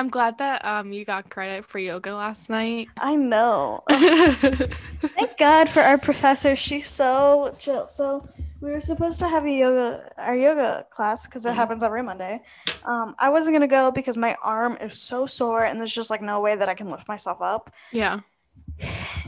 I'm 0.00 0.08
glad 0.08 0.38
that 0.38 0.64
um 0.64 0.92
you 0.94 1.04
got 1.04 1.28
credit 1.28 1.66
for 1.66 1.78
yoga 1.78 2.14
last 2.14 2.48
night. 2.48 2.88
I 2.98 3.16
know. 3.16 3.82
Thank 3.90 5.36
God 5.38 5.68
for 5.68 5.80
our 5.82 5.98
professor. 5.98 6.56
She's 6.56 6.86
so 6.86 7.54
chill. 7.58 7.86
So 7.88 8.22
we 8.62 8.72
were 8.72 8.80
supposed 8.80 9.18
to 9.18 9.28
have 9.28 9.44
a 9.44 9.50
yoga 9.50 10.10
our 10.16 10.34
yoga 10.34 10.86
class 10.90 11.26
because 11.26 11.44
it 11.44 11.50
Mhm. 11.52 11.56
happens 11.56 11.82
every 11.82 12.02
Monday. 12.02 12.40
Um, 12.84 13.14
I 13.18 13.28
wasn't 13.28 13.54
gonna 13.54 13.66
go 13.68 13.90
because 13.92 14.16
my 14.16 14.36
arm 14.42 14.78
is 14.80 14.98
so 14.98 15.26
sore 15.26 15.64
and 15.64 15.78
there's 15.78 15.94
just 15.94 16.08
like 16.08 16.22
no 16.22 16.40
way 16.40 16.56
that 16.56 16.68
I 16.70 16.74
can 16.74 16.90
lift 16.90 17.06
myself 17.06 17.42
up. 17.42 17.70
yeah. 17.92 18.20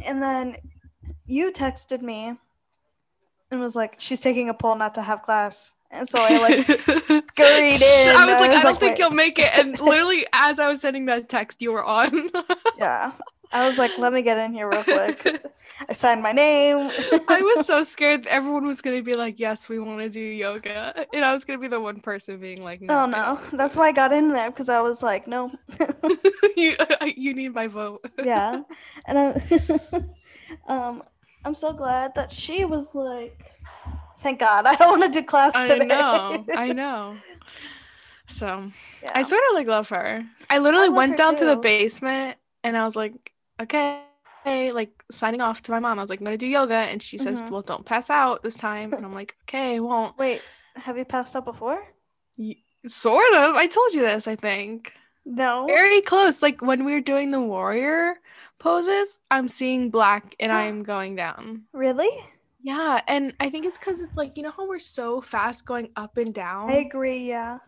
And 0.06 0.22
then 0.22 0.56
you 1.26 1.52
texted 1.52 2.00
me 2.00 2.38
and 3.50 3.60
was 3.60 3.76
like, 3.76 4.00
"She's 4.00 4.20
taking 4.20 4.48
a 4.48 4.54
poll 4.54 4.74
not 4.76 4.94
to 4.94 5.02
have 5.02 5.20
class." 5.20 5.74
And 5.92 6.08
so 6.08 6.18
I 6.20 6.38
like 6.38 6.66
scurried 6.66 7.82
in. 7.82 8.16
I 8.16 8.24
was 8.26 8.40
like, 8.40 8.50
I 8.50 8.62
don't 8.62 8.80
think 8.80 8.92
wait. 8.92 8.98
you'll 8.98 9.10
make 9.10 9.38
it. 9.38 9.50
And 9.56 9.78
literally, 9.80 10.26
as 10.32 10.58
I 10.58 10.68
was 10.68 10.80
sending 10.80 11.06
that 11.06 11.28
text, 11.28 11.60
you 11.62 11.72
were 11.72 11.84
on. 11.84 12.30
Yeah. 12.78 13.12
I 13.52 13.66
was 13.66 13.76
like, 13.76 13.98
let 13.98 14.14
me 14.14 14.22
get 14.22 14.38
in 14.38 14.54
here 14.54 14.68
real 14.68 14.82
quick. 14.82 15.44
I 15.88 15.92
signed 15.92 16.22
my 16.22 16.32
name. 16.32 16.90
I 17.28 17.40
was 17.56 17.66
so 17.66 17.82
scared 17.82 18.26
everyone 18.26 18.66
was 18.66 18.80
gonna 18.80 19.02
be 19.02 19.12
like, 19.12 19.38
"Yes, 19.38 19.68
we 19.68 19.78
want 19.78 20.00
to 20.00 20.08
do 20.08 20.20
yoga," 20.20 21.06
and 21.12 21.22
I 21.24 21.32
was 21.34 21.44
gonna 21.44 21.58
be 21.58 21.68
the 21.68 21.80
one 21.80 22.00
person 22.00 22.38
being 22.38 22.62
like, 22.62 22.80
"No, 22.80 23.02
Oh 23.02 23.06
no, 23.06 23.40
that's 23.52 23.76
why 23.76 23.88
I 23.88 23.92
got 23.92 24.10
in 24.12 24.28
there 24.32 24.50
because 24.50 24.68
I 24.70 24.80
was 24.80 25.02
like, 25.02 25.26
no, 25.26 25.52
you 26.56 26.76
you 27.16 27.34
need 27.34 27.52
my 27.54 27.66
vote." 27.66 28.04
yeah, 28.24 28.62
and 29.06 29.18
I, 29.18 30.04
um, 30.66 31.02
I'm 31.44 31.54
so 31.54 31.72
glad 31.72 32.14
that 32.14 32.32
she 32.32 32.64
was 32.64 32.94
like, 32.94 33.52
thank 34.22 34.40
God, 34.40 34.66
I 34.66 34.76
don't 34.76 34.98
want 34.98 35.12
to 35.12 35.20
do 35.20 35.26
class 35.26 35.54
I 35.54 35.66
today. 35.66 35.94
I 35.94 35.98
know, 36.00 36.44
I 36.56 36.72
know. 36.72 37.16
So 38.28 38.70
yeah. 39.02 39.12
I 39.14 39.22
sort 39.22 39.42
of 39.50 39.54
like 39.54 39.66
love 39.66 39.88
her. 39.90 40.24
I 40.48 40.58
literally 40.58 40.88
love 40.88 40.96
went 40.96 41.16
down 41.18 41.36
to 41.36 41.44
the 41.44 41.56
basement 41.56 42.38
and 42.64 42.76
I 42.76 42.84
was 42.84 42.96
like, 42.96 43.32
okay, 43.60 44.02
like 44.44 45.04
signing 45.10 45.40
off 45.40 45.62
to 45.62 45.72
my 45.72 45.80
mom. 45.80 45.98
I 45.98 46.02
was 46.02 46.10
like, 46.10 46.20
I'm 46.20 46.24
gonna 46.24 46.36
do 46.38 46.46
yoga, 46.46 46.74
and 46.74 47.02
she 47.02 47.18
says, 47.18 47.40
Mhm. 47.40 47.50
well, 47.50 47.62
don't 47.62 47.84
pass 47.84 48.10
out 48.10 48.42
this 48.42 48.54
time. 48.54 48.92
And 48.92 49.04
I'm 49.04 49.14
like, 49.14 49.36
okay, 49.44 49.76
I 49.76 49.80
won't. 49.80 50.16
Wait, 50.18 50.42
have 50.76 50.96
you 50.96 51.04
passed 51.04 51.36
out 51.36 51.44
before? 51.44 51.82
Sort 52.86 53.34
of. 53.34 53.54
I 53.54 53.66
told 53.66 53.92
you 53.92 54.00
this. 54.00 54.26
I 54.26 54.36
think 54.36 54.92
No. 55.24 55.66
very 55.66 56.00
close. 56.00 56.42
Like 56.42 56.62
when 56.62 56.84
we 56.84 56.92
were 56.92 57.00
doing 57.00 57.30
the 57.30 57.40
warrior 57.40 58.16
poses, 58.58 59.20
I'm 59.30 59.48
seeing 59.48 59.90
black 59.90 60.34
and 60.40 60.52
I'm 60.60 60.82
going 60.82 61.14
down. 61.16 61.64
Really? 61.72 62.08
Yeah, 62.62 63.00
and 63.08 63.34
I 63.40 63.50
think 63.50 63.66
it's 63.66 63.78
because 63.78 64.00
it's 64.02 64.14
like 64.16 64.36
you 64.36 64.42
know 64.44 64.52
how 64.56 64.68
we're 64.68 64.78
so 64.78 65.20
fast 65.20 65.66
going 65.66 65.90
up 65.96 66.16
and 66.16 66.32
down. 66.32 66.70
I 66.70 66.74
agree. 66.76 67.26
Yeah. 67.28 67.58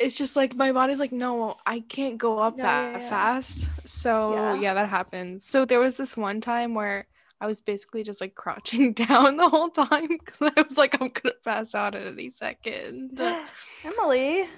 it's 0.00 0.14
just 0.16 0.36
like 0.36 0.54
my 0.54 0.70
body's 0.72 1.00
like, 1.00 1.12
no, 1.12 1.56
I 1.66 1.80
can't 1.80 2.18
go 2.18 2.38
up 2.38 2.56
Yeah, 2.56 2.62
that 2.64 2.92
yeah, 2.92 2.98
yeah. 3.04 3.10
fast. 3.10 3.66
So 3.84 4.32
Yeah. 4.34 4.54
yeah. 4.60 4.74
that 4.74 4.88
happens. 4.88 5.44
So 5.44 5.64
there 5.64 5.80
was 5.80 5.96
this 5.96 6.16
one 6.16 6.40
time 6.40 6.74
where 6.74 7.06
I 7.40 7.46
was 7.46 7.60
basically 7.60 8.02
just 8.04 8.20
like 8.20 8.34
crouching 8.34 8.92
down 9.06 9.36
the 9.36 9.48
whole 9.48 9.70
time 9.70 10.08
because 10.08 10.52
I 10.56 10.62
was 10.62 10.78
like, 10.78 10.94
I'm 11.00 11.08
gonna 11.08 11.34
pass 11.44 11.74
out 11.74 11.94
at 11.94 12.06
any 12.06 12.30
second. 12.30 13.20
Emily, 13.84 14.48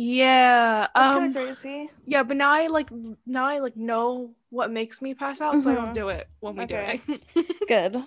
Yeah. 0.00 0.88
that's 0.94 1.10
Um. 1.10 1.18
kind 1.20 1.26
of 1.26 1.32
crazy. 1.42 1.90
Yeah, 2.06 2.22
but 2.22 2.36
now 2.36 2.50
I 2.50 2.66
like 2.68 2.88
now 3.26 3.44
I 3.44 3.58
like 3.58 3.76
know 3.76 4.30
what 4.48 4.70
makes 4.70 5.00
me 5.02 5.14
pass 5.14 5.40
out, 5.40 5.60
so 5.62 5.70
I 5.70 5.74
don't 5.74 5.94
do 5.94 6.08
it 6.08 6.28
when 6.40 6.56
we 6.56 6.64
Okay. 6.64 7.00
do 7.06 7.18
it. 7.36 7.46
Good. 7.68 8.02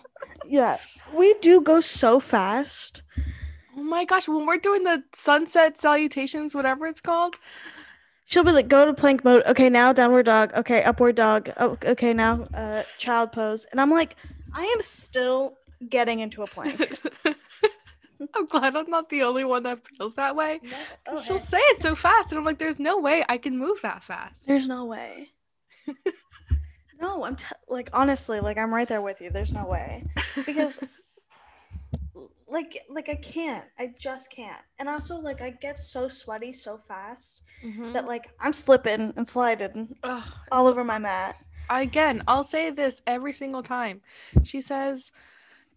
Yeah, 0.46 0.78
we 1.16 1.34
do 1.36 1.62
go 1.62 1.80
so 1.82 2.20
fast. 2.20 3.04
oh 3.78 3.84
my 3.84 4.04
gosh, 4.06 4.28
when 4.28 4.46
we're 4.46 4.58
doing 4.58 4.84
the 4.84 5.04
sunset 5.14 5.80
salutations, 5.80 6.54
whatever 6.56 6.88
it's 6.88 7.02
called. 7.02 7.36
She'll 8.26 8.44
be 8.44 8.52
like, 8.52 8.68
go 8.68 8.86
to 8.86 8.94
plank 8.94 9.24
mode. 9.24 9.44
Okay, 9.46 9.70
now 9.70 9.94
downward 9.94 10.24
dog. 10.26 10.52
Okay, 10.56 10.82
upward 10.84 11.16
dog. 11.16 11.50
Oh, 11.58 11.78
okay, 11.86 12.14
now 12.14 12.44
uh, 12.54 12.84
child 12.98 13.32
pose. 13.32 13.66
And 13.72 13.80
I'm 13.80 13.92
like, 13.92 14.16
I 14.54 14.64
am 14.64 14.82
still 14.82 15.58
getting 15.88 16.20
into 16.20 16.42
a 16.42 16.48
plank. 16.48 16.98
I'm 18.36 18.46
glad 18.46 18.76
I'm 18.76 18.90
not 18.90 19.10
the 19.10 19.24
only 19.24 19.44
one 19.44 19.64
that 19.64 19.80
feels 19.98 20.16
that 20.16 20.36
way. 20.36 20.62
Oh, 21.08 21.22
She'll 21.22 21.40
say 21.40 21.60
it 21.60 21.82
so 21.82 21.96
fast, 21.96 22.32
and 22.32 22.40
I'm 22.40 22.46
like, 22.46 22.60
there's 22.60 22.80
no 22.80 23.00
way 23.00 23.24
I 23.28 23.38
can 23.38 23.58
move 23.58 23.80
that 23.84 24.04
fast. 24.04 24.46
There's 24.48 24.68
no 24.68 24.86
way. 24.86 25.30
no, 27.00 27.24
I'm 27.26 27.36
t- 27.36 27.46
like 27.68 27.90
honestly, 27.94 28.40
like 28.40 28.58
I'm 28.58 28.74
right 28.74 28.88
there 28.88 29.02
with 29.02 29.22
you. 29.22 29.30
There's 29.30 29.54
no 29.54 29.66
way 29.66 30.06
because, 30.46 30.80
like, 32.48 32.78
like 32.90 33.10
I 33.10 33.16
can't. 33.16 33.66
I 33.80 33.94
just 34.00 34.32
can't. 34.32 34.62
And 34.80 34.88
also, 34.88 35.16
like, 35.16 35.42
I 35.42 35.52
get 35.52 35.82
so 35.82 36.08
sweaty 36.08 36.54
so 36.54 36.78
fast 36.78 37.44
Mhm. 37.64 37.94
that 37.94 38.06
like 38.06 38.30
I'm 38.40 38.54
slipping 38.54 39.14
and 39.16 39.28
sliding 39.28 39.96
Ugh, 40.04 40.24
all 40.52 40.68
over 40.68 40.84
my 40.84 41.00
mat. 41.00 41.36
again, 41.70 42.24
I'll 42.28 42.44
say 42.44 42.70
this 42.70 43.02
every 43.08 43.34
single 43.34 43.64
time. 43.64 44.02
She 44.44 44.62
says, 44.62 45.12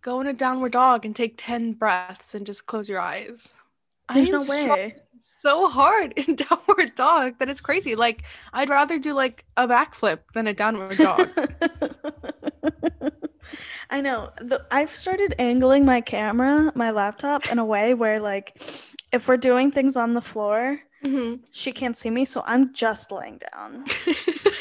go 0.02 0.20
in 0.20 0.26
a 0.26 0.32
downward 0.32 0.72
dog 0.72 1.04
and 1.04 1.14
take 1.14 1.34
10 1.36 1.72
breaths 1.74 2.34
and 2.34 2.44
just 2.46 2.66
close 2.66 2.88
your 2.88 3.00
eyes. 3.00 3.52
I 4.08 4.14
There's 4.14 4.30
no 4.30 4.42
way. 4.44 4.96
So 5.42 5.68
hard 5.68 6.12
in 6.16 6.34
downward 6.48 6.94
dog 6.94 7.38
that 7.38 7.48
it's 7.48 7.60
crazy. 7.60 7.94
Like, 7.94 8.22
I'd 8.52 8.68
rather 8.70 8.98
do 8.98 9.12
like 9.14 9.44
a 9.56 9.66
backflip 9.68 10.20
than 10.34 10.46
a 10.46 10.54
downward 10.54 10.96
dog. 10.98 11.28
I 13.90 14.00
know. 14.00 14.30
The, 14.38 14.66
I've 14.70 14.90
started 14.90 15.34
angling 15.38 15.84
my 15.84 16.00
camera, 16.00 16.72
my 16.74 16.90
laptop, 16.90 17.50
in 17.50 17.58
a 17.60 17.64
way 17.64 17.94
where, 17.94 18.18
like, 18.18 18.60
if 19.12 19.28
we're 19.28 19.36
doing 19.36 19.70
things 19.70 19.96
on 19.96 20.14
the 20.14 20.20
floor, 20.20 20.80
Mhm. 21.04 21.40
she 21.52 21.70
can't 21.70 21.96
see 21.96 22.10
me, 22.10 22.24
so 22.24 22.42
I'm 22.46 22.72
just 22.74 23.12
laying 23.12 23.40
down. 23.54 23.84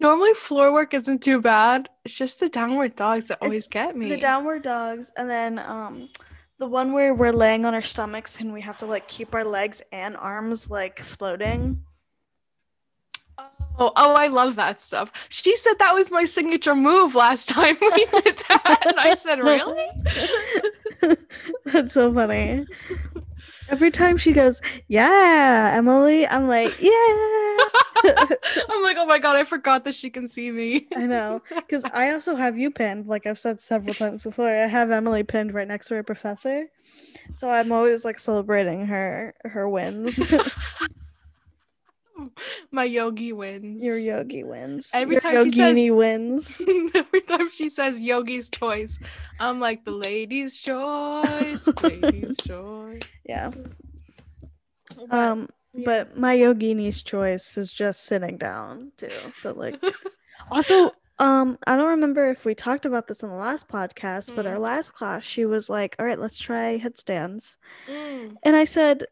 Normally, 0.00 0.32
floor 0.34 0.72
work 0.72 0.94
isn't 0.94 1.22
too 1.22 1.40
bad. 1.40 1.88
It's 2.04 2.14
just 2.14 2.40
the 2.40 2.48
downward 2.48 2.96
dogs 2.96 3.26
that 3.26 3.38
always 3.42 3.68
get 3.68 3.96
me. 3.96 4.08
The 4.08 4.16
downward 4.16 4.62
dogs, 4.62 5.12
and 5.16 5.28
then 5.28 5.58
um, 5.58 6.08
the 6.58 6.66
one 6.66 6.92
where 6.92 7.14
we're 7.14 7.32
laying 7.32 7.64
on 7.66 7.74
our 7.74 7.82
stomachs 7.82 8.40
and 8.40 8.52
we 8.52 8.60
have 8.60 8.78
to 8.78 8.86
like 8.86 9.08
keep 9.08 9.34
our 9.34 9.44
legs 9.44 9.82
and 9.92 10.16
arms 10.16 10.70
like 10.70 11.00
floating. 11.00 11.82
Oh, 13.78 13.92
oh, 13.96 14.14
I 14.14 14.26
love 14.26 14.56
that 14.56 14.82
stuff. 14.82 15.10
She 15.30 15.56
said 15.56 15.74
that 15.78 15.94
was 15.94 16.10
my 16.10 16.26
signature 16.26 16.74
move 16.74 17.14
last 17.14 17.48
time 17.48 17.76
we 17.80 18.06
did 18.06 18.36
that. 18.48 18.82
And 18.86 18.98
I 18.98 19.14
said, 19.14 19.38
Really? 19.38 19.86
That's 21.64 21.94
so 21.94 22.12
funny. 22.12 22.66
Every 23.70 23.90
time 23.90 24.16
she 24.16 24.32
goes, 24.32 24.60
"Yeah, 24.88 25.72
Emily," 25.74 26.26
I'm 26.26 26.48
like, 26.48 26.80
"Yeah." 26.80 26.90
I'm 28.04 28.82
like, 28.82 28.96
Oh 28.98 29.06
my 29.06 29.18
God, 29.18 29.36
I 29.36 29.44
forgot 29.44 29.84
that 29.84 29.94
she 29.94 30.10
can 30.10 30.28
see 30.28 30.50
me. 30.50 30.88
I 30.96 31.06
know, 31.06 31.42
because 31.54 31.84
I 31.84 32.10
also 32.12 32.34
have 32.34 32.58
you 32.58 32.70
pinned. 32.70 33.06
Like 33.06 33.26
I've 33.26 33.38
said 33.38 33.60
several 33.60 33.94
times 33.94 34.24
before, 34.24 34.48
I 34.48 34.66
have 34.66 34.90
Emily 34.90 35.22
pinned 35.22 35.54
right 35.54 35.68
next 35.68 35.88
to 35.88 35.94
her 35.96 36.02
professor, 36.02 36.66
so 37.32 37.48
I'm 37.48 37.72
always 37.72 38.04
like 38.04 38.18
celebrating 38.18 38.86
her 38.86 39.34
her 39.44 39.68
wins. 39.68 40.18
My 42.70 42.84
yogi 42.84 43.32
wins. 43.32 43.82
Your 43.82 43.98
yogi 43.98 44.44
wins. 44.44 44.90
Every 44.94 45.14
Your 45.16 45.20
time 45.20 45.50
she 45.50 45.56
says- 45.56 45.74
yogini 45.76 45.96
wins. 45.96 46.62
Every 46.94 47.20
time 47.22 47.50
she 47.50 47.68
says 47.68 48.00
yogi's 48.00 48.48
choice, 48.48 48.98
I'm 49.38 49.60
like, 49.60 49.84
The 49.84 49.90
lady's 49.92 50.58
choice, 50.58 51.66
lady's 51.82 52.36
choice. 52.46 53.02
Yeah. 53.24 53.50
But, 54.96 55.12
Um, 55.12 55.48
yeah. 55.72 55.82
but 55.84 56.16
my 56.18 56.36
yogini's 56.36 57.02
choice 57.02 57.56
is 57.56 57.72
just 57.72 58.04
sitting 58.04 58.36
down 58.36 58.92
too. 58.96 59.10
So 59.32 59.52
like, 59.54 59.82
also, 60.50 60.92
um, 61.18 61.58
I 61.66 61.76
don't 61.76 61.88
remember 61.90 62.30
if 62.30 62.44
we 62.44 62.54
talked 62.54 62.86
about 62.86 63.06
this 63.06 63.22
in 63.22 63.28
the 63.28 63.34
last 63.36 63.68
podcast, 63.68 64.34
but 64.34 64.46
our 64.46 64.56
Mm. 64.56 64.60
last 64.60 64.90
class, 64.94 65.22
she 65.24 65.44
was 65.44 65.68
like, 65.68 65.94
"All 65.98 66.06
right, 66.06 66.18
let's 66.18 66.40
try 66.40 66.78
headstands," 66.78 67.58
Mm. 67.86 68.36
and 68.42 68.56
I 68.56 68.64
said. 68.64 69.04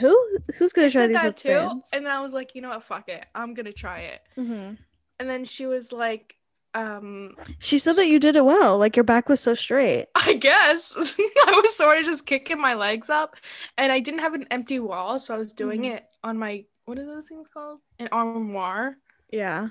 Who 0.00 0.38
who's 0.56 0.72
gonna 0.72 0.88
I 0.88 0.90
try 0.90 1.06
these 1.06 1.16
that 1.16 1.36
too. 1.36 1.80
And 1.92 2.04
then 2.06 2.12
I 2.12 2.20
was 2.20 2.32
like, 2.32 2.54
you 2.54 2.62
know 2.62 2.70
what, 2.70 2.84
fuck 2.84 3.08
it. 3.08 3.24
I'm 3.34 3.54
gonna 3.54 3.72
try 3.72 4.00
it. 4.00 4.20
hmm 4.36 4.72
And 5.18 5.30
then 5.30 5.44
she 5.44 5.66
was 5.66 5.92
like, 5.92 6.36
um, 6.74 7.34
She 7.58 7.78
said 7.78 7.96
that 7.96 8.06
you 8.08 8.18
did 8.18 8.36
it 8.36 8.44
well. 8.44 8.78
Like 8.78 8.96
your 8.96 9.04
back 9.04 9.28
was 9.28 9.40
so 9.40 9.54
straight. 9.54 10.06
I 10.14 10.34
guess 10.34 10.92
I 10.96 11.60
was 11.62 11.76
sort 11.76 11.98
of 11.98 12.04
just 12.04 12.26
kicking 12.26 12.60
my 12.60 12.74
legs 12.74 13.10
up, 13.10 13.36
and 13.78 13.90
I 13.92 14.00
didn't 14.00 14.20
have 14.20 14.34
an 14.34 14.46
empty 14.50 14.80
wall, 14.80 15.18
so 15.18 15.34
I 15.34 15.38
was 15.38 15.52
doing 15.52 15.82
Mhm. 15.82 15.94
it 15.96 16.04
on 16.22 16.38
my 16.38 16.64
what 16.86 16.98
are 16.98 17.06
those 17.06 17.26
things 17.28 17.48
called? 17.52 17.80
An 17.98 18.08
armoire. 18.12 18.96
Yeah. 19.30 19.68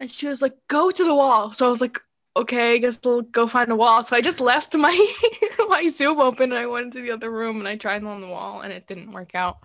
And 0.00 0.10
she 0.10 0.26
was 0.26 0.42
like, 0.42 0.54
"Go 0.68 0.90
to 0.90 1.04
the 1.04 1.14
wall." 1.14 1.52
So 1.52 1.66
I 1.66 1.70
was 1.70 1.80
like, 1.80 2.00
"Okay, 2.36 2.74
I 2.74 2.78
guess 2.78 2.98
we'll 3.02 3.22
go 3.22 3.46
find 3.46 3.70
a 3.72 3.76
wall." 3.76 4.02
So 4.02 4.14
I 4.16 4.20
just 4.20 4.40
left 4.40 4.74
my 4.74 5.14
my 5.68 5.88
Zoom 5.88 6.20
open, 6.20 6.52
and 6.52 6.58
I 6.58 6.66
went 6.66 6.86
into 6.86 7.02
the 7.02 7.10
other 7.10 7.30
room, 7.30 7.58
and 7.58 7.66
I 7.68 7.76
tried 7.76 8.04
on 8.04 8.20
the 8.20 8.28
wall, 8.28 8.60
and 8.60 8.72
it 8.72 8.86
didn't 8.86 9.10
work 9.10 9.34
out. 9.34 9.58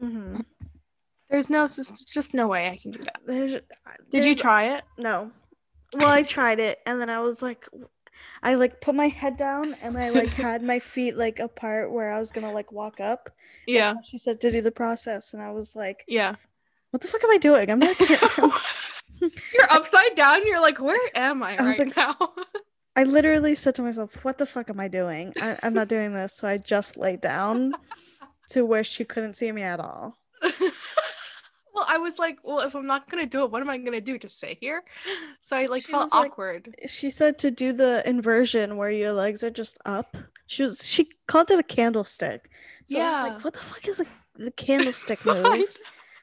hmm 0.00 0.40
There's 1.30 1.50
no, 1.50 1.66
just, 1.66 2.12
just 2.12 2.34
no 2.34 2.46
way 2.46 2.68
I 2.70 2.76
can 2.76 2.92
do 2.92 2.98
that. 2.98 3.20
There's, 3.26 3.56
Did 4.10 4.24
you 4.24 4.34
try 4.34 4.76
it? 4.76 4.84
No. 4.98 5.30
Well, 5.94 6.10
I 6.10 6.22
tried 6.22 6.60
it, 6.60 6.78
and 6.86 7.00
then 7.00 7.10
I 7.10 7.20
was 7.20 7.42
like, 7.42 7.66
I 8.42 8.54
like 8.54 8.80
put 8.80 8.94
my 8.94 9.08
head 9.08 9.36
down 9.36 9.76
and 9.82 9.98
I 9.98 10.10
like 10.10 10.28
had 10.46 10.62
my 10.62 10.78
feet 10.78 11.16
like 11.16 11.38
apart 11.38 11.92
where 11.92 12.10
I 12.10 12.18
was 12.18 12.32
gonna 12.32 12.52
like 12.52 12.72
walk 12.72 13.00
up. 13.00 13.30
Yeah. 13.66 13.94
She 14.04 14.18
said 14.18 14.40
to 14.40 14.50
do 14.50 14.60
the 14.60 14.72
process, 14.72 15.32
and 15.34 15.42
I 15.42 15.50
was 15.50 15.74
like, 15.76 16.04
Yeah. 16.06 16.36
"What 16.90 17.02
the 17.02 17.08
fuck 17.08 17.24
am 17.24 17.30
I 17.30 17.38
doing? 17.38 17.70
I'm 17.70 17.78
not." 17.78 17.96
You're 19.54 19.70
upside 19.70 20.14
down. 20.16 20.46
You're 20.46 20.60
like, 20.60 20.80
where 20.80 20.98
am 21.14 21.42
I, 21.42 21.56
I 21.58 21.64
right 21.64 21.78
like- 21.78 21.96
now? 21.96 22.16
I 22.96 23.04
literally 23.04 23.54
said 23.54 23.74
to 23.74 23.82
myself, 23.82 24.24
"What 24.24 24.38
the 24.38 24.46
fuck 24.46 24.70
am 24.70 24.80
I 24.80 24.88
doing? 24.88 25.34
I- 25.40 25.58
I'm 25.62 25.74
not 25.74 25.88
doing 25.88 26.14
this." 26.14 26.32
So 26.34 26.48
I 26.48 26.56
just 26.56 26.96
laid 26.96 27.20
down 27.20 27.74
to 28.50 28.64
where 28.64 28.82
she 28.84 29.04
couldn't 29.04 29.34
see 29.34 29.52
me 29.52 29.62
at 29.62 29.80
all. 29.80 30.16
well, 30.42 31.84
I 31.86 31.98
was 31.98 32.18
like, 32.18 32.38
well, 32.42 32.60
if 32.60 32.74
I'm 32.74 32.86
not 32.86 33.10
gonna 33.10 33.26
do 33.26 33.42
it, 33.44 33.50
what 33.50 33.60
am 33.60 33.68
I 33.68 33.76
gonna 33.76 34.00
do? 34.00 34.18
Just 34.18 34.40
sit 34.40 34.56
here? 34.60 34.82
So 35.40 35.56
I 35.56 35.66
like 35.66 35.82
She 35.84 35.92
felt 35.92 36.04
was 36.04 36.14
like- 36.14 36.30
awkward. 36.32 36.74
She 36.86 37.10
said 37.10 37.38
to 37.40 37.50
do 37.50 37.72
the 37.74 38.02
inversion 38.08 38.76
where 38.78 38.90
your 38.90 39.12
legs 39.12 39.44
are 39.44 39.50
just 39.50 39.78
up. 39.84 40.16
She 40.46 40.62
was 40.62 40.86
she 40.86 41.10
called 41.26 41.50
it 41.50 41.58
a 41.58 41.62
candlestick. 41.62 42.50
So 42.86 42.98
I 42.98 43.00
was 43.00 43.18
Yeah. 43.18 43.22
like, 43.34 43.44
"What 43.44 43.52
the 43.54 43.60
fuck 43.60 43.86
is 43.88 44.00
a, 44.00 44.06
the 44.36 44.52
candlestick 44.52 45.24
move?" 45.26 45.44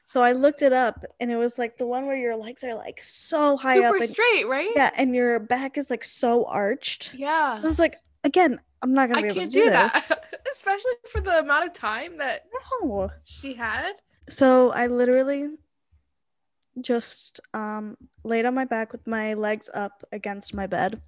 So 0.05 0.21
I 0.21 0.33
looked 0.33 0.61
it 0.61 0.73
up 0.73 1.03
and 1.19 1.31
it 1.31 1.37
was 1.37 1.57
like 1.57 1.77
the 1.77 1.87
one 1.87 2.05
where 2.07 2.17
your 2.17 2.35
legs 2.35 2.63
are 2.63 2.75
like 2.75 3.01
so 3.01 3.55
high 3.57 3.79
up 3.83 3.93
Super 3.93 4.03
and 4.03 4.09
straight, 4.09 4.47
right? 4.47 4.71
yeah, 4.75 4.91
and 4.97 5.15
your 5.15 5.39
back 5.39 5.77
is 5.77 5.89
like 5.89 6.03
so 6.03 6.45
arched. 6.45 7.13
Yeah. 7.15 7.59
I 7.61 7.65
was 7.65 7.79
like, 7.79 7.95
again, 8.23 8.59
I'm 8.81 8.93
not 8.93 9.07
gonna 9.07 9.19
I 9.19 9.23
be 9.23 9.29
able 9.29 9.35
can't 9.41 9.51
to 9.51 9.57
do, 9.57 9.63
do 9.65 9.69
this. 9.69 10.07
that, 10.09 10.25
especially 10.51 10.91
for 11.09 11.21
the 11.21 11.39
amount 11.39 11.67
of 11.67 11.73
time 11.73 12.17
that 12.17 12.43
No. 12.81 13.09
she 13.23 13.53
had. 13.53 13.93
So 14.29 14.71
I 14.71 14.87
literally 14.87 15.55
just 16.81 17.39
um 17.53 17.95
laid 18.23 18.45
on 18.45 18.53
my 18.55 18.65
back 18.65 18.91
with 18.91 19.05
my 19.07 19.35
legs 19.35 19.69
up 19.73 20.03
against 20.11 20.53
my 20.53 20.67
bed. 20.67 21.01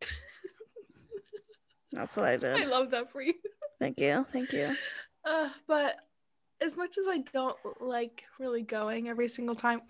That's 1.92 2.16
what 2.16 2.26
I 2.26 2.36
did. 2.36 2.64
I 2.64 2.68
love 2.68 2.90
that 2.92 3.10
for 3.10 3.20
you. 3.22 3.34
Thank 3.80 3.98
you. 3.98 4.24
Thank 4.32 4.52
you. 4.52 4.76
Uh, 5.24 5.48
but 5.66 5.96
as 6.64 6.76
much 6.76 6.98
as 6.98 7.06
I 7.08 7.18
don't 7.32 7.56
like 7.80 8.22
really 8.38 8.62
going 8.62 9.08
every 9.08 9.28
single 9.28 9.54
time, 9.54 9.82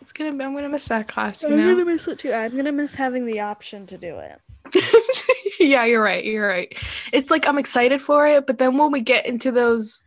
it's 0.00 0.12
gonna. 0.12 0.30
I'm 0.30 0.54
gonna 0.54 0.68
miss 0.68 0.88
that 0.88 1.08
class. 1.08 1.42
You 1.42 1.50
I'm 1.50 1.56
know. 1.56 1.72
gonna 1.72 1.84
miss 1.84 2.08
it 2.08 2.18
too. 2.18 2.32
I'm 2.32 2.56
gonna 2.56 2.72
miss 2.72 2.94
having 2.94 3.26
the 3.26 3.40
option 3.40 3.86
to 3.86 3.98
do 3.98 4.18
it. 4.18 4.40
yeah, 5.60 5.84
you're 5.84 6.02
right. 6.02 6.24
You're 6.24 6.46
right. 6.48 6.74
It's 7.12 7.30
like 7.30 7.46
I'm 7.46 7.58
excited 7.58 8.00
for 8.02 8.26
it, 8.26 8.46
but 8.46 8.58
then 8.58 8.76
when 8.78 8.90
we 8.90 9.00
get 9.00 9.26
into 9.26 9.50
those, 9.50 10.04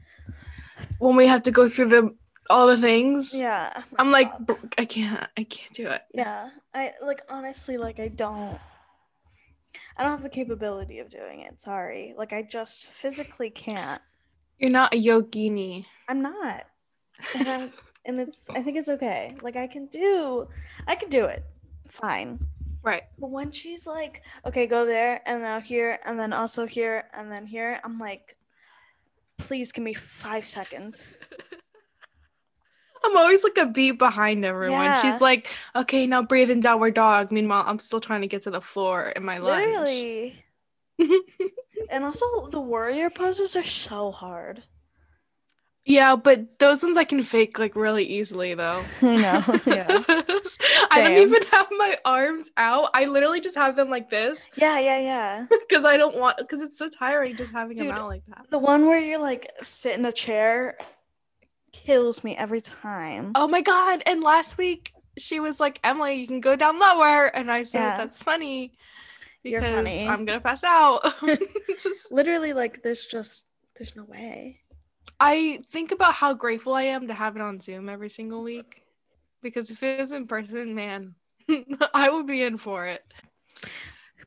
when 0.99 1.15
we 1.15 1.27
have 1.27 1.43
to 1.43 1.51
go 1.51 1.67
through 1.67 1.89
the 1.89 2.15
all 2.49 2.67
the 2.67 2.77
things, 2.77 3.33
Yeah. 3.33 3.83
I'm 3.97 4.11
like, 4.11 4.31
I 4.77 4.85
can't. 4.85 5.27
I 5.37 5.43
can't 5.43 5.73
do 5.73 5.87
it. 5.87 6.01
Yeah. 6.13 6.49
I 6.73 6.91
like 7.05 7.21
honestly 7.29 7.77
like 7.77 7.99
I 7.99 8.09
don't 8.09 8.59
I 9.97 10.03
don't 10.03 10.11
have 10.11 10.23
the 10.23 10.29
capability 10.29 10.99
of 10.99 11.09
doing 11.09 11.41
it. 11.41 11.59
Sorry. 11.61 12.13
Like 12.17 12.33
I 12.33 12.41
just 12.43 12.87
physically 12.87 13.49
can't. 13.49 14.01
You're 14.63 14.71
not 14.71 14.93
a 14.93 14.97
yogini. 14.97 15.85
I'm 16.07 16.21
not. 16.21 16.63
And 17.35 17.49
I'm 17.49 17.73
and 18.05 18.21
it's 18.21 18.49
I 18.49 18.61
think 18.61 18.77
it's 18.77 18.87
okay. 18.87 19.35
Like 19.41 19.57
I 19.57 19.67
can 19.67 19.87
do 19.87 20.47
I 20.87 20.95
can 20.95 21.09
do 21.09 21.25
it. 21.25 21.43
Fine. 21.85 22.39
Right. 22.81 23.03
But 23.19 23.29
when 23.29 23.51
she's 23.51 23.85
like, 23.85 24.23
okay, 24.45 24.65
go 24.65 24.85
there 24.85 25.19
and 25.25 25.41
now 25.41 25.59
here 25.59 25.99
and 26.05 26.17
then 26.17 26.31
also 26.31 26.65
here 26.65 27.09
and 27.13 27.29
then 27.29 27.45
here, 27.45 27.81
I'm 27.83 27.99
like, 27.99 28.37
please 29.37 29.73
give 29.73 29.83
me 29.83 29.93
five 29.93 30.45
seconds. 30.45 31.17
I'm 33.03 33.17
always 33.17 33.43
like 33.43 33.57
a 33.57 33.65
beat 33.65 33.99
behind 33.99 34.45
everyone. 34.45 34.79
Yeah. 34.79 35.01
She's 35.01 35.19
like, 35.19 35.49
okay, 35.75 36.07
now 36.07 36.21
breathe 36.21 36.49
in 36.49 36.61
downward 36.61 36.93
dog. 36.93 37.33
Meanwhile, 37.33 37.65
I'm 37.67 37.79
still 37.79 37.99
trying 37.99 38.21
to 38.21 38.27
get 38.27 38.43
to 38.43 38.49
the 38.49 38.61
floor 38.61 39.11
in 39.13 39.25
my 39.25 39.39
lunch. 39.39 39.65
Literally. 39.65 40.45
and 41.89 42.03
also 42.03 42.25
the 42.49 42.61
warrior 42.61 43.09
poses 43.09 43.55
are 43.55 43.63
so 43.63 44.11
hard. 44.11 44.63
yeah, 45.85 46.15
but 46.15 46.59
those 46.59 46.81
ones 46.83 46.97
I 46.97 47.03
can 47.03 47.23
fake 47.23 47.59
like 47.59 47.75
really 47.75 48.05
easily 48.05 48.53
though. 48.53 48.81
I 49.01 49.15
know. 49.17 49.59
Yeah. 49.65 50.03
I 50.91 51.01
don't 51.01 51.17
even 51.17 51.43
have 51.51 51.67
my 51.77 51.97
arms 52.05 52.49
out. 52.55 52.89
I 52.93 53.05
literally 53.05 53.41
just 53.41 53.55
have 53.57 53.75
them 53.75 53.89
like 53.89 54.09
this 54.09 54.47
Yeah, 54.55 54.79
yeah, 54.79 54.99
yeah. 54.99 55.45
because 55.67 55.83
I 55.83 55.97
don't 55.97 56.15
want 56.17 56.37
because 56.37 56.61
it's 56.61 56.77
so 56.77 56.87
tiring 56.87 57.35
just 57.35 57.51
having 57.51 57.75
Dude, 57.75 57.87
them 57.89 57.97
out 57.97 58.07
like 58.07 58.23
that. 58.27 58.45
The 58.49 58.59
one 58.59 58.85
where 58.85 58.99
you're 58.99 59.19
like 59.19 59.51
sit 59.61 59.97
in 59.97 60.05
a 60.05 60.11
chair 60.11 60.77
kills 61.73 62.23
me 62.23 62.35
every 62.37 62.61
time. 62.61 63.31
Oh 63.35 63.47
my 63.47 63.61
god! 63.61 64.03
And 64.05 64.23
last 64.23 64.57
week 64.57 64.93
she 65.17 65.39
was 65.39 65.59
like, 65.59 65.79
"Emily, 65.83 66.15
you 66.15 66.27
can 66.27 66.39
go 66.39 66.55
down 66.55 66.79
lower," 66.79 67.25
and 67.25 67.51
I 67.51 67.63
said, 67.63 67.79
Yeah. 67.81 67.97
"That's 67.97 68.21
funny." 68.21 68.73
You're 69.43 69.61
Because 69.61 69.75
funny. 69.75 70.07
I'm 70.07 70.25
gonna 70.25 70.41
pass 70.41 70.63
out. 70.63 71.01
Literally, 72.11 72.53
like 72.53 72.81
there's 72.83 73.05
just 73.05 73.45
there's 73.77 73.95
no 73.95 74.03
way. 74.05 74.59
I 75.19 75.61
think 75.71 75.91
about 75.91 76.13
how 76.13 76.33
grateful 76.33 76.73
I 76.73 76.83
am 76.83 77.07
to 77.07 77.13
have 77.13 77.35
it 77.35 77.41
on 77.41 77.59
Zoom 77.61 77.89
every 77.89 78.09
single 78.09 78.43
week. 78.43 78.83
Because 79.41 79.71
if 79.71 79.83
it 79.83 79.99
was 79.99 80.11
in 80.11 80.27
person, 80.27 80.73
man, 80.75 81.15
I 81.93 82.09
would 82.09 82.27
be 82.27 82.41
in 82.43 82.57
for 82.57 82.85
it. 82.87 83.03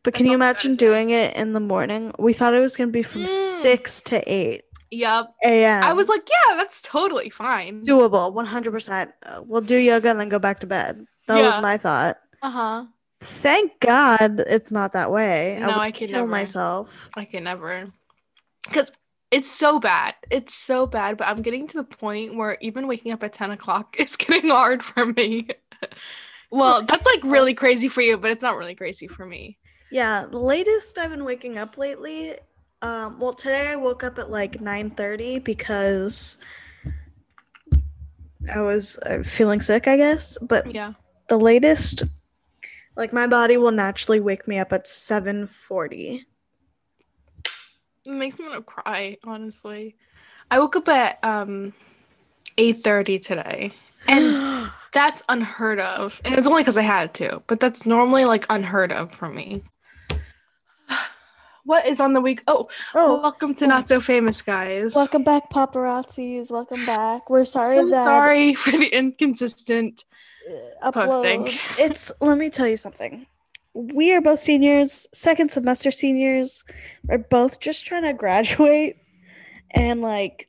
But 0.03 0.15
can 0.15 0.25
That's 0.25 0.31
you 0.31 0.35
imagine 0.35 0.77
doing 0.77 1.11
it 1.11 1.35
in 1.37 1.53
the 1.53 1.61
morning? 1.61 2.13
We 2.19 2.33
thought 2.33 2.55
it 2.55 2.61
was 2.61 2.77
gonna 2.77 2.91
be 2.93 3.03
from 3.03 3.25
Mm. 3.25 3.27
six 3.27 4.03
to 4.03 4.23
eight 4.31 4.63
Yep. 4.91 5.27
a.m. 5.45 5.83
I 5.83 5.93
was 5.95 6.09
like, 6.09 6.29
yeah, 6.29 6.57
that's 6.57 6.81
totally 6.83 7.31
fine. 7.31 7.83
doable, 7.83 8.33
one 8.33 8.47
hundred 8.47 8.71
percent. 8.73 9.11
We'll 9.43 9.63
do 9.63 9.77
yoga 9.77 10.11
and 10.11 10.21
then 10.21 10.29
go 10.29 10.39
back 10.39 10.61
to 10.61 10.67
bed. 10.67 11.07
That 11.27 11.43
was 11.43 11.59
my 11.59 11.77
thought. 11.77 12.19
Uh 12.43 12.51
huh. 12.51 12.85
Thank 13.21 13.81
God 13.81 14.41
it's 14.47 14.71
not 14.71 14.93
that 14.93 15.11
way. 15.11 15.59
No, 15.61 15.71
I 15.71 15.87
I 15.87 15.91
could 15.91 16.11
kill 16.11 16.21
never. 16.21 16.27
myself. 16.27 17.11
I 17.17 17.25
can 17.25 17.45
never. 17.45 17.93
Because 18.65 18.93
it's 19.31 19.51
so 19.51 19.79
bad. 19.81 20.15
It's 20.31 20.55
so 20.55 20.87
bad. 20.87 21.17
But 21.17 21.29
I'm 21.29 21.43
getting 21.43 21.67
to 21.69 21.79
the 21.79 21.85
point 21.85 22.37
where 22.37 22.59
even 22.61 22.87
waking 22.87 23.13
up 23.13 23.23
at 23.23 23.33
10 23.33 23.53
o'clock 23.53 23.97
is 24.01 24.17
getting 24.17 24.51
hard 24.51 24.83
for 24.83 25.07
me. 25.07 25.49
well, 26.51 26.83
that's 26.85 27.07
like 27.07 27.21
really 27.25 27.55
crazy 27.55 27.89
for 27.89 28.03
you, 28.03 28.17
but 28.17 28.31
it's 28.31 28.43
not 28.43 28.57
really 28.57 28.75
crazy 28.75 29.09
for 29.09 29.27
me. 29.27 29.59
Yeah, 29.91 30.27
the 30.31 30.39
latest 30.39 30.99
I've 30.99 31.11
been 31.11 31.25
waking 31.25 31.59
up 31.59 31.79
lately. 31.79 32.35
Um, 32.83 33.19
well, 33.19 33.33
today 33.33 33.69
I 33.69 33.77
woke 33.77 34.05
up 34.05 34.19
at 34.19 34.31
like 34.31 34.61
nine 34.61 34.91
thirty 34.91 35.39
because 35.39 36.39
I 38.55 38.61
was 38.61 38.99
uh, 39.07 39.23
feeling 39.23 39.61
sick, 39.61 39.87
I 39.89 39.97
guess. 39.97 40.37
But 40.39 40.73
Yeah. 40.75 40.93
the 41.29 41.39
latest, 41.39 42.03
like 42.97 43.13
my 43.13 43.27
body 43.27 43.57
will 43.57 43.73
naturally 43.73 44.21
wake 44.21 44.49
me 44.49 44.59
up 44.59 44.73
at 44.73 44.89
seven 44.89 45.47
forty. 45.47 46.25
It 48.07 48.13
makes 48.13 48.39
me 48.39 48.47
want 48.47 48.59
to 48.59 48.63
cry, 48.63 49.17
honestly. 49.25 49.97
I 50.51 50.59
woke 50.59 50.77
up 50.77 50.89
at 50.89 51.19
um 51.23 51.73
8:30 52.57 53.23
today. 53.23 53.73
And 54.09 54.71
that's 54.93 55.23
unheard 55.29 55.81
of. 55.81 56.21
And 56.25 56.35
it's 56.35 56.47
only 56.47 56.63
because 56.63 56.77
I 56.79 56.83
had 56.83 57.13
to, 57.15 57.43
but 57.47 57.61
that's 57.61 57.87
normally 57.87 58.25
like 58.25 58.47
unheard 58.51 58.93
of 58.93 59.13
for 59.13 59.29
me. 59.29 59.63
What 61.65 61.85
is 61.85 61.99
on 61.99 62.13
the 62.13 62.21
week? 62.21 62.45
Oh, 62.47 62.69
oh, 62.95 63.21
welcome 63.21 63.53
to 63.57 63.67
Not 63.67 63.89
So 63.89 63.99
Famous, 63.99 64.41
guys. 64.41 64.95
welcome 64.95 65.25
back, 65.25 65.51
paparazzis. 65.51 66.49
Welcome 66.49 66.87
back. 66.87 67.29
We're 67.29 67.45
sorry 67.45 67.79
so 67.79 67.89
that 67.89 68.05
sorry 68.05 68.55
for 68.55 68.71
the 68.71 68.87
inconsistent. 68.87 70.05
Uh, 70.83 70.93
Posting. 70.93 71.47
uploads. 71.47 71.75
it's 71.79 72.13
let 72.21 72.39
me 72.39 72.51
tell 72.51 72.67
you 72.69 72.77
something. 72.77 73.27
We 73.75 74.13
are 74.15 74.21
both 74.23 74.39
seniors, 74.41 75.07
second 75.13 75.51
semester 75.51 75.91
seniors. 75.91 76.65
We're 77.05 77.19
both 77.19 77.61
just 77.61 77.85
trying 77.85 78.05
to 78.05 78.13
graduate, 78.15 78.97
and 79.73 80.01
like, 80.01 80.49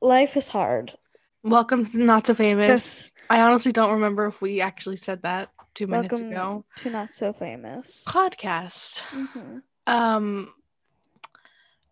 life 0.00 0.36
is 0.36 0.48
hard. 0.48 0.94
Welcome 1.42 1.86
to 1.86 1.98
Not 1.98 2.26
So 2.26 2.34
Famous. 2.34 2.68
Yes. 2.68 3.10
I 3.28 3.40
honestly 3.42 3.72
don't 3.72 3.92
remember 3.92 4.26
if 4.26 4.40
we 4.40 4.60
actually 4.60 4.96
said 4.96 5.22
that 5.22 5.50
two 5.74 5.86
minutes 5.86 6.12
Welcome 6.12 6.30
ago. 6.30 6.64
to 6.76 6.90
not 6.90 7.12
so 7.14 7.32
famous. 7.32 8.04
Podcast. 8.08 9.00
Mhm. 9.10 9.62
Um. 9.86 10.52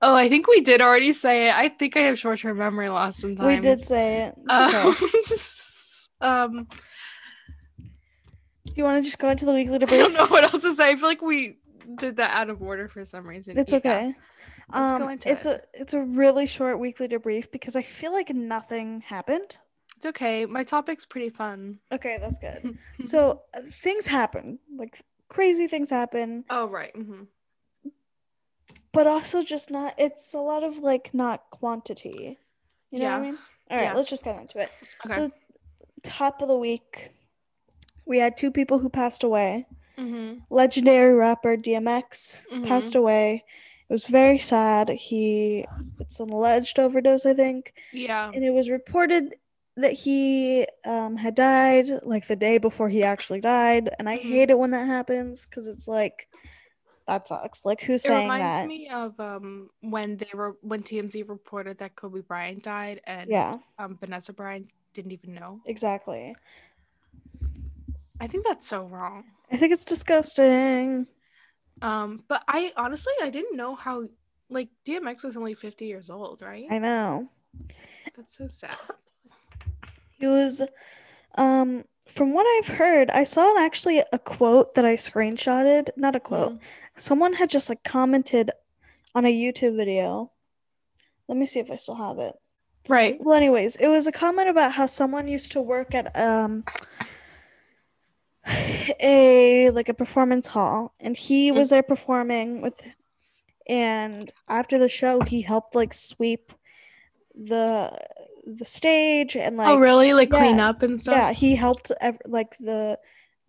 Oh, 0.02 0.14
I 0.14 0.30
think 0.30 0.46
we 0.48 0.62
did 0.62 0.80
already 0.80 1.12
say 1.12 1.48
it. 1.48 1.54
I 1.54 1.68
think 1.68 1.94
I 1.96 2.00
have 2.00 2.18
short-term 2.18 2.56
memory 2.56 2.88
loss 2.88 3.18
sometimes. 3.18 3.46
We 3.46 3.60
did 3.60 3.84
say 3.84 4.22
it. 4.22 4.34
It's 4.48 4.74
okay. 4.74 5.66
Um, 6.22 6.68
Do 8.66 8.72
you 8.76 8.84
want 8.84 9.02
to 9.02 9.06
just 9.06 9.18
go 9.18 9.28
into 9.28 9.44
the 9.46 9.52
weekly 9.52 9.78
debrief? 9.78 9.92
I 9.94 9.96
don't 9.98 10.12
know 10.14 10.26
what 10.26 10.44
else 10.44 10.62
to 10.62 10.74
say. 10.74 10.90
I 10.90 10.96
feel 10.96 11.08
like 11.08 11.22
we 11.22 11.58
did 11.96 12.16
that 12.16 12.30
out 12.36 12.50
of 12.50 12.60
order 12.62 12.88
for 12.88 13.04
some 13.04 13.26
reason. 13.26 13.58
It's 13.58 13.72
Yeah. 13.72 13.78
okay. 13.78 14.14
Um, 14.72 15.08
it's 15.26 15.46
it. 15.46 15.46
a 15.46 15.60
it's 15.80 15.94
a 15.94 16.00
really 16.02 16.46
short 16.46 16.78
weekly 16.78 17.08
debrief 17.08 17.50
because 17.50 17.74
I 17.74 17.82
feel 17.82 18.12
like 18.12 18.30
nothing 18.32 19.00
happened. 19.00 19.58
It's 19.96 20.06
okay. 20.06 20.46
My 20.46 20.62
topic's 20.62 21.04
pretty 21.04 21.30
fun. 21.30 21.78
Okay, 21.90 22.18
that's 22.20 22.38
good. 22.38 22.78
So 23.02 23.42
uh, 23.52 23.60
things 23.68 24.06
happen, 24.06 24.58
like 24.76 25.00
crazy 25.28 25.66
things 25.66 25.90
happen, 25.90 26.44
oh 26.50 26.68
right. 26.68 26.94
mhm. 26.94 27.26
but 28.92 29.06
also 29.08 29.42
just 29.42 29.70
not. 29.70 29.94
It's 29.98 30.34
a 30.34 30.38
lot 30.38 30.62
of 30.62 30.78
like 30.78 31.12
not 31.12 31.50
quantity. 31.50 32.38
You 32.92 32.98
know 33.00 33.06
what 33.06 33.12
I 33.14 33.16
Yeah. 33.16 33.22
mean? 33.22 33.38
All 33.70 33.76
right, 33.76 33.82
Yeah. 33.84 33.92
let's 33.94 34.10
just 34.10 34.24
get 34.24 34.38
into 34.40 34.58
it. 34.60 34.70
Okay. 35.06 35.14
So, 35.14 35.30
top 36.02 36.42
of 36.42 36.48
the 36.48 36.56
week, 36.58 37.10
we 38.06 38.18
had 38.18 38.36
two 38.36 38.50
people 38.50 38.78
who 38.78 38.88
passed 38.88 39.22
away. 39.22 39.66
Mm-hmm. 39.98 40.38
Legendary 40.50 41.14
rapper 41.14 41.56
DMX 41.56 42.46
Mhm. 42.50 42.66
passed 42.66 42.94
away. 42.94 43.44
It 43.88 43.92
was 43.92 44.04
very 44.04 44.38
sad. 44.38 44.88
He 44.88 45.66
it's 45.98 46.20
an 46.20 46.30
alleged 46.30 46.78
overdose, 46.78 47.26
I 47.26 47.34
think. 47.34 47.72
Yeah. 47.92 48.30
and 48.32 48.44
it 48.44 48.50
was 48.50 48.70
reported 48.70 49.34
that 49.76 49.92
he 49.92 50.66
um, 50.84 51.16
had 51.16 51.34
died 51.34 51.88
like 52.02 52.26
the 52.26 52.36
day 52.36 52.58
before 52.58 52.88
he 52.88 53.02
actually 53.02 53.40
died 53.40 53.88
and 53.98 54.08
i 54.08 54.16
Mhm. 54.16 54.20
hate 54.20 54.50
it 54.50 54.58
when 54.58 54.72
that 54.72 54.86
happens 54.86 55.46
because 55.46 55.66
it's 55.68 55.88
like 55.88 56.28
that 57.06 57.26
sucks 57.28 57.64
like 57.64 57.80
who's 57.82 58.04
It 58.04 58.08
saying 58.08 58.28
reminds 58.28 58.44
that 58.44 58.66
me 58.66 58.88
of 58.90 59.18
um 59.20 59.70
when 59.80 60.16
they 60.18 60.28
were 60.34 60.56
when 60.60 60.82
TMZ 60.82 61.22
reported 61.28 61.78
that 61.78 61.96
Kobe 61.96 62.20
Bryant 62.20 62.62
died 62.62 63.00
and 63.06 63.30
yeah 63.30 63.58
um 63.78 63.96
Vanessa 63.96 64.32
Bryant 64.32 64.66
didn't 64.92 65.12
even 65.12 65.34
know. 65.34 65.60
exactly 65.64 66.34
I 68.20 68.26
think 68.26 68.46
that's 68.46 68.66
so 68.68 68.82
wrong. 68.84 69.24
i 69.50 69.56
think 69.56 69.72
it's 69.72 69.84
disgusting 69.84 71.06
Um, 71.82 72.24
but 72.28 72.42
I 72.46 72.70
honestly 72.76 73.12
I 73.22 73.30
didn't 73.30 73.56
know 73.56 73.74
how 73.74 74.04
like 74.50 74.68
DMX 74.84 75.24
was 75.24 75.36
only 75.36 75.54
50 75.54 75.86
years 75.86 76.10
old, 76.10 76.42
right? 76.42 76.66
i 76.70 76.78
know 76.78 77.30
That's 78.16 78.36
so 78.36 78.46
sad. 78.48 78.76
he 80.18 80.26
was 80.26 80.62
um 81.36 81.84
from 82.08 82.34
what 82.34 82.44
i've 82.58 82.76
heard 82.76 83.08
i 83.10 83.22
saw 83.24 83.46
actually 83.64 84.02
a 84.12 84.18
quote 84.18 84.74
that 84.74 84.84
i 84.84 84.94
screenshotted 84.96 85.88
not 85.96 86.16
a 86.16 86.20
quote 86.20 86.52
Mhm. 86.54 86.60
someone 86.96 87.32
had 87.34 87.48
just 87.48 87.68
like 87.68 87.82
commented 87.84 88.50
on 89.14 89.24
a 89.24 89.32
youtube 89.32 89.76
video 89.76 90.32
let 91.28 91.38
me 91.38 91.46
see 91.46 91.60
if 91.60 91.70
i 91.70 91.76
still 91.76 91.94
have 91.96 92.18
it 92.18 92.34
Right. 92.88 93.18
Well, 93.20 93.36
anyways, 93.36 93.76
it 93.76 93.88
was 93.88 94.06
a 94.08 94.12
comment 94.12 94.48
about 94.48 94.72
how 94.72 94.86
someone 94.86 95.28
used 95.28 95.52
to 95.52 95.60
work 95.60 95.94
at 95.94 96.06
um 96.16 96.64
a 99.00 99.70
like 99.70 99.88
a 99.88 99.94
performance 99.94 100.46
hall 100.46 100.94
and 101.00 101.16
he 101.16 101.50
was 101.52 101.70
there 101.70 101.82
performing 101.82 102.60
with 102.62 102.80
and 103.68 104.32
after 104.48 104.78
the 104.78 104.88
show 104.88 105.20
he 105.22 105.40
helped 105.42 105.74
like 105.74 105.94
sweep 105.94 106.52
the 107.34 107.90
the 108.46 108.64
stage 108.64 109.36
and 109.36 109.56
like 109.56 109.68
oh, 109.68 109.78
really? 109.78 110.12
Like 110.12 110.30
clean 110.30 110.58
up 110.60 110.82
and 110.82 111.00
stuff? 111.00 111.14
yeah, 111.14 111.32
he 111.32 111.54
helped 111.54 111.92
ev- 112.00 112.20
like 112.26 112.56
the 112.58 112.98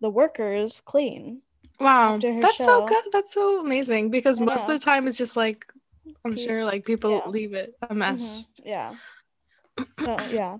the 0.00 0.10
workers 0.10 0.80
clean. 0.80 1.42
Wow. 1.80 2.18
That's 2.18 2.58
so 2.58 2.86
good. 2.86 3.04
That's 3.12 3.34
so 3.34 3.60
amazing 3.60 4.10
because 4.10 4.40
I 4.40 4.44
most 4.44 4.68
know. 4.68 4.74
of 4.74 4.80
the 4.80 4.84
time 4.84 5.08
it's 5.08 5.18
just 5.18 5.36
like 5.36 5.66
I'm 6.24 6.36
sure 6.36 6.64
like 6.64 6.84
people 6.84 7.10
Yeah. 7.10 7.28
leave 7.28 7.54
it 7.54 7.74
a 7.88 7.94
mess. 7.94 8.46
Mhm, 8.60 8.64
Yeah. 8.64 8.94
So, 10.04 10.18
yeah. 10.30 10.58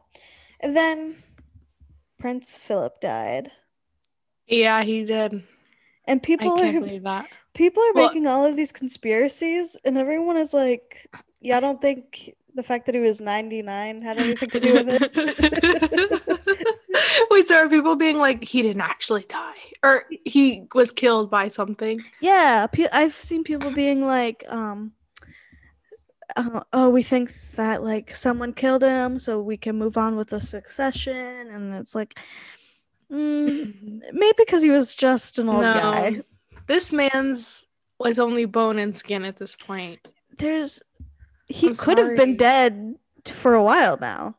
And 0.60 0.76
then 0.76 1.16
Prince 2.18 2.56
Philip 2.56 3.00
died. 3.00 3.50
Yeah, 4.46 4.82
he 4.82 5.04
did. 5.04 5.42
And 6.06 6.22
people 6.22 6.52
are 6.52 6.72
believe 6.72 7.04
that. 7.04 7.28
people 7.54 7.82
are 7.82 7.92
Well- 7.94 8.08
making 8.08 8.26
all 8.26 8.44
of 8.44 8.56
these 8.56 8.72
conspiracies 8.72 9.76
and 9.84 9.96
everyone 9.96 10.36
is 10.36 10.52
like, 10.52 11.06
yeah, 11.40 11.56
I 11.56 11.60
don't 11.60 11.80
think 11.80 12.34
the 12.54 12.62
fact 12.62 12.86
that 12.86 12.94
he 12.94 13.00
was 13.00 13.20
99 13.20 14.02
had 14.02 14.18
anything 14.18 14.50
to 14.50 14.60
do 14.60 14.74
with 14.74 14.86
it. 14.88 16.38
Wait, 17.30 17.48
so 17.48 17.56
are 17.56 17.68
people 17.68 17.96
being 17.96 18.18
like 18.18 18.44
he 18.44 18.60
didn't 18.60 18.82
actually 18.82 19.24
die, 19.28 19.54
or 19.82 20.04
he 20.26 20.66
was 20.74 20.92
killed 20.92 21.30
by 21.30 21.48
something? 21.48 22.02
Yeah, 22.20 22.66
I've 22.92 23.16
seen 23.16 23.42
people 23.44 23.70
being 23.72 24.04
like, 24.04 24.44
um, 24.48 24.92
uh, 26.36 26.60
oh, 26.74 26.90
we 26.90 27.02
think 27.02 27.32
that 27.56 27.82
like 27.82 28.14
someone 28.14 28.52
killed 28.52 28.82
him, 28.82 29.18
so 29.18 29.40
we 29.40 29.56
can 29.56 29.78
move 29.78 29.96
on 29.96 30.16
with 30.16 30.28
the 30.28 30.40
succession, 30.42 31.14
and 31.50 31.74
it's 31.74 31.94
like, 31.94 32.18
mm, 33.12 34.00
maybe 34.12 34.34
because 34.38 34.62
he 34.62 34.70
was 34.70 34.94
just 34.94 35.38
an 35.38 35.48
old 35.48 35.62
No. 35.62 35.72
guy. 35.80 36.20
This 36.66 36.92
man's 36.92 37.66
was 37.98 38.18
only 38.18 38.44
bone 38.46 38.78
and 38.78 38.96
skin 38.96 39.24
at 39.24 39.36
this 39.36 39.56
point. 39.56 40.00
There's, 40.38 40.82
he 41.46 41.68
I'm 41.68 41.74
could 41.74 41.98
have 41.98 42.16
been 42.16 42.36
dead 42.36 42.96
for 43.26 43.54
a 43.54 43.62
while 43.62 43.98
now, 44.00 44.36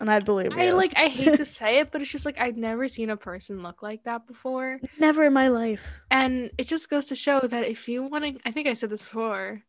and 0.00 0.10
I'd 0.10 0.24
believe 0.24 0.56
I 0.56 0.66
you. 0.66 0.74
like 0.74 0.92
I 0.96 1.08
hate 1.08 1.36
to 1.36 1.44
say 1.58 1.80
it, 1.80 1.90
but 1.92 2.00
it's 2.00 2.10
just 2.10 2.24
like 2.24 2.38
I've 2.40 2.56
never 2.56 2.88
seen 2.88 3.10
a 3.10 3.16
person 3.16 3.62
look 3.62 3.82
like 3.82 4.04
that 4.04 4.26
before. 4.26 4.80
Never 4.98 5.24
in 5.24 5.32
my 5.32 5.48
life. 5.48 6.02
And 6.10 6.50
it 6.56 6.68
just 6.68 6.88
goes 6.88 7.06
to 7.06 7.16
show 7.16 7.40
that 7.40 7.64
if 7.68 7.88
you 7.88 8.02
want 8.02 8.24
to, 8.24 8.40
I 8.46 8.52
think 8.52 8.68
I 8.68 8.74
said 8.74 8.90
this 8.90 9.02
before, 9.02 9.62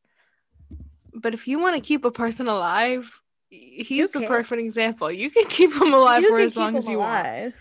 but 1.14 1.34
if 1.34 1.48
you 1.48 1.60
want 1.60 1.76
to 1.76 1.82
keep 1.86 2.06
a 2.06 2.12
person 2.12 2.48
alive, 2.48 3.10
he's 3.50 4.10
the 4.10 4.22
perfect 4.22 4.62
example. 4.62 5.12
You 5.12 5.32
can 5.32 5.46
keep 5.48 5.74
him 5.74 5.94
alive 5.94 6.22
you 6.22 6.30
for 6.30 6.40
as 6.40 6.56
long 6.56 6.78
as 6.78 6.88
you 6.88 6.98
alive. 6.98 7.44
want. 7.44 7.56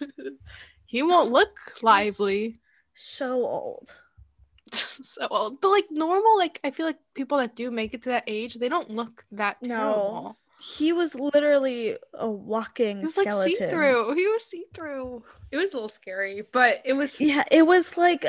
he 0.86 1.02
won't 1.02 1.30
look 1.30 1.58
lively. 1.82 2.60
So 2.94 3.46
old. 3.46 4.00
so 4.72 5.26
old. 5.30 5.60
But 5.60 5.68
like 5.70 5.86
normal, 5.90 6.36
like 6.38 6.60
I 6.64 6.70
feel 6.70 6.86
like 6.86 6.98
people 7.14 7.38
that 7.38 7.56
do 7.56 7.70
make 7.70 7.94
it 7.94 8.02
to 8.04 8.10
that 8.10 8.24
age, 8.26 8.54
they 8.54 8.68
don't 8.68 8.90
look 8.90 9.24
that 9.32 9.56
No. 9.62 9.68
terrible. 9.68 10.38
He 10.60 10.92
was 10.92 11.14
literally 11.14 11.96
a 12.14 12.30
walking 12.30 13.06
skeleton. 13.06 13.06
He 13.06 13.06
was 13.06 13.16
like 13.26 13.54
see 13.56 13.70
through. 13.70 14.14
He 14.14 14.26
was 14.26 14.44
see 14.44 14.64
through. 14.74 15.24
It 15.50 15.56
was 15.56 15.72
a 15.72 15.74
little 15.74 15.88
scary, 15.88 16.42
but 16.52 16.82
it 16.84 16.92
was 16.92 17.18
Yeah, 17.20 17.44
it 17.50 17.66
was 17.66 17.96
like 17.96 18.26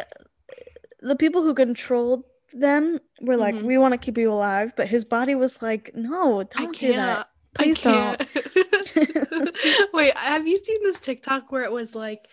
the 1.02 1.16
people 1.16 1.42
who 1.42 1.54
controlled 1.54 2.24
them 2.54 3.00
were 3.22 3.38
like, 3.38 3.56
Mhm. 3.56 3.64
"We 3.64 3.78
want 3.78 3.94
to 3.94 3.98
keep 3.98 4.18
you 4.18 4.32
alive," 4.32 4.74
but 4.78 4.88
his 4.88 5.04
body 5.04 5.36
was 5.36 5.62
like, 5.62 5.92
"No, 5.94 6.44
don't 6.44 6.78
do 6.78 6.94
that." 6.94 7.28
Please 7.54 7.82
don't. 7.82 8.22
Wait, 9.94 10.16
have 10.18 10.48
you 10.48 10.58
seen 10.64 10.84
this 10.84 11.00
TikTok 11.00 11.52
where 11.52 11.64
it 11.64 11.72
was 11.72 11.96
like 11.96 12.28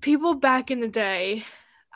people 0.00 0.34
back 0.34 0.70
in 0.70 0.80
the 0.80 0.88
day, 0.88 1.44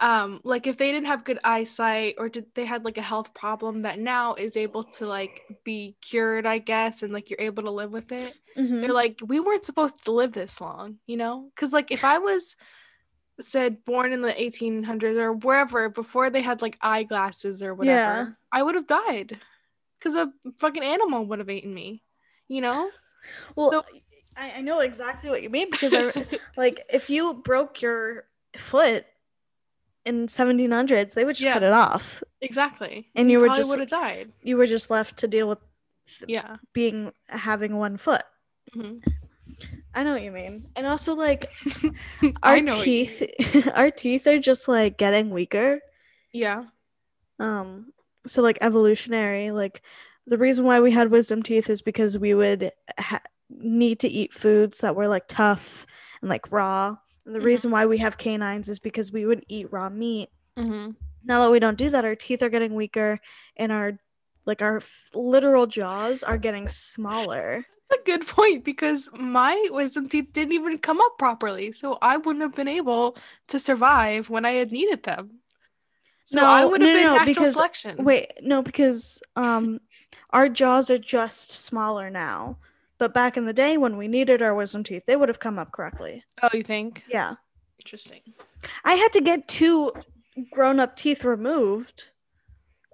um, 0.01 0.41
like 0.45 0.67
if 0.67 0.79
they 0.79 0.91
didn't 0.91 1.09
have 1.09 1.25
good 1.25 1.39
eyesight 1.45 2.15
or 2.19 2.29
did 2.29 2.47
they 2.55 2.65
had 2.65 2.85
like 2.85 2.97
a 2.97 3.03
health 3.03 3.35
problem 3.35 3.83
that 3.83 3.99
now 3.99 4.35
is 4.35 4.57
able 4.57 4.85
to 4.85 5.07
like 5.07 5.43
be 5.65 5.97
cured, 6.01 6.47
I 6.47 6.59
guess, 6.59 7.03
and 7.03 7.13
like 7.13 7.29
you're 7.29 7.41
able 7.41 7.65
to 7.65 7.71
live 7.71 7.91
with 7.91 8.11
it. 8.13 8.35
Mhm. 8.57 8.81
They're 8.81 8.93
like, 8.93 9.21
we 9.27 9.41
weren't 9.41 9.67
supposed 9.67 10.05
to 10.07 10.13
live 10.13 10.33
this 10.33 10.61
long, 10.61 10.97
you 11.07 11.17
know? 11.19 11.51
Because 11.55 11.73
like 11.73 11.91
if 11.91 12.05
I 12.05 12.19
was 12.19 12.57
said 13.41 13.85
born 13.85 14.13
in 14.13 14.23
the 14.23 14.33
1800s 14.33 15.17
or 15.19 15.33
wherever 15.33 15.89
before 15.89 16.31
they 16.31 16.43
had 16.43 16.63
like 16.63 16.79
eyeglasses 16.81 17.63
or 17.63 17.75
whatever, 17.75 17.97
Yeah. 17.99 18.27
I 18.53 18.63
would 18.63 18.75
have 18.77 18.87
died 18.87 19.39
because 20.01 20.17
a 20.17 20.33
fucking 20.59 20.83
animal 20.83 21.25
would 21.27 21.39
have 21.39 21.51
eaten 21.51 21.73
me, 21.73 22.03
you 22.49 22.61
know? 22.61 22.91
Well, 23.55 23.71
So- 23.73 23.83
I, 24.37 24.53
I 24.57 24.61
know 24.63 24.81
exactly 24.81 25.29
what 25.29 25.43
you 25.43 25.51
mean 25.51 25.69
because 25.71 25.93
I 25.93 26.13
like 26.57 26.81
if 26.91 27.11
you 27.11 27.35
broke 27.35 27.83
your 27.83 28.25
foot 28.57 29.05
in 30.07 30.27
1700s, 30.27 31.13
they 31.13 31.25
would 31.27 31.37
just 31.37 31.47
Yeah. 31.47 31.53
cut 31.53 31.63
it 31.63 31.75
off. 31.75 32.23
exactly. 32.41 33.09
And 33.15 33.31
you 33.31 33.41
were 33.41 33.49
just- 33.49 33.69
would 33.69 33.81
have 33.81 33.91
died. 33.91 34.33
You 34.43 34.57
were 34.57 34.67
just 34.67 34.89
left 34.91 35.19
to 35.19 35.29
deal 35.29 35.49
with 35.49 35.59
Yeah. 36.27 36.57
being 36.73 37.13
having 37.29 37.77
one 37.77 37.99
foot. 37.99 38.23
Mhm. 38.75 39.03
I 39.95 40.05
know 40.05 40.13
what 40.15 40.23
you 40.23 40.31
mean. 40.33 40.69
And 40.77 40.87
also 40.87 41.15
like 41.15 41.53
our 42.43 42.55
I 42.55 42.61
know. 42.61 42.75
what 42.75 42.87
you 42.87 43.05
teeth 43.05 43.69
our 43.75 43.91
teeth 43.91 44.27
are 44.27 44.39
just 44.39 44.67
like 44.69 44.97
getting 44.97 45.29
weaker. 45.31 45.81
Yeah. 46.33 46.65
Um 47.39 47.93
so 48.27 48.43
like 48.43 48.59
evolutionary 48.61 49.51
like 49.51 49.83
the 50.27 50.39
reason 50.39 50.65
why 50.65 50.81
we 50.81 50.91
had 50.93 51.11
wisdom 51.11 51.43
teeth 51.43 51.69
is 51.71 51.83
because 51.83 52.19
we 52.19 52.35
would 52.35 52.71
ha- 52.99 53.23
need 53.49 53.99
to 54.01 54.09
eat 54.09 54.33
foods 54.33 54.79
that 54.79 54.95
were 54.95 55.09
like 55.09 55.25
tough 55.27 55.87
and 56.21 56.29
like 56.29 56.53
raw. 56.53 56.97
And 57.27 57.35
the 57.35 57.41
Mhm. 57.41 57.45
reason 57.45 57.71
why 57.71 57.87
we 57.87 57.99
have 57.99 58.19
canines 58.19 58.69
is 58.69 58.79
because 58.79 59.11
we 59.11 59.27
would 59.27 59.45
eat 59.49 59.73
raw 59.73 59.89
meat. 59.89 60.29
hmm 60.57 60.91
Now 61.25 61.43
that 61.43 61.51
we 61.51 61.59
don't 61.59 61.79
do 61.79 61.91
that, 61.91 62.05
our 62.05 62.15
teeth 62.15 62.43
are 62.43 62.49
getting 62.49 62.75
weaker 62.75 63.19
and 63.57 63.73
our 63.73 63.99
like 64.47 64.63
our 64.63 64.77
f- 64.79 65.11
literal 65.15 65.67
jaws 65.67 66.23
are 66.23 66.39
getting 66.39 66.69
smaller. 66.69 67.67
That's 67.89 68.03
a 68.03 68.05
good 68.05 68.27
point 68.27 68.65
because 68.65 69.11
my 69.19 69.69
wisdom 69.71 70.09
teeth 70.09 70.33
didn't 70.33 70.53
even 70.53 70.79
come 70.79 71.01
up 71.01 71.19
properly, 71.19 71.73
so 71.73 71.99
I 72.01 72.19
wouldn't 72.19 72.43
have 72.43 72.55
been 72.55 72.69
able 72.69 73.17
to 73.49 73.59
survive 73.59 74.31
when 74.31 74.45
I 74.45 74.53
had 74.53 74.71
needed 74.71 75.03
them. 75.03 75.41
So 76.31 76.37
No, 76.39 76.45
I 76.47 76.65
would 76.65 76.81
have 76.81 76.89
no, 76.89 76.95
been 76.95 77.03
no, 77.05 77.11
natural 77.17 77.27
because- 77.27 77.55
selection. 77.55 78.05
Wait, 78.05 78.31
no, 78.41 78.63
because 78.63 79.21
um 79.35 79.81
our 80.31 80.49
jaws 80.49 80.89
are 80.89 80.99
just 80.99 81.51
smaller 81.51 82.09
now. 82.09 82.57
But 82.99 83.13
back 83.13 83.37
in 83.37 83.47
the 83.47 83.53
day 83.53 83.77
when 83.79 83.97
we 83.97 84.07
needed 84.07 84.41
our 84.41 84.55
wisdom 84.55 84.85
teeth, 84.85 85.03
they 85.07 85.17
would 85.17 85.29
have 85.29 85.41
come 85.41 85.59
up 85.59 85.73
correctly. 85.73 86.23
Oh, 86.43 86.49
you 86.53 86.63
think? 86.63 87.03
Yeah. 87.09 87.35
Interesting. 87.81 88.21
I 88.85 88.95
had 88.95 89.13
to 89.15 89.21
get 89.21 89.49
two 89.49 89.91
grown 90.53 90.79
up 90.79 90.95
teeth 90.95 91.25
removed. 91.25 92.11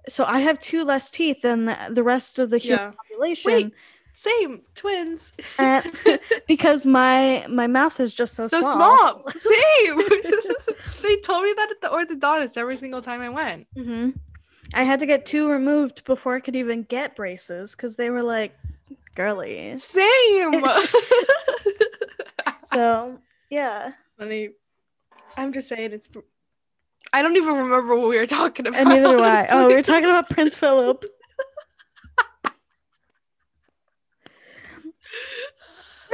So 0.07 0.23
I 0.23 0.39
have 0.39 0.57
two 0.57 0.83
less 0.83 1.11
teeth 1.11 1.41
than 1.43 1.65
the, 1.65 1.77
the 1.91 2.03
rest 2.03 2.39
of 2.39 2.49
the 2.49 2.57
human 2.57 2.79
Yeah. 2.79 2.91
population. 2.91 3.51
Wait, 3.51 3.73
same 4.17 4.61
twins. 4.75 5.33
Uh, 5.59 5.81
because 6.47 6.85
my 6.85 7.45
my 7.49 7.67
mouth 7.67 7.99
is 7.99 8.13
just 8.13 8.33
so, 8.35 8.47
small. 8.47 8.61
so 8.61 8.71
small. 8.73 8.97
small. 8.97 9.31
Same. 9.37 9.99
they 11.03 11.17
told 11.17 11.43
me 11.43 11.53
that 11.55 11.69
at 11.71 11.81
the 11.81 11.89
orthodontist 11.89 12.57
every 12.57 12.77
single 12.77 13.01
time 13.01 13.21
I 13.21 13.29
went. 13.29 13.67
hmm 13.75 14.09
I 14.73 14.83
had 14.83 14.99
to 14.99 15.05
get 15.05 15.25
two 15.25 15.49
removed 15.49 16.03
before 16.03 16.35
I 16.35 16.41
could 16.41 16.55
even 16.55 16.83
get 16.83 17.15
braces 17.15 17.73
because 17.73 17.95
they 17.95 18.09
were 18.09 18.23
like 18.23 18.53
girly. 19.15 19.77
Same. 19.79 20.53
So 22.65 23.19
yeah, 23.49 23.91
Funny. 24.19 24.49
I'm 25.37 25.53
just 25.53 25.69
saying 25.69 25.93
it's. 25.93 26.09
I 27.13 27.21
don't 27.21 27.37
even 27.37 27.55
remember 27.55 27.95
what 27.95 28.09
we 28.09 28.17
were 28.17 28.25
talking 28.27 28.67
about. 28.67 28.79
And 28.79 28.89
neither 28.89 29.07
do 29.07 29.21
I. 29.21 29.47
Oh, 29.51 29.67
we 29.69 29.75
were 29.75 29.81
talking 29.81 30.09
about 30.09 30.29
Prince 30.29 30.57
Philip. 30.57 31.05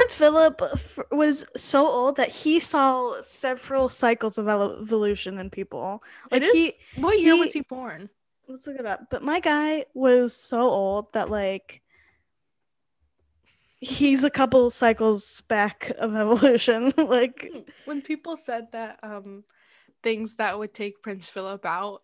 Prince 0.04 0.14
Philip 0.16 0.60
f- 0.62 0.98
was 1.10 1.46
so 1.56 1.86
old 1.86 2.16
that 2.16 2.28
he 2.28 2.60
saw 2.60 3.22
several 3.22 3.88
cycles 3.88 4.36
of 4.36 4.48
evolution 4.48 5.38
in 5.38 5.48
people. 5.48 6.02
Like 6.30 6.42
It 6.42 6.48
is- 6.48 6.52
he, 6.52 6.72
What 7.00 7.18
year 7.18 7.34
he- 7.34 7.40
was 7.40 7.52
he 7.54 7.62
born? 7.62 8.10
let's 8.46 8.66
look 8.66 8.78
it 8.78 8.84
up. 8.84 9.08
But 9.10 9.22
my 9.22 9.40
guy 9.40 9.86
was 9.94 10.36
so 10.36 10.60
old 10.68 11.10
that 11.14 11.30
like 11.30 11.80
he's 13.80 14.24
a 14.24 14.30
couple 14.30 14.70
cycles 14.70 15.40
back 15.48 15.90
of 15.98 16.14
evolution. 16.14 16.92
like 16.98 17.48
When 17.86 18.02
people 18.02 18.36
said 18.36 18.68
that 18.72 18.98
um 19.02 19.44
things 20.02 20.34
that 20.34 20.58
would 20.58 20.74
take 20.74 21.00
Prince 21.02 21.30
Philip 21.30 21.64
out 21.64 22.02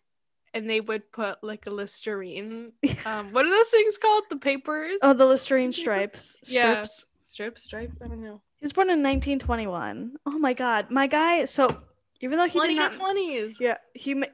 and 0.55 0.69
they 0.69 0.81
would 0.81 1.13
put 1.13 1.45
like 1.45 1.67
a 1.67 1.71
Listerine. 1.71 2.73
Um 3.05 3.31
what 3.35 3.45
are 3.45 3.51
those 3.51 3.69
things 3.69 3.99
called? 3.99 4.25
The 4.31 4.37
papers? 4.37 4.99
oh, 5.03 5.13
the 5.13 5.27
Listerine 5.27 5.73
stripes, 5.83 6.39
Yeah. 6.45 6.83
strips. 6.85 7.05
Strips, 7.31 7.63
stripes? 7.63 7.97
I 8.03 8.09
don't 8.09 8.23
know. 8.25 8.43
He 8.59 8.65
was 8.65 8.73
born 8.73 8.89
in 8.89 9.05
1921. 9.05 10.17
Oh 10.27 10.39
my 10.41 10.53
god, 10.53 10.91
my 10.91 11.07
guy. 11.07 11.45
So 11.45 11.81
even 12.21 12.39
though 12.39 12.49
he 12.49 12.59
did 12.59 12.75
not 12.75 12.91
to 12.91 12.99
twenties. 12.99 13.57
yeah, 13.61 13.77
he 13.95 14.15
ma- 14.15 14.27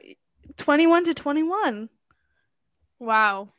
21 0.57 1.03
to 1.03 1.13
21. 1.13 1.89
Wow. 2.99 3.49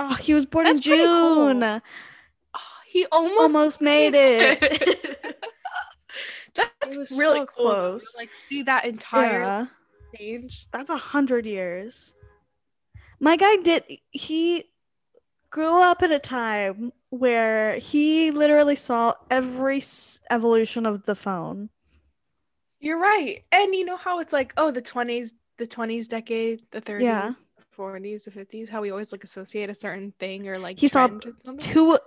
Oh, 0.00 0.14
he 0.14 0.34
was 0.34 0.46
born 0.46 0.64
That's 0.64 0.84
in 0.84 0.90
pretty 0.90 1.04
cool. 1.04 1.52
June. 1.52 1.62
Oh, 1.62 1.80
he 2.88 3.06
almost 3.12 3.38
Almost 3.40 3.80
made 3.80 4.14
it. 4.16 4.58
That's 6.56 6.96
It 6.96 6.98
was 6.98 7.12
really 7.12 7.38
so 7.40 7.46
cool. 7.46 7.66
close. 7.66 8.16
Like 8.16 8.30
see 8.48 8.64
that 8.64 8.84
entire 8.84 9.42
yeah, 9.42 9.66
change. 10.18 10.66
that's 10.72 10.90
a 10.90 10.96
hundred 10.96 11.46
years. 11.46 12.14
My 13.20 13.36
guy 13.36 13.56
did. 13.62 13.84
He 14.10 14.64
grew 15.50 15.80
up 15.80 16.02
in 16.02 16.10
a 16.10 16.18
time 16.18 16.92
where 17.12 17.76
he 17.78 18.30
literally 18.30 18.74
saw 18.74 19.12
every 19.30 19.76
s- 19.76 20.18
evolution 20.30 20.86
of 20.86 21.04
the 21.04 21.14
phone. 21.14 21.68
You're 22.80 22.98
right. 22.98 23.44
And 23.52 23.74
you 23.74 23.84
know 23.84 23.98
how 23.98 24.20
it's 24.20 24.32
like, 24.32 24.54
oh, 24.56 24.70
the 24.70 24.80
20s, 24.80 25.30
the 25.58 25.66
20s 25.66 26.08
decade, 26.08 26.62
the 26.70 26.80
30s, 26.80 27.02
Yeah. 27.02 27.32
the 27.58 27.64
40s, 27.76 28.24
the 28.24 28.30
50s, 28.30 28.70
how 28.70 28.80
we 28.80 28.90
always 28.90 29.12
like 29.12 29.24
associate 29.24 29.68
a 29.68 29.74
certain 29.74 30.14
thing 30.18 30.48
or 30.48 30.58
like 30.58 30.78
He 30.80 30.88
saw 30.88 31.06
trend 31.06 31.26
or 31.26 31.32
something? 31.44 31.58
two, 31.58 31.98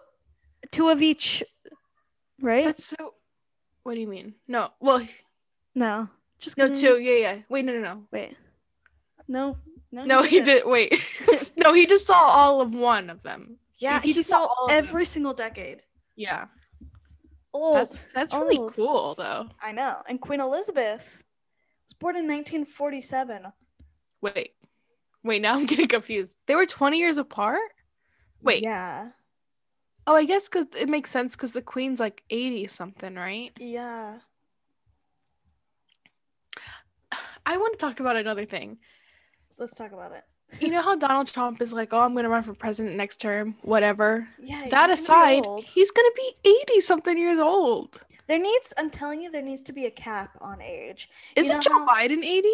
two 0.71 0.89
of 0.89 1.03
each. 1.03 1.43
Right? 2.41 2.65
That's 2.65 2.85
so 2.85 3.13
What 3.83 3.93
do 3.93 3.99
you 4.01 4.07
mean? 4.07 4.33
No. 4.47 4.69
Well, 4.79 5.07
no, 5.75 6.09
just 6.39 6.57
no, 6.57 6.65
kidding. 6.67 6.81
two. 6.81 6.97
Yeah, 6.99 7.13
yeah. 7.13 7.37
Wait, 7.47 7.63
no, 7.63 7.73
no, 7.73 7.81
no. 7.81 8.03
Wait. 8.11 8.35
No. 9.27 9.57
No, 9.91 10.03
No, 10.05 10.23
he 10.23 10.39
didn't. 10.41 10.45
did. 10.45 10.65
Wait. 10.65 10.99
no, 11.57 11.73
he 11.73 11.85
just 11.85 12.07
saw 12.07 12.17
all 12.19 12.59
of 12.59 12.73
one 12.73 13.11
of 13.11 13.21
them. 13.21 13.57
Yeah, 13.77 14.01
He 14.01 14.09
he, 14.09 14.13
just 14.13 14.29
saw 14.29 14.45
saw 14.45 14.53
all 14.53 14.65
of 14.65 14.69
them. 14.69 14.77
every 14.77 15.05
single 15.05 15.33
decade. 15.33 15.81
Yeah. 16.15 16.45
Old. 17.53 17.75
That's 17.77 17.97
that's 18.13 18.33
really 18.33 18.57
old. 18.57 18.73
cool 18.75 19.15
though. 19.15 19.47
I 19.61 19.71
know. 19.71 20.01
And 20.07 20.19
Queen 20.19 20.41
Elizabeth 20.41 21.23
was 21.85 21.93
born 21.93 22.15
in 22.15 22.23
1947. 22.27 23.45
Wait. 24.21 24.51
Wait, 25.23 25.41
now 25.41 25.55
I'm 25.55 25.65
getting 25.71 25.87
confused. 25.87 26.35
They 26.47 26.55
were 26.55 26.65
20 26.65 26.97
years 26.97 27.17
apart? 27.17 27.61
Wait. 28.41 28.61
Yeah. 28.63 29.09
Oh, 30.07 30.15
I 30.15 30.25
guess 30.25 30.47
because 30.47 30.67
it 30.77 30.87
makes 30.89 31.09
sense 31.09 31.35
because 31.35 31.53
the 31.53 31.61
queen's 31.61 31.99
like 31.99 32.23
80 32.29 32.67
something, 32.67 33.15
right? 33.15 33.51
Yeah. 33.59 34.19
I 37.45 37.57
want 37.57 37.73
to 37.73 37.85
talk 37.85 37.99
about 37.99 38.15
another 38.15 38.45
thing. 38.45 38.77
Let's 39.57 39.75
talk 39.75 39.91
about 39.93 40.11
it. 40.11 40.23
You 40.59 40.69
know 40.69 40.81
how 40.81 40.95
Donald 40.95 41.27
Trump 41.27 41.61
is 41.61 41.73
like, 41.73 41.93
oh, 41.93 41.99
I'm 41.99 42.13
going 42.13 42.23
to 42.23 42.29
run 42.29 42.43
for 42.43 42.53
president 42.53 42.95
next 42.95 43.17
term, 43.17 43.55
whatever. 43.61 44.27
Yeah. 44.41 44.67
that 44.71 44.89
aside, 44.89 45.43
he's 45.73 45.91
going 45.91 46.09
to 46.09 46.13
be 46.15 46.49
80 46.73 46.81
something 46.81 47.17
years 47.17 47.39
old. 47.39 47.99
there 48.27 48.39
needs. 48.39 48.73
I'm 48.77 48.89
telling 48.89 49.21
you, 49.21 49.31
there 49.31 49.41
needs 49.41 49.63
to 49.63 49.73
be 49.73 49.85
a 49.85 49.91
cap 49.91 50.37
on 50.41 50.61
age. 50.61 51.09
Isn't 51.35 51.55
know 51.55 51.61
Joe 51.61 51.85
how- 51.85 51.87
Biden 51.87 52.23
80? 52.23 52.47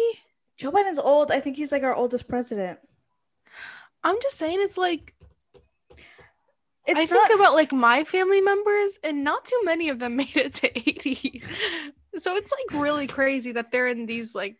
Joe 0.58 0.70
Biden's 0.72 0.98
old. 0.98 1.30
I 1.32 1.40
think 1.40 1.56
he's 1.56 1.72
like 1.72 1.82
our 1.82 1.94
oldest 1.94 2.28
president. 2.28 2.78
I'm 4.04 4.16
just 4.22 4.36
saying, 4.36 4.58
it's 4.60 4.76
like, 4.78 5.14
It's 6.86 7.10
I 7.10 7.14
not 7.14 7.28
think 7.28 7.40
about 7.40 7.54
like 7.54 7.72
my 7.72 8.04
family 8.04 8.40
members, 8.40 8.98
and 9.04 9.22
not 9.24 9.44
too 9.44 9.60
many 9.64 9.88
of 9.88 9.98
them 9.98 10.16
made 10.22 10.36
it 10.36 10.54
to 10.54 10.76
80. 10.76 11.40
so 12.20 12.36
it's 12.36 12.52
like 12.52 12.82
really 12.82 13.06
crazy 13.06 13.52
that 13.52 13.70
they're 13.70 13.86
in 13.88 14.06
these, 14.06 14.34
like, 14.34 14.56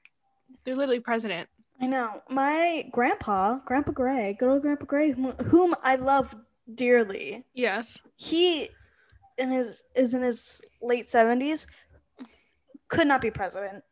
they're 0.65 0.77
literally 0.77 1.01
president. 1.01 1.49
I 1.83 1.87
know. 1.87 2.21
My 2.31 2.85
grandpa, 2.93 3.59
Grandpa 3.65 3.91
Gray, 3.91 4.37
good 4.39 4.49
old 4.49 4.63
Grandpa 4.63 4.85
Gray, 4.85 5.11
whom, 5.13 5.33
whom 5.47 5.75
I 5.83 5.97
love 5.97 6.35
dearly. 6.73 7.45
Yes. 7.55 7.99
He 8.17 8.69
in 9.37 9.51
his 9.51 9.83
is 9.97 10.15
in 10.15 10.23
his 10.23 10.63
late 10.81 11.09
seventies. 11.09 11.67
Could 12.89 13.09
not 13.09 13.21
be 13.21 13.31
president. 13.33 13.83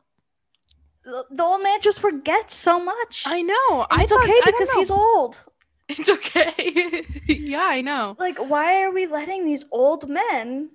The, 1.03 1.25
the 1.31 1.43
old 1.43 1.63
man 1.63 1.81
just 1.81 1.99
forgets 1.99 2.55
so 2.55 2.79
much. 2.79 3.25
I 3.27 3.43
know. 3.43 3.87
I 3.91 4.03
it's 4.03 4.13
thought- 4.13 4.23
okay 4.25 4.41
because 4.45 4.73
he's 4.73 4.91
old. 4.91 5.45
It's 5.89 6.09
okay. 6.09 7.05
yeah, 7.27 7.65
I 7.65 7.81
know. 7.81 8.15
Like, 8.21 8.39
why 8.39 8.85
are 8.85 8.93
we 8.93 9.09
letting 9.09 9.45
these 9.45 9.65
old 9.73 10.09
men 10.09 10.71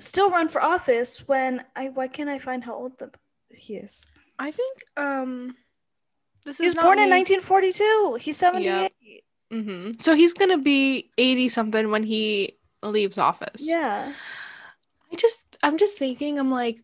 still 0.00 0.30
run 0.30 0.48
for 0.48 0.62
office 0.62 1.28
when 1.28 1.62
I 1.76 1.90
why 1.90 2.08
can't 2.08 2.30
I 2.30 2.38
find 2.38 2.64
how 2.64 2.74
old 2.74 2.98
the, 2.98 3.10
he 3.54 3.74
is? 3.76 4.06
I 4.38 4.50
think 4.50 4.78
um 4.96 5.54
this 6.44 6.58
He 6.58 6.64
was 6.64 6.74
born 6.74 6.98
in 6.98 7.10
1942. 7.10 8.18
He's 8.20 8.36
78. 8.36 8.92
hmm 9.50 9.92
So 9.98 10.14
he's 10.14 10.34
gonna 10.34 10.58
be 10.58 11.10
80 11.18 11.48
something 11.48 11.90
when 11.90 12.02
he 12.02 12.56
leaves 12.82 13.18
office. 13.18 13.60
Yeah. 13.60 14.12
I 15.12 15.16
just 15.16 15.40
I'm 15.62 15.78
just 15.78 15.98
thinking, 15.98 16.38
I'm 16.38 16.50
like, 16.50 16.80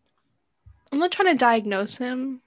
I'm 0.91 0.99
not 0.99 1.11
trying 1.11 1.29
to 1.29 1.37
diagnose 1.37 1.95
him, 1.97 2.41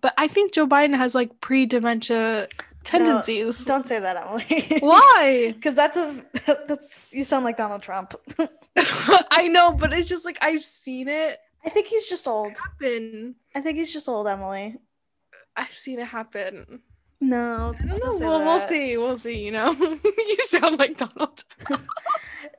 but 0.00 0.14
I 0.16 0.28
think 0.28 0.52
Joe 0.52 0.66
Biden 0.66 0.96
has 0.96 1.14
like 1.14 1.40
pre-dementia 1.40 2.48
tendencies. 2.84 3.64
Don't 3.64 3.84
say 3.84 4.00
that, 4.00 4.16
Emily. 4.16 4.78
Why? 4.80 5.52
Because 5.54 5.74
that's 5.74 5.96
a 5.96 6.24
that's 6.66 7.14
you 7.14 7.24
sound 7.24 7.44
like 7.44 7.56
Donald 7.56 7.82
Trump. 7.82 8.14
I 8.76 9.48
know, 9.48 9.72
but 9.72 9.92
it's 9.92 10.08
just 10.08 10.24
like 10.24 10.38
I've 10.40 10.62
seen 10.62 11.08
it 11.08 11.38
I 11.64 11.70
think 11.70 11.88
he's 11.88 12.06
just 12.06 12.26
old. 12.26 12.56
happen. 12.56 13.34
I 13.54 13.60
think 13.60 13.76
he's 13.76 13.92
just 13.92 14.08
old, 14.08 14.26
Emily. 14.26 14.76
I've 15.58 15.76
seen 15.76 15.98
it 15.98 16.06
happen. 16.06 16.80
No, 17.20 17.74
I 17.78 17.86
don't 17.86 18.20
know. 18.20 18.28
Well, 18.28 18.38
we'll 18.38 18.60
see. 18.60 18.96
We'll 18.96 19.18
see. 19.18 19.44
You 19.44 19.50
know, 19.50 19.72
you 20.04 20.36
sound 20.48 20.78
like 20.78 20.96
Donald. 20.96 21.44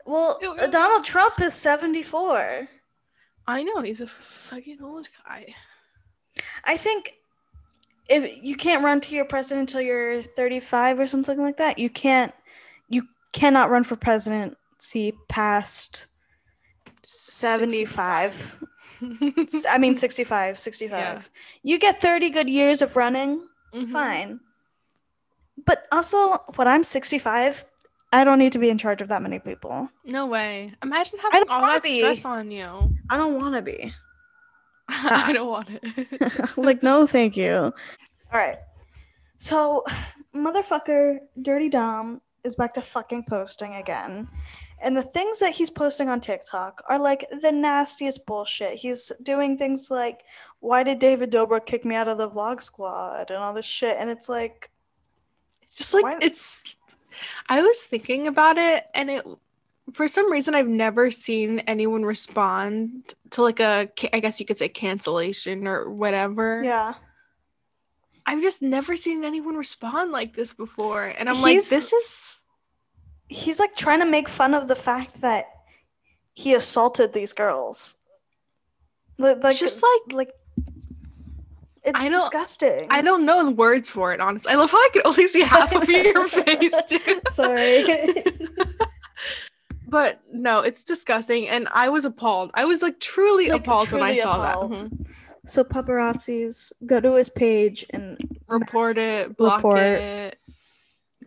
Well, 0.06 0.40
uh. 0.44 0.66
Donald 0.68 1.04
Trump 1.06 1.40
is 1.40 1.54
74. 1.54 2.68
I 3.46 3.64
know 3.64 3.82
he's 3.82 4.02
a 4.02 4.08
fucking 4.08 4.80
old 4.82 5.08
guy. 5.24 5.54
I 6.66 6.78
think 6.78 7.12
if 8.10 8.44
you 8.44 8.56
can't 8.56 8.84
run 8.84 9.02
to 9.02 9.16
your 9.16 9.26
president 9.26 9.70
until 9.70 9.82
you're 9.82 10.24
35 10.24 11.00
or 11.00 11.06
something 11.08 11.40
like 11.40 11.58
that, 11.58 11.78
you 11.78 11.92
can't 11.92 12.34
you 12.90 13.04
cannot 13.34 13.70
run 13.70 13.84
for 13.84 13.96
presidency 13.96 15.14
past 15.28 16.08
75. 17.04 18.32
S- 18.32 18.58
I 19.02 19.78
mean 19.78 19.96
65, 19.96 20.58
65. 20.58 20.92
Yeah. 21.00 21.22
You 21.64 21.80
get 21.80 22.02
30 22.02 22.30
good 22.30 22.50
years 22.50 22.82
of 22.82 22.96
running, 22.96 23.48
Mhm. 23.74 23.88
fine. 23.88 24.40
But 25.66 25.88
also 25.92 26.38
when 26.56 26.68
I'm 26.68 26.84
65, 26.84 27.66
I 28.12 28.24
don't 28.24 28.40
need 28.40 28.54
to 28.54 28.60
be 28.60 28.70
in 28.70 28.78
charge 28.78 29.02
of 29.02 29.08
that 29.10 29.22
many 29.22 29.40
people. 29.40 29.90
No 30.06 30.26
way. 30.26 30.74
Imagine 30.84 31.20
having 31.20 31.48
all 31.50 31.62
that 31.62 31.84
be. 31.84 32.00
stress 32.00 32.26
on 32.26 32.50
you. 32.52 32.96
I 33.10 33.18
don't 33.18 33.36
want 33.36 33.56
to 33.56 33.62
be. 33.62 33.94
I 34.90 35.32
don't 35.34 35.48
want 35.50 35.70
it. 35.70 36.58
like, 36.58 36.82
no, 36.82 37.06
thank 37.06 37.38
you. 37.38 37.54
All 37.54 37.74
right. 38.34 38.58
So, 39.38 39.84
motherfucker, 40.36 41.20
Durte 41.40 41.70
Dom 41.70 42.22
is 42.44 42.56
back 42.56 42.74
to 42.74 42.82
fucking 42.82 43.26
posting 43.30 43.76
again. 43.76 44.28
And 44.82 44.96
the 44.96 45.04
things 45.04 45.40
that 45.40 45.54
he's 45.54 45.70
posting 45.70 46.08
on 46.10 46.20
TikTok 46.22 46.82
are 46.88 46.98
like 47.00 47.26
the 47.42 47.52
nastiest 47.52 48.26
bullshit. 48.26 48.76
He's 48.76 49.12
doing 49.24 49.58
things 49.58 49.90
like, 49.92 50.24
why 50.62 50.84
did 50.84 51.00
David 51.00 51.32
Dobrik 51.32 51.66
kick 51.66 51.84
me 51.86 51.96
out 51.96 52.08
of 52.08 52.18
the 52.18 52.30
vlog 52.30 52.62
squad 52.62 53.30
and 53.30 53.40
all 53.40 53.54
this 53.54 53.66
shit? 53.66 53.98
And 54.00 54.10
it's 54.10 54.30
like, 54.30 54.70
Just 55.76 55.94
like 55.94 56.04
Why- 56.04 56.20
it's. 56.22 56.64
I 57.50 57.62
was 57.62 57.78
thinking 57.80 58.28
about 58.28 58.58
it, 58.58 58.86
and 58.94 59.10
it. 59.10 59.26
For 59.94 60.08
some 60.08 60.32
reason, 60.32 60.54
I've 60.56 60.68
never 60.68 61.10
seen 61.12 61.60
anyone 61.60 62.06
respond 62.06 63.16
to 63.32 63.42
like 63.42 63.60
a, 63.60 63.90
I 64.14 64.20
guess 64.20 64.40
you 64.40 64.46
could 64.46 64.60
say 64.60 64.70
cancellation 64.70 65.68
or 65.68 65.90
whatever. 65.90 66.62
yeah. 66.64 66.94
I've 68.26 68.42
just 68.42 68.62
never 68.62 68.96
seen 68.96 69.24
anyone 69.26 69.56
respond 69.56 70.12
like 70.12 70.36
this 70.36 70.54
before, 70.54 71.06
and 71.08 71.28
I'm 71.28 71.36
He's- 71.38 71.44
like, 71.72 71.80
this 71.82 71.92
is. 71.94 72.39
He's 73.30 73.60
like 73.60 73.76
trying 73.76 74.00
to 74.02 74.06
make 74.06 74.28
fun 74.28 74.54
of 74.54 74.68
the 74.68 74.76
fact 74.76 75.22
that 75.22 75.46
he 76.34 76.54
assaulted 76.56 77.14
these 77.14 77.32
girls. 77.34 77.98
Li- 79.18 79.36
Like, 79.42 79.58
just 79.58 79.82
like 79.84 80.14
like 80.14 80.32
It's 81.84 82.02
I 82.02 82.10
don't- 82.10 82.14
disgusting. 82.14 82.88
I 82.90 83.02
don't 83.02 83.26
know 83.26 83.46
the 83.46 83.52
words 83.52 83.90
for 83.90 84.14
it, 84.14 84.20
honestly. 84.20 84.52
I 84.52 84.56
love 84.56 84.72
how 84.72 84.78
I 84.80 84.90
can 84.94 85.02
only 85.06 85.28
see 85.28 85.42
half 85.42 85.74
of 85.74 85.88
your 85.90 86.28
face, 86.40 86.74
too. 86.90 87.22
Sorry. 87.30 87.84
But 89.88 90.22
no, 90.32 90.60
it's 90.60 90.84
disgusting, 90.84 91.48
and 91.50 91.68
I 91.72 91.90
was 91.90 92.06
appalled. 92.06 92.52
I 92.54 92.66
was 92.66 92.84
like 92.84 93.00
truly 93.00 93.50
Like, 93.50 93.62
appalled 93.62 93.92
when 93.92 94.04
I 94.04 94.18
saw 94.18 94.34
appalled. 94.36 94.74
that. 94.76 94.92
Mhm. 94.92 95.08
so 95.48 95.64
paparazzis 95.64 96.72
go 96.86 97.00
to 97.00 97.16
his 97.16 97.30
page 97.32 97.88
and 97.90 98.18
Report 98.48 99.00
it, 99.00 99.36
block 99.36 99.58
Report. 99.58 99.80
it. 99.80 100.38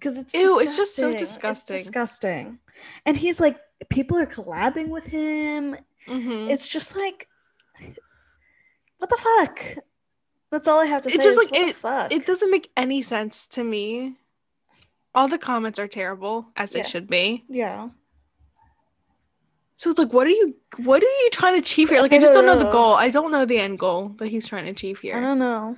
Because 0.03 0.17
it's 0.19 0.35
Ew, 0.35 0.59
it's 0.59 0.77
just 0.77 0.97
so 0.97 1.12
disgusting. 1.12 1.77
disgusting. 1.77 1.77
It's 1.77 1.85
disgusting. 1.85 2.59
And 3.07 3.17
he's 3.17 3.41
like, 3.41 3.59
people 3.88 4.17
are 4.19 4.27
collabing 4.27 4.88
with 4.88 5.07
him. 5.07 5.77
Mhm. 6.09 6.51
It's 6.51 6.67
just 6.67 6.97
like, 6.97 7.29
what 8.99 9.09
the 9.11 9.17
fuck? 9.17 9.85
That's 10.51 10.67
all 10.67 10.81
I 10.81 10.87
have 10.87 11.03
to 11.03 11.09
It's 11.09 11.19
say. 11.19 11.23
just 11.25 11.38
is, 11.38 11.45
like, 11.45 11.53
what 11.53 11.61
the 11.62 11.69
it- 11.69 11.77
fuck? 11.77 12.12
It 12.12 12.27
doesn't 12.27 12.51
make 12.51 12.71
any 12.77 13.03
sense 13.03 13.47
to 13.49 13.62
me. 13.62 14.17
All 15.15 15.29
the 15.29 15.38
comments 15.38 15.79
are 15.79 15.87
terrible, 15.88 16.49
as 16.57 16.75
Yeah. 16.75 16.83
they 16.83 16.88
should 16.88 17.07
be. 17.09 17.45
yeah. 17.49 17.91
So 19.77 19.91
it's 19.91 19.99
like, 19.99 20.12
what 20.12 20.27
are 20.29 20.31
you, 20.31 20.55
what 20.85 21.03
are 21.03 21.07
you 21.07 21.31
trying 21.33 21.55
to 21.55 21.59
achieve 21.59 21.88
here? 21.91 22.01
Like, 22.03 22.12
I 22.12 22.17
I 22.17 22.21
just 22.21 22.35
don't 22.35 22.45
don't 22.45 22.59
know 22.59 22.65
the 22.65 22.71
goal. 22.79 22.95
I 22.95 23.09
don't 23.11 23.33
know 23.33 23.45
the 23.45 23.59
end 23.59 23.79
goal 23.81 24.15
that 24.19 24.29
he's 24.29 24.47
trying 24.47 24.65
to 24.67 24.71
achieve 24.71 25.01
here. 25.01 25.17
I 25.17 25.21
don't 25.21 25.38
know. 25.41 25.77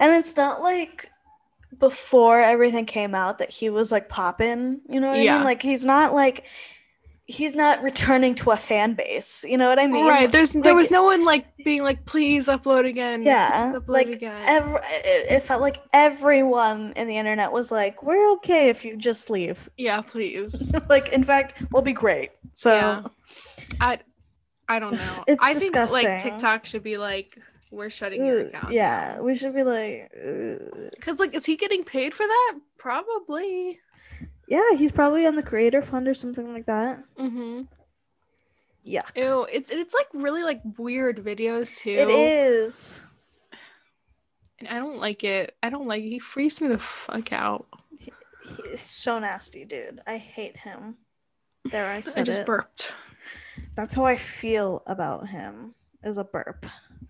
And 0.00 0.12
it's 0.14 0.36
not 0.36 0.60
like 0.60 1.10
before 1.76 2.40
everything 2.40 2.86
came 2.86 3.14
out 3.14 3.38
that 3.38 3.50
he 3.52 3.70
was 3.70 3.92
like 3.92 4.08
popping, 4.08 4.80
you 4.88 5.00
know 5.00 5.08
what 5.08 5.18
I 5.18 5.24
mean? 5.24 5.44
Like 5.44 5.62
he's 5.62 5.84
not 5.84 6.14
like 6.14 6.46
he's 7.26 7.54
not 7.54 7.82
returning 7.82 8.34
to 8.34 8.50
a 8.50 8.56
fan 8.56 8.94
base. 8.94 9.44
You 9.46 9.58
know 9.58 9.68
what 9.68 9.78
I 9.78 9.86
mean? 9.86 10.06
right? 10.06 10.32
There's 10.32 10.52
there 10.52 10.74
was 10.74 10.90
no 10.90 11.04
one 11.04 11.24
like 11.24 11.44
being 11.64 11.82
like, 11.82 12.04
please 12.06 12.46
upload 12.46 12.86
again. 12.86 13.22
Yeah, 13.22 13.74
upload 13.76 13.88
like 13.88 14.08
again. 14.08 14.42
Every, 14.46 14.80
it 14.80 15.32
it 15.36 15.42
felt 15.42 15.60
like 15.60 15.82
everyone 15.92 16.94
in 16.96 17.06
the 17.06 17.16
internet 17.16 17.52
was 17.52 17.70
like, 17.70 18.02
"We're 18.02 18.32
okay 18.32 18.70
if 18.70 18.84
you 18.84 18.96
just 18.96 19.30
leave." 19.30 19.68
yeah, 19.76 20.00
please. 20.00 20.72
like, 20.88 21.12
in 21.12 21.22
fact, 21.22 21.64
we'll 21.70 21.82
be 21.82 21.92
great. 21.92 22.30
So, 22.52 22.74
Yeah. 22.74 23.02
I 23.80 23.98
I 24.68 24.78
don't 24.80 24.92
know. 24.92 25.24
It's 25.26 25.44
I 25.44 25.52
think 25.52 25.74
like 25.76 25.88
disgusting. 25.88 26.30
TikTok 26.32 26.64
should 26.64 26.82
be 26.82 26.96
like, 26.98 27.38
we're 27.70 27.90
shutting 27.90 28.24
your 28.24 28.46
account. 28.46 28.72
yeah, 28.72 29.20
we 29.20 29.34
should 29.34 29.54
be 29.54 29.62
like. 29.62 30.10
Because 30.96 31.18
like, 31.18 31.34
is 31.34 31.44
he 31.46 31.56
getting 31.56 31.84
paid 31.84 32.14
for 32.14 32.26
that? 32.26 32.54
Probably. 32.78 33.78
yeah, 34.48 34.74
he's 34.76 34.92
probably 34.92 35.26
on 35.26 35.36
the 35.36 35.42
creator 35.42 35.82
fund 35.82 36.08
or 36.08 36.14
something 36.14 36.52
like 36.52 36.66
that. 36.66 36.98
Mm-hmm. 37.18 37.62
Yuck. 38.86 39.16
Ew, 39.16 39.46
it's 39.52 39.70
it's 39.70 39.92
like 39.92 40.06
really 40.14 40.42
like 40.42 40.62
weird 40.78 41.22
videos 41.22 41.76
too. 41.76 41.90
It 41.90 42.08
is. 42.08 43.06
And 44.58 44.68
I 44.68 44.74
don't 44.74 44.98
like 44.98 45.22
it. 45.24 45.54
I 45.62 45.68
don't 45.70 45.86
like 45.86 46.02
it. 46.02 46.08
He 46.08 46.18
freaks 46.18 46.60
me 46.60 46.68
the 46.68 46.78
fuck 46.78 47.32
out. 47.32 47.66
He's 48.70 48.80
so 48.80 49.18
nasty, 49.18 49.64
dude. 49.64 50.00
I 50.06 50.16
hate 50.16 50.56
him. 50.56 50.96
There, 51.70 51.88
I 51.88 52.00
said 52.00 52.22
I 52.22 52.24
just 52.24 52.40
it. 52.40 52.46
burped. 52.46 52.92
That's 53.76 53.94
how 53.94 54.04
I 54.04 54.16
feel 54.16 54.82
about 54.86 55.28
him. 55.28 55.74
Is 56.02 56.16
a 56.16 56.24
burp. 56.24 56.64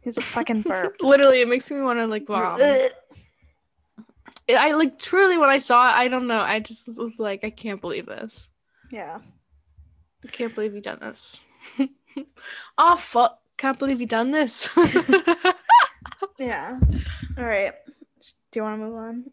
He's 0.09 0.16
a 0.18 0.23
fucking 0.23 0.62
burp. 0.62 0.97
Literally, 1.01 1.42
it 1.42 1.49
makes 1.49 1.71
me 1.71 1.81
want 1.81 1.99
to 1.99 2.07
like. 2.07 2.25
Ugh. 2.29 2.90
I 4.51 4.73
like 4.73 4.99
truly 4.99 5.37
when 5.37 5.51
I 5.51 5.59
saw 5.59 5.87
it, 5.90 5.92
I 5.94 6.09
don't 6.09 6.27
know. 6.27 6.40
I 6.40 6.61
just 6.61 6.88
was 6.99 7.18
like, 7.18 7.44
I 7.44 7.51
can't 7.51 7.81
believe 7.83 8.07
this. 8.07 8.49
yeah. 8.90 9.18
I 10.25 10.29
can't 10.29 10.55
believe 10.55 10.75
you 10.75 10.81
done 10.81 10.99
this. 11.01 11.40
oh 12.79 12.97
fuck! 12.97 13.38
Can't 13.59 13.79
believe 13.79 14.01
you 14.01 14.07
done 14.07 14.31
this. 14.33 14.68
Yeah. 16.38 16.79
All 17.37 17.44
right. 17.44 17.73
Do 18.51 18.61
you 18.61 18.62
want 18.62 18.81
to 18.81 18.87
move 18.87 18.97
on? 18.97 19.25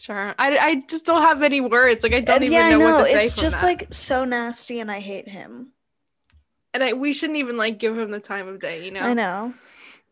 sure. 0.00 0.34
I, 0.38 0.56
I 0.58 0.82
just 0.88 1.04
don't 1.06 1.22
have 1.22 1.42
any 1.42 1.60
words. 1.60 2.02
Like 2.02 2.12
I 2.12 2.20
don't 2.20 2.42
Uh, 2.42 2.44
even 2.44 2.52
yeah, 2.52 2.70
know 2.70 2.78
know. 2.78 2.90
what 2.92 3.06
to 3.06 3.12
say. 3.12 3.22
It's 3.24 3.32
just 3.34 3.60
that. 3.60 3.66
like 3.66 3.94
so 3.94 4.24
nasty, 4.24 4.80
and 4.80 4.90
I 4.90 5.00
hate 5.00 5.28
him. 5.28 5.72
and 6.72 6.82
I, 6.82 6.92
we 6.94 7.12
shouldn't 7.12 7.38
even 7.38 7.56
like 7.56 7.78
give 7.78 7.96
him 7.98 8.10
the 8.10 8.20
time 8.20 8.48
of 8.48 8.60
day. 8.60 8.84
You 8.84 8.90
know. 8.92 9.00
I 9.00 9.14
know. 9.14 9.54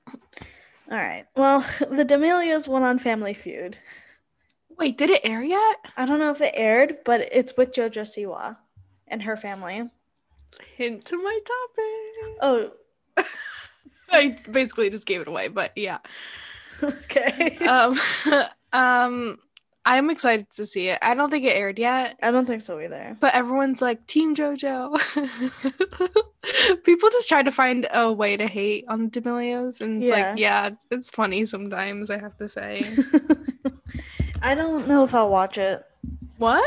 All 0.09 0.99
right. 0.99 1.25
Well, 1.37 1.61
the 1.91 2.05
D'Amelios 2.05 2.69
went 2.69 2.85
on 2.85 2.99
Family 2.99 3.35
Feud. 3.35 3.79
Wait, 4.79 4.99
did 4.99 5.11
it 5.11 5.21
air 5.25 5.43
yet? 5.43 5.77
I 5.97 6.07
don't 6.07 6.19
know 6.19 6.31
if 6.31 6.41
it 6.41 6.53
aired, 6.55 6.99
but 7.05 7.21
it's 7.33 7.55
with 7.57 7.73
JoJo 7.73 8.03
Siwa 8.03 8.57
and 9.09 9.23
her 9.23 9.37
family. 9.37 9.89
Hint 10.77 11.05
to 11.07 11.17
my 11.23 11.39
topic. 11.47 12.39
Oh, 12.41 12.71
I 14.11 14.37
basically 14.51 14.91
just 14.91 15.07
gave 15.07 15.21
it 15.21 15.29
away, 15.29 15.49
but 15.49 15.73
yeah. 15.77 15.99
okay. 16.83 17.57
Um, 17.67 17.99
um, 18.73 19.39
I'm 19.85 20.11
excited 20.11 20.47
to 20.57 20.65
see 20.67 20.89
it. 20.89 20.99
I 21.03 21.15
don't 21.15 21.29
think 21.31 21.45
it 21.45 21.57
aired 21.57 21.79
yet, 21.79 22.17
I 22.23 22.31
don't 22.31 22.47
think 22.47 22.63
so 22.63 22.79
either. 22.81 23.17
but 23.21 23.35
everyone's 23.35 23.83
like 23.83 24.07
Team 24.07 24.35
JoJo. 24.37 24.97
People 26.85 27.11
just 27.11 27.29
try 27.29 27.43
to 27.43 27.51
find 27.51 27.89
a 27.93 28.13
way 28.13 28.37
to 28.37 28.47
hate 28.47 28.85
on 28.89 29.09
the 29.11 29.21
D'Amelios, 29.21 29.81
and 29.81 30.03
it's 30.03 30.11
Yeah. 30.17 30.31
like, 30.31 30.39
yeah, 30.39 30.67
it's, 30.69 30.87
it's 30.91 31.11
funny 31.11 31.45
sometimes. 31.47 32.11
I 32.11 32.19
have 32.19 32.37
to 32.39 32.49
say. 32.49 32.83
I 34.43 34.55
don't 34.55 34.87
know 34.89 35.05
if 35.05 35.15
I'll 35.15 35.31
watch 35.31 35.59
it. 35.59 35.85
what? 36.39 36.65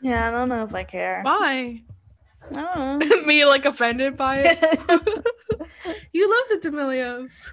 Yeah, 0.00 0.28
I 0.28 0.30
don't 0.30 0.48
know 0.48 0.64
if 0.64 0.74
I 0.74 0.84
care. 0.84 1.22
Why? 1.22 1.82
I 2.54 2.60
don't 2.60 2.98
know. 3.08 3.22
Me 3.26 3.44
like 3.44 3.64
offended 3.64 4.16
by 4.16 4.38
it? 4.38 4.58
you 6.12 6.28
love 6.30 6.62
the 6.62 6.68
D'Amelios. 6.70 7.50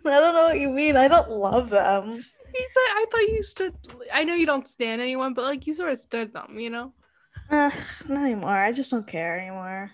I 0.06 0.20
don't 0.20 0.34
know 0.34 0.44
what 0.44 0.58
you 0.58 0.70
mean. 0.70 0.96
I 0.96 1.08
don't 1.08 1.30
love 1.30 1.70
them. 1.70 2.24
He 2.52 2.62
said, 2.62 2.80
I 2.80 3.06
thought 3.10 3.28
you 3.28 3.42
stood. 3.42 3.74
I 4.12 4.24
know 4.24 4.34
you 4.34 4.46
don't 4.46 4.66
stand 4.68 5.00
anyone, 5.00 5.34
but 5.34 5.44
like 5.44 5.66
you 5.66 5.74
sort 5.74 5.92
of 5.92 6.00
stood 6.00 6.32
them, 6.32 6.58
you 6.58 6.70
know? 6.70 6.92
Uh, 7.50 7.70
not 8.08 8.24
anymore. 8.24 8.50
I 8.50 8.72
just 8.72 8.90
don't 8.90 9.06
care 9.06 9.38
anymore. 9.38 9.92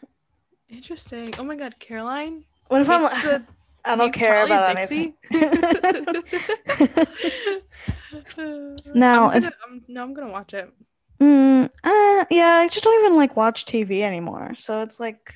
Interesting. 0.69 1.35
Oh 1.39 1.45
my 1.45 1.57
god, 1.57 1.77
Caroline. 1.79 2.45
What 2.69 2.81
if 2.81 2.91
I'm 2.91 3.03
the- 3.03 3.45
I 3.85 3.95
don't 3.95 4.13
care 4.13 4.47
Charlie 4.47 4.53
about 4.53 4.77
Dixie? 4.77 5.15
anything? 5.31 7.07
Now, 8.95 9.29
I'm 9.29 9.41
gonna, 9.43 9.53
I'm, 9.69 9.85
no, 9.89 10.03
I'm 10.03 10.15
gonna 10.15 10.33
watch 10.33 10.55
it. 10.55 10.73
mm, 11.21 11.67
uh, 11.85 12.25
yeah, 12.31 12.57
I 12.57 12.69
just 12.69 12.83
don't 12.83 13.05
even 13.05 13.17
like 13.17 13.37
watch 13.37 13.65
TV 13.65 14.01
anymore. 14.03 14.55
So 14.59 14.83
it's 14.83 14.99
like, 14.99 15.35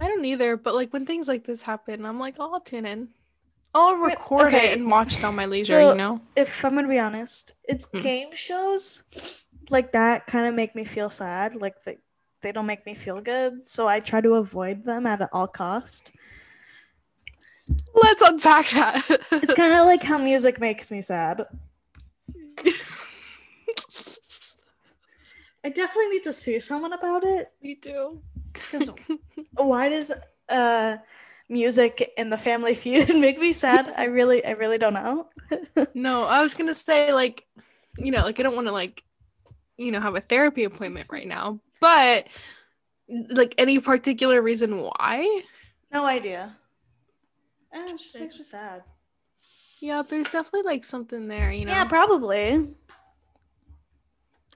I 0.00 0.06
don't 0.08 0.24
either, 0.24 0.56
but 0.56 0.74
like 0.74 0.92
when 0.92 1.06
things 1.06 1.26
like 1.28 1.44
this 1.44 1.62
happen, 1.62 2.04
I'm 2.04 2.18
like, 2.20 2.36
oh, 2.38 2.52
I'll 2.54 2.60
tune 2.60 2.86
in. 2.86 3.08
I'll 3.74 3.96
record 3.96 4.48
okay. 4.48 4.72
it 4.72 4.78
and 4.78 4.90
watch 4.90 5.16
it 5.18 5.24
on 5.24 5.34
my 5.34 5.46
leisure, 5.46 5.80
So- 5.80 5.90
you 5.92 5.96
know? 5.96 6.20
if 6.36 6.64
I'm 6.64 6.74
gonna 6.74 6.88
be 6.88 6.98
honest, 6.98 7.54
it's 7.64 7.86
Mm. 7.88 8.02
game 8.02 8.34
shows 8.34 9.04
like 9.70 9.92
that 9.92 10.26
kind 10.26 10.46
of 10.46 10.54
make 10.54 10.74
me 10.74 10.84
feel 10.84 11.08
sad. 11.10 11.54
Like 11.56 11.82
they, 11.84 11.98
they 12.42 12.52
don't 12.52 12.66
make 12.66 12.84
me 12.84 12.94
feel 12.94 13.20
good. 13.22 13.68
So 13.68 13.88
I 13.88 14.00
try 14.00 14.20
to 14.20 14.34
avoid 14.34 14.84
them 14.84 15.06
at 15.06 15.26
all 15.32 15.46
cost. 15.46 16.12
Let's 17.94 18.20
unpack 18.22 18.70
that. 18.70 19.04
It's 19.32 19.54
kind 19.54 19.72
of 19.72 19.86
like 19.86 20.02
how 20.02 20.18
music 20.18 20.60
makes 20.60 20.90
me 20.90 21.00
sad. 21.00 21.42
I 25.64 25.68
definitely 25.68 26.08
need 26.10 26.24
to 26.24 26.32
see 26.32 26.58
someone 26.58 26.92
about 26.92 27.22
it. 27.24 27.52
Me 27.62 27.76
too. 27.76 28.20
Because 28.52 28.90
why 29.54 29.88
does 29.88 30.12
uh 30.48 30.96
music 31.52 32.12
in 32.16 32.30
the 32.30 32.38
Family 32.38 32.74
Feud 32.82 33.10
make 33.16 33.38
me 33.38 33.52
sad? 33.52 33.92
I 33.96 34.06
really, 34.06 34.44
I 34.44 34.52
really 34.52 34.78
don't 34.78 34.94
know. 34.94 35.28
No, 35.94 36.24
I 36.24 36.42
was 36.42 36.54
gonna 36.54 36.74
say 36.74 37.12
like, 37.12 37.44
you 37.98 38.10
know, 38.10 38.22
like 38.22 38.40
I 38.40 38.42
don't 38.42 38.54
want 38.56 38.66
to 38.68 38.72
like, 38.72 39.04
you 39.76 39.92
know, 39.92 40.00
have 40.00 40.16
a 40.16 40.20
therapy 40.20 40.64
appointment 40.64 41.08
right 41.10 41.26
now, 41.28 41.60
but 41.80 42.26
like 43.08 43.54
any 43.58 43.78
particular 43.80 44.40
reason 44.40 44.78
why? 44.80 45.42
No 45.92 46.06
idea. 46.06 46.56
Eh, 47.72 47.86
it 47.86 47.98
just 47.98 48.18
makes 48.18 48.34
me 48.34 48.42
sad. 48.42 48.82
Yeah, 49.80 50.02
there's 50.02 50.30
definitely 50.30 50.62
like 50.62 50.84
something 50.84 51.28
there, 51.28 51.52
you 51.52 51.66
know. 51.66 51.72
Yeah, 51.72 51.84
probably. 51.84 52.74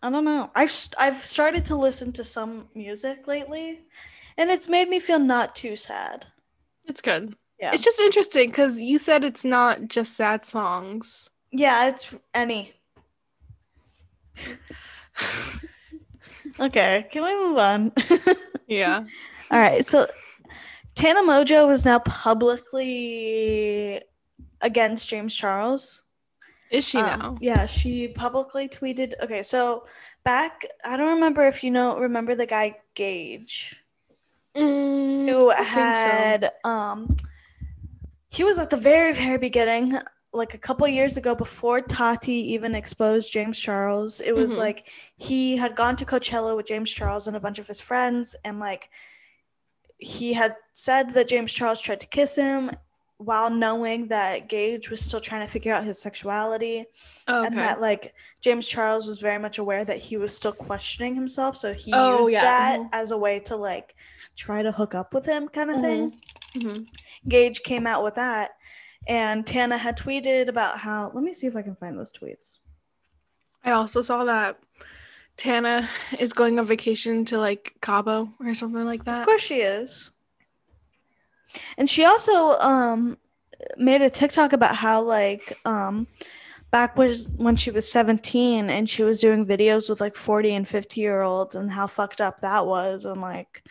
I 0.02 0.10
don't 0.10 0.24
know. 0.24 0.50
I've 0.54 0.72
I've 0.98 1.24
started 1.24 1.64
to 1.66 1.76
listen 1.76 2.12
to 2.12 2.24
some 2.24 2.68
music 2.74 3.26
lately, 3.26 3.80
and 4.38 4.50
it's 4.50 4.68
made 4.68 4.88
me 4.88 5.00
feel 5.00 5.18
not 5.18 5.56
too 5.56 5.76
sad. 5.76 6.26
It's 6.86 7.00
good. 7.00 7.34
Yeah, 7.60 7.72
It's 7.74 7.84
just 7.84 7.98
interesting 8.00 8.48
because 8.50 8.80
you 8.80 8.98
said 8.98 9.24
it's 9.24 9.44
not 9.44 9.88
just 9.88 10.16
sad 10.16 10.44
songs. 10.46 11.28
yeah, 11.52 11.88
it's 11.88 12.12
any. 12.34 12.72
Okay, 16.58 17.06
can 17.10 17.22
we 17.24 17.34
move 17.34 17.58
on? 17.58 17.92
Yeah. 18.68 19.04
All 19.50 19.58
right, 19.60 19.86
so 19.86 20.06
Tana 20.96 21.20
Mongeau 21.20 21.70
is 21.70 21.84
now 21.84 22.00
publicly 22.00 24.00
against 24.60 25.08
James 25.08 25.36
Charles. 25.36 26.02
Is 26.72 26.84
she 26.88 26.98
Um, 26.98 27.18
now? 27.20 27.38
Yeah, 27.40 27.66
she 27.66 28.08
publicly 28.08 28.68
tweeted. 28.68 29.12
Okay, 29.22 29.44
so 29.44 29.86
back, 30.24 30.62
I 30.84 30.96
don't 30.96 31.14
remember 31.14 31.46
if 31.46 31.62
you 31.62 31.70
know, 31.70 31.96
remember 31.96 32.34
the 32.34 32.46
guy 32.46 32.78
Gage 32.94 33.80
Mm, 34.56 35.28
who 35.28 35.50
I 35.50 35.56
think 35.56 35.66
so. 35.66 35.72
had 35.74 36.50
um 36.64 37.16
he 38.28 38.44
was 38.44 38.58
at 38.58 38.70
the 38.70 38.76
very, 38.76 39.12
very 39.14 39.38
beginning, 39.38 39.92
like 40.32 40.52
a 40.54 40.58
couple 40.58 40.86
years 40.88 41.16
ago 41.16 41.34
before 41.34 41.80
Tati 41.80 42.32
even 42.54 42.74
exposed 42.74 43.32
James 43.32 43.58
Charles. 43.58 44.20
It 44.20 44.34
was 44.34 44.54
Mhm. 44.54 44.58
like 44.58 44.88
he 45.16 45.56
had 45.56 45.74
gone 45.76 45.96
to 45.96 46.04
Coachella 46.04 46.54
with 46.56 46.66
James 46.66 46.90
Charles 46.90 47.26
and 47.26 47.36
a 47.36 47.40
bunch 47.40 47.58
of 47.58 47.66
his 47.66 47.80
friends, 47.80 48.36
and 48.44 48.58
like 48.60 48.90
he 49.98 50.34
had 50.34 50.56
said 50.74 51.10
that 51.14 51.28
James 51.28 51.52
Charles 51.54 51.80
tried 51.80 52.00
to 52.00 52.06
kiss 52.06 52.36
him 52.36 52.70
while 53.18 53.48
knowing 53.50 54.08
that 54.08 54.48
Gage 54.48 54.90
was 54.90 55.00
still 55.00 55.20
trying 55.20 55.40
to 55.46 55.50
figure 55.50 55.72
out 55.72 55.84
his 55.84 55.98
sexuality 56.00 56.84
Okay. 57.28 57.46
and 57.46 57.56
that 57.58 57.80
like 57.80 58.14
James 58.42 58.68
Charles 58.68 59.06
was 59.06 59.20
very 59.20 59.38
much 59.38 59.56
aware 59.58 59.84
that 59.86 59.96
he 59.98 60.16
was 60.18 60.36
still 60.36 60.52
questioning 60.52 61.14
himself, 61.14 61.56
so 61.56 61.72
he 61.72 61.92
Oh, 61.94 62.18
used 62.18 62.32
yeah, 62.34 62.42
that 62.42 62.80
mhm. 62.80 62.88
as 62.92 63.10
a 63.12 63.16
way 63.18 63.40
to 63.40 63.56
like 63.56 63.94
try 64.36 64.62
to 64.62 64.70
hook 64.70 64.94
up 64.94 65.14
with 65.14 65.24
him, 65.24 65.48
kind 65.48 65.70
of 65.70 65.80
thing. 65.80 66.20
Mhm. 66.54 66.86
Gage 67.26 67.62
came 67.62 67.86
out 67.86 68.02
with 68.04 68.16
that, 68.16 68.50
and 69.08 69.46
Tana 69.46 69.78
had 69.78 69.96
tweeted 69.96 70.48
about 70.48 70.78
how. 70.80 71.10
Let 71.14 71.24
me 71.24 71.32
see 71.32 71.46
if 71.46 71.56
I 71.56 71.62
can 71.62 71.76
find 71.76 71.98
those 71.98 72.12
tweets. 72.12 72.58
I 73.64 73.72
also 73.72 74.02
saw 74.02 74.24
that 74.24 74.58
Tana 75.38 75.88
is 76.18 76.32
going 76.32 76.58
on 76.58 76.66
vacation 76.66 77.24
to 77.26 77.38
like 77.38 77.74
Cabo 77.80 78.32
or 78.40 78.54
something 78.54 78.84
like 78.84 79.04
that. 79.04 79.20
Of 79.20 79.26
course, 79.26 79.42
she 79.42 79.56
is. 79.56 80.10
And 81.78 81.88
she 81.88 82.04
also 82.04 82.32
um 82.58 83.18
made 83.76 84.02
a 84.02 84.10
TikTok 84.10 84.52
about 84.52 84.76
how 84.76 85.02
like 85.02 85.58
um 85.64 86.06
back 86.70 86.96
was 86.96 87.28
when 87.36 87.56
she 87.56 87.70
was 87.70 87.90
17 87.90 88.68
and 88.68 88.88
she 88.88 89.02
was 89.02 89.20
doing 89.20 89.46
videos 89.46 89.88
with 89.88 90.00
like 90.00 90.16
40 90.16 90.54
and 90.54 90.68
50 90.68 91.00
year 91.00 91.22
olds 91.22 91.54
and 91.54 91.70
how 91.70 91.86
fucked 91.86 92.20
up 92.20 92.40
that 92.40 92.66
was 92.66 93.04
and 93.04 93.20
like 93.20 93.62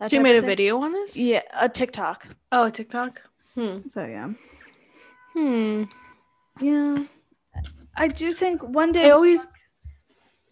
that 0.00 0.10
She 0.10 0.18
made 0.18 0.36
a 0.36 0.42
video 0.42 0.80
on 0.80 0.92
this? 0.92 1.16
Yeah, 1.16 1.42
a 1.60 1.68
TikTok. 1.68 2.26
Oh, 2.50 2.64
a 2.64 2.70
TikTok. 2.70 3.22
Hmm. 3.54 3.86
So 3.88 4.04
yeah. 4.04 4.32
Hmm. 5.34 5.84
Yeah. 6.60 7.04
I 7.96 8.08
do 8.08 8.32
think 8.32 8.62
one 8.62 8.92
day 8.92 9.06
I 9.06 9.10
always. 9.10 9.46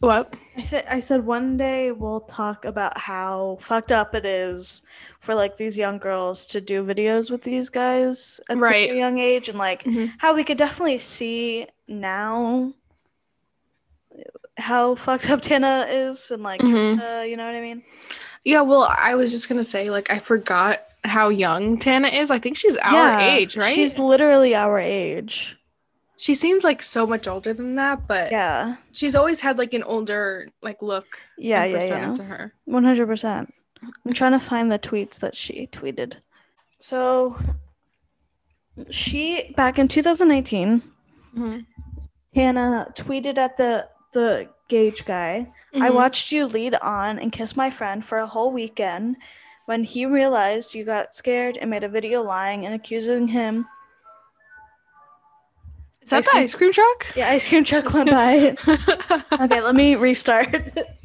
What? 0.01 0.35
I 0.57 0.63
th- 0.63 0.85
I 0.91 1.01
said 1.01 1.25
one 1.27 1.57
day 1.59 1.93
we'll 1.93 2.21
talk 2.23 2.65
about 2.65 2.97
how 2.99 3.59
fucked 3.61 3.93
up 3.93 4.15
it 4.15 4.25
is 4.25 4.83
for 5.21 5.35
like 5.35 5.57
these 5.59 5.77
young 5.77 5.99
girls 5.99 6.47
to 6.49 6.61
do 6.61 6.85
videos 6.85 7.31
with 7.31 7.43
these 7.43 7.69
guys 7.69 8.41
at 8.49 8.59
such 8.59 8.73
a 8.73 8.97
young 8.97 9.19
age 9.19 9.49
and 9.51 9.59
like 9.59 9.85
Mhm. 9.85 10.13
how 10.19 10.35
we 10.35 10.43
could 10.43 10.57
definitely 10.59 10.99
see 10.99 11.67
now 11.87 12.73
how 14.57 14.95
fucked 14.95 15.29
up 15.31 15.43
Tana 15.43 15.87
is 15.91 16.31
and 16.31 16.43
like 16.43 16.61
Mhm. 16.63 16.99
uh, 17.01 17.23
you 17.25 17.37
know 17.37 17.47
what 17.47 17.55
I 17.57 17.61
mean? 17.61 17.83
Yeah. 18.45 18.63
Well, 18.63 18.85
I 18.85 19.15
was 19.15 19.31
just 19.33 19.49
gonna 19.51 19.65
say, 19.65 19.91
like, 19.91 20.11
I 20.11 20.19
forgot 20.19 20.81
how 21.05 21.29
young 21.29 21.79
Tana 21.79 22.09
is. 22.09 22.31
I 22.31 22.39
think 22.39 22.57
she's 22.57 22.77
our 22.77 23.21
age, 23.21 23.55
right? 23.57 23.73
She's 23.75 23.99
literally 23.99 24.55
our 24.55 24.79
age. 24.79 25.59
She 26.21 26.35
seems 26.35 26.65
like 26.65 26.83
so 26.83 27.07
much 27.07 27.27
older 27.27 27.55
than 27.55 27.77
that, 27.77 28.07
but 28.07 28.31
Yeah. 28.31 28.77
she's 28.93 29.15
always 29.15 29.41
had 29.41 29.57
like 29.57 29.73
an 29.73 29.83
older 29.83 30.49
like 30.63 30.83
look. 30.83 31.07
Yeah, 31.39 31.65
yeah, 31.65 31.85
yeah. 31.85 32.15
To 32.15 32.23
her. 32.25 32.53
One 32.67 32.85
hundred 32.85 33.07
percent. 33.07 33.55
I'm 34.05 34.13
trying 34.13 34.33
to 34.33 34.39
find 34.39 34.71
the 34.71 34.79
tweets 34.79 35.19
that 35.21 35.35
she 35.35 35.67
tweeted. 35.69 36.17
So 36.79 37.37
she 38.91 39.55
back 39.57 39.79
in 39.79 39.89
2018, 39.89 40.83
Mhm. 41.35 41.65
Hannah 42.35 42.89
tweeted 42.95 43.39
at 43.39 43.57
the 43.57 43.89
the 44.13 44.51
Gage 44.69 45.05
guy. 45.07 45.51
I 45.75 45.89
Mhm. 45.91 45.95
watched 45.95 46.33
you 46.33 46.45
lead 46.47 46.75
on 46.77 47.19
and 47.19 47.33
kiss 47.33 47.57
my 47.57 47.71
friend 47.71 48.05
for 48.05 48.19
a 48.19 48.27
whole 48.27 48.53
weekend. 48.53 49.17
When 49.67 49.85
he 49.85 50.05
realized 50.05 50.75
you 50.75 50.85
got 50.85 51.15
scared 51.15 51.57
and 51.57 51.71
made 51.71 51.85
a 51.85 51.89
video 51.89 52.23
lying 52.23 52.67
and 52.67 52.75
accusing 52.75 53.29
him. 53.29 53.67
Is 56.11 56.11
that 56.11 56.19
ice 56.19 56.25
the 56.27 56.31
cream- 56.31 56.45
ice 56.45 56.55
cream 56.55 56.73
truck? 56.73 57.07
Yeah, 57.17 57.29
ice 57.31 57.49
cream 57.49 57.65
truck 57.65 57.93
went 57.93 58.11
by. 58.11 58.57
okay, 59.33 59.61
let 59.61 59.75
me 59.75 59.95
restart. 59.95 60.73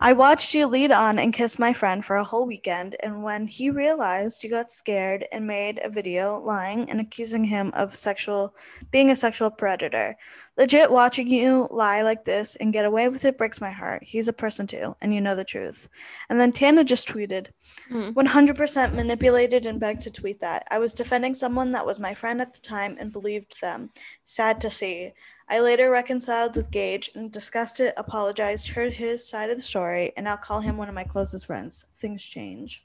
I 0.00 0.12
watched 0.12 0.54
you 0.54 0.68
lead 0.68 0.92
on 0.92 1.18
and 1.18 1.32
kiss 1.32 1.58
my 1.58 1.72
friend 1.72 2.04
for 2.04 2.14
a 2.14 2.22
whole 2.22 2.46
weekend, 2.46 2.94
and 3.00 3.24
when 3.24 3.48
he 3.48 3.68
realized 3.68 4.44
you 4.44 4.50
got 4.50 4.70
scared 4.70 5.26
and 5.32 5.44
made 5.44 5.80
a 5.82 5.90
video 5.90 6.38
lying 6.38 6.88
and 6.88 7.00
accusing 7.00 7.44
him 7.44 7.72
of 7.74 7.96
sexual 7.96 8.54
being 8.92 9.10
a 9.10 9.16
sexual 9.16 9.50
predator. 9.50 10.16
Legit 10.56 10.92
watching 10.92 11.26
you 11.26 11.66
lie 11.72 12.02
like 12.02 12.24
this 12.24 12.54
and 12.56 12.72
get 12.72 12.84
away 12.84 13.08
with 13.08 13.24
it 13.24 13.36
breaks 13.36 13.60
my 13.60 13.72
heart. 13.72 14.04
He's 14.04 14.28
a 14.28 14.32
person 14.32 14.68
too, 14.68 14.94
and 15.00 15.12
you 15.12 15.20
know 15.20 15.34
the 15.34 15.44
truth. 15.44 15.88
And 16.28 16.38
then 16.38 16.52
Tana 16.52 16.84
just 16.84 17.08
tweeted, 17.08 17.48
Hmm. 17.88 18.10
100% 18.10 18.94
manipulated 18.94 19.66
and 19.66 19.80
begged 19.80 20.02
to 20.02 20.12
tweet 20.12 20.40
that. 20.40 20.64
I 20.70 20.78
was 20.78 20.94
defending 20.94 21.34
someone 21.34 21.72
that 21.72 21.86
was 21.86 21.98
my 21.98 22.14
friend 22.14 22.40
at 22.40 22.54
the 22.54 22.60
time 22.60 22.96
and 23.00 23.12
believed 23.12 23.60
them. 23.60 23.90
Sad 24.24 24.60
to 24.60 24.70
see. 24.70 25.12
I 25.50 25.60
later 25.60 25.90
reconciled 25.90 26.56
with 26.56 26.70
Gage 26.70 27.10
and 27.14 27.32
discussed 27.32 27.80
it, 27.80 27.94
apologized, 27.96 28.68
heard 28.68 28.92
his 28.92 29.26
side 29.26 29.50
of 29.50 29.56
the 29.56 29.62
story, 29.62 30.12
and 30.16 30.24
now 30.24 30.36
call 30.36 30.60
him 30.60 30.76
one 30.76 30.88
of 30.88 30.94
my 30.94 31.04
closest 31.04 31.46
friends. 31.46 31.86
Things 31.96 32.22
change. 32.22 32.84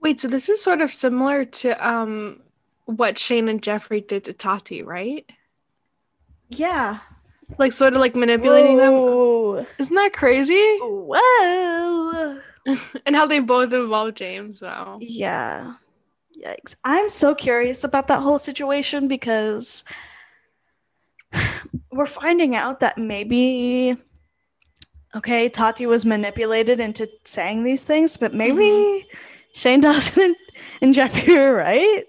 Wait, 0.00 0.20
so 0.20 0.28
this 0.28 0.48
is 0.48 0.62
sort 0.62 0.80
of 0.80 0.92
similar 0.92 1.44
to 1.44 1.88
um 1.88 2.40
what 2.84 3.18
Shane 3.18 3.48
and 3.48 3.62
Jeffrey 3.62 4.00
did 4.00 4.24
to 4.24 4.32
Tati, 4.32 4.82
right? 4.82 5.24
Yeah. 6.50 6.98
Like 7.58 7.72
sort 7.72 7.94
of 7.94 8.00
like 8.00 8.14
manipulating 8.14 8.76
them. 8.76 9.66
Isn't 9.78 9.96
that 9.96 10.12
crazy? 10.12 10.78
Whoa. 10.80 12.40
and 13.06 13.16
how 13.16 13.26
they 13.26 13.40
both 13.40 13.72
involve 13.72 14.14
James. 14.14 14.60
Wow. 14.62 14.98
Yeah. 15.00 15.74
Yikes. 16.38 16.74
I'm 16.84 17.08
so 17.08 17.34
curious 17.34 17.84
about 17.84 18.08
that 18.08 18.20
whole 18.20 18.38
situation 18.38 19.06
because 19.08 19.84
we're 21.92 22.06
finding 22.06 22.54
out 22.56 22.80
that 22.80 22.98
maybe 22.98 23.96
okay, 25.14 25.48
Tati 25.48 25.84
was 25.86 26.06
manipulated 26.06 26.80
into 26.80 27.06
saying 27.24 27.64
these 27.64 27.84
things, 27.84 28.16
but 28.16 28.32
maybe 28.34 28.62
mm-hmm. 28.64 29.16
Shane 29.54 29.80
Dawson 29.80 30.34
and 30.80 30.94
Jeffrey 30.94 31.36
are 31.36 31.52
right. 31.54 32.04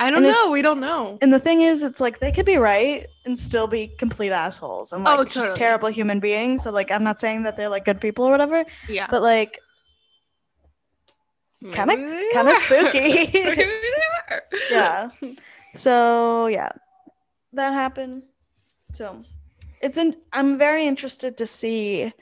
I 0.00 0.10
don't 0.10 0.18
And 0.18 0.26
it- 0.26 0.32
know. 0.32 0.50
we 0.50 0.62
don't 0.62 0.80
know. 0.80 1.18
And 1.22 1.32
the 1.32 1.38
thing 1.40 1.60
is, 1.60 1.82
it's 1.84 2.00
like 2.00 2.18
they 2.20 2.30
could 2.32 2.46
be 2.46 2.56
right 2.56 3.06
and 3.24 3.38
still 3.38 3.66
be 3.68 3.88
complete 3.98 4.30
assholes 4.32 4.92
and 4.92 5.06
oh, 5.06 5.10
like 5.10 5.18
Oh, 5.20 5.24
just 5.24 5.54
terrible 5.56 5.88
human 5.88 6.18
beings. 6.20 6.62
So 6.64 6.70
like 6.72 6.90
I'm 6.90 7.04
not 7.04 7.18
saying 7.20 7.44
that 7.44 7.56
they're 7.56 7.68
like 7.68 7.84
good 7.84 8.00
people 8.00 8.24
or 8.24 8.30
whatever, 8.30 8.64
Yeah. 8.88 9.06
but 9.10 9.22
like 9.22 9.58
kinda- 11.72 12.28
kinda 12.32 12.56
spooky. 12.56 12.98
Maybe 13.34 13.56
they 13.56 13.64
were. 14.30 14.42
yeah. 14.70 15.08
So 15.74 16.46
yeah, 16.46 16.70
that 17.52 17.72
happened. 17.72 18.22
So 18.92 19.24
it's 19.80 19.96
in. 19.96 20.16
I'm 20.32 20.58
very 20.58 20.86
interested 20.86 21.36
to 21.38 21.46
see 21.46 22.12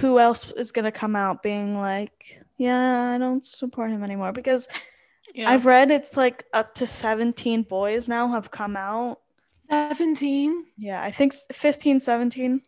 who 0.00 0.18
else 0.18 0.50
is 0.52 0.72
gonna 0.72 0.92
come 0.92 1.16
out 1.16 1.42
being 1.42 1.78
like, 1.78 2.42
yeah, 2.56 3.12
I 3.14 3.18
don't 3.18 3.44
support 3.44 3.90
him 3.90 4.02
anymore 4.02 4.32
because 4.32 4.68
Yeah. 5.34 5.50
I've 5.50 5.66
read 5.66 5.90
it's 5.90 6.16
like 6.16 6.44
up 6.54 6.74
to 6.76 6.86
17 6.86 7.62
boys 7.64 8.08
now 8.08 8.28
have 8.28 8.50
come 8.50 8.76
out. 8.76 9.20
17. 9.70 10.64
Yeah, 10.78 11.02
I 11.02 11.10
think 11.10 11.34
15, 11.52 12.00
17. 12.00 12.62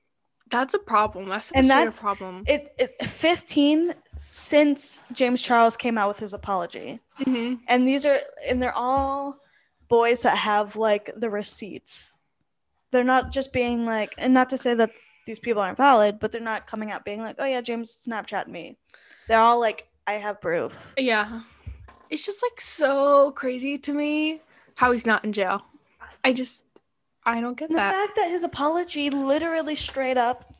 That's 0.51 0.75
a 0.75 0.79
problem. 0.79 1.29
That's 1.29 1.51
a 1.51 1.57
And 1.57 1.71
that's- 1.71 2.01
problem. 2.01 2.43
It, 2.47 2.75
it 2.79 3.09
15 3.09 3.95
since 4.17 5.01
James 5.13 5.41
Charles 5.41 5.77
came 5.77 5.97
out 5.97 6.09
with 6.09 6.19
his 6.19 6.33
apology. 6.35 7.01
hmm 7.25 7.55
and 7.69 7.87
these 7.87 8.05
are 8.05 8.19
and 8.51 8.61
they're 8.63 8.77
all 8.77 9.39
boys 9.89 10.23
that 10.23 10.37
have 10.37 10.77
like 10.77 11.11
the 11.17 11.31
receipts 11.31 12.18
they're 12.91 13.05
not 13.05 13.31
just 13.33 13.53
being 13.53 13.85
like 13.87 14.15
and 14.19 14.33
not 14.35 14.49
to 14.51 14.59
say 14.59 14.75
that 14.75 14.91
these 15.27 15.39
people 15.39 15.61
aren't 15.63 15.77
valid 15.77 16.19
but 16.19 16.33
they're 16.33 16.41
not 16.41 16.67
coming 16.67 16.91
out 16.91 17.05
being 17.05 17.21
like 17.23 17.37
oh 17.39 17.45
yeah 17.45 17.61
james 17.61 18.07
snapchat 18.09 18.47
me 18.49 18.77
they're 19.29 19.41
all 19.41 19.61
like 19.61 19.89
i 20.07 20.13
have 20.13 20.41
proof 20.41 20.95
Yeah. 20.97 21.43
It's 22.11 22.25
just 22.25 22.43
like 22.43 22.59
so 22.61 23.33
crazy 23.33 23.77
to 23.77 23.93
me 23.93 24.41
how 24.77 24.93
he's 24.93 25.05
not 25.05 25.27
in 25.27 25.33
jail. 25.35 25.61
I 26.25 26.33
just, 26.33 26.65
I 27.27 27.43
don't 27.43 27.59
get 27.59 27.69
and 27.69 27.77
the 27.77 27.81
that. 27.81 27.93
fact 27.93 28.17
that 28.17 28.31
his 28.31 28.45
apology 28.45 29.11
literally 29.11 29.75
straight 29.75 30.17
up 30.17 30.55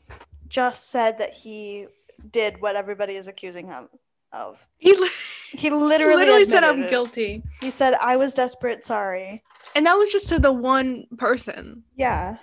just 0.47 0.91
said 0.91 1.17
that 1.17 1.33
he 1.33 1.87
did 2.31 2.61
what 2.61 2.75
everybody 2.75 3.15
is 3.15 3.27
accusing 3.27 3.65
him 3.65 3.89
of 4.31 4.65
He 4.77 4.95
li- 4.95 5.09
he 5.51 5.69
literally, 5.69 6.15
literally 6.17 6.45
said, 6.45 6.63
I'm 6.63 6.83
it. 6.83 6.89
guilty. 6.91 7.43
he 7.61 7.69
said 7.71 7.93
i 8.01 8.15
was 8.15 8.33
desperate 8.35 8.85
sorry 8.85 9.43
And 9.75 9.85
that 9.85 9.93
was 9.97 10.11
just 10.11 10.29
to 10.29 10.39
the 10.39 10.51
one 10.53 11.05
person. 11.17 11.83
yeah 11.95 12.37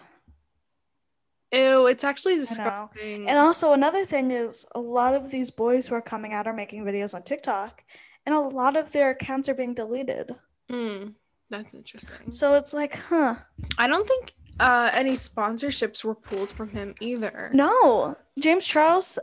Ew, 1.53 1.87
it's 1.87 2.03
actually 2.05 2.37
disgusting. 2.37 3.29
And 3.29 3.39
also 3.39 3.73
another 3.73 4.05
thing 4.05 4.31
is 4.33 4.67
a 4.75 4.81
lot 4.81 5.15
of 5.15 5.31
these 5.31 5.51
boys 5.51 5.87
who 5.87 5.95
are 5.95 6.03
coming 6.03 6.33
out 6.33 6.47
are 6.47 6.53
making 6.53 6.85
videos 6.85 7.15
on 7.15 7.23
TikTok 7.23 7.85
and 8.27 8.35
a 8.35 8.41
lot 8.41 8.77
of 8.77 8.93
their 8.93 9.11
accounts 9.11 9.49
are 9.49 9.55
being 9.55 9.73
deleted. 9.73 10.33
Mm, 10.71 11.15
that's 11.49 11.73
interesting. 11.73 12.33
So 12.33 12.55
it's 12.55 12.75
like, 12.75 12.97
huh. 12.97 13.37
I 13.79 13.87
don't 13.87 14.07
think 14.07 14.35
uh, 14.59 14.91
any 14.93 15.13
sponsorships 15.13 16.03
were 16.03 16.17
pulled 16.17 16.49
from 16.49 16.71
him 16.71 16.95
either. 17.01 17.51
No. 17.55 18.17
James 18.41 18.67
Charles 18.67 19.19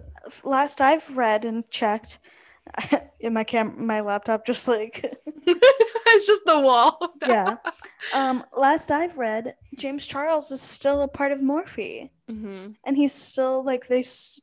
last 0.45 0.79
I've 0.79 1.17
read 1.17 1.43
and 1.43 1.69
checked 1.69 2.19
in 3.19 3.33
my 3.33 3.43
cam 3.43 3.85
my 3.85 3.99
laptop 4.01 4.45
just 4.45 4.67
like 4.67 5.03
it's 5.45 6.27
just 6.27 6.43
the 6.45 6.59
wall. 6.59 7.13
yeah. 7.27 7.57
Um, 8.13 8.43
last 8.55 8.91
I've 8.91 9.17
read, 9.17 9.53
James 9.77 10.05
Charles 10.05 10.51
is 10.51 10.61
still 10.61 11.01
a 11.01 11.07
part 11.07 11.31
of 11.31 11.39
Morphe, 11.39 12.09
hmm 12.29 12.67
and 12.85 12.95
he's 12.97 13.13
still 13.13 13.63
like 13.65 13.87
they 13.87 13.99
s- 14.01 14.41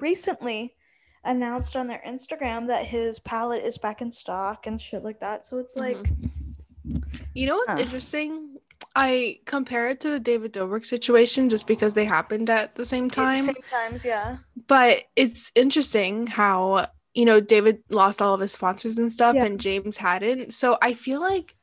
recently 0.00 0.74
announced 1.24 1.76
on 1.76 1.86
their 1.86 2.02
Instagram 2.06 2.66
that 2.68 2.84
his 2.86 3.18
palette 3.20 3.62
is 3.62 3.78
back 3.78 4.00
in 4.00 4.10
stock 4.12 4.66
and 4.66 4.80
shit 4.80 5.02
like 5.02 5.20
that. 5.20 5.46
So 5.46 5.58
it's 5.58 5.76
like, 5.76 5.96
You 7.34 7.46
know 7.46 7.56
what's 7.56 7.72
Huh. 7.72 7.78
interesting? 7.80 8.56
I 8.94 9.38
compare 9.46 9.88
it 9.88 10.00
to 10.00 10.10
the 10.10 10.18
David 10.20 10.52
Dobrik 10.52 10.84
situation 10.84 11.48
just 11.48 11.66
because 11.66 11.94
they 11.94 12.04
happened 12.04 12.50
at 12.50 12.74
the 12.74 12.84
same 12.84 13.08
time. 13.08 13.36
same 13.36 13.54
times, 13.66 14.04
yeah, 14.04 14.36
But 14.66 15.04
it's 15.16 15.50
interesting 15.54 16.26
how, 16.26 16.88
you 17.14 17.24
know, 17.24 17.40
David 17.40 17.82
lost 17.90 18.22
all 18.22 18.34
of 18.34 18.40
his 18.40 18.52
sponsors 18.52 18.96
and 18.98 19.12
stuff 19.12 19.34
Yeah. 19.34 19.44
and 19.44 19.60
James 19.60 19.96
hadn't. 19.96 20.54
So 20.54 20.78
I 20.80 20.94
feel 20.94 21.20
like 21.20 21.54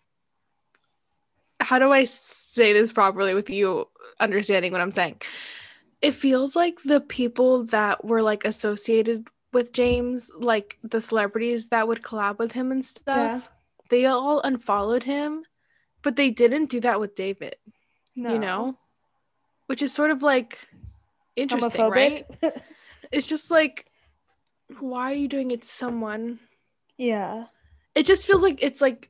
how 1.59 1.79
do 1.79 1.91
I 1.91 2.05
say 2.05 2.71
this 2.73 2.93
properly 2.93 3.33
with 3.33 3.49
you 3.49 3.87
understanding 4.19 4.71
what 4.71 4.81
I'm 4.81 4.91
saying? 4.91 5.21
It 6.01 6.13
feels 6.13 6.55
like 6.55 6.77
the 6.85 7.01
people 7.01 7.65
that 7.65 8.05
were 8.05 8.21
like 8.21 8.45
associated 8.45 9.27
with 9.51 9.73
James, 9.73 10.31
like 10.37 10.77
the 10.83 11.01
celebrities 11.01 11.67
that 11.69 11.87
would 11.87 12.01
collab 12.01 12.37
with 12.37 12.51
him 12.51 12.71
and 12.71 12.85
stuff, 12.85 13.01
yeah. 13.07 13.41
they 13.89 14.05
all 14.05 14.39
unfollowed 14.41 15.03
him, 15.03 15.43
but 16.03 16.15
they 16.15 16.29
didn't 16.29 16.67
do 16.69 16.79
that 16.81 16.99
with 16.99 17.15
David, 17.15 17.55
No. 18.15 18.31
you 18.33 18.39
know? 18.39 18.77
Which 19.65 19.81
is 19.81 19.91
sort 19.91 20.11
of 20.11 20.23
like 20.23 20.57
interesting, 21.35 21.89
right? 21.89 22.25
It's 23.11 23.27
just 23.27 23.49
like 23.49 23.88
why 24.79 25.11
are 25.11 25.15
you 25.15 25.27
doing 25.27 25.51
it 25.51 25.61
to 25.63 25.67
someone? 25.67 26.39
yeah. 26.97 27.45
It 27.95 28.05
just 28.05 28.25
feels 28.27 28.41
like 28.41 28.61
it's 28.63 28.81
like 28.81 29.09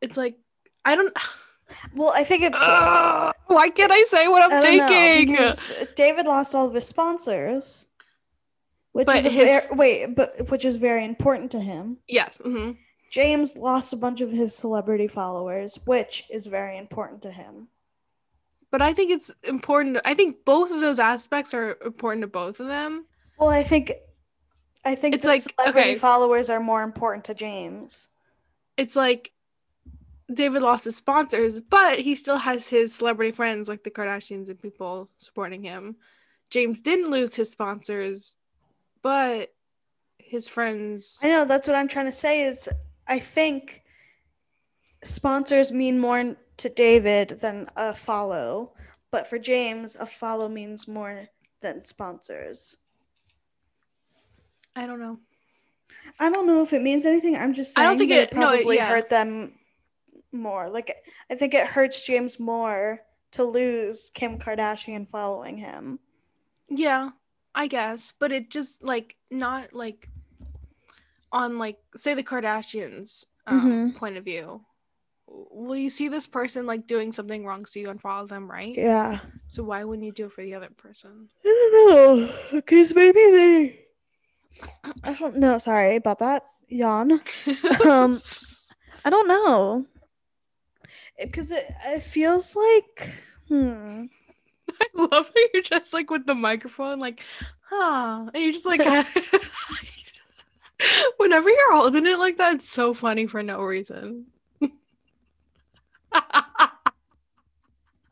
it's 0.00 0.16
like 0.16 0.36
I 0.84 0.94
don't 0.96 1.14
Well, 1.94 2.12
I 2.14 2.24
think 2.24 2.42
it's. 2.42 2.58
Ugh, 2.60 3.34
why 3.46 3.70
can't 3.70 3.90
I 3.92 4.02
say 4.04 4.28
what 4.28 4.42
I'm 4.42 4.50
know, 4.50 4.86
thinking? 4.88 5.32
because 5.34 5.72
David 5.96 6.26
lost 6.26 6.54
all 6.54 6.68
of 6.68 6.74
his 6.74 6.86
sponsors, 6.86 7.86
which 8.92 9.06
But 9.06 9.16
is 9.16 9.24
his- 9.24 9.32
ver- 9.48 9.68
wait, 9.72 10.14
but 10.14 10.50
which 10.50 10.64
is 10.66 10.76
very 10.76 11.04
important 11.04 11.50
to 11.52 11.60
him. 11.60 11.98
yes. 12.08 12.38
hmm 12.44 12.72
James 13.10 13.56
lost 13.56 13.92
a 13.92 13.96
bunch 13.96 14.20
of 14.20 14.30
his 14.32 14.54
celebrity 14.56 15.06
followers, 15.08 15.78
which 15.86 16.24
is 16.30 16.46
very 16.48 16.76
important 16.76 17.22
to 17.22 17.30
him. 17.30 17.68
But 18.72 18.82
I 18.82 18.92
think 18.92 19.12
it's 19.12 19.30
important. 19.44 19.98
I 20.04 20.14
think 20.14 20.44
both 20.44 20.70
of 20.72 20.80
those 20.80 20.98
aspects 20.98 21.54
are 21.54 21.78
important 21.86 22.22
to 22.22 22.26
both 22.26 22.58
of 22.60 22.66
them. 22.66 23.06
Well, 23.38 23.48
I 23.50 23.62
think, 23.62 23.92
I 24.84 24.94
think 24.94 25.14
It's 25.14 25.22
the 25.22 25.28
like, 25.28 25.42
celebrity 25.42 25.90
okay. 25.90 25.98
followers 25.98 26.50
are 26.50 26.60
more 26.60 26.82
important 26.82 27.24
to 27.26 27.34
James. 27.34 28.08
It's 28.76 28.96
like 28.96 29.32
David 30.32 30.62
lost 30.62 30.84
his 30.84 30.96
sponsors, 30.96 31.60
but 31.60 31.98
he 32.00 32.14
still 32.14 32.36
has 32.36 32.68
his 32.68 32.94
celebrity 32.94 33.32
friends 33.32 33.68
like 33.68 33.82
the 33.84 33.90
Kardashians 33.90 34.48
and 34.48 34.60
people 34.60 35.08
supporting 35.18 35.62
him. 35.62 35.96
James 36.50 36.80
didn't 36.80 37.10
lose 37.10 37.34
his 37.34 37.50
sponsors, 37.50 38.36
but 39.02 39.52
his 40.18 40.48
friends. 40.48 41.18
I 41.22 41.28
know 41.28 41.44
that's 41.44 41.66
what 41.66 41.76
I'm 41.76 41.88
trying 41.88 42.06
to 42.06 42.12
say. 42.12 42.42
Is 42.42 42.68
I 43.06 43.18
think 43.18 43.82
sponsors 45.02 45.72
mean 45.72 45.98
more 45.98 46.36
to 46.56 46.68
David 46.68 47.40
than 47.40 47.66
a 47.76 47.94
follow, 47.94 48.72
but 49.10 49.26
for 49.26 49.38
James, 49.38 49.96
a 49.96 50.06
follow 50.06 50.48
means 50.48 50.88
more 50.88 51.28
than 51.60 51.84
sponsors. 51.84 52.76
I 54.76 54.86
don't 54.86 54.98
know. 55.00 55.18
I 56.20 56.30
don't 56.30 56.46
know 56.46 56.62
if 56.62 56.72
it 56.72 56.82
means 56.82 57.04
anything. 57.06 57.36
I'm 57.36 57.54
just 57.54 57.74
saying 57.74 57.86
I 57.86 57.90
don't 57.90 57.98
think 57.98 58.10
it- 58.10 58.24
it- 58.24 58.30
probably 58.30 58.76
yeah. 58.76 58.88
hurt 58.88 59.08
them 59.10 59.52
more. 60.32 60.68
Like 60.70 60.94
I 61.30 61.34
think 61.34 61.54
it 61.54 61.66
hurts 61.66 62.06
James 62.06 62.38
more 62.40 63.00
to 63.32 63.44
lose 63.44 64.10
Kim 64.10 64.38
Kardashian 64.38 65.08
following 65.08 65.58
him. 65.58 65.98
Yeah, 66.68 67.10
I 67.54 67.66
guess, 67.66 68.12
but 68.18 68.32
it 68.32 68.50
just 68.50 68.82
like 68.82 69.16
not 69.30 69.72
like 69.72 70.08
on 71.32 71.58
like 71.58 71.78
say 71.96 72.14
the 72.14 72.22
Kardashians 72.22 73.24
um, 73.46 73.92
Mhm. 73.94 73.96
point 73.98 74.16
of 74.16 74.24
view. 74.24 74.64
Will 75.26 75.76
you 75.76 75.90
see 75.90 76.08
this 76.08 76.26
person 76.26 76.66
like 76.66 76.86
doing 76.86 77.10
something 77.12 77.44
wrong, 77.44 77.64
so 77.66 77.80
you 77.80 77.88
unfollow 77.88 78.28
them, 78.28 78.48
right? 78.50 78.74
Yeah. 78.76 79.18
So 79.48 79.62
why 79.64 79.82
wouldn't 79.84 80.06
you 80.06 80.12
do 80.12 80.26
it 80.26 80.32
for 80.32 80.42
the 80.42 80.54
other 80.54 80.68
person? 80.76 81.28
I 81.44 81.70
don't 81.72 82.20
know. 82.28 82.34
Because 82.52 82.94
maybe 82.94 83.18
they. 83.18 83.80
I 85.02 85.14
don't 85.14 85.36
know. 85.36 85.58
Sorry 85.58 85.96
about 85.96 86.18
that. 86.20 86.44
Yawn. 86.68 87.20
Um, 87.84 88.20
I 89.04 89.10
don't 89.10 89.28
know. 89.28 89.86
Because 91.20 91.50
it, 91.50 91.66
it 91.86 92.02
feels 92.02 92.56
like. 92.56 93.10
Hmm. 93.48 94.04
I 94.80 94.86
love 94.94 95.26
how 95.26 95.42
you're 95.52 95.62
just 95.62 95.92
like 95.92 96.10
with 96.10 96.26
the 96.26 96.34
microphone, 96.34 96.98
like, 96.98 97.22
ah, 97.70 98.28
and 98.32 98.42
you're 98.42 98.52
just 98.52 98.66
like, 98.66 98.80
whenever 101.18 101.48
you're 101.48 101.76
holding 101.76 102.06
it 102.06 102.18
like 102.18 102.38
that, 102.38 102.56
it's 102.56 102.70
so 102.70 102.94
funny 102.94 103.26
for 103.26 103.42
no 103.42 103.62
reason. 103.62 104.26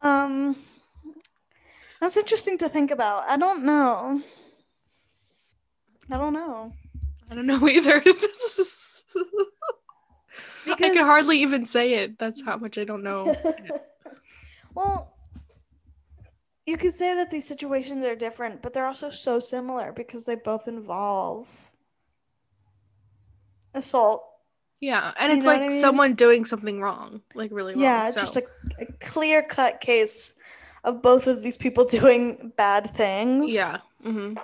Um. 0.05 0.57
That's 2.01 2.17
interesting 2.17 2.59
to 2.59 2.69
think 2.69 2.91
about. 2.91 3.23
I 3.29 3.37
don't 3.37 3.65
know. 3.65 4.21
I 6.11 6.17
don't 6.19 6.33
know. 6.35 6.73
I 7.31 7.35
don't 7.35 7.47
know 7.47 7.69
either. 7.69 8.03
Is- 8.05 9.03
I 10.67 10.75
can 10.77 10.97
hardly 10.97 11.41
even 11.43 11.67
say 11.67 11.95
it. 11.95 12.19
That's 12.19 12.43
how 12.45 12.57
much 12.57 12.79
I 12.79 12.85
don't 12.85 13.03
know. 13.03 13.35
well, 14.75 15.13
you 16.67 16.77
could 16.77 16.93
say 16.93 17.15
that 17.17 17.31
these 17.31 17.47
situations 17.47 18.05
are 18.05 18.15
different, 18.15 18.63
but 18.63 18.73
they're 18.73 18.87
also 18.87 19.11
so 19.11 19.41
similar 19.41 19.93
because 19.93 20.25
they 20.25 20.37
both 20.37 20.69
involve 20.69 21.71
assault. 23.75 24.25
Yeah, 24.81 25.13
and 25.19 25.33
You 25.33 25.39
it's 25.39 25.47
like 25.47 25.61
I 25.63 25.69
mean? 25.69 25.81
someone 25.81 26.15
doing 26.15 26.45
something 26.45 26.81
wrong, 26.81 27.23
like 27.35 27.51
really 27.53 27.75
wrong. 27.75 27.83
Yeah, 27.83 28.11
so- 28.11 28.21
just 28.21 28.37
a, 28.37 28.45
a 28.81 28.87
clear 29.01 29.43
cut 29.43 29.81
case 29.81 30.35
of 30.85 31.03
both 31.03 31.27
of 31.29 31.43
these 31.43 31.57
people 31.57 31.85
doing 31.85 32.53
bad 32.57 32.89
things. 32.89 33.55
yeah. 33.55 33.79
hmm 34.03 34.35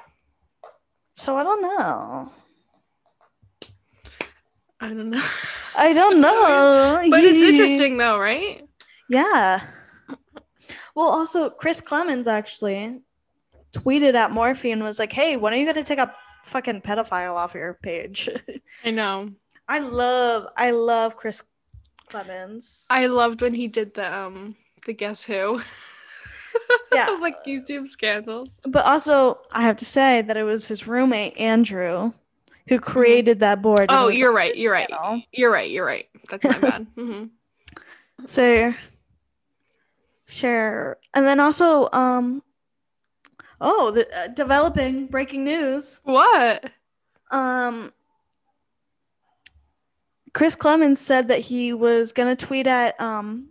So 1.19 1.37
I 1.37 1.43
don't 1.43 1.61
know. 1.63 2.33
I 4.81 4.89
don't 4.89 5.11
know, 5.11 5.25
I 5.75 5.93
don't 5.93 6.21
know. 6.21 7.01
but 7.11 7.21
it's 7.25 7.51
interesting 7.51 7.97
though, 7.97 8.21
right? 8.21 8.63
Yeah. 9.11 9.59
Well, 10.95 11.09
also, 11.09 11.51
Chris 11.51 11.81
Klemens 11.83 12.29
actually 12.29 13.01
tweeted 13.73 14.15
at 14.15 14.31
Morphe 14.31 14.73
and 14.73 14.81
was 14.85 15.01
like, 15.01 15.13
hey, 15.13 15.37
when 15.37 15.53
are 15.53 15.57
you 15.57 15.65
going 15.65 15.75
to 15.75 15.83
take 15.83 15.99
a 15.99 16.15
fucking 16.45 16.83
pedophile 16.83 17.35
off 17.35 17.53
your 17.53 17.81
page? 17.83 18.29
I 18.85 18.93
know. 18.93 19.31
I 19.67 19.81
love, 19.81 20.47
I 20.57 20.71
love 20.71 21.17
Chris 21.17 21.43
Klemens. 22.09 22.87
I 22.91 23.07
loved 23.07 23.43
when 23.43 23.55
he 23.55 23.67
did 23.67 23.93
the 23.95 24.17
um 24.17 24.55
the 24.87 24.93
Guess 24.93 25.25
Who. 25.25 25.61
Yeah. 26.93 27.19
like 27.21 27.35
YouTube 27.47 27.87
scandals. 27.87 28.61
But 28.67 28.85
also, 28.85 29.41
I 29.53 29.63
have 29.63 29.77
to 29.77 29.85
say 29.85 30.23
that 30.23 30.37
it 30.37 30.43
was 30.43 30.67
his 30.67 30.87
roommate, 30.87 31.37
Andrew, 31.39 32.13
who 32.69 32.81
created 32.81 33.41
that 33.41 33.61
board. 33.63 33.89
Mm-hmm. 33.89 34.05
Oh, 34.05 34.09
you're 34.09 34.33
right. 34.33 34.57
You're 34.57 34.73
right. 34.73 34.89
channel. 34.89 35.23
You're 35.33 35.51
right. 35.53 35.71
You're 35.71 35.85
right. 35.85 36.09
That's 36.31 36.45
my 36.45 36.59
bad. 36.59 36.87
Mm-hmm. 36.97 38.25
So 38.25 38.75
share, 40.27 40.97
and 41.15 41.27
then 41.27 41.41
also, 41.41 41.89
um, 41.93 42.43
oh, 43.61 43.91
the 43.93 44.07
uh, 44.17 44.29
developing 44.29 45.07
breaking 45.07 45.45
news. 45.45 46.01
What? 46.05 46.65
Um, 47.31 47.93
Chris 50.33 50.57
Klemens 50.57 50.97
said 50.97 51.29
that 51.29 51.41
he 51.41 51.73
was 51.73 52.13
gonna 52.13 52.37
tweet 52.37 52.67
at 52.67 53.01
um. 53.01 53.51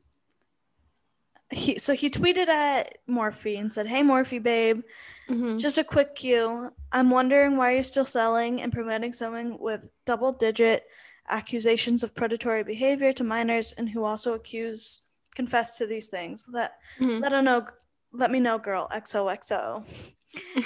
He 1.52 1.80
so 1.80 1.93
he 1.93 2.10
tweeted 2.10 2.48
at 2.50 2.98
Morphe 3.08 3.58
and 3.58 3.74
said, 3.74 3.88
"Hey 3.88 4.02
Morphe, 4.02 4.41
babe, 4.41 4.82
hmm 5.28 5.58
just 5.58 5.78
a 5.78 5.84
quick 5.84 6.16
cue. 6.16 6.72
I'm 6.91 7.10
wondering 7.10 7.58
why 7.58 7.74
you're 7.74 7.84
still 7.84 8.06
selling 8.06 8.62
and 8.62 8.72
promoting 8.72 9.12
someone 9.14 9.58
with 9.60 9.88
double-digit 10.06 10.84
accusations 11.30 12.04
of 12.04 12.14
predatory 12.14 12.64
behavior 12.64 13.12
to 13.14 13.24
minors 13.24 13.72
and 13.74 13.89
who 13.89 14.04
also 14.04 14.34
accuse 14.34 15.02
confess 15.36 15.78
to 15.78 15.88
these 15.88 16.10
things. 16.10 16.43
Let 16.48 16.74
Mhm. 17.00 17.22
let 17.22 17.32
her 17.32 17.41
know. 17.41 17.68
Let 18.12 18.32
me 18.32 18.39
know, 18.39 18.58
girl. 18.58 18.88
XOXO." 18.91 19.84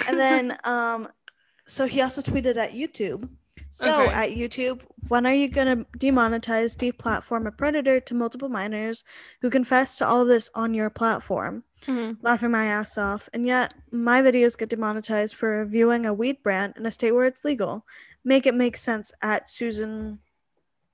And 0.08 0.18
then 0.18 0.58
um, 0.64 1.08
so 1.66 1.86
he 1.86 2.02
also 2.02 2.22
tweeted 2.22 2.56
at 2.56 2.72
YouTube. 2.72 3.28
So 3.74 4.02
Okay. 4.04 4.12
at 4.12 4.30
YouTube, 4.36 4.82
when 5.08 5.24
are 5.24 5.32
you 5.32 5.48
gonna 5.48 5.86
demonetize, 5.98 6.76
deplatform 6.76 7.46
a 7.46 7.50
predator 7.50 8.00
to 8.00 8.14
multiple 8.14 8.50
minors 8.50 9.02
who 9.40 9.48
confess 9.48 9.96
to 9.96 10.06
all 10.06 10.20
of 10.20 10.28
this 10.28 10.50
on 10.54 10.74
your 10.74 10.90
platform? 10.90 11.64
Mhm. 11.86 12.18
Laughing 12.20 12.50
my 12.50 12.66
ass 12.66 12.98
off, 12.98 13.30
and 13.32 13.46
yet 13.46 13.72
my 13.90 14.20
videos 14.20 14.58
get 14.58 14.68
demonetized 14.68 15.34
for 15.34 15.64
viewing 15.64 16.04
a 16.04 16.12
weed 16.12 16.42
brand 16.42 16.74
in 16.76 16.84
a 16.84 16.90
state 16.90 17.12
where 17.12 17.24
it's 17.24 17.46
legal. 17.46 17.86
Make 18.22 18.46
it 18.46 18.54
make 18.54 18.76
sense 18.76 19.10
at 19.22 19.48
Susan 19.48 20.20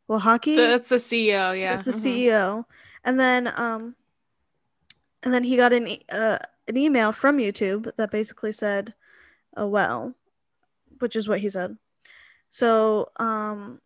hockey 0.08 0.56
That's 0.56 0.88
the 0.88 0.96
CEO. 1.00 1.52
Yeah. 1.52 1.74
It's 1.74 1.84
the 1.84 1.90
mhm. 1.90 2.14
CEO. 2.16 2.64
And 3.02 3.18
then 3.18 3.52
um 3.56 3.96
and 5.24 5.34
then 5.34 5.42
he 5.42 5.56
got 5.56 5.72
an 5.72 5.88
e- 5.88 6.04
uh, 6.10 6.38
an 6.68 6.76
email 6.76 7.10
from 7.10 7.38
YouTube 7.38 7.90
that 7.96 8.12
basically 8.12 8.52
said, 8.52 8.94
"Oh 9.56 9.66
well," 9.66 10.14
which 11.00 11.16
is 11.16 11.28
what 11.28 11.40
he 11.40 11.50
said. 11.50 11.76
So 12.50 13.10
um 13.16 13.80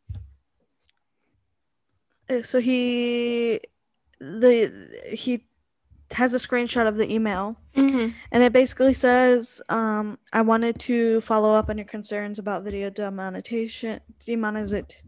uh, 2.31 2.43
so 2.43 2.61
he 2.61 3.61
the 4.21 4.71
he 5.13 5.45
has 6.13 6.35
a 6.35 6.39
screenshot 6.39 6.87
of 6.87 6.97
the 6.97 7.11
email 7.11 7.57
Mhm. 7.75 8.13
and 8.31 8.43
it 8.43 8.53
basically 8.53 8.93
says 8.95 9.63
um 9.69 10.19
I 10.33 10.43
wanted 10.43 10.79
to 10.81 11.21
follow 11.23 11.55
up 11.55 11.71
on 11.71 11.79
your 11.79 11.87
concerns 11.87 12.39
about 12.39 12.65
video 12.65 12.91
demonetization 12.91 14.01
demonetization 14.25 15.01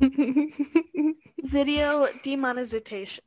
video 1.44 2.08
demonetization 2.22 3.22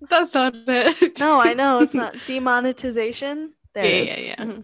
That's 0.00 0.34
not 0.34 0.54
it. 0.66 1.18
No, 1.20 1.40
I 1.40 1.54
know 1.54 1.80
it's 1.80 1.94
not 2.02 2.14
demonetization. 2.26 3.52
There 3.74 4.04
Yeah, 4.04 4.18
yeah, 4.18 4.34
yeah. 4.38 4.58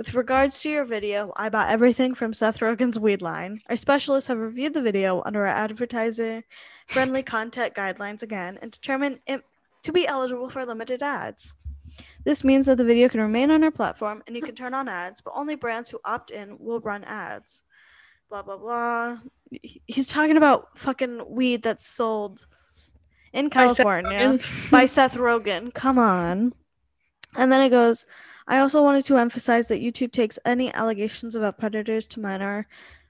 With 0.00 0.14
regards 0.14 0.62
to 0.62 0.70
your 0.70 0.86
video, 0.86 1.30
I 1.36 1.50
bought 1.50 1.68
everything 1.68 2.14
from 2.14 2.32
Seth 2.32 2.60
Rogen's 2.60 2.98
weed 2.98 3.20
line. 3.20 3.60
Our 3.68 3.76
specialists 3.76 4.28
have 4.28 4.38
reviewed 4.38 4.72
the 4.72 4.80
video 4.80 5.22
under 5.26 5.42
our 5.42 5.54
advertiser 5.54 6.42
friendly 6.86 7.22
content 7.22 7.74
guidelines 7.74 8.22
again 8.22 8.58
and 8.62 8.70
determined 8.70 9.18
it 9.26 9.44
to 9.82 9.92
be 9.92 10.06
eligible 10.06 10.48
for 10.48 10.64
limited 10.64 11.02
ads. 11.02 11.52
This 12.24 12.44
means 12.44 12.64
that 12.64 12.78
the 12.78 12.84
video 12.84 13.10
can 13.10 13.20
remain 13.20 13.50
on 13.50 13.62
our 13.62 13.70
platform 13.70 14.22
and 14.26 14.34
you 14.34 14.40
can 14.40 14.54
turn 14.54 14.72
on 14.72 14.88
ads, 14.88 15.20
but 15.20 15.34
only 15.36 15.54
brands 15.54 15.90
who 15.90 16.00
opt 16.02 16.30
in 16.30 16.56
will 16.58 16.80
run 16.80 17.04
ads. 17.04 17.64
Blah 18.30 18.40
blah 18.40 18.56
blah. 18.56 19.18
He's 19.86 20.08
talking 20.08 20.38
about 20.38 20.78
fucking 20.78 21.26
weed 21.28 21.62
that's 21.62 21.86
sold 21.86 22.46
in 23.34 23.50
By 23.50 23.66
Seth 23.68 23.76
California 23.76 24.18
Rogen. 24.18 24.70
by 24.70 24.86
Seth 24.86 25.18
Rogen. 25.18 25.74
Come 25.74 25.98
on. 25.98 26.54
And 27.36 27.52
then 27.52 27.60
it 27.62 27.68
goes, 27.68 28.06
I 28.50 28.58
also 28.58 28.82
wanted 28.82 29.04
to 29.04 29.16
emphasize 29.16 29.68
that 29.68 29.80
YouTube 29.80 30.10
takes 30.10 30.36
any 30.44 30.74
allegations 30.74 31.36
about 31.36 31.56
predators 31.56 32.08
to 32.08 32.20
minor 32.20 32.66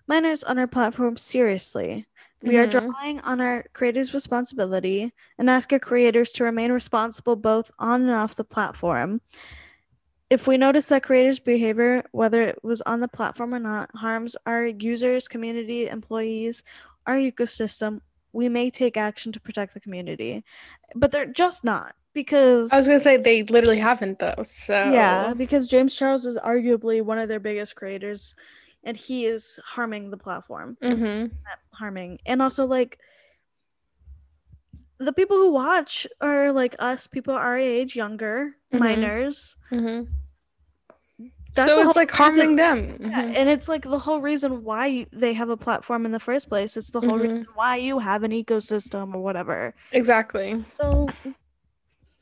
minors 0.06 0.44
on 0.44 0.58
our 0.58 0.66
platform 0.66 1.16
seriously. 1.16 2.04
We 2.42 2.58
are 2.58 2.66
Mhm. 2.66 2.70
drawing 2.70 3.20
on 3.20 3.40
our 3.40 3.64
creators' 3.72 4.12
responsibility 4.12 5.14
and 5.38 5.48
ask 5.48 5.72
our 5.72 5.78
creators 5.78 6.30
to 6.32 6.44
remain 6.44 6.72
responsible 6.72 7.36
both 7.36 7.70
on 7.78 8.02
and 8.02 8.10
off 8.10 8.34
the 8.34 8.44
platform. 8.44 9.22
If 10.28 10.46
we 10.46 10.58
notice 10.58 10.88
that 10.88 11.04
creators' 11.04 11.38
behavior, 11.38 12.04
whether 12.12 12.42
it 12.42 12.62
was 12.62 12.82
on 12.82 13.00
the 13.00 13.08
platform 13.08 13.54
or 13.54 13.58
not, 13.58 13.90
harms 13.96 14.36
our 14.44 14.66
users, 14.66 15.26
community, 15.26 15.88
employees, 15.88 16.64
our 17.06 17.16
ecosystem, 17.16 18.00
we 18.34 18.50
may 18.50 18.70
take 18.70 18.98
action 18.98 19.32
to 19.32 19.40
protect 19.40 19.72
the 19.72 19.80
community. 19.80 20.44
But 20.94 21.12
they're 21.12 21.24
just 21.24 21.64
not 21.64 21.96
because 22.14 22.72
I 22.72 22.76
was 22.76 22.86
gonna 22.86 23.00
say 23.00 23.16
they 23.16 23.42
literally 23.44 23.78
haven't 23.78 24.18
though. 24.18 24.42
So 24.44 24.90
yeah, 24.92 25.32
because 25.34 25.68
James 25.68 25.94
Charles 25.94 26.26
is 26.26 26.36
arguably 26.38 27.02
one 27.02 27.18
of 27.18 27.28
their 27.28 27.40
biggest 27.40 27.76
creators 27.76 28.34
and 28.84 28.96
he 28.96 29.26
is 29.26 29.58
harming 29.64 30.10
the 30.10 30.16
platform. 30.16 30.76
hmm 30.82 31.20
Not 31.46 31.58
harming. 31.72 32.18
And 32.26 32.40
also 32.42 32.66
like 32.66 32.98
the 34.98 35.12
people 35.12 35.36
who 35.36 35.52
watch 35.52 36.06
are 36.20 36.52
like 36.52 36.74
us, 36.78 37.06
people 37.06 37.34
our 37.34 37.56
age, 37.58 37.96
younger, 37.96 38.56
Mhm. 38.72 38.78
minors. 38.78 39.56
hmm 39.70 40.02
That's 41.54 41.74
so 41.74 41.82
it's 41.88 41.96
like 41.96 42.10
harming 42.12 42.56
reason- 42.56 42.56
them. 42.56 42.96
Yeah, 43.00 43.22
Mhm. 43.24 43.34
and 43.36 43.48
it's 43.50 43.66
like 43.68 43.82
the 43.82 43.98
whole 43.98 44.20
reason 44.20 44.62
why 44.62 45.06
they 45.12 45.32
have 45.32 45.48
a 45.50 45.56
platform 45.56 46.06
in 46.06 46.12
the 46.12 46.20
first 46.20 46.48
place. 46.48 46.76
It's 46.76 46.92
the 46.92 47.00
whole 47.00 47.18
Mhm. 47.18 47.22
reason 47.22 47.46
why 47.54 47.76
you 47.76 47.98
have 47.98 48.22
an 48.22 48.30
ecosystem 48.30 49.14
or 49.14 49.20
whatever. 49.20 49.74
Exactly. 49.92 50.64
So 50.80 51.08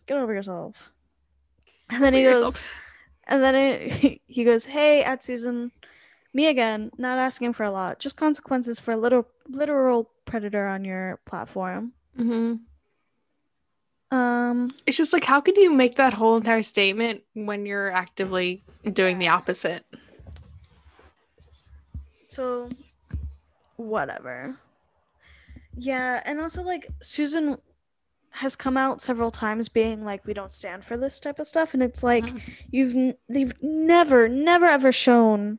get 0.09 0.17
over 0.19 0.35
yourself. 0.35 0.91
And 1.91 2.03
then 2.03 2.13
he 2.15 2.23
goes, 2.25 2.39
yourself- 2.43 2.65
and 3.29 3.43
then 3.43 3.55
it, 3.55 4.21
he 4.27 4.43
goes, 4.45 4.65
"Hey, 4.65 5.03
at 5.05 5.23
Susan, 5.23 5.71
me 6.35 6.49
again. 6.49 6.91
Not 6.99 7.19
asking 7.19 7.53
for 7.53 7.63
a 7.65 7.71
lot, 7.71 8.01
just 8.01 8.17
consequences 8.17 8.81
for 8.81 8.93
a 8.93 8.97
little 8.97 9.29
literal 9.49 10.11
predator 10.25 10.67
on 10.67 10.85
your 10.85 11.21
platform." 11.25 11.93
Mhm. 12.19 12.61
Um, 14.11 14.73
It's 14.87 14.97
just 14.97 15.13
like, 15.13 15.25
how 15.25 15.41
could 15.43 15.57
you 15.59 15.71
make 15.71 15.97
that 15.97 16.15
whole 16.15 16.39
entire 16.39 16.63
statement 16.63 17.23
when 17.35 17.67
you're 17.67 17.91
actively 17.91 18.65
doing 18.91 19.19
the 19.19 19.29
opposite? 19.29 19.85
so 22.29 22.69
whatever. 23.77 24.57
Yeah, 25.77 26.21
and 26.25 26.41
also 26.41 26.63
like 26.63 26.87
Susan 27.01 27.59
has 28.31 28.55
come 28.57 28.77
out 28.77 29.01
several 29.01 29.31
times 29.31 29.69
being 29.69 30.05
like 30.05 30.25
we 30.27 30.35
don't 30.35 30.53
stand 30.53 30.85
for 30.85 30.97
this 30.97 31.19
type 31.21 31.39
of 31.39 31.47
stuff 31.47 31.75
and 31.75 31.83
it's 31.83 32.03
like 32.03 32.25
Mhm. 32.25 32.41
you've 32.71 32.95
n- 32.95 33.15
they've 33.29 33.53
never 33.63 34.29
never 34.29 34.67
ever 34.67 34.93
shown 34.93 35.59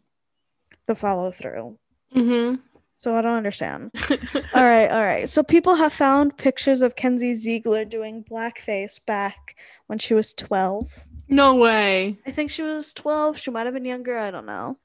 the 0.86 0.96
follow 0.96 1.32
through. 1.32 1.78
hmm 2.14 2.56
So 2.96 3.16
I 3.16 3.22
don't 3.22 3.38
understand. 3.38 3.92
all 4.54 4.64
right, 4.64 4.90
all 4.92 5.02
right. 5.04 5.30
So 5.30 5.42
people 5.44 5.76
have 5.76 5.94
found 5.94 6.38
pictures 6.38 6.82
of 6.82 6.96
Kenzie 6.96 7.34
Ziegler 7.34 7.86
doing 7.86 8.24
blackface 8.24 9.00
back 9.06 9.56
when 9.88 10.00
she 10.00 10.14
was 10.14 10.34
12. 10.34 10.88
no 11.30 11.56
way. 11.56 12.18
I 12.26 12.32
think 12.32 12.50
she 12.52 12.64
was 12.64 12.94
12. 12.94 13.38
She 13.38 13.52
might 13.52 13.66
have 13.68 13.74
been 13.74 13.86
younger. 13.86 14.18
I 14.18 14.32
don't 14.32 14.46
know. 14.48 14.78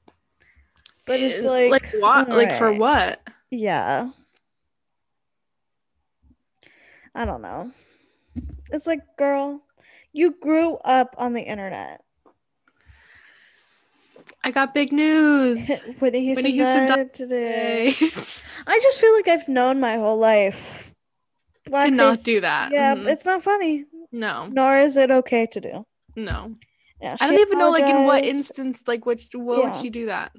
But 1.05 1.19
it's 1.19 1.43
Uh, 1.43 1.49
like, 1.49 1.71
like 1.71 1.87
what? 1.99 2.29
Like 2.29 2.57
for 2.57 2.71
what? 2.71 3.19
Yeah. 3.51 4.11
I 7.15 7.25
don't 7.25 7.41
know. 7.41 7.71
It's 8.71 8.85
like, 8.87 8.99
girl, 9.17 9.61
you 10.11 10.35
grew 10.41 10.75
up 10.83 11.15
on 11.17 11.33
the 11.33 11.41
internet. 11.41 12.01
I 14.43 14.51
got 14.51 14.73
big 14.73 14.91
news. 14.91 15.67
Whitney 15.99 16.25
Houston, 16.25 16.43
Whitney 16.43 16.51
Houston 16.51 16.87
died 16.87 17.13
today. 17.13 17.87
I 18.67 18.79
just 18.81 18.99
feel 18.99 19.13
like 19.13 19.27
I've 19.27 19.47
known 19.47 19.79
my 19.79 19.95
whole 19.95 20.17
life. 20.17 20.93
To 21.71 21.89
not 21.89 22.19
do 22.23 22.41
that, 22.41 22.69
Yeah, 22.71 22.93
mhm. 22.93 23.09
it's 23.09 23.25
not 23.25 23.41
funny. 23.41 23.85
no, 24.11 24.47
Nor 24.51 24.77
is 24.77 24.97
it 24.97 25.09
okay 25.09 25.47
to 25.47 25.59
do. 25.61 25.85
no. 26.15 26.55
Yeah, 27.01 27.17
I 27.19 27.27
don't 27.29 27.39
even 27.39 27.59
know, 27.59 27.71
like, 27.71 27.83
in 27.83 28.05
what 28.05 28.23
instance, 28.23 28.83
like, 28.87 29.05
what, 29.05 29.19
what 29.33 29.57
would 29.57 29.73
Yeah. 29.73 29.81
she 29.81 29.89
do 29.89 30.05
that? 30.05 30.31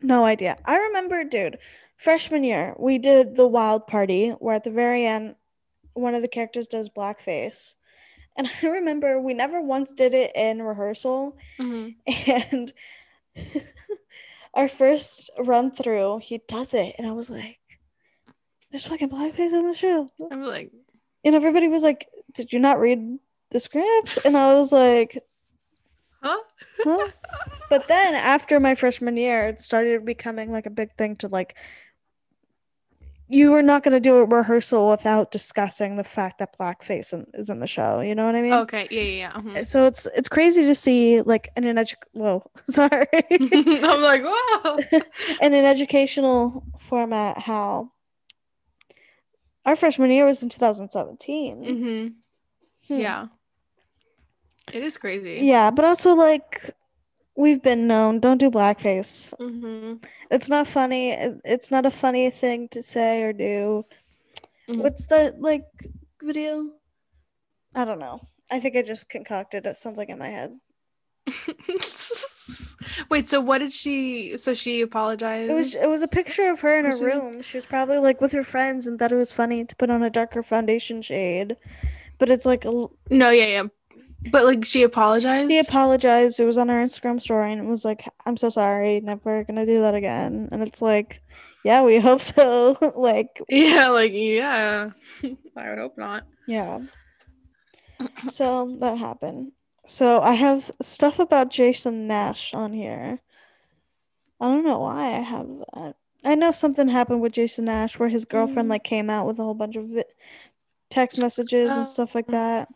No 0.00 0.24
idea. 0.24 0.56
I 0.64 0.76
remember, 0.76 1.24
dude, 1.24 1.58
freshman 1.96 2.44
year, 2.44 2.74
we 2.78 2.98
did 2.98 3.34
the 3.36 3.46
wild 3.46 3.86
party 3.86 4.30
where 4.30 4.54
at 4.54 4.64
the 4.64 4.70
very 4.70 5.04
end, 5.04 5.34
one 5.96 6.14
of 6.14 6.22
the 6.22 6.28
characters 6.28 6.68
does 6.68 6.88
blackface. 6.88 7.76
And 8.36 8.48
I 8.62 8.66
remember 8.66 9.20
we 9.20 9.34
never 9.34 9.60
once 9.60 9.92
did 9.92 10.14
it 10.14 10.32
in 10.34 10.62
rehearsal. 10.62 11.36
hmm 11.58 11.88
And 12.26 12.72
our 14.54 14.68
first 14.68 15.30
run 15.38 15.70
through, 15.70 16.18
he 16.18 16.40
does 16.46 16.74
it. 16.74 16.94
And 16.98 17.06
I 17.06 17.12
was 17.12 17.30
like, 17.30 17.58
there's 18.70 18.86
fucking 18.86 19.10
blackface 19.10 19.52
in 19.52 19.66
the 19.66 19.74
show. 19.74 20.10
I'm 20.30 20.42
like, 20.42 20.72
And 21.24 21.34
everybody 21.34 21.68
was 21.68 21.82
like, 21.82 22.06
did 22.32 22.52
you 22.52 22.58
not 22.58 22.80
read 22.80 23.18
the 23.50 23.60
script? 23.60 24.18
And 24.24 24.36
I 24.36 24.54
was 24.58 24.72
like, 24.72 25.18
huh? 26.22 26.38
huh? 26.84 27.08
But 27.68 27.88
then 27.88 28.14
after 28.14 28.60
my 28.60 28.74
freshman 28.74 29.16
year, 29.16 29.48
it 29.48 29.60
started 29.62 30.04
becoming 30.04 30.52
like 30.52 30.66
a 30.66 30.70
big 30.70 30.94
thing 30.96 31.16
to 31.16 31.28
like 31.28 31.56
you 33.28 33.50
were 33.50 33.62
not 33.62 33.82
going 33.82 33.92
to 33.92 34.00
do 34.00 34.16
a 34.16 34.24
rehearsal 34.24 34.88
without 34.88 35.32
discussing 35.32 35.96
the 35.96 36.04
fact 36.04 36.38
that 36.38 36.56
blackface 36.58 37.12
in, 37.12 37.26
is 37.34 37.50
in 37.50 37.60
the 37.60 37.66
show. 37.66 38.00
You 38.00 38.14
know 38.14 38.24
what 38.26 38.36
I 38.36 38.42
mean? 38.42 38.52
Okay, 38.52 38.86
yeah, 38.90 39.00
yeah, 39.00 39.32
yeah. 39.34 39.40
mhm. 39.40 39.66
So 39.66 39.86
it's 39.86 40.06
it's 40.16 40.28
crazy 40.28 40.64
to 40.64 40.74
see 40.74 41.22
like 41.22 41.50
in 41.56 41.64
an 41.64 41.76
edu- 41.76 41.94
whoa 42.12 42.48
sorry 42.70 43.06
I'm 43.40 44.00
like, 44.02 44.22
wow. 44.64 44.78
in 45.40 45.54
an 45.54 45.64
educational 45.64 46.62
format 46.78 47.38
how 47.38 47.90
our 49.64 49.74
freshman 49.74 50.10
year 50.12 50.24
was 50.24 50.42
in 50.42 50.48
2017. 50.48 51.64
hmm 51.64 52.08
Hmm. 52.88 53.00
Yeah. 53.00 53.26
It 54.72 54.82
is 54.84 54.96
crazy. 54.96 55.40
Yeah, 55.42 55.72
but 55.72 55.84
also 55.84 56.14
like 56.14 56.70
we've 57.36 57.62
been 57.62 57.86
known 57.86 58.20
don't 58.20 58.38
do 58.38 58.50
blackface. 58.50 59.34
hmm 59.38 59.94
It's 60.30 60.48
not 60.48 60.66
funny. 60.66 61.12
It's 61.44 61.70
not 61.70 61.86
a 61.86 61.90
funny 61.90 62.30
thing 62.30 62.68
to 62.70 62.82
say 62.82 63.22
or 63.22 63.32
do. 63.32 63.84
Mhm. 64.68 64.78
What's 64.78 65.06
that 65.06 65.40
like 65.40 65.64
video? 66.22 66.70
I 67.74 67.84
don't 67.84 67.98
know. 67.98 68.20
I 68.50 68.60
think 68.60 68.76
I 68.76 68.82
just 68.82 69.08
concocted 69.08 69.66
it 69.66 69.76
something 69.76 70.08
in 70.08 70.18
my 70.18 70.28
head. 70.28 70.58
Wait, 73.10 73.28
so 73.28 73.40
what 73.40 73.58
did 73.58 73.72
she? 73.72 74.36
So 74.38 74.54
she 74.54 74.80
apologized. 74.80 75.50
It 75.50 75.54
was 75.54 75.74
it 75.74 75.88
was 75.88 76.02
a 76.02 76.08
picture 76.08 76.50
of 76.50 76.60
her 76.60 76.78
in 76.78 76.84
her 76.84 76.96
it? 76.96 77.02
room. 77.02 77.42
She 77.42 77.56
was 77.56 77.66
probably 77.66 77.98
like 77.98 78.20
with 78.20 78.32
her 78.32 78.44
friends 78.44 78.86
and 78.86 78.98
thought 78.98 79.12
it 79.12 79.16
was 79.16 79.32
funny 79.32 79.64
to 79.64 79.76
put 79.76 79.90
on 79.90 80.02
a 80.02 80.10
darker 80.10 80.42
foundation 80.42 81.02
shade. 81.02 81.56
But 82.18 82.30
it's 82.30 82.46
like 82.46 82.64
a 82.64 82.70
No, 83.10 83.30
yeah, 83.30 83.46
yeah. 83.46 83.64
But 84.30 84.44
like 84.44 84.64
she 84.64 84.82
apologized. 84.82 85.50
He 85.50 85.58
apologized. 85.58 86.40
It 86.40 86.44
was 86.46 86.58
on 86.58 86.68
her 86.68 86.82
Instagram 86.82 87.20
story 87.20 87.52
and 87.52 87.60
it 87.60 87.66
was 87.66 87.84
like, 87.84 88.04
I'm 88.24 88.36
so 88.36 88.50
sorry, 88.50 89.00
never 89.00 89.44
gonna 89.44 89.66
do 89.66 89.80
that 89.82 89.94
again. 89.94 90.48
And 90.52 90.62
it's 90.62 90.80
like, 90.82 91.22
yeah, 91.64 91.82
we 91.82 91.98
hope 92.00 92.20
so. 92.22 92.76
like, 92.96 93.40
yeah, 93.48 93.88
like 93.88 94.12
yeah. 94.14 94.90
I 95.56 95.68
would 95.70 95.78
hope 95.78 95.96
not. 95.98 96.24
yeah. 96.46 96.80
So 98.30 98.76
that 98.80 98.98
happened. 98.98 99.52
So 99.86 100.20
I 100.20 100.34
have 100.34 100.70
stuff 100.82 101.18
about 101.18 101.50
Jason 101.50 102.06
Nash 102.06 102.52
on 102.52 102.72
here. 102.72 103.20
I 104.40 104.48
don't 104.48 104.64
know 104.64 104.80
why 104.80 105.06
I 105.14 105.20
have 105.20 105.48
that. 105.74 105.94
I 106.24 106.34
know 106.34 106.52
something 106.52 106.88
happened 106.88 107.20
with 107.22 107.32
Jason 107.32 107.66
Nash 107.66 107.98
where 107.98 108.08
his 108.08 108.24
girlfriend 108.24 108.66
Mm. 108.66 108.70
like 108.72 108.84
came 108.84 109.08
out 109.08 109.26
with 109.26 109.38
a 109.38 109.42
whole 109.44 109.54
bunch 109.54 109.76
of 109.76 109.86
vi- 109.86 110.04
text 110.90 111.18
messages 111.18 111.70
and 111.70 111.86
stuff 111.86 112.14
like 112.14 112.26
that. 112.28 112.68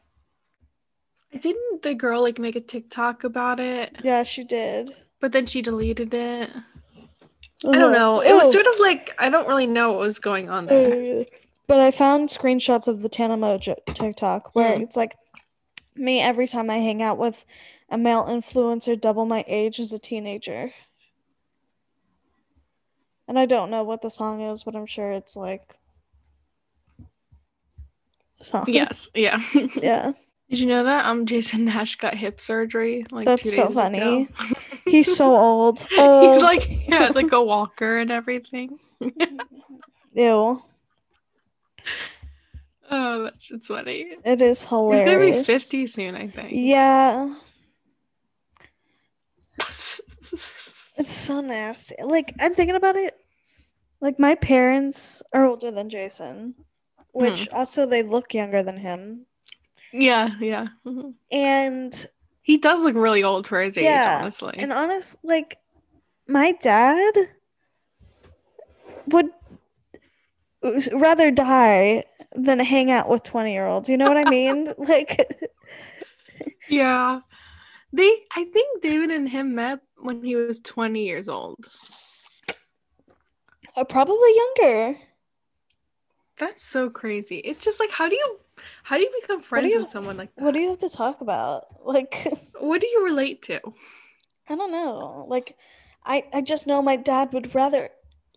Didn't 1.39 1.83
the 1.83 1.95
girl 1.95 2.23
like 2.23 2.39
make 2.39 2.57
a 2.57 2.61
TikTok 2.61 3.25
about 3.25 3.61
it? 3.61 3.97
Yeah, 4.03 4.23
she 4.25 4.45
did. 4.45 4.95
But 5.21 5.33
then 5.33 5.47
she 5.47 5.63
deleted 5.63 6.13
it. 6.13 6.51
I 7.65 7.79
don't 7.79 7.93
know. 7.93 8.21
It 8.21 8.33
Oh. 8.33 8.39
was 8.39 8.53
sort 8.53 8.67
of 8.67 8.79
like 8.81 9.15
I 9.19 9.29
don't 9.31 9.47
really 9.47 9.67
know 9.67 9.93
what 9.93 10.01
was 10.01 10.19
going 10.19 10.49
on 10.49 10.67
there. 10.67 11.21
Uh, 11.21 11.25
But 11.67 11.79
I 11.81 11.91
found 11.93 12.31
screenshots 12.31 12.89
of 12.89 13.03
the 13.03 13.09
Tana 13.09 13.37
Mongeau 13.37 13.77
TikTok 13.95 14.55
where 14.55 14.77
Mm. 14.77 14.83
it's 14.83 14.97
like 14.97 15.17
me 15.95 16.21
every 16.21 16.47
time 16.49 16.69
I 16.71 16.79
hang 16.79 17.03
out 17.03 17.19
with 17.19 17.45
a 17.91 17.99
male 17.99 18.25
influencer 18.25 19.01
double 19.01 19.27
my 19.27 19.45
age 19.47 19.79
as 19.79 19.93
a 19.93 19.99
teenager. 19.99 20.73
And 23.29 23.39
I 23.39 23.47
don't 23.47 23.71
know 23.71 23.85
what 23.85 24.03
the 24.03 24.11
song 24.11 24.41
is, 24.41 24.65
but 24.65 24.75
I'm 24.75 24.87
sure 24.87 25.11
it's 25.13 25.37
like 25.37 25.77
song. 28.43 28.65
Yes, 28.67 29.09
yeah. 29.15 29.41
yeah. 29.77 30.13
Did 30.51 30.59
you 30.59 30.67
know 30.67 30.83
that 30.83 31.07
um 31.07 31.27
Jason 31.27 31.65
Nash 31.65 31.95
got 31.97 32.15
hip 32.15 32.41
surgery 32.41 33.05
like 33.13 33.27
That's 33.27 33.43
two 33.45 33.51
so 33.51 33.67
days 33.69 33.75
funny. 33.75 34.23
ago? 34.25 34.29
He's 34.85 35.17
so 35.17 35.37
old. 35.37 35.87
Old. 35.97 36.35
He's 36.35 36.43
like 36.43 36.69
yeah, 36.89 37.07
it's 37.07 37.15
like 37.15 37.31
a 37.31 37.43
walker 37.55 37.99
and 37.99 38.11
everything. 38.11 38.79
Ew. 40.13 40.63
Oh, 42.93 43.23
that 43.23 43.35
shit's 43.39 43.69
funny. 43.69 44.17
It 44.25 44.43
is 44.43 44.63
He's 44.63 44.69
hilarious. 44.69 45.05
gonna 45.07 45.39
be 45.39 45.45
fifty 45.45 45.87
soon, 45.87 46.17
I 46.17 46.27
think. 46.27 46.51
Yeah. 46.53 47.37
It's 50.97 51.13
so 51.13 51.41
nasty. 51.41 51.95
Like 52.05 52.35
I'm 52.41 52.55
thinking 52.55 52.75
about 52.77 52.97
it. 52.97 53.15
Like 54.01 54.19
my 54.19 54.35
parents 54.35 55.23
are 55.33 55.47
older 55.47 55.71
than 55.71 55.89
Jason, 55.89 56.55
which 57.13 57.49
also 57.51 57.87
they 57.87 58.03
look 58.03 58.35
younger 58.35 58.63
than 58.63 58.77
him. 58.79 59.27
Yeah, 59.93 60.31
yeah. 60.41 60.69
Mhm. 60.87 61.15
And 61.33 62.07
He 62.43 62.57
does 62.59 62.81
look 62.83 62.95
really 62.95 63.23
old 63.23 63.47
for 63.47 63.61
his 63.61 63.77
age, 63.79 63.85
honestly. 64.07 64.55
and 64.59 64.73
honest, 64.73 65.17
like 65.23 65.59
my 66.27 66.53
dad 66.61 67.13
would 69.09 69.27
rather 70.93 71.31
die 71.31 72.05
than 72.33 72.59
hang 72.61 72.91
out 72.91 73.09
with 73.09 73.23
20 73.23 73.53
year 73.53 73.67
olds. 73.67 73.89
You 73.89 73.97
know 73.97 74.09
what 74.09 74.27
I 74.27 74.31
mean? 74.31 74.73
like 74.79 75.19
yeah. 76.69 77.21
They 77.93 78.11
I 78.37 78.45
think 78.45 78.83
David 78.83 79.11
and 79.11 79.29
him 79.29 79.55
met 79.57 79.81
when 79.99 80.23
he 80.25 80.37
was 80.37 80.61
twenty 80.61 81.05
years 81.07 81.29
old. 81.29 81.67
uh, 83.77 83.85
probably 83.85 84.33
younger. 84.37 84.99
That's 86.39 86.65
so 86.65 86.89
crazy. 86.89 87.39
It's 87.39 87.65
just 87.65 87.81
like 87.81 87.91
how 87.91 88.09
do 88.09 88.15
you 88.15 88.39
how 88.83 88.97
do 88.97 89.03
you 89.03 89.11
become 89.21 89.43
friends 89.43 89.73
you- 89.73 89.81
with 89.83 89.91
someone 89.91 90.17
like 90.17 90.35
that? 90.35 90.43
What 90.45 90.55
do 90.55 90.61
you 90.61 90.69
have 90.69 90.79
to 90.79 90.89
talk 90.91 91.21
about? 91.21 91.65
Like 91.85 92.15
what 92.59 92.81
do 92.81 92.87
you 92.87 93.05
relate 93.05 93.43
to? 93.43 93.61
I 94.49 94.55
don't 94.55 94.71
know. 94.71 95.25
Like, 95.29 95.57
I 96.05 96.25
I 96.33 96.43
just 96.43 96.67
know 96.67 96.83
my 96.83 96.97
dad 96.97 97.33
would 97.33 97.55
rather 97.55 97.89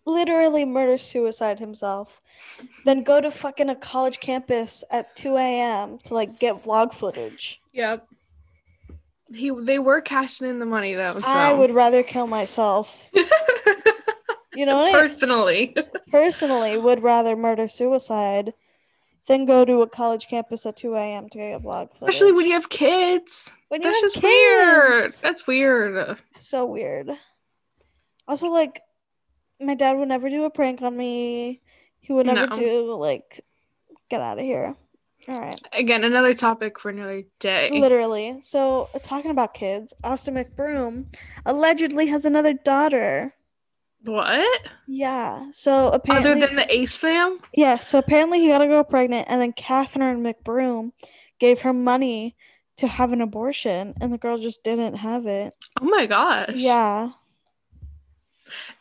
literally 0.06 0.64
murder 0.64 0.98
suicide 0.98 1.58
himself 1.60 2.20
than 2.84 3.02
go 3.02 3.20
to 3.20 3.30
fucking 3.30 3.68
a 3.68 3.76
college 3.76 4.20
campus 4.20 4.82
at 4.90 5.14
2 5.16 5.36
a.m. 5.36 5.98
to 6.04 6.14
like 6.14 6.38
get 6.38 6.56
vlog 6.56 6.92
footage. 6.94 7.60
Yep. 7.72 8.06
He 9.32 9.50
they 9.50 9.78
were 9.78 10.00
cashing 10.00 10.48
in 10.48 10.58
the 10.58 10.66
money 10.66 10.94
though. 10.94 11.18
So. 11.18 11.26
I 11.28 11.52
would 11.52 11.70
rather 11.72 12.02
kill 12.02 12.26
myself. 12.26 13.10
You 14.56 14.66
know 14.66 14.76
what 14.76 14.94
I 14.94 15.00
personally. 15.00 15.76
personally 16.12 16.78
would 16.78 17.02
rather 17.02 17.34
murder 17.34 17.68
suicide 17.68 18.54
than 19.26 19.44
go 19.46 19.64
to 19.64 19.82
a 19.82 19.88
college 19.88 20.26
campus 20.28 20.66
at 20.66 20.76
2 20.76 20.94
a.m. 20.94 21.28
to 21.30 21.38
get 21.38 21.54
a 21.56 21.60
vlog 21.60 21.92
footage. 21.92 22.14
Especially 22.14 22.32
when 22.32 22.46
you 22.46 22.52
have 22.52 22.68
kids. 22.68 23.50
when 23.68 23.80
That's 23.80 24.00
just 24.00 24.22
weird. 24.22 25.10
That's 25.22 25.46
weird. 25.46 26.18
so 26.34 26.66
weird. 26.66 27.10
Also, 28.28 28.48
like, 28.48 28.80
my 29.60 29.74
dad 29.74 29.96
would 29.96 30.08
never 30.08 30.28
do 30.28 30.44
a 30.44 30.50
prank 30.50 30.82
on 30.82 30.96
me. 30.96 31.60
He 32.00 32.12
would 32.12 32.26
never 32.26 32.46
No. 32.48 32.54
do 32.54 32.94
like, 32.94 33.40
get 34.10 34.20
out 34.20 34.38
of 34.38 34.44
here. 34.44 34.74
All 35.26 35.40
right, 35.40 35.58
Again, 35.72 36.04
another 36.04 36.34
topic 36.34 36.78
for 36.78 36.90
another 36.90 37.22
day. 37.40 37.70
literally. 37.80 38.36
So, 38.42 38.90
uh, 38.94 38.98
talking 38.98 39.30
about 39.30 39.54
kids, 39.54 39.94
Austin 40.04 40.34
McBroom 40.34 41.06
allegedly 41.46 42.08
has 42.08 42.26
another 42.26 42.52
daughter. 42.52 43.34
What? 44.04 44.62
Yeah. 44.86 45.50
So 45.52 45.90
apparently, 45.90 46.32
Other 46.32 46.46
than 46.46 46.56
the 46.56 46.74
Ace 46.74 46.96
fam? 46.96 47.38
yeah. 47.54 47.78
So 47.78 47.98
apparently, 47.98 48.40
he 48.40 48.48
got 48.48 48.62
a 48.62 48.66
girl 48.66 48.84
pregnant, 48.84 49.26
and 49.30 49.40
then 49.40 49.52
Catherine 49.52 50.22
McBroom 50.22 50.92
gave 51.38 51.60
her 51.62 51.72
money 51.72 52.36
to 52.76 52.86
have 52.86 53.12
an 53.12 53.20
abortion, 53.20 53.94
and 54.00 54.12
the 54.12 54.18
girl 54.18 54.36
just 54.38 54.62
didn't 54.64 54.94
have 54.96 55.26
it. 55.26 55.54
Oh 55.80 55.84
my 55.86 56.06
gosh. 56.06 56.50
Yeah. 56.54 57.10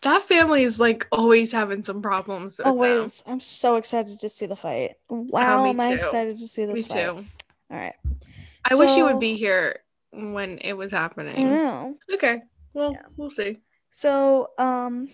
That 0.01 0.21
family 0.21 0.63
is 0.63 0.79
like 0.79 1.07
always 1.11 1.51
having 1.51 1.83
some 1.83 2.01
problems. 2.01 2.57
With 2.57 2.65
them. 2.65 2.67
Always. 2.67 3.23
I'm 3.25 3.39
so 3.39 3.77
excited 3.77 4.19
to 4.19 4.29
see 4.29 4.45
the 4.45 4.55
fight. 4.55 4.95
Wow, 5.09 5.63
me 5.63 5.69
am 5.71 5.79
I 5.79 5.93
too. 5.93 5.99
excited 5.99 6.37
to 6.39 6.47
see 6.47 6.65
this 6.65 6.75
Me 6.75 6.81
fight. 6.83 7.05
too. 7.05 7.25
All 7.71 7.77
right. 7.79 7.95
I 8.69 8.75
wish 8.75 8.95
you 8.95 9.05
would 9.05 9.19
be 9.19 9.35
here 9.35 9.79
when 10.11 10.57
it 10.59 10.73
was 10.73 10.91
happening. 10.91 11.35
I 11.37 11.49
know. 11.49 11.97
Okay. 12.13 12.41
Well, 12.73 12.91
Yeah. 12.93 13.01
we'll 13.17 13.31
see. 13.31 13.57
So, 13.95 14.49
um, 14.57 15.07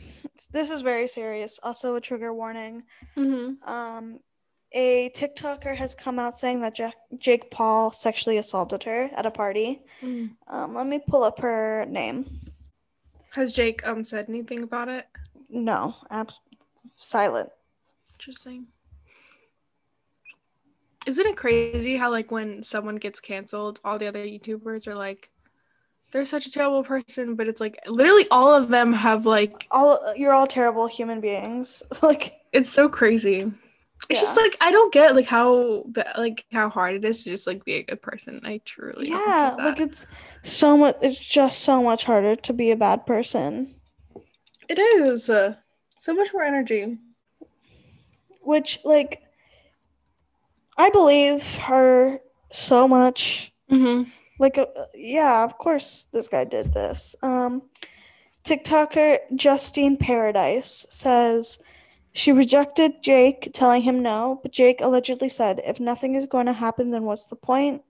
this 0.54 0.72
is 0.72 0.80
very 0.80 1.10
serious. 1.10 1.60
Also, 1.62 1.96
a 1.96 2.02
trigger 2.02 2.34
warning. 2.34 2.84
Mm-hmm. 3.18 3.70
Um, 3.70 4.22
a 4.72 5.10
TikToker 5.10 5.76
has 5.76 5.94
come 5.94 6.18
out 6.18 6.34
saying 6.34 6.62
that 6.62 6.76
Jack- 6.76 6.96
Jake 7.20 7.52
Paul 7.52 7.92
sexually 7.92 8.38
assaulted 8.38 8.84
her 8.84 9.10
at 9.14 9.26
a 9.26 9.32
party. 9.32 9.82
Um, 10.02 10.74
let 10.74 10.88
me 10.88 11.02
pull 11.06 11.24
up 11.24 11.40
her 11.40 11.86
name. 11.90 12.26
Has 13.32 13.52
Jake 13.52 13.86
um 13.86 14.06
said 14.06 14.28
anything 14.30 14.64
about 14.64 14.88
it? 14.88 15.08
No, 15.50 15.96
ab- 16.10 16.32
silent. 16.96 17.50
Interesting. 18.14 18.68
Isn't 21.06 21.28
it 21.28 21.36
crazy 21.36 21.98
how 21.98 22.12
like 22.12 22.32
when 22.32 22.64
someone 22.64 22.96
gets 22.96 23.20
canceled, 23.20 23.82
all 23.84 24.00
the 24.00 24.08
other 24.08 24.24
YouTubers 24.24 24.88
are 24.88 24.96
like, 24.96 25.30
they're 26.12 26.26
such 26.26 26.46
a 26.46 26.52
terrible 26.52 26.84
person, 26.84 27.36
but 27.36 27.48
it's 27.48 27.62
like 27.62 27.80
literally 27.88 28.28
all 28.32 28.54
of 28.54 28.70
them 28.70 28.94
have 28.94 29.26
like 29.26 29.68
All 29.72 30.14
you're 30.16 30.34
all 30.34 30.48
terrible 30.48 30.88
human 30.88 31.22
beings. 31.22 31.84
like, 32.02 32.40
it's 32.52 32.70
so 32.70 32.90
crazy. 32.90 33.52
It's 34.10 34.22
just 34.22 34.38
like 34.38 34.56
I 34.62 34.72
don't 34.72 34.94
get 34.94 35.14
like 35.16 35.26
how 35.26 35.84
like 36.18 36.46
how 36.52 36.70
hard 36.70 36.96
it 36.96 37.06
is 37.06 37.24
to 37.24 37.32
just 37.32 37.46
like 37.46 37.66
be 37.66 37.76
a 37.76 37.84
good 37.84 38.02
person. 38.02 38.42
I 38.44 38.62
truly 38.64 39.10
yeah, 39.10 39.56
like 39.58 39.80
it's 39.80 40.08
so 40.42 40.78
much. 40.78 40.96
It's 41.02 41.20
just 41.20 41.60
so 41.60 41.84
much 41.84 42.06
harder 42.06 42.36
to 42.36 42.54
be 42.54 42.72
a 42.72 42.78
bad 42.78 43.06
person. 43.06 43.76
it 44.70 44.80
is 44.80 45.30
uh, 45.30 45.56
so 45.98 46.14
much 46.14 46.30
more 46.34 46.44
energy. 46.44 46.98
which 48.42 48.80
like 48.86 49.22
I 50.78 50.90
believe 50.92 51.56
her 51.56 52.20
so 52.52 52.88
much. 52.88 53.52
Mm-hmm. 53.70 54.10
Like, 54.40 54.58
uh, 54.58 54.66
yeah, 54.96 55.44
of 55.44 55.58
course 55.58 56.08
this 56.14 56.28
guy 56.28 56.46
did 56.46 56.74
this. 56.74 57.16
Um, 57.22 57.64
TikToker 58.44 59.18
Justine 59.36 59.98
Paradise 59.98 60.88
says 60.90 61.62
she 62.14 62.32
rejected 62.32 63.04
Jake, 63.04 63.52
telling 63.54 63.84
him 63.84 64.02
no, 64.02 64.40
but 64.42 64.52
Jake 64.52 64.82
allegedly 64.82 65.30
said, 65.30 65.62
"If 65.66 65.80
nothing 65.80 66.16
is 66.16 66.26
going 66.26 66.48
to 66.48 66.54
happen, 66.54 66.90
then 66.90 67.04
what's 67.04 67.28
the 67.28 67.36
point?" 67.36 67.84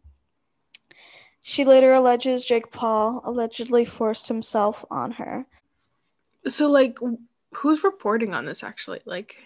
She 1.42 1.64
later 1.64 1.94
alleges 1.94 2.46
Jake 2.46 2.72
Paul 2.72 3.22
allegedly 3.24 3.86
forced 3.86 4.28
himself 4.28 4.84
on 4.92 5.12
her. 5.12 5.46
So 6.48 6.68
like, 6.68 6.98
who's 7.54 7.84
reporting 7.84 8.34
on 8.34 8.46
this 8.46 8.64
actually? 8.64 9.00
Like, 9.06 9.38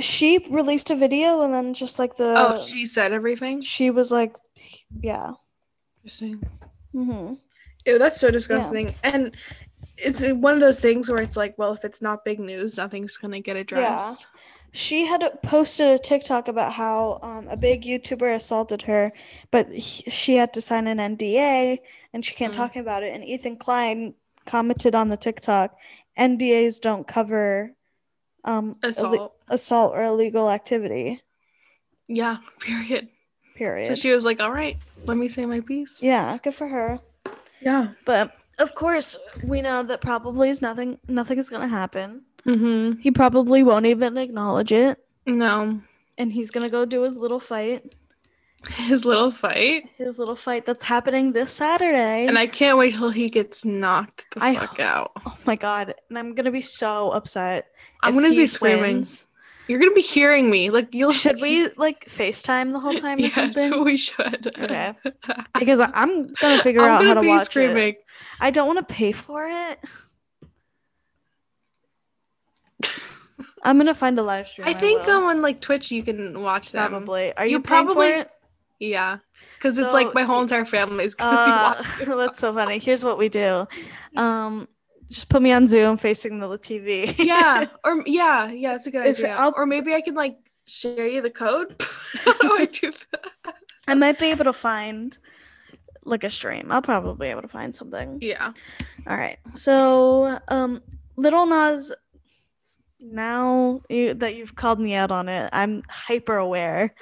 She 0.00 0.46
released 0.48 0.90
a 0.90 0.96
video, 0.96 1.42
and 1.42 1.52
then 1.52 1.74
just 1.74 1.98
like 1.98 2.16
the 2.16 2.34
oh, 2.36 2.64
she 2.66 2.86
said 2.86 3.12
everything. 3.12 3.60
she 3.60 3.90
was 3.90 4.10
like, 4.10 4.34
"Yeah." 5.02 5.32
Interesting. 6.02 6.42
Mm-hmm. 6.94 7.34
Ew, 7.86 7.98
that's 7.98 8.20
so 8.20 8.30
disgusting. 8.30 8.94
And 9.02 9.36
it's 9.96 10.22
one 10.32 10.54
of 10.54 10.60
those 10.60 10.80
things 10.80 11.08
where 11.08 11.22
it's 11.22 11.36
like, 11.36 11.56
well, 11.58 11.72
if 11.72 11.84
it's 11.84 12.02
not 12.02 12.24
big 12.24 12.40
news, 12.40 12.76
nothing's 12.76 13.16
gonna 13.16 13.40
get 13.40 13.56
addressed. 13.56 14.26
she 14.72 15.06
had 15.06 15.22
posted 15.42 15.88
a 15.88 15.98
TikTok 15.98 16.48
about 16.48 16.72
how 16.72 17.18
um, 17.22 17.46
a 17.48 17.56
big 17.56 17.82
YouTuber 17.82 18.34
assaulted 18.34 18.82
her, 18.82 19.12
but 19.50 19.68
he, 19.70 20.10
she 20.10 20.36
had 20.36 20.52
to 20.54 20.60
sign 20.60 20.86
an 20.86 20.98
NDA 20.98 21.78
and 22.12 22.24
she 22.24 22.34
can't 22.34 22.52
Mm. 22.52 22.56
talk 22.56 22.76
about 22.76 23.02
it. 23.02 23.12
And 23.14 23.24
Ethan 23.24 23.56
Klein 23.56 24.14
commented 24.46 24.94
on 24.94 25.08
the 25.08 25.16
TikTok, 25.16 25.76
NDAs 26.18 26.80
don't 26.80 27.06
cover 27.06 27.74
um, 28.44 28.74
illi- 28.82 28.88
Assault. 28.88 29.34
assault 29.48 29.92
or 29.94 30.02
illegal 30.02 30.50
activity. 30.50 31.20
Yeah. 32.08 32.38
Period. 32.60 33.08
Period. 33.54 33.86
So 33.86 33.94
she 33.94 34.10
was 34.12 34.24
like, 34.24 34.40
"All 34.40 34.50
right, 34.52 34.76
let 35.06 35.16
me 35.16 35.28
say 35.28 35.46
my 35.46 35.60
piece." 35.60 36.02
yeah, 36.02 36.38
good 36.42 36.54
for 36.54 36.68
her. 36.68 36.98
Yeah. 37.60 37.88
But 38.04 38.34
of 38.58 38.74
course, 38.74 39.16
we 39.44 39.62
know 39.62 39.82
that 39.82 40.00
probably 40.00 40.48
is 40.48 40.62
nothing. 40.62 40.98
Nothing 41.08 41.38
is 41.38 41.48
gonna 41.50 41.68
happen. 41.68 42.22
Mm-hmm. 42.46 43.00
He 43.00 43.10
probably 43.10 43.62
won't 43.62 43.86
even 43.86 44.16
acknowledge 44.18 44.72
it, 44.72 44.98
No. 45.26 45.80
and 46.18 46.32
he's 46.32 46.50
gonna 46.50 46.68
go 46.70 46.84
do 46.84 47.02
his 47.02 47.16
little 47.16 47.38
fight. 47.40 47.94
His 48.68 49.04
little 49.04 49.30
fight. 49.32 49.88
His 49.96 50.18
little 50.20 50.36
fight 50.36 50.64
that's 50.66 50.84
happening 50.84 51.32
this 51.32 51.52
Saturday. 51.52 52.26
And 52.26 52.38
I 52.38 52.46
can't 52.46 52.78
wait 52.78 52.94
till 52.94 53.10
he 53.10 53.28
gets 53.28 53.64
knocked 53.64 54.24
the 54.34 54.44
I- 54.44 54.54
fuck 54.54 54.78
out. 54.80 55.12
oh 55.26 55.36
my 55.46 55.56
god! 55.56 55.94
And 56.08 56.18
I'm 56.18 56.34
gonna 56.34 56.50
be 56.52 56.60
so 56.60 57.10
upset. 57.10 57.66
I'm 58.02 58.14
gonna 58.14 58.30
be 58.30 58.46
screaming. 58.46 58.80
wins. 58.96 59.26
You're 59.72 59.80
gonna 59.80 59.94
be 59.94 60.02
hearing 60.02 60.50
me. 60.50 60.68
Like 60.68 60.92
you'll 60.92 61.12
Should 61.12 61.40
we 61.40 61.68
like 61.78 62.04
FaceTime 62.04 62.72
the 62.72 62.78
whole 62.78 62.92
time 62.94 63.16
or 63.16 63.22
yes, 63.22 63.34
something? 63.34 63.82
we 63.88 63.96
should. 63.96 64.52
Okay. 64.58 64.92
Because 65.58 65.80
I- 65.80 65.90
I'm 65.94 66.32
gonna 66.34 66.60
figure 66.62 66.82
I'm 66.82 66.90
out 66.90 66.96
how 67.02 67.08
gonna 67.08 67.14
to 67.16 67.20
be 67.22 67.28
watch 67.28 67.56
it. 67.56 67.96
I 68.38 68.50
don't 68.50 68.66
want 68.66 68.86
to 68.86 68.94
pay 68.94 69.12
for 69.12 69.48
it. 69.48 69.78
I'm 73.64 73.78
gonna 73.78 73.94
find 73.94 74.18
a 74.18 74.22
live 74.22 74.46
stream. 74.48 74.68
I 74.68 74.74
think 74.74 75.06
will. 75.06 75.18
um, 75.18 75.24
on 75.24 75.42
like 75.42 75.60
Twitch 75.60 75.90
you 75.90 76.02
can 76.02 76.40
watch 76.42 76.72
them. 76.72 76.90
probably. 76.90 77.32
Are 77.36 77.46
You 77.46 77.52
you, 77.52 77.60
paying 77.60 77.86
probably- 77.86 78.10
for 78.12 78.18
it? 78.18 78.30
Yeah, 78.80 79.18
because 79.54 79.78
it's 79.78 79.86
So, 79.88 79.92
like 79.94 80.12
my 80.12 80.24
whole 80.24 80.42
entire 80.42 80.64
family 80.64 81.04
is 81.04 81.14
gonna 81.14 81.30
Uh, 81.30 81.74
be 81.76 81.80
watching. 82.10 82.16
that's 82.18 82.40
so 82.40 82.52
funny. 82.52 82.80
Here's 82.80 83.04
what 83.04 83.16
we 83.16 83.28
do. 83.28 83.66
Um, 84.16 84.66
just 85.12 85.28
put 85.28 85.42
me 85.42 85.52
on 85.52 85.66
Zoom 85.66 85.96
facing 85.96 86.40
the 86.40 86.48
TV. 86.58 87.14
yeah, 87.18 87.66
or 87.84 88.02
yeah, 88.06 88.50
yeah, 88.50 88.74
it's 88.74 88.86
a 88.86 88.90
good 88.90 89.06
If 89.06 89.18
idea. 89.18 89.34
I'll- 89.36 89.54
Or 89.56 89.66
maybe 89.66 89.94
I 89.94 90.00
can 90.00 90.14
like 90.14 90.36
share 90.64 91.06
you 91.06 91.20
the 91.22 91.30
code. 91.30 91.80
How 92.24 92.32
do 92.38 92.56
I 92.56 92.64
do 92.66 92.92
that? 93.12 93.54
I 93.86 93.94
might 93.94 94.18
be 94.18 94.26
able 94.26 94.44
to 94.44 94.52
find 94.52 95.16
like 96.04 96.24
a 96.24 96.30
stream. 96.30 96.72
I'll 96.72 96.82
probably 96.82 97.26
be 97.26 97.30
able 97.30 97.42
to 97.42 97.48
find 97.48 97.74
something. 97.74 98.18
Yeah. 98.20 98.52
All 99.06 99.16
right. 99.16 99.38
So, 99.54 100.38
um, 100.48 100.82
Little 101.16 101.46
Nas. 101.46 101.92
Now 103.00 103.80
you, 103.88 104.14
that 104.14 104.36
you've 104.36 104.54
called 104.54 104.78
me 104.78 104.94
out 104.94 105.10
on 105.10 105.28
it, 105.28 105.50
I'm 105.52 105.82
hyper 105.88 106.36
aware. 106.36 106.94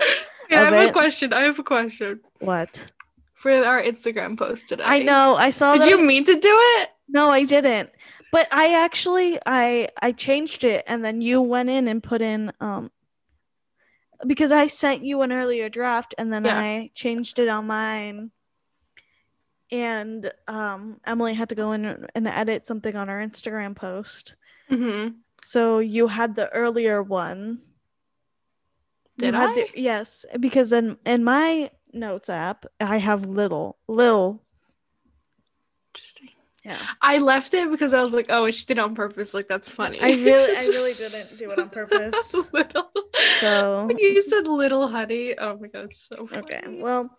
yeah, 0.48 0.60
I 0.62 0.64
have 0.64 0.72
it. 0.72 0.88
a 0.88 0.92
question. 0.92 1.32
I 1.34 1.42
have 1.42 1.58
a 1.58 1.62
question 1.62 2.20
What? 2.38 2.90
for 3.34 3.50
our 3.52 3.82
Instagram 3.82 4.38
post 4.38 4.70
today. 4.70 4.82
I 4.86 5.00
know. 5.02 5.36
I 5.38 5.50
saw 5.50 5.76
Did 5.76 5.90
you 5.90 6.02
mean 6.02 6.24
to 6.24 6.34
do 6.34 6.40
it? 6.78 6.88
No, 7.12 7.30
I 7.30 7.44
didn't. 7.44 7.90
But 8.32 8.46
I 8.52 8.82
actually 8.84 9.38
I 9.44 9.88
I 10.00 10.12
changed 10.12 10.62
it 10.64 10.84
and 10.86 11.04
then 11.04 11.20
you 11.20 11.40
went 11.42 11.68
in 11.68 11.88
and 11.88 12.02
put 12.02 12.22
in 12.22 12.52
um 12.60 12.90
because 14.26 14.52
I 14.52 14.68
sent 14.68 15.02
you 15.02 15.22
an 15.22 15.32
earlier 15.32 15.68
draft 15.68 16.14
and 16.18 16.32
then 16.32 16.44
Yeah. 16.44 16.58
I 16.58 16.90
changed 16.94 17.38
it 17.38 17.48
on 17.48 17.66
mine. 17.66 18.30
And 19.72 20.30
um 20.46 21.00
Emily 21.04 21.34
had 21.34 21.48
to 21.48 21.54
go 21.54 21.72
in 21.72 22.06
and 22.14 22.28
edit 22.28 22.66
something 22.66 22.94
on 22.94 23.08
our 23.08 23.18
Instagram 23.20 23.74
post. 23.74 24.36
Mm-hmm. 24.70 25.16
So 25.42 25.78
you 25.80 26.06
had 26.08 26.34
the 26.36 26.48
earlier 26.50 27.02
one. 27.02 27.62
Did 29.18 29.34
I? 29.34 29.52
the- 29.54 29.68
yes, 29.74 30.24
because 30.38 30.70
in 30.72 30.98
in 31.04 31.24
my 31.24 31.70
notes 31.92 32.28
app 32.28 32.66
I 32.80 32.98
have 32.98 33.26
little 33.26 33.78
Lil. 33.88 34.42
Interesting. 35.92 36.28
Yeah. 36.64 36.78
I 37.00 37.18
left 37.18 37.54
it 37.54 37.70
because 37.70 37.94
I 37.94 38.02
was 38.02 38.12
like, 38.12 38.26
oh, 38.28 38.50
she 38.50 38.66
did 38.66 38.78
it 38.78 38.82
on 38.82 38.94
purpose. 38.94 39.32
Like 39.32 39.48
that's 39.48 39.70
funny. 39.70 39.98
I 40.00 40.10
really 40.10 40.56
I 40.56 40.60
really 40.66 40.92
didn't 40.92 41.38
do 41.38 41.50
it 41.50 41.58
on 41.58 41.70
purpose. 41.70 42.50
little. 42.52 42.90
So 43.40 43.86
When 43.86 43.98
you 43.98 44.22
said 44.28 44.46
little 44.46 44.86
honey, 44.88 45.38
oh 45.38 45.56
my 45.58 45.68
god, 45.68 45.84
it's 45.86 46.06
so 46.08 46.26
funny. 46.26 46.42
Okay, 46.42 46.62
well, 46.80 47.16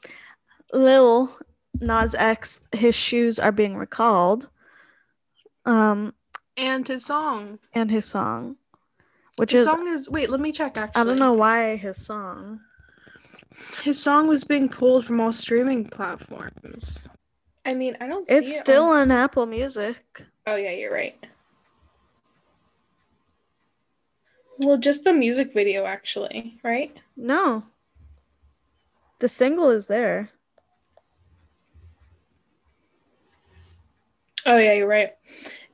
Lil 0.73 1.35
Nas 1.79 2.13
X, 2.15 2.61
his 2.71 2.95
shoes 2.95 3.39
are 3.39 3.51
being 3.51 3.75
recalled, 3.77 4.47
um, 5.65 6.13
and 6.57 6.87
his 6.87 7.05
song. 7.05 7.59
and 7.73 7.89
his 7.89 8.05
song, 8.05 8.57
which 9.37 9.53
His 9.53 9.65
is 9.65 9.71
song 9.71 9.87
is 9.87 10.09
wait, 10.09 10.29
let 10.29 10.39
me 10.39 10.51
check. 10.51 10.77
Actually, 10.77 11.01
I 11.01 11.03
don't 11.03 11.19
know 11.19 11.33
why 11.33 11.77
his 11.77 11.97
song. 11.97 12.59
His 13.83 13.99
song 14.01 14.27
was 14.27 14.43
being 14.43 14.69
pulled 14.69 15.05
from 15.05 15.19
all 15.19 15.33
streaming 15.33 15.85
platforms. 15.85 16.99
I 17.65 17.73
mean, 17.73 17.95
I 18.01 18.07
don't. 18.07 18.27
see 18.27 18.35
It's 18.35 18.49
it 18.51 18.55
still 18.55 18.85
on- 18.85 19.03
on 19.03 19.11
Apple 19.11 19.45
Music. 19.45 20.25
Oh 20.47 20.55
yeah, 20.55 20.71
you're 20.71 20.93
right. 20.93 21.15
Well, 24.57 24.77
just 24.77 25.03
the 25.03 25.13
music 25.13 25.53
video, 25.53 25.85
actually, 25.85 26.59
right? 26.63 26.95
No, 27.15 27.63
the 29.19 29.29
single 29.29 29.69
is 29.69 29.87
there. 29.87 30.29
Oh 34.45 34.57
yeah, 34.57 34.73
you're 34.73 34.87
right. 34.87 35.13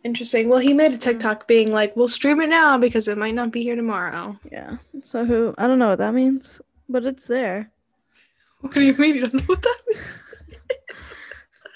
Interesting. 0.03 0.47
Well, 0.49 0.59
he 0.59 0.73
made 0.73 0.93
a 0.93 0.97
TikTok 0.97 1.47
being 1.47 1.71
like, 1.71 1.95
"We'll 1.95 2.07
stream 2.07 2.41
it 2.41 2.47
now 2.47 2.77
because 2.77 3.07
it 3.07 3.17
might 3.17 3.33
not 3.33 3.51
be 3.51 3.63
here 3.63 3.75
tomorrow." 3.75 4.37
Yeah. 4.51 4.77
So 5.03 5.25
who? 5.25 5.53
I 5.57 5.67
don't 5.67 5.79
know 5.79 5.87
what 5.89 5.99
that 5.99 6.13
means, 6.13 6.61
but 6.89 7.05
it's 7.05 7.27
there. 7.27 7.71
What 8.61 8.73
do 8.73 8.81
you 8.81 8.93
mean? 8.97 9.15
You 9.15 9.21
don't 9.21 9.33
know 9.35 9.43
what 9.45 9.61
that 9.61 9.77
means? 9.87 10.26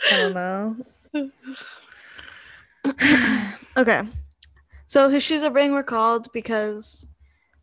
I 0.09 0.17
don't 0.17 0.33
know. 0.33 0.77
okay. 3.77 4.01
So 4.87 5.09
his 5.09 5.23
shoes 5.23 5.43
are 5.43 5.51
being 5.51 5.73
recalled 5.73 6.31
because 6.33 7.05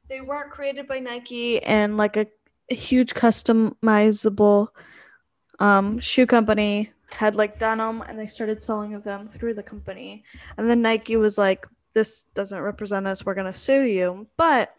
they 0.08 0.20
weren't 0.20 0.50
created 0.50 0.86
by 0.86 0.98
Nike 0.98 1.62
and 1.62 1.96
like 1.96 2.16
a, 2.16 2.26
a 2.70 2.74
huge 2.74 3.14
customizable 3.14 4.68
um, 5.58 5.98
shoe 6.00 6.26
company 6.26 6.90
had 7.10 7.34
like 7.34 7.58
done 7.58 7.78
them 7.78 8.02
and 8.06 8.18
they 8.18 8.26
started 8.26 8.62
selling 8.62 8.98
them 9.00 9.26
through 9.26 9.54
the 9.54 9.62
company. 9.62 10.24
And 10.56 10.68
then 10.68 10.82
Nike 10.82 11.16
was 11.16 11.38
like, 11.38 11.66
this 11.94 12.24
doesn't 12.34 12.60
represent 12.60 13.06
us. 13.06 13.24
We're 13.24 13.34
going 13.34 13.52
to 13.52 13.58
sue 13.58 13.82
you. 13.82 14.26
But 14.36 14.74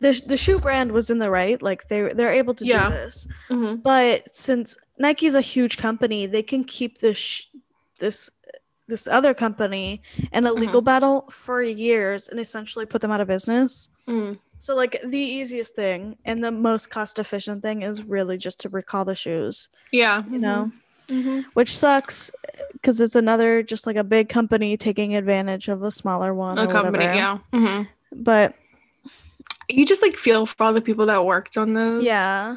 the, 0.00 0.20
the 0.26 0.36
shoe 0.36 0.58
brand 0.60 0.92
was 0.92 1.10
in 1.10 1.18
the 1.18 1.30
right. 1.30 1.60
Like 1.60 1.88
they, 1.88 2.12
they're 2.12 2.32
able 2.32 2.54
to 2.54 2.64
Yeah. 2.66 2.88
do 2.88 2.94
this. 2.94 3.28
hmm 3.48 3.74
But 3.76 4.34
since 4.34 4.76
Nike's 4.98 5.34
a 5.34 5.40
huge 5.40 5.76
company, 5.76 6.26
they 6.26 6.42
can 6.42 6.64
keep 6.64 6.98
this 6.98 7.16
sh- 7.18 7.44
this 7.98 8.30
this 8.86 9.06
other 9.06 9.34
company 9.34 10.00
in 10.32 10.46
a 10.46 10.52
legal 10.52 10.80
battle 10.80 11.26
for 11.30 11.62
years 11.62 12.28
and 12.28 12.40
essentially 12.40 12.86
put 12.86 13.02
them 13.02 13.10
out 13.10 13.20
of 13.20 13.28
business. 13.28 13.90
Mm. 14.08 14.38
So 14.60 14.74
like 14.74 14.98
the 15.04 15.18
easiest 15.18 15.74
thing 15.76 16.16
and 16.24 16.42
the 16.42 16.50
most 16.50 16.88
cost 16.88 17.18
efficient 17.18 17.60
thing 17.62 17.82
is 17.82 18.02
really 18.02 18.38
just 18.38 18.58
to 18.60 18.68
recall 18.70 19.04
the 19.04 19.14
shoes, 19.14 19.68
Yeah. 19.92 20.22
you 20.30 20.38
know, 20.38 20.70
hmm 21.10 21.40
which 21.52 21.76
sucks 21.76 22.30
because 22.72 23.00
it's 23.00 23.14
another 23.14 23.62
just 23.62 23.86
like 23.86 23.96
a 23.96 24.04
big 24.04 24.28
company 24.30 24.76
taking 24.76 25.14
advantage 25.16 25.68
of 25.68 25.82
a 25.82 25.90
smaller 25.92 26.32
one. 26.34 26.56
A 26.58 26.66
company. 26.66 26.98
whatever. 26.98 27.14
Yeah. 27.14 27.38
hmm 27.52 27.82
But 28.12 28.54
You 29.68 29.84
just 29.84 30.02
like 30.02 30.16
feel 30.16 30.46
for 30.46 30.64
all 30.64 30.72
the 30.72 30.80
people 30.80 31.06
that 31.06 31.24
worked 31.24 31.56
on 31.56 31.74
those. 31.74 32.04
Yeah. 32.04 32.56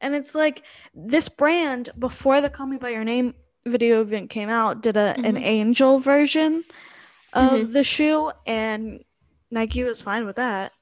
And 0.00 0.14
it's 0.14 0.34
like 0.34 0.62
this 0.94 1.28
brand 1.28 1.90
before 1.98 2.40
the 2.40 2.50
Call 2.50 2.66
Me 2.66 2.76
by 2.76 2.90
Your 2.90 3.04
Name 3.04 3.34
video 3.66 4.02
event 4.02 4.28
came 4.28 4.50
out 4.50 4.82
did 4.82 4.94
a 4.96 5.14
an 5.16 5.36
Mhm. 5.36 5.42
angel 5.42 5.98
version 5.98 6.64
of 7.32 7.52
Mhm. 7.60 7.72
the 7.72 7.82
shoe 7.84 8.30
and 8.46 9.02
Nike 9.50 9.82
was 9.84 10.02
fine 10.02 10.26
with 10.26 10.36
that. 10.36 10.72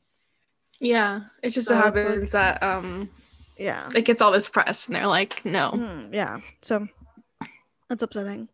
Yeah. 0.81 1.21
It 1.45 1.51
just 1.51 1.69
So 1.69 1.77
happens 1.77 2.31
that 2.33 2.61
um 2.63 3.09
Yeah. 3.57 3.89
it 3.95 4.03
gets 4.05 4.21
all 4.21 4.33
this 4.33 4.49
press 4.49 4.87
and 4.87 4.97
they're 4.97 5.07
like, 5.07 5.45
no. 5.45 5.71
Mhm, 5.73 6.13
yeah. 6.13 6.41
So 6.63 6.89
that's 7.89 8.03
upsetting. 8.03 8.49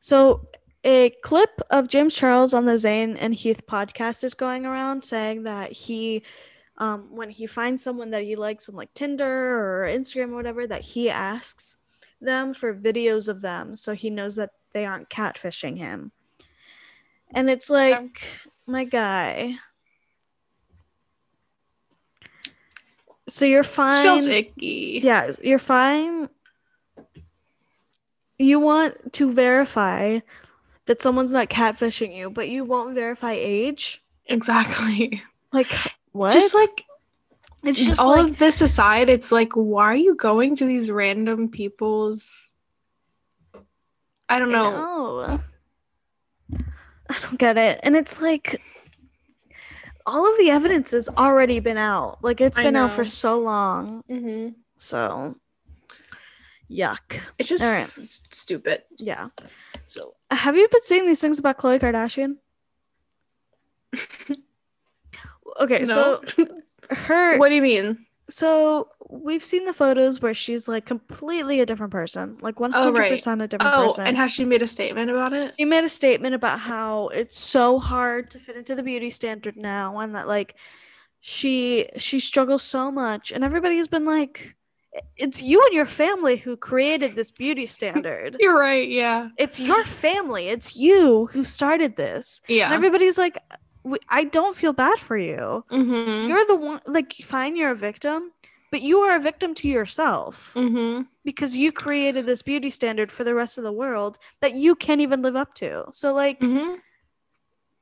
So 0.00 0.44
a 0.84 1.10
clip 1.22 1.60
of 1.70 1.88
James 1.88 2.14
Charles 2.14 2.54
on 2.54 2.64
the 2.64 2.78
Zane 2.78 3.16
and 3.16 3.34
Heath 3.34 3.66
podcast 3.66 4.24
is 4.24 4.34
going 4.34 4.64
around 4.64 5.04
saying 5.04 5.42
that 5.44 5.72
he 5.72 6.22
um, 6.78 7.14
when 7.14 7.28
he 7.28 7.46
finds 7.46 7.82
someone 7.82 8.10
that 8.10 8.22
he 8.22 8.36
likes 8.36 8.68
on 8.68 8.74
like 8.74 8.92
Tinder 8.94 9.84
or 9.84 9.86
Instagram 9.86 10.32
or 10.32 10.36
whatever, 10.36 10.66
that 10.66 10.80
he 10.80 11.10
asks 11.10 11.76
them 12.22 12.54
for 12.54 12.74
videos 12.74 13.28
of 13.28 13.42
them 13.42 13.76
so 13.76 13.94
he 13.94 14.08
knows 14.08 14.36
that 14.36 14.50
they 14.72 14.86
aren't 14.86 15.10
catfishing 15.10 15.76
him. 15.76 16.10
And 17.32 17.50
it's 17.50 17.68
like, 17.68 18.26
my 18.66 18.84
guy. 18.84 19.56
So 23.28 23.44
you're 23.44 23.62
fine. 23.62 24.04
feels 24.04 24.26
icky. 24.26 25.00
Yeah, 25.02 25.32
you're 25.42 25.58
fine. 25.58 26.28
You 28.38 28.58
want 28.58 29.12
to 29.12 29.32
verify 29.32 30.20
that 30.90 31.00
someone's 31.00 31.32
not 31.32 31.48
catfishing 31.48 32.16
you, 32.16 32.28
but 32.30 32.48
you 32.48 32.64
won't 32.64 32.96
verify 32.96 33.34
age. 33.38 34.02
Exactly. 34.26 35.22
Like 35.52 35.72
what? 36.12 36.32
Just 36.32 36.54
like 36.54 36.84
it's 37.64 37.84
just 37.84 38.00
all 38.00 38.10
like 38.10 38.28
of 38.28 38.38
this 38.38 38.60
aside, 38.60 39.08
it's 39.08 39.32
like, 39.32 39.52
why 39.54 39.86
are 39.86 39.96
you 39.96 40.14
going 40.14 40.54
to 40.54 40.64
these 40.64 40.92
random 40.92 41.48
people's? 41.48 42.52
I 44.28 44.38
don't 44.38 44.50
I 44.50 44.52
know. 44.52 44.70
know. 44.70 45.40
I 47.10 47.18
don't 47.18 47.36
get 47.36 47.58
it. 47.58 47.80
And 47.82 47.96
it's 47.96 48.22
like 48.22 48.62
all 50.06 50.30
of 50.30 50.38
the 50.38 50.50
evidence 50.50 50.92
has 50.92 51.08
already 51.08 51.58
been 51.58 51.78
out. 51.78 52.22
Like 52.22 52.40
it's 52.40 52.58
been 52.58 52.76
out 52.76 52.92
for 52.92 53.06
so 53.06 53.40
long. 53.40 54.02
hmm 54.08 54.50
So 54.76 55.34
yuck. 56.70 57.20
It's 57.40 57.48
just 57.48 57.64
right. 57.64 57.90
stupid. 58.30 58.84
Yeah. 58.98 59.30
So 59.86 60.14
have 60.30 60.56
you 60.56 60.68
been 60.68 60.82
seeing 60.82 61.06
these 61.06 61.20
things 61.20 61.38
about 61.38 61.58
Khloe 61.58 61.80
Kardashian? 61.80 62.36
Okay, 65.60 65.84
No. 65.84 65.86
so 65.86 66.22
her 66.90 67.38
what 67.38 67.48
do 67.48 67.54
you 67.56 67.62
mean? 67.62 68.06
so 68.28 68.88
we've 69.10 69.44
seen 69.44 69.64
the 69.64 69.72
photos 69.72 70.22
where 70.22 70.34
she's 70.34 70.68
like 70.68 70.86
completely 70.86 71.60
a 71.60 71.66
different 71.66 71.92
person. 71.92 72.38
Like 72.40 72.60
100% 72.60 73.40
Oh, 73.40 73.44
a 73.44 73.48
different 73.48 73.74
Oh, 73.74 73.86
person. 73.88 74.06
and 74.06 74.16
has 74.16 74.32
she 74.32 74.44
made 74.44 74.62
a 74.62 74.66
statement 74.68 75.10
about 75.10 75.32
it? 75.32 75.54
She 75.58 75.64
made 75.64 75.84
a 75.84 75.88
statement 75.88 76.34
about 76.34 76.60
how 76.60 77.08
it's 77.08 77.38
so 77.38 77.78
hard 77.80 78.30
to 78.30 78.38
fit 78.38 78.56
into 78.56 78.74
the 78.74 78.82
beauty 78.84 79.10
standard 79.10 79.56
now 79.56 79.98
and 79.98 80.14
that 80.14 80.28
like 80.28 80.54
she 81.20 81.88
she 81.98 82.20
struggles 82.20 82.62
so 82.62 82.90
much 82.92 83.32
and 83.32 83.42
everybody's 83.44 83.88
been 83.88 84.04
like 84.06 84.54
it's 85.16 85.42
you 85.42 85.62
and 85.66 85.72
your 85.74 85.86
family 85.86 86.36
who 86.36 86.56
created 86.56 87.14
this 87.14 87.30
beauty 87.30 87.66
standard. 87.66 88.36
You're 88.40 88.58
right. 88.58 88.88
Yeah. 88.88 89.28
it's 89.38 89.60
your 89.60 89.84
family. 89.84 90.48
It's 90.48 90.76
you 90.76 91.28
who 91.32 91.44
started 91.44 91.96
this. 91.96 92.42
And 92.48 92.56
Yeah. 92.56 92.72
everybody's 92.72 93.18
like 93.18 93.38
I 94.08 94.24
don't 94.24 94.56
feel 94.56 94.72
bad 94.72 94.98
for 94.98 95.16
you. 95.16 95.64
mm-hmm. 95.70 96.28
You're 96.28 96.44
the 96.46 96.56
one 96.56 96.80
like 96.86 97.12
fine 97.22 97.56
you're 97.56 97.70
a 97.70 97.76
victim, 97.76 98.32
but 98.70 98.82
you 98.82 98.98
are 98.98 99.16
a 99.16 99.20
victim 99.20 99.54
to 99.54 99.68
yourself 99.68 100.52
Mm-hmm. 100.54 101.02
because 101.24 101.56
you 101.56 101.72
created 101.72 102.26
this 102.26 102.42
beauty 102.42 102.70
standard 102.70 103.10
for 103.12 103.24
the 103.24 103.34
rest 103.34 103.58
of 103.58 103.64
the 103.64 103.72
world 103.72 104.18
that 104.42 104.54
you 104.54 104.74
can't 104.74 105.00
even 105.00 105.22
live 105.22 105.36
up 105.36 105.54
to. 105.56 105.84
So 105.92 106.12
like 106.12 106.40
Mm-hmm. 106.40 106.74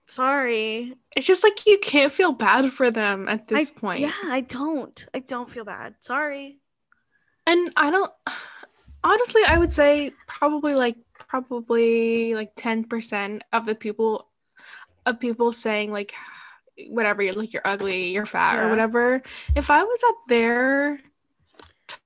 sorry. 0.07 0.95
It's 1.17 1.27
just 1.27 1.43
like 1.43 1.67
you 1.67 1.79
can't 1.79 2.13
feel 2.13 2.33
bad 2.33 2.71
for 2.73 2.91
them 2.91 3.29
at 3.29 3.47
this 3.49 3.71
I, 3.75 3.81
point. 3.81 4.01
Yeah, 4.01 4.13
I 4.25 4.43
don't. 4.43 5.07
I 5.15 5.21
don't 5.21 5.51
feel 5.51 5.65
bad. 5.65 5.95
Sorry. 6.01 6.59
And 7.49 7.73
I 7.77 7.91
don't 7.91 8.13
honestly 9.03 9.43
I 9.47 9.59
would 9.59 9.73
say 9.73 10.13
probably 10.27 10.75
like 10.75 10.97
probably 11.29 12.35
like 12.35 12.55
10% 12.57 13.41
of 13.53 13.67
the 13.67 13.75
people 13.75 14.29
of 15.07 15.19
people 15.21 15.53
saying 15.53 15.91
like 15.91 16.13
whatever 16.89 17.23
you're 17.23 17.35
like 17.35 17.53
you're 17.53 17.63
ugly, 17.67 18.11
you're 18.13 18.27
fat 18.27 18.55
Yeah. 18.55 18.67
or 18.67 18.71
whatever. 18.71 19.23
If 19.57 19.71
I 19.71 19.83
was 19.83 20.01
at 20.09 20.15
their 20.29 21.01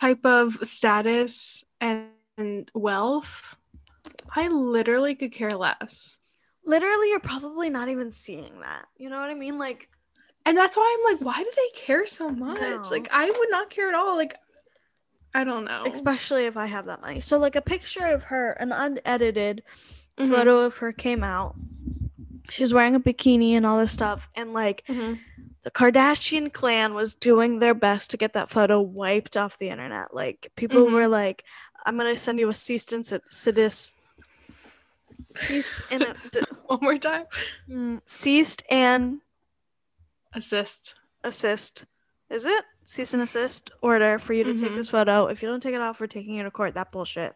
type 0.01 0.25
of 0.25 0.59
status 0.63 1.65
and, 1.81 2.07
and 2.39 2.71
wealth, 2.75 3.57
I 4.35 4.49
literally 4.49 5.15
could 5.15 5.33
care 5.33 5.57
less. 5.57 6.19
Literally, 6.65 7.11
you're 7.11 7.21
probably 7.21 7.69
not 7.69 7.89
even 7.89 8.13
seeing 8.13 8.61
that. 8.61 8.87
You 8.97 9.11
know 9.11 9.19
what 9.21 9.31
I 9.31 9.35
mean? 9.35 9.59
Like, 9.59 9.89
And 10.47 10.57
that's 10.57 10.77
why 10.77 10.97
I'm 10.97 11.15
like, 11.15 11.25
why 11.25 11.43
do 11.43 11.51
they 11.57 11.81
care 11.81 12.07
so 12.07 12.31
much? 12.31 12.61
No. 12.61 12.85
Like 12.91 13.09
I 13.13 13.27
would 13.27 13.51
not 13.51 13.69
care 13.71 13.89
at 13.89 13.95
all. 13.95 14.17
Like 14.17 14.37
I 15.35 15.45
don't 15.45 15.65
know. 15.65 15.85
especially 15.87 16.47
if 16.47 16.57
I 16.57 16.67
have 16.67 16.87
that 16.87 17.01
money. 17.01 17.21
So, 17.21 17.39
like, 17.39 17.57
a 17.57 17.63
picture 17.63 18.07
of 18.07 18.25
her, 18.25 18.53
an 18.53 18.71
unedited 18.73 19.63
Mhm. 20.19 20.29
photo 20.29 20.61
of 20.61 20.77
her 20.79 20.93
came 20.93 21.25
out. 21.25 21.55
She's 22.51 22.75
wearing 22.75 22.95
a 22.95 23.01
bikini 23.01 23.53
and 23.53 23.65
all 23.65 23.79
this 23.79 23.93
stuff. 23.93 24.29
And, 24.35 24.53
like, 24.53 24.85
Mhm. 24.89 25.21
the 25.63 25.71
Kardashian 25.71 26.53
clan 26.53 26.93
was 26.93 27.15
doing 27.15 27.61
their 27.61 27.73
best 27.73 28.11
to 28.11 28.17
get 28.19 28.35
that 28.35 28.51
photo 28.51 28.81
wiped 28.81 29.37
off 29.37 29.57
the 29.57 29.71
internet. 29.71 30.13
Like, 30.13 30.53
people 30.57 30.85
Mhm. 30.87 30.93
were 30.93 31.09
like, 31.09 31.45
I'm 31.87 31.97
going 31.97 32.13
to 32.15 32.21
send 32.21 32.39
you 32.39 32.49
a 32.51 32.55
cease 32.55 32.93
and 32.93 33.05
sedis. 33.05 33.95
Cease 35.37 35.83
and 35.91 36.15
d- 36.31 36.41
One 36.67 36.79
more 36.83 36.99
time. 36.99 37.25
mm, 37.69 38.03
ceased 38.07 38.63
and 38.71 39.21
Assist. 40.35 40.95
assist. 41.25 41.87
Is 42.31 42.45
it 42.47 42.65
cease 42.93 43.15
and 43.15 43.23
assist 43.23 43.71
order 43.81 44.19
for 44.19 44.33
you 44.35 44.45
to 44.45 44.55
take 44.55 44.73
Mhm. 44.73 44.77
this 44.77 44.89
photo? 44.91 45.27
If 45.27 45.43
you 45.43 45.49
don't 45.49 45.63
take 45.63 45.75
it 45.75 45.81
off, 45.81 46.01
we're 46.01 46.07
taking 46.07 46.35
you 46.37 46.43
to 46.43 46.51
court. 46.51 46.75
That 46.75 46.93
bullshit. 46.93 47.35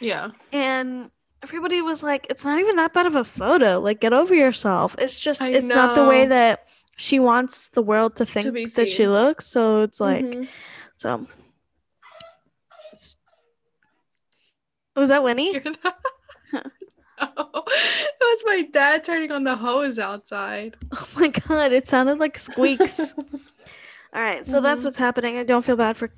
Yeah. 0.00 0.30
And 0.52 1.10
everybody 1.42 1.82
was 1.82 2.02
like, 2.02 2.26
"It's 2.30 2.44
not 2.44 2.60
even 2.60 2.76
that 2.76 2.92
bad 2.92 3.06
of 3.06 3.14
a 3.16 3.24
photo. 3.24 3.80
Like, 3.80 4.00
get 4.00 4.12
over 4.12 4.34
yourself. 4.34 4.94
It's 4.98 5.18
just, 5.18 5.42
I 5.42 5.48
it's 5.48 5.68
not 5.68 5.94
the 5.96 6.04
way 6.04 6.26
that 6.26 6.68
she 6.96 7.18
wants 7.18 7.68
the 7.68 7.82
world 7.82 8.16
to 8.16 8.24
think 8.26 8.54
be 8.54 8.66
that 8.66 8.88
she 8.88 9.06
looks. 9.08 9.46
So 9.46 9.82
it's 9.82 10.00
like, 10.00 10.24
Mhm. 10.24 10.48
so. 10.96 11.26
Was 14.94 15.08
that 15.08 15.22
Winnie? 15.22 15.60
No. 16.52 16.62
It 17.18 18.20
was 18.20 18.42
my 18.46 18.62
dad 18.70 19.04
turning 19.04 19.32
on 19.32 19.44
the 19.44 19.56
hose 19.56 19.98
outside. 19.98 20.76
Oh 20.92 21.08
my 21.16 21.28
god, 21.28 21.72
it 21.72 21.88
sounded 21.88 22.18
like 22.18 22.38
squeaks. 22.38 23.14
All 24.16 24.22
right, 24.22 24.46
so 24.46 24.60
that's 24.62 24.82
Mhm. 24.82 24.86
what's 24.86 24.96
happening. 24.96 25.36
I 25.36 25.44
don't 25.44 25.64
feel 25.64 25.76
bad 25.76 25.96
for 25.96 26.10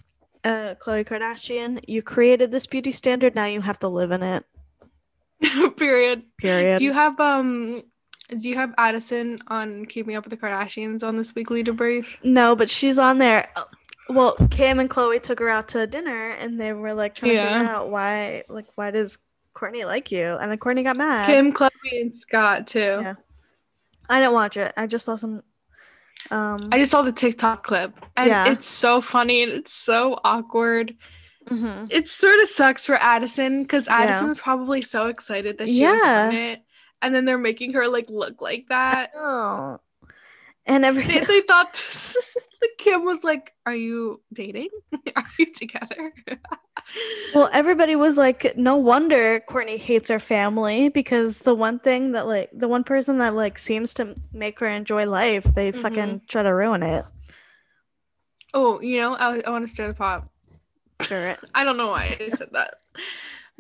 uh, 0.45 0.77
Khloe 0.81 1.05
Kardashian. 1.05 1.81
You 1.89 2.01
created 2.01 2.53
this 2.53 2.65
beauty 2.65 2.93
standard. 2.93 3.35
Now 3.35 3.47
you 3.47 3.61
have 3.61 3.81
to 3.81 3.89
live 3.89 4.13
in 4.13 4.23
it. 4.23 4.45
Period. 5.77 6.23
Period. 6.39 6.79
Do 6.79 6.85
you 6.85 6.93
have 6.93 7.19
um 7.19 7.83
do 8.31 8.49
you 8.49 8.55
have 8.55 8.73
Addison 8.79 9.41
on 9.49 9.85
Keeping 9.87 10.15
Up 10.15 10.25
with 10.25 10.31
the 10.31 10.37
Kardashians 10.47 11.03
on 11.03 11.17
this 11.17 11.35
weekly 11.35 11.65
debrief? 11.65 12.17
no, 12.23 12.55
but 12.55 12.71
she's 12.71 12.99
on 13.01 13.19
there. 13.19 13.49
Well, 14.11 14.37
Kim 14.51 14.79
and 14.79 14.89
Khloe 14.89 15.21
took 15.21 15.39
her 15.41 15.49
out 15.49 15.67
to 15.69 15.87
dinner, 15.87 16.31
and 16.31 16.59
they 16.61 16.73
were 16.73 16.95
like 16.95 17.15
trying 17.17 17.33
to 17.33 17.43
figure 17.43 17.69
out 17.69 17.91
why, 17.91 18.45
like, 18.49 18.67
why 18.77 18.91
does 18.91 19.19
Kourtney 19.55 19.85
like 19.85 20.11
you? 20.13 20.37
And 20.41 20.51
then 20.51 20.59
Kourtney 20.59 20.85
got 20.85 20.97
mad. 20.97 21.27
Kim, 21.27 21.53
Khloe, 21.53 21.69
and 21.93 22.17
Scott 22.17 22.67
too. 22.69 22.99
Yeah. 23.01 23.15
I 24.09 24.21
didn't 24.21 24.33
watch 24.35 24.57
it. 24.57 24.73
I 24.77 24.87
just 24.87 25.05
saw 25.05 25.17
some. 25.17 25.43
Um, 26.31 26.69
I 26.73 26.79
just 26.79 26.91
saw 26.91 27.03
the 27.03 27.13
TikTok 27.13 27.63
clip 27.65 27.93
and 28.17 28.29
Yeah. 28.29 28.53
it's 28.53 28.69
so 28.69 29.01
funny 29.01 29.43
and 29.43 29.53
it's 29.53 29.73
so 29.73 30.19
awkward. 30.25 30.95
mhm. 31.47 31.91
It 31.91 32.09
sort 32.09 32.39
of 32.41 32.49
sucks 32.49 32.85
for 32.85 32.97
Addison 32.97 33.63
because 33.63 33.87
Yeah. 33.87 34.03
Addison's 34.03 34.39
probably 34.39 34.83
so 34.83 35.07
excited 35.07 35.57
that 35.59 35.69
she 35.69 35.83
was 35.87 36.01
Yeah. 36.05 36.27
on 36.29 36.35
it. 36.35 36.63
And 37.01 37.15
then 37.15 37.25
they're 37.25 37.39
making 37.39 37.73
her 37.73 37.89
like 37.89 38.07
look 38.11 38.43
like 38.43 38.67
that. 38.69 39.13
Oh, 39.15 39.79
and 40.69 40.85
every 40.85 41.05
they, 41.05 41.21
they 41.21 41.41
thought 41.43 41.73
the 42.61 42.69
Kim 42.79 43.05
was 43.05 43.25
like, 43.25 43.55
Are 43.67 43.75
you 43.75 44.21
dating? 44.33 44.69
Are 45.17 45.25
you 45.39 45.47
together? 45.53 46.13
Well, 47.35 47.51
everybody 47.53 47.97
was 47.97 48.17
like, 48.17 48.57
no 48.57 48.77
wonder 48.77 49.41
Kourtney 49.41 49.77
hates 49.79 50.09
her 50.09 50.19
family 50.19 50.89
because 50.89 51.41
the 51.41 51.55
one 51.55 51.79
thing 51.79 52.13
that 52.13 52.27
like 52.27 52.49
the 52.55 52.67
one 52.69 52.83
person 52.83 53.19
that 53.19 53.35
like 53.35 53.59
seems 53.59 53.93
to 53.95 54.15
make 54.33 54.59
her 54.61 54.67
enjoy 54.67 55.05
life, 55.07 55.45
they 55.45 55.71
Mm-hmm. 55.71 55.81
fucking 55.83 56.23
try 56.29 56.43
to 56.43 56.55
ruin 56.55 56.83
it. 56.83 57.05
oh, 58.55 58.81
you 58.81 58.99
know, 59.01 59.15
I, 59.15 59.41
I 59.47 59.51
want 59.51 59.67
to 59.67 59.73
stir 59.73 59.89
the 59.89 59.95
pot. 59.95 60.27
Sure 61.03 61.29
it. 61.29 61.41
I 61.55 61.65
don't 61.65 61.77
know 61.77 61.89
why 61.89 62.17
I 62.19 62.29
said 62.31 62.49
that. 62.53 62.75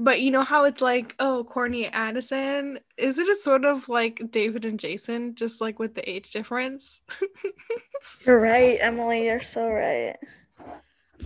But 0.00 0.20
you 0.20 0.30
know 0.30 0.44
how 0.44 0.64
it's 0.64 0.80
like, 0.80 1.16
oh, 1.18 1.44
Kourtney 1.48 1.90
Addison? 1.92 2.78
Is 2.96 3.18
it 3.18 3.28
a 3.28 3.34
sort 3.34 3.64
of 3.64 3.88
like 3.88 4.22
David 4.30 4.64
and 4.64 4.78
Jason, 4.78 5.34
just 5.34 5.60
like 5.60 5.80
with 5.80 5.94
the 5.96 6.08
age 6.08 6.30
difference? 6.30 7.00
You're 8.26 8.38
right, 8.38 8.78
Emily. 8.80 9.26
You're 9.26 9.40
so 9.40 9.70
right. 9.70 10.14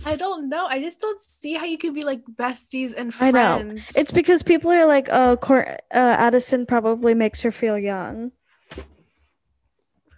I 0.05 0.15
don't 0.15 0.49
know. 0.49 0.65
I 0.65 0.81
just 0.81 0.99
don't 0.99 1.21
see 1.21 1.53
how 1.53 1.65
you 1.65 1.77
can 1.77 1.93
be 1.93 2.03
like 2.03 2.23
besties 2.25 2.95
and 2.97 3.13
friends. 3.13 3.35
I 3.37 3.61
know. 3.61 3.75
It's 3.95 4.11
because 4.11 4.41
people 4.41 4.71
are 4.71 4.87
like, 4.87 5.07
oh, 5.11 5.37
Court- 5.37 5.67
uh, 5.93 6.15
Addison 6.17 6.65
probably 6.65 7.13
makes 7.13 7.43
her 7.43 7.51
feel 7.51 7.77
young. 7.77 8.31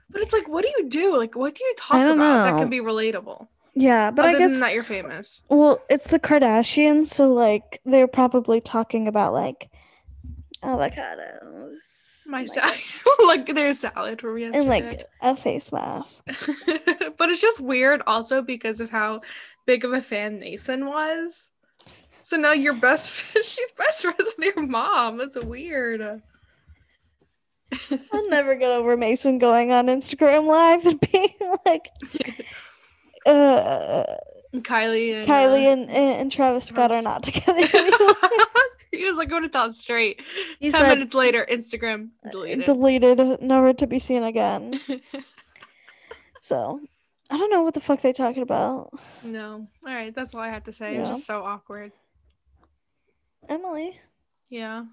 but 0.09 0.21
it's 0.21 0.31
like, 0.31 0.47
what 0.47 0.63
do 0.63 0.71
you 0.77 0.89
do? 0.89 1.17
Like, 1.17 1.35
what 1.35 1.55
do 1.55 1.63
you 1.65 1.75
talk 1.77 1.97
about 1.97 2.05
don't 2.15 2.17
that 2.19 2.57
can 2.57 2.69
be 2.69 2.79
relatable? 2.79 3.49
Yeah, 3.75 4.09
but 4.11 4.25
Other 4.25 4.35
I 4.35 4.39
guess 4.39 4.51
than 4.51 4.59
that, 4.61 4.73
you're 4.73 4.83
famous. 4.83 5.41
well, 5.49 5.79
it's 5.89 6.07
the 6.07 6.19
Kardashians, 6.19 7.07
so 7.07 7.33
like 7.33 7.81
they're 7.85 8.07
probably 8.07 8.61
talking 8.61 9.07
about 9.07 9.33
like 9.33 9.69
avocados, 10.63 12.27
My 12.27 12.45
salad, 12.45 12.79
like 13.25 13.53
their 13.53 13.73
salad 13.73 14.21
from 14.21 14.37
yesterday. 14.37 14.59
and 14.59 14.67
like 14.69 15.05
a 15.21 15.35
face 15.35 15.71
mask. 15.71 16.25
but 17.17 17.29
it's 17.29 17.41
just 17.41 17.59
weird 17.59 18.01
also 18.07 18.41
because 18.41 18.79
of 18.81 18.89
how 18.89 19.21
big 19.65 19.83
of 19.83 19.93
a 19.93 20.01
fan 20.01 20.39
Mason 20.39 20.85
was. 20.85 21.49
So 22.23 22.37
now 22.37 22.53
your 22.53 22.73
best 22.73 23.11
she's 23.33 23.71
best 23.77 24.01
friends 24.01 24.17
with 24.37 24.55
your 24.55 24.65
mom. 24.65 25.17
That's 25.17 25.37
weird. 25.37 26.21
I'll 28.13 28.29
never 28.29 28.55
get 28.55 28.71
over 28.71 28.95
Mason 28.95 29.37
going 29.37 29.71
on 29.71 29.87
Instagram 29.87 30.47
Live 30.47 30.85
and 30.85 30.99
being 31.11 31.27
like, 31.65 31.87
uh, 33.25 34.05
Kylie 34.53 35.13
and 35.13 35.27
Kylie 35.27 35.65
uh, 35.67 35.73
and, 35.73 35.89
and, 35.89 36.31
Travis 36.31 36.65
Scott 36.65 36.91
are 36.91 37.01
not 37.01 37.23
together 37.23 37.67
anymore. 37.73 38.15
he 38.91 39.05
was 39.05 39.17
like 39.17 39.29
going 39.29 39.43
to 39.43 39.49
tell 39.49 39.71
straight. 39.71 40.21
He 40.59 40.71
Ten 40.71 40.81
said, 40.81 40.89
minutes 40.95 41.13
later, 41.13 41.45
Instagram 41.49 42.09
deleted. 42.31 42.65
deleted, 42.65 43.41
never 43.41 43.73
to 43.73 43.87
be 43.87 43.99
seen 43.99 44.23
again. 44.23 44.79
So 46.41 46.79
I 47.31 47.37
don't 47.39 47.49
know 47.49 47.63
what 47.63 47.73
the 47.73 47.81
fuck 47.81 48.01
they 48.01 48.13
talking 48.13 48.43
about. 48.43 48.91
No. 49.23 49.67
All 49.83 49.91
right, 49.91 50.13
that's 50.13 50.35
all 50.35 50.41
I 50.41 50.49
had 50.49 50.63
to 50.65 50.73
say. 50.73 50.95
It 50.95 50.99
was 50.99 51.09
just 51.09 51.25
so 51.25 51.41
awkward. 51.41 51.91
Emily, 53.49 53.99
Yeah. 54.49 54.85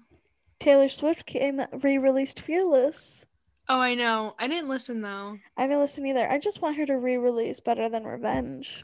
Taylor 0.59 0.89
Swift 0.89 1.27
came 1.27 1.61
re-released 1.71 2.39
Fearless. 2.41 3.27
Oh, 3.69 3.79
I 3.79 3.95
know. 3.95 4.35
I 4.39 4.47
didn't 4.47 4.69
listen 4.69 5.01
though. 5.01 5.37
I 5.57 5.61
haven't 5.61 5.79
listened 5.79 6.07
either. 6.07 6.29
I 6.29 6.37
just 6.39 6.61
want 6.61 6.77
her 6.77 6.85
to 6.85 6.97
re-release 6.97 7.59
Better 7.61 7.87
Than 7.89 8.03
Revenge. 8.03 8.83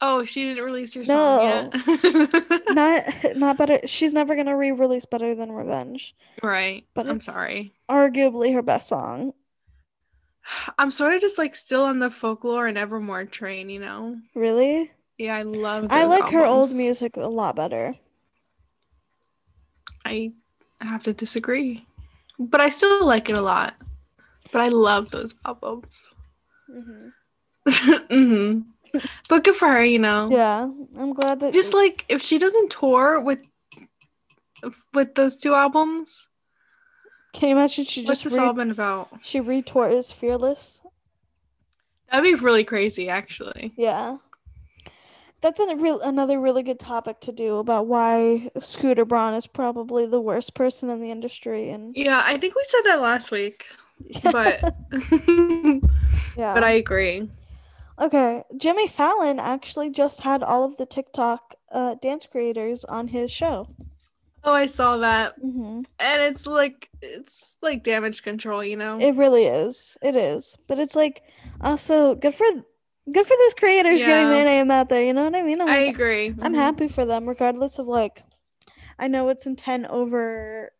Oh, 0.00 0.22
she 0.24 0.44
didn't 0.44 0.64
release 0.64 0.94
her 0.94 1.00
No. 1.04 1.70
song 1.72 1.72
yet. 1.96 2.62
Not 2.70 3.04
not 3.36 3.58
better. 3.58 3.80
She's 3.86 4.14
never 4.14 4.36
gonna 4.36 4.56
re-release 4.56 5.06
Better 5.06 5.34
Than 5.34 5.50
Revenge. 5.50 6.14
right. 6.42 6.84
But 6.94 7.08
I'm 7.08 7.20
sorry. 7.20 7.72
Arguably 7.90 8.52
her 8.54 8.62
best 8.62 8.88
song. 8.88 9.32
I'm 10.78 10.90
sort 10.90 11.14
of 11.14 11.20
just 11.20 11.38
like 11.38 11.56
still 11.56 11.84
on 11.84 11.98
the 11.98 12.10
folklore 12.10 12.66
and 12.66 12.78
Evermore 12.78 13.24
train, 13.24 13.70
you 13.70 13.80
know? 13.80 14.18
Really? 14.34 14.90
Yeah, 15.16 15.34
I 15.36 15.42
love 15.42 15.86
I 15.90 16.04
like 16.04 16.30
her 16.30 16.44
old 16.44 16.70
music 16.70 17.16
a 17.16 17.26
lot 17.26 17.56
better. 17.56 17.94
I 20.04 20.32
have 20.80 21.02
to 21.04 21.12
disagree. 21.12 21.84
But 22.38 22.60
I 22.60 22.68
still 22.68 23.04
like 23.04 23.28
it 23.28 23.34
a 23.36 23.40
lot. 23.42 23.74
But 24.52 24.62
I 24.62 24.68
love 24.68 25.10
those 25.10 25.34
albums. 25.44 26.14
hmm 26.70 27.08
hmm 28.10 28.60
But 29.28 29.44
good 29.44 29.56
for 29.56 29.68
her, 29.68 29.84
you 29.84 29.98
know. 29.98 30.28
Yeah, 30.30 30.62
I'm 30.98 31.12
glad 31.12 31.40
that 31.40 31.52
Just 31.54 31.74
like 31.74 32.04
if 32.08 32.22
she 32.22 32.38
doesn't 32.38 32.70
tour 32.70 33.20
with 33.20 33.46
with 34.94 35.14
those 35.14 35.36
two 35.36 35.54
albums, 35.54 36.28
Can 37.32 37.50
you 37.50 37.54
imagine 37.56 37.84
she 37.84 38.00
what's 38.02 38.22
just 38.22 38.24
this 38.24 38.32
re- 38.32 38.46
all 38.46 38.52
been 38.52 38.70
about? 38.70 39.08
she 39.22 39.40
retours 39.40 40.12
Fearless? 40.12 40.82
That'd 42.10 42.24
be 42.24 42.34
really 42.42 42.64
crazy, 42.64 43.08
actually. 43.08 43.72
Yeah. 43.76 44.16
That's 45.40 45.60
a 45.60 45.76
real 45.76 46.00
another 46.00 46.40
really 46.40 46.64
good 46.64 46.80
topic 46.80 47.20
to 47.20 47.32
do 47.32 47.58
about 47.58 47.86
why 47.86 48.50
Scooter 48.58 49.04
Braun 49.04 49.34
is 49.34 49.46
probably 49.46 50.04
the 50.06 50.20
worst 50.20 50.54
person 50.54 50.90
in 50.90 51.00
the 51.00 51.12
industry 51.12 51.70
and 51.70 51.96
Yeah, 51.96 52.22
I 52.24 52.38
think 52.38 52.56
we 52.56 52.64
said 52.66 52.80
that 52.86 53.00
last 53.00 53.30
week, 53.30 53.66
but 54.22 54.62
yeah. 56.36 56.54
but 56.54 56.64
I 56.64 56.72
agree. 56.72 57.28
Okay, 58.00 58.44
Jimmy 58.56 58.86
Fallon 58.86 59.40
actually 59.40 59.90
just 59.90 60.20
had 60.20 60.42
all 60.42 60.64
of 60.64 60.76
the 60.76 60.86
TikTok 60.86 61.54
uh, 61.72 61.96
dance 62.00 62.26
creators 62.26 62.84
on 62.84 63.08
his 63.08 63.30
show. 63.30 63.68
Oh, 64.44 64.52
I 64.52 64.66
saw 64.66 64.98
that, 64.98 65.34
hmm 65.40 65.82
and 65.98 66.22
it's 66.22 66.46
like 66.46 66.88
it's 67.02 67.54
like 67.60 67.82
damage 67.82 68.22
control, 68.22 68.62
you 68.62 68.76
know. 68.76 68.98
It 69.00 69.16
really 69.16 69.46
is. 69.46 69.96
It 70.00 70.14
is, 70.14 70.56
but 70.68 70.78
it's 70.78 70.94
like 70.94 71.22
also 71.60 72.14
good 72.14 72.34
for 72.34 72.46
good 73.12 73.26
for 73.26 73.36
those 73.36 73.54
creators 73.54 74.02
getting 74.04 74.28
their 74.28 74.44
name 74.44 74.70
out 74.70 74.88
there. 74.88 75.02
You 75.02 75.12
know 75.12 75.24
what 75.24 75.34
I 75.34 75.42
mean? 75.42 75.60
I'm, 75.60 75.68
I 75.68 75.80
like- 75.86 75.94
agree. 75.94 76.28
I'm 76.40 76.52
Mhm. 76.52 76.56
happy 76.56 76.88
for 76.88 77.04
them, 77.04 77.28
regardless 77.28 77.78
of 77.78 77.86
like. 77.88 78.22
I 79.00 79.06
know 79.08 79.28
it's 79.28 79.46
intent 79.46 79.86
over. 79.90 80.72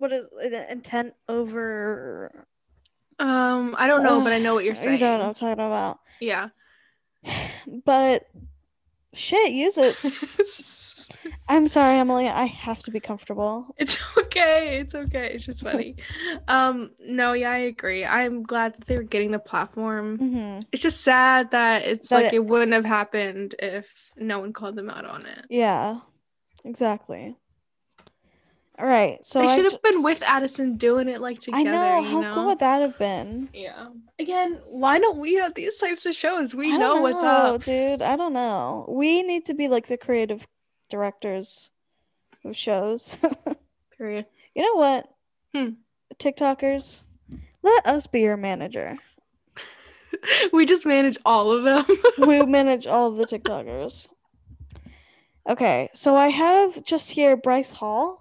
What 0.00 0.12
is? 0.12 0.28
Intent 0.70 1.12
over? 1.28 2.46
Um, 3.18 3.74
I 3.78 3.86
don't 3.86 4.02
know, 4.02 4.22
but 4.22 4.32
I 4.32 4.38
know 4.38 4.54
what 4.54 4.64
you're 4.64 4.74
saying 4.74 4.92
You 4.94 4.98
saying. 4.98 5.12
know 5.18 5.18
what 5.18 5.28
I'm 5.28 5.34
talking 5.34 5.64
about. 5.64 6.00
Yeah. 6.20 6.48
But 7.84 8.24
shit, 9.12 9.52
use 9.52 9.76
it. 9.76 9.94
I'm 11.48 11.68
sorry, 11.68 11.98
Emily. 11.98 12.28
I 12.28 12.46
have 12.46 12.82
to 12.84 12.90
be 12.90 12.98
comfortable. 13.00 13.74
It's 13.76 13.98
okay. 14.16 14.78
It's 14.80 14.94
okay. 14.94 15.32
It's 15.34 15.44
just 15.44 15.60
funny. 15.62 15.96
um, 16.48 16.92
no, 16.98 17.34
yeah, 17.34 17.50
I 17.50 17.58
agree. 17.58 18.04
I'm 18.06 18.42
glad 18.42 18.74
that 18.74 18.86
they 18.86 18.96
were 18.96 19.02
getting 19.02 19.32
the 19.32 19.38
platform. 19.38 20.16
hmm 20.18 20.58
It's 20.72 20.82
just 20.82 21.02
sad 21.02 21.50
that 21.50 21.84
it's 21.84 22.08
That 22.08 22.22
like 22.22 22.32
it- 22.32 22.36
it, 22.36 22.46
wouldn't 22.46 22.72
have 22.72 22.84
happened 22.86 23.54
if 23.58 23.86
no 24.16 24.38
one 24.40 24.54
called 24.54 24.76
them 24.76 24.88
out 24.88 25.04
on 25.04 25.26
it. 25.26 25.44
Yeah, 25.50 26.00
exactly. 26.64 27.36
All 28.80 28.86
right, 28.86 29.22
so 29.24 29.40
they 29.42 29.46
I, 29.46 29.56
should 29.56 29.70
have 29.70 29.82
been 29.82 30.02
with 30.02 30.22
Addison 30.22 30.78
doing 30.78 31.06
it 31.06 31.20
like 31.20 31.38
together. 31.38 31.68
I 31.68 31.70
know 31.70 31.98
you 32.00 32.06
how 32.06 32.20
know? 32.20 32.34
cool 32.34 32.46
would 32.46 32.60
that 32.60 32.80
have 32.80 32.98
been. 32.98 33.50
Yeah. 33.52 33.88
Again, 34.18 34.58
why 34.64 34.98
don't 34.98 35.18
we 35.18 35.34
have 35.34 35.54
these 35.54 35.76
types 35.76 36.06
of 36.06 36.14
shows? 36.14 36.54
We 36.54 36.72
I 36.72 36.76
know, 36.78 36.94
don't 36.94 37.02
what's 37.02 37.22
know, 37.22 37.54
up. 37.56 37.64
dude. 37.64 38.00
I 38.00 38.16
don't 38.16 38.32
know. 38.32 38.86
We 38.88 39.22
need 39.22 39.44
to 39.46 39.54
be 39.54 39.68
like 39.68 39.86
the 39.86 39.98
creative 39.98 40.46
directors 40.88 41.70
of 42.42 42.56
shows. 42.56 43.18
Period. 43.98 44.24
you 44.54 44.62
know 44.62 44.76
what? 44.76 45.06
Hmm. 45.54 45.74
TikTokers, 46.18 47.04
let 47.62 47.86
us 47.86 48.06
be 48.06 48.20
your 48.20 48.38
manager. 48.38 48.96
we 50.54 50.64
just 50.64 50.86
manage 50.86 51.18
all 51.26 51.50
of 51.50 51.64
them. 51.64 51.84
we 52.26 52.44
manage 52.46 52.86
all 52.86 53.08
of 53.08 53.16
the 53.16 53.26
TikTokers. 53.26 54.08
Okay, 55.48 55.88
so 55.92 56.16
I 56.16 56.28
have 56.28 56.82
just 56.84 57.10
here 57.10 57.36
Bryce 57.36 57.72
Hall, 57.72 58.19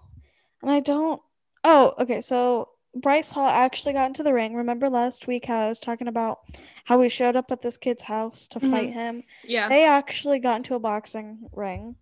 and 0.62 0.72
I 0.72 0.80
don't. 0.80 1.22
Oh, 1.64 1.93
okay. 1.99 2.22
So 2.22 2.70
Bryce 2.95 3.32
Hall 3.32 3.47
actually 3.49 3.93
got 3.93 4.07
into 4.07 4.24
the 4.24 4.34
ring. 4.34 4.55
Remember 4.55 4.89
last 4.89 5.28
week 5.28 5.45
how 5.45 5.66
I 5.66 5.70
was 5.70 5.80
talking 5.80 6.07
about 6.07 6.39
how 6.86 6.99
we 6.99 7.10
showed 7.10 7.36
up 7.36 7.51
at 7.51 7.62
this 7.62 7.78
kid's 7.78 8.03
house 8.03 8.47
to 8.49 8.60
Mhm. 8.60 8.70
fight 8.72 8.89
him? 8.93 9.24
yeah. 9.43 9.68
They 9.70 9.86
actually 9.86 10.39
got 10.39 10.57
into 10.57 10.76
a 10.76 10.80
boxing 10.80 11.49
ring. 11.53 11.95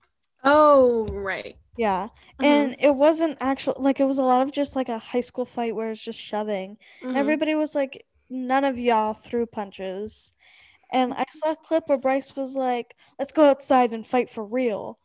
Oh, 0.43 1.05
right. 1.07 1.57
Yeah, 1.75 2.07
Mhm, 2.39 2.45
and 2.45 2.75
it 2.79 2.95
wasn't 2.95 3.37
actual 3.39 3.75
like 3.77 3.99
it 3.99 4.05
was 4.05 4.17
a 4.17 4.23
lot 4.23 4.41
of 4.41 4.51
just 4.51 4.75
like 4.75 4.89
a 4.89 4.97
high 4.97 5.21
school 5.21 5.45
fight 5.45 5.75
where 5.75 5.91
it's 5.91 6.01
just 6.01 6.19
shoving. 6.19 6.77
Mhm. 7.03 7.15
everybody 7.15 7.53
was 7.53 7.75
like, 7.75 8.05
none 8.29 8.63
of 8.65 8.79
y'all 8.79 9.13
threw 9.13 9.45
punches. 9.45 10.33
And 10.91 11.13
I 11.13 11.25
saw 11.31 11.51
a 11.51 11.55
clip 11.55 11.87
where 11.87 11.97
Bryce 11.97 12.35
was 12.35 12.55
like, 12.55 12.95
let's 13.19 13.31
go 13.33 13.43
outside 13.43 13.91
and 13.93 14.07
fight 14.07 14.29
for 14.29 14.43
real. 14.43 14.99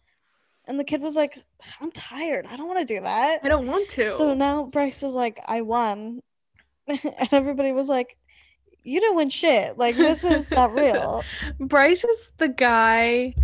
And 0.67 0.79
the 0.79 0.85
kid 0.85 1.01
was 1.01 1.17
like, 1.17 1.39
I'm 1.81 1.91
tired. 1.91 2.47
I 2.49 2.57
don't 2.57 2.69
want 2.69 2.87
to 2.87 2.95
do 2.95 3.01
that. 3.01 3.41
I 3.43 3.49
don't 3.49 3.67
want 3.67 3.89
to. 3.91 4.09
So 4.11 4.33
now 4.35 4.65
Bryce 4.65 5.03
is 5.03 5.15
like, 5.15 5.41
I 5.49 5.63
won. 5.63 6.21
and 6.87 7.29
everybody 7.33 7.73
was 7.73 7.89
like, 7.89 8.17
you 8.85 9.01
didn't 9.01 9.17
win 9.17 9.29
shit. 9.29 9.79
Like, 9.79 9.97
this 9.97 10.25
is 10.25 10.51
not 10.51 10.73
real. 10.75 11.25
Bryce 11.59 12.05
is 12.05 12.33
the 12.39 12.49
guy 12.49 13.35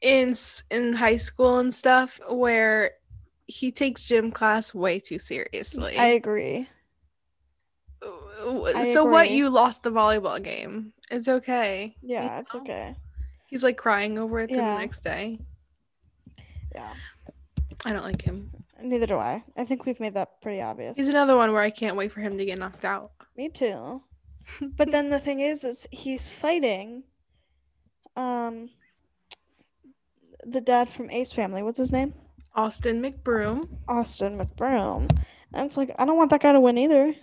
in 0.00 0.34
in 0.70 0.92
high 0.92 1.16
school 1.16 1.58
and 1.58 1.74
stuff 1.74 2.20
where 2.28 2.92
he 3.46 3.72
takes 3.72 4.04
gym 4.04 4.30
class 4.30 4.74
way 4.74 5.00
too 5.00 5.18
seriously. 5.18 5.96
I 5.96 6.08
agree. 6.08 6.68
I 8.02 8.92
so 8.92 9.04
what? 9.04 9.26
agree. 9.26 9.36
You 9.36 9.50
lost 9.50 9.82
the 9.82 9.90
volleyball 9.90 10.42
game. 10.42 10.92
It's 11.10 11.28
okay. 11.28 11.96
you 12.02 12.14
Yeah, 12.14 12.40
it's 12.40 12.54
okay. 12.54 12.94
He's 13.46 13.64
like 13.64 13.76
crying 13.76 14.18
over 14.18 14.40
it 14.40 14.50
Yeah. 14.50 14.74
the 14.74 14.78
next 14.80 15.02
day. 15.02 15.40
Yeah. 16.74 16.92
I 17.84 17.92
don't 17.92 18.04
like 18.04 18.22
him. 18.22 18.50
Neither 18.82 19.06
do 19.06 19.16
I. 19.16 19.44
I 19.56 19.64
think 19.64 19.86
we've 19.86 20.00
made 20.00 20.14
that 20.14 20.40
pretty 20.40 20.60
obvious. 20.60 20.96
He's 20.96 21.08
another 21.08 21.36
one 21.36 21.52
where 21.52 21.62
I 21.62 21.70
can't 21.70 21.96
wait 21.96 22.12
for 22.12 22.20
him 22.20 22.38
to 22.38 22.44
get 22.44 22.58
knocked 22.58 22.84
out. 22.84 23.12
Me 23.36 23.48
too. 23.48 24.02
But 24.62 24.90
then 24.90 25.10
the 25.10 25.18
thing 25.18 25.40
is, 25.40 25.62
is 25.62 25.86
he's 25.90 26.30
fighting 26.30 27.02
um 28.16 28.70
the 30.44 30.62
dad 30.62 30.88
from 30.88 31.10
Ace 31.10 31.32
Family. 31.32 31.62
What's 31.62 31.78
his 31.78 31.92
name? 31.92 32.14
Austin 32.54 33.02
McBroom. 33.02 33.68
Austin 33.86 34.38
McBroom. 34.38 35.10
And 35.52 35.66
it's 35.66 35.76
like 35.76 35.94
I 35.98 36.06
don't 36.06 36.16
want 36.16 36.30
that 36.30 36.40
guy 36.40 36.52
to 36.52 36.60
win 36.60 36.78
either. 36.78 37.14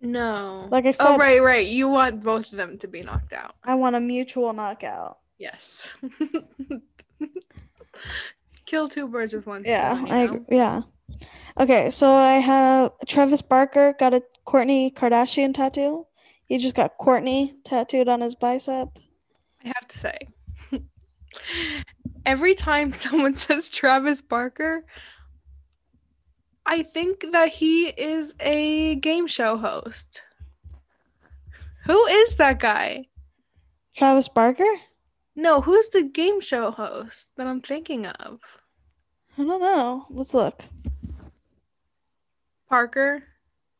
No. 0.00 0.68
Like 0.70 0.86
I 0.86 0.92
said. 0.92 1.06
oh 1.08 1.16
right, 1.16 1.42
right. 1.42 1.66
You 1.66 1.88
want 1.88 2.22
both 2.22 2.50
of 2.52 2.56
them 2.56 2.78
to 2.78 2.88
be 2.88 3.02
knocked 3.02 3.32
out. 3.32 3.54
I 3.64 3.74
want 3.74 3.96
a 3.96 4.00
mutual 4.00 4.52
knockout. 4.52 5.18
Yes. 5.38 5.92
Kill 8.72 8.88
two 8.88 9.06
birds 9.06 9.34
with 9.34 9.46
one 9.46 9.64
Yeah, 9.66 9.94
stone. 9.96 10.10
I 10.10 10.40
yeah. 10.48 10.80
Okay, 11.60 11.90
so 11.90 12.10
I 12.10 12.36
have 12.36 12.92
Travis 13.06 13.42
Barker 13.42 13.94
got 13.98 14.14
a 14.14 14.22
Kourtney 14.46 14.90
Kardashian 14.94 15.52
tattoo. 15.52 16.06
He 16.46 16.56
just 16.56 16.74
got 16.74 16.96
Kourtney 16.96 17.52
tattooed 17.64 18.08
on 18.08 18.22
his 18.22 18.34
bicep. 18.34 18.88
I 19.62 19.66
have 19.66 19.88
to 19.88 19.98
say, 19.98 20.18
every 22.24 22.54
time 22.54 22.92
someone 22.94 23.34
says 23.34 23.68
Travis 23.68 24.22
Barker, 24.22 24.86
I 26.64 26.82
think 26.82 27.26
that 27.32 27.50
he 27.50 27.88
is 27.88 28.32
a 28.40 28.94
game 28.94 29.26
show 29.26 29.58
host. 29.58 30.22
Who 31.84 32.06
is 32.06 32.36
that 32.36 32.58
guy? 32.58 33.08
Travis 33.94 34.30
Barker? 34.30 34.80
No, 35.36 35.60
who's 35.60 35.90
the 35.90 36.04
game 36.04 36.40
show 36.40 36.70
host 36.70 37.32
that 37.36 37.46
I'm 37.46 37.60
thinking 37.60 38.06
of? 38.06 38.40
I 39.38 39.44
don't 39.44 39.60
know. 39.60 40.06
Let's 40.10 40.34
look. 40.34 40.62
Parker? 42.68 43.22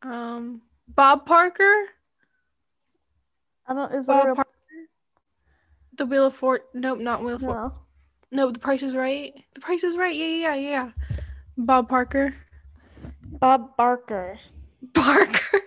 Um, 0.02 0.62
Bob 0.88 1.26
Parker? 1.26 1.86
I 3.66 3.74
don't. 3.74 3.92
Is 3.92 4.06
Bob 4.06 4.26
real? 4.26 4.34
Parker? 4.34 4.50
The 5.98 6.06
Wheel 6.06 6.26
of 6.26 6.34
Fort? 6.34 6.68
Nope, 6.74 6.98
not 6.98 7.22
Wheel 7.22 7.36
of 7.36 7.42
Fort. 7.42 7.56
No. 7.56 7.74
No, 8.30 8.50
The 8.50 8.58
Price 8.58 8.82
is 8.82 8.96
Right. 8.96 9.34
The 9.54 9.60
Price 9.60 9.84
is 9.84 9.96
Right. 9.96 10.16
Yeah, 10.16 10.26
yeah, 10.26 10.54
yeah. 10.54 10.70
yeah. 10.70 10.90
Bob 11.58 11.88
Parker. 11.88 12.34
Bob 13.24 13.76
Barker. 13.76 14.38
Barker. 14.94 15.60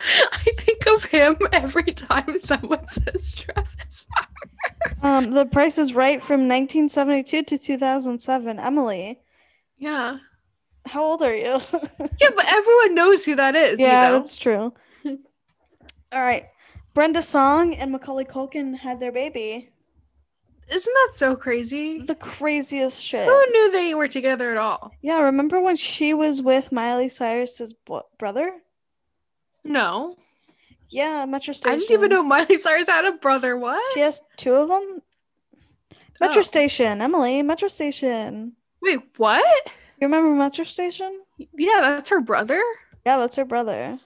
I 0.00 0.50
think 0.56 0.86
of 0.86 1.04
him 1.04 1.36
every 1.52 1.92
time 1.92 2.38
someone 2.42 2.88
says 2.88 3.34
Travis 3.34 4.06
Barker. 4.14 4.29
Um, 5.02 5.30
The 5.32 5.46
Price 5.46 5.78
is 5.78 5.94
Right 5.94 6.20
from 6.22 6.48
1972 6.48 7.42
to 7.44 7.58
2007. 7.58 8.58
Emily, 8.58 9.20
Yeah. 9.78 10.18
how 10.86 11.04
old 11.04 11.22
are 11.22 11.34
you? 11.34 11.58
Yeah, 12.20 12.30
but 12.36 12.46
everyone 12.46 12.94
knows 12.94 13.24
who 13.24 13.36
that 13.36 13.54
is. 13.56 13.78
yeah, 13.78 14.06
you 14.06 14.12
know? 14.12 14.18
that's 14.18 14.36
true. 14.36 14.72
All 16.12 16.22
right. 16.22 16.44
Brenda 16.94 17.22
Song 17.22 17.74
and 17.74 17.92
Macaulay 17.92 18.24
Culkin 18.24 18.76
had 18.76 19.00
their 19.00 19.12
baby. 19.12 19.70
Isn't 20.70 20.94
that 20.94 21.12
so 21.16 21.34
crazy? 21.34 22.00
The 22.00 22.14
craziest 22.14 23.04
shit. 23.04 23.24
Who 23.26 23.46
knew 23.50 23.72
they 23.72 23.94
were 23.94 24.06
together 24.08 24.50
at 24.52 24.56
all? 24.56 24.92
Yeah, 25.02 25.20
remember 25.20 25.60
when 25.60 25.76
she 25.76 26.14
was 26.14 26.42
with 26.42 26.70
Miley 26.72 27.08
Cyrus's 27.08 27.72
bo- 27.72 28.06
brother? 28.18 28.52
No. 29.64 30.16
Yeah, 30.90 31.24
Metro 31.26 31.54
Station. 31.54 31.74
I 31.76 31.78
didn't 31.78 31.92
even 31.92 32.10
know 32.10 32.22
Miley 32.22 32.60
Cyrus 32.60 32.86
had 32.88 33.04
a 33.04 33.12
brother. 33.12 33.56
What? 33.56 33.82
She 33.94 34.00
has 34.00 34.20
two 34.36 34.52
of 34.54 34.68
them. 34.68 35.00
Oh. 35.00 35.96
Metro 36.20 36.40
Oh. 36.40 36.42
Station, 36.42 37.00
Emily, 37.00 37.42
Metro 37.42 37.68
Station. 37.68 38.54
Wait, 38.82 38.98
what? 39.16 39.44
You 40.00 40.06
remember 40.08 40.30
Metro 40.34 40.64
Station? 40.64 41.20
Yeah, 41.56 41.80
that's 41.80 42.08
her 42.08 42.20
brother? 42.20 42.62
Yeah, 43.06 43.18
that's 43.18 43.36
her 43.36 43.44
brother. 43.44 43.98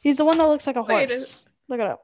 He's 0.00 0.16
the 0.16 0.24
one 0.24 0.38
that 0.38 0.46
looks 0.46 0.66
like 0.66 0.76
a 0.76 0.82
Wait, 0.82 1.10
horse. 1.10 1.44
Look 1.68 1.80
it 1.80 1.86
up. 1.86 2.02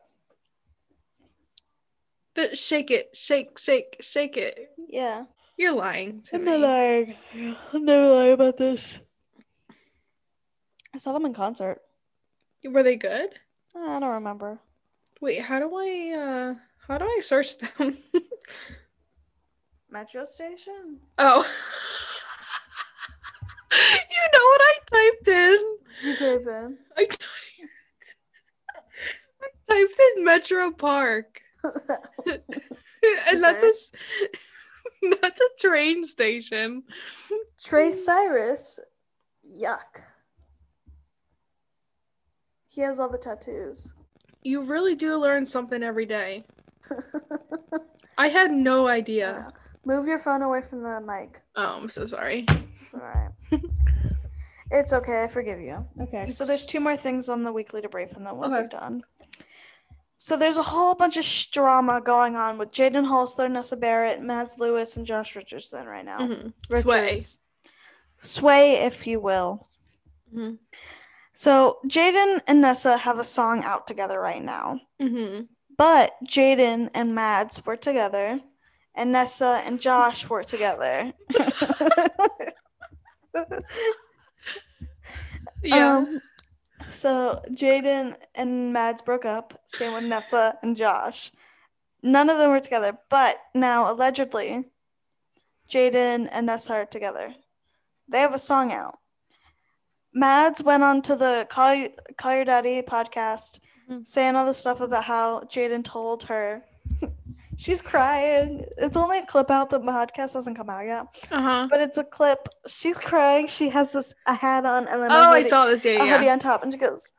The- 2.35 2.55
shake 2.57 2.91
it, 2.91 3.11
shake, 3.17 3.59
shake, 3.59 3.97
shake 4.01 4.37
it. 4.37 4.71
Yeah. 4.89 5.25
You're 5.57 5.73
lying. 5.73 6.23
To 6.25 6.37
I'm 6.37 6.45
me. 6.45 6.51
not 6.53 6.61
lying. 6.61 7.15
I'm 7.73 7.85
never 7.85 8.09
lying 8.09 8.33
about 8.33 8.57
this. 8.57 9.01
I 10.93 10.99
saw 10.99 11.13
them 11.13 11.25
in 11.27 11.33
concert. 11.35 11.81
Were 12.65 12.83
they 12.83 12.97
good? 12.97 13.31
I 13.77 13.99
don't 14.01 14.11
remember. 14.11 14.59
Wait, 15.21 15.41
how 15.41 15.59
do 15.59 15.75
I 15.75 16.15
uh 16.17 16.55
how 16.87 16.99
do 16.99 17.05
I 17.05 17.21
search 17.23 17.59
them? 17.59 17.99
Metro 19.91 20.25
Station? 20.25 20.99
oh. 21.19 21.47
you 23.73 24.27
know 24.33 24.45
what 24.45 24.61
I 24.61 24.75
typed 24.91 25.29
in? 25.29 25.59
Did 25.95 26.05
you 26.05 26.17
type 26.17 26.47
in? 26.47 26.79
I 26.97 27.05
typed, 27.05 27.25
I 29.41 29.49
typed 29.73 30.01
in 30.17 30.25
Metro 30.25 30.71
Park. 30.73 31.41
and 32.27 33.43
that's 33.43 33.65
a, 33.65 35.09
that's 35.23 35.41
a 35.41 35.49
train 35.61 36.05
station. 36.05 36.83
Trace 37.63 38.05
Cyrus. 38.05 38.81
Yuck. 39.63 40.03
He 42.75 42.81
has 42.81 42.99
all 42.99 43.09
the 43.09 43.19
tattoos. 43.19 43.95
You 44.43 44.63
really 44.63 44.97
do 44.97 45.17
learn 45.17 45.47
something 45.47 45.81
every 45.83 46.07
day. 46.07 46.45
I 48.19 48.27
had 48.29 48.51
no 48.51 48.89
idea. 48.89 49.53
Move 49.85 50.07
your 50.09 50.19
phone 50.19 50.43
away 50.43 50.61
from 50.63 50.83
the 50.83 51.01
mic. 51.07 51.41
Oh, 51.55 51.79
I'm 51.81 51.89
so 51.89 52.05
sorry. 52.05 52.45
It's 52.83 52.95
all 52.95 53.01
right. 53.01 53.31
it's 54.73 54.93
okay. 54.93 55.23
I 55.23 55.29
forgive 55.29 55.61
you. 55.61 55.87
Okay. 56.03 56.29
So 56.31 56.45
there's 56.45 56.67
two 56.67 56.81
more 56.81 56.97
things 56.97 57.29
on 57.29 57.45
the 57.45 57.53
weekly 57.53 57.81
debrief, 57.81 58.17
and 58.17 58.27
then 58.27 58.37
we'll 58.37 58.53
Okay. 58.53 58.63
be 58.65 58.69
done. 58.69 59.05
So 60.17 60.37
there's 60.37 60.59
a 60.59 60.63
whole 60.63 60.97
bunch 60.97 61.17
of 61.17 61.25
sh- 61.25 61.47
drama 61.47 62.01
going 62.05 62.35
on 62.35 62.59
with 62.59 62.73
Jaden 62.73 63.07
Hossler, 63.09 63.49
Nessa 63.51 63.77
Barrett, 63.77 64.21
Mads 64.21 64.59
Lewis, 64.59 64.97
and 64.97 65.07
Josh 65.07 65.37
Richardson 65.37 65.87
right 65.87 66.05
now. 66.05 66.19
Mhm. 66.19 66.53
Sway. 66.83 67.21
Sway, 68.21 68.73
if 68.85 69.07
you 69.07 69.21
will. 69.21 69.69
Mhm. 70.35 70.59
So 71.35 71.79
Jaden 71.87 72.41
and 72.47 72.61
Nessa 72.61 72.97
have 72.97 73.19
a 73.19 73.25
song 73.25 73.63
out 73.65 73.87
together 73.87 74.21
right 74.21 74.43
now. 74.43 74.81
Mhm. 75.01 75.49
But 75.77 76.13
Jaden 76.25 76.91
and 76.95 77.15
Mads 77.15 77.65
were 77.67 77.77
together, 77.77 78.41
and 78.95 79.13
Nessa 79.13 79.61
and 79.65 79.81
Josh 79.81 80.29
were 80.29 80.45
together. 80.45 81.13
Yeah. 85.63 85.97
Um, 85.97 86.21
so 86.89 87.41
Jaden 87.51 88.17
and 88.35 88.73
Mads 88.73 89.01
broke 89.03 89.25
up. 89.25 89.55
Same 89.65 89.95
with 89.95 90.05
Nessa 90.05 90.59
and 90.63 90.77
Josh. 90.77 91.33
None 92.03 92.29
of 92.29 92.37
them 92.37 92.51
were 92.51 92.61
together, 92.61 92.99
but 93.09 93.37
now 93.55 93.91
allegedly, 93.91 94.67
Jaden 95.69 96.29
and 96.31 96.47
Nessa 96.47 96.75
are 96.75 96.87
together. 96.87 97.35
They 98.09 98.19
have 98.21 98.35
a 98.35 98.39
song 98.39 98.73
out. 98.73 98.99
Mads 100.15 100.63
went 100.63 100.83
on 100.83 101.03
to 101.03 101.17
the 101.17 101.47
Call, 101.51 101.75
You- 101.75 101.91
Call 102.17 102.35
Your 102.37 102.45
Daddy 102.45 102.83
podcast 102.83 103.61
Mhm. 103.91 104.07
saying 104.07 104.37
all 104.37 104.47
the 104.47 104.55
stuff 104.55 104.81
about 104.81 105.05
how 105.05 105.41
Jaden 105.41 105.85
told 105.85 106.23
her. 106.25 106.63
She's 107.57 107.83
crying. 107.83 108.65
It's 108.79 108.97
only 108.97 109.19
a 109.19 109.27
clip 109.27 109.51
out. 109.51 109.71
The 109.71 109.79
podcast 109.81 110.35
hasn't 110.35 110.57
come 110.57 110.69
out 110.71 110.87
yet, 110.87 111.05
Uh-huh. 111.31 111.69
but 111.71 111.81
it's 111.81 111.99
a 111.99 112.05
clip. 112.05 112.49
She's 112.67 112.99
crying. 112.99 113.47
She 113.47 113.69
has 113.69 113.93
this 113.93 114.13
a 114.27 114.35
hat 114.35 114.65
on 114.67 114.89
and 114.89 115.03
then 115.03 115.11
a 115.11 115.15
Oh, 115.15 115.19
I 115.31 115.39
hoodie- 115.39 115.51
saw 115.51 115.67
this. 115.67 115.85
Yeah, 115.85 116.03
a 116.03 116.07
hoodie 116.17 116.29
on 116.31 116.39
top, 116.41 116.63
and 116.65 116.73
she 116.73 116.79
goes, 116.79 117.13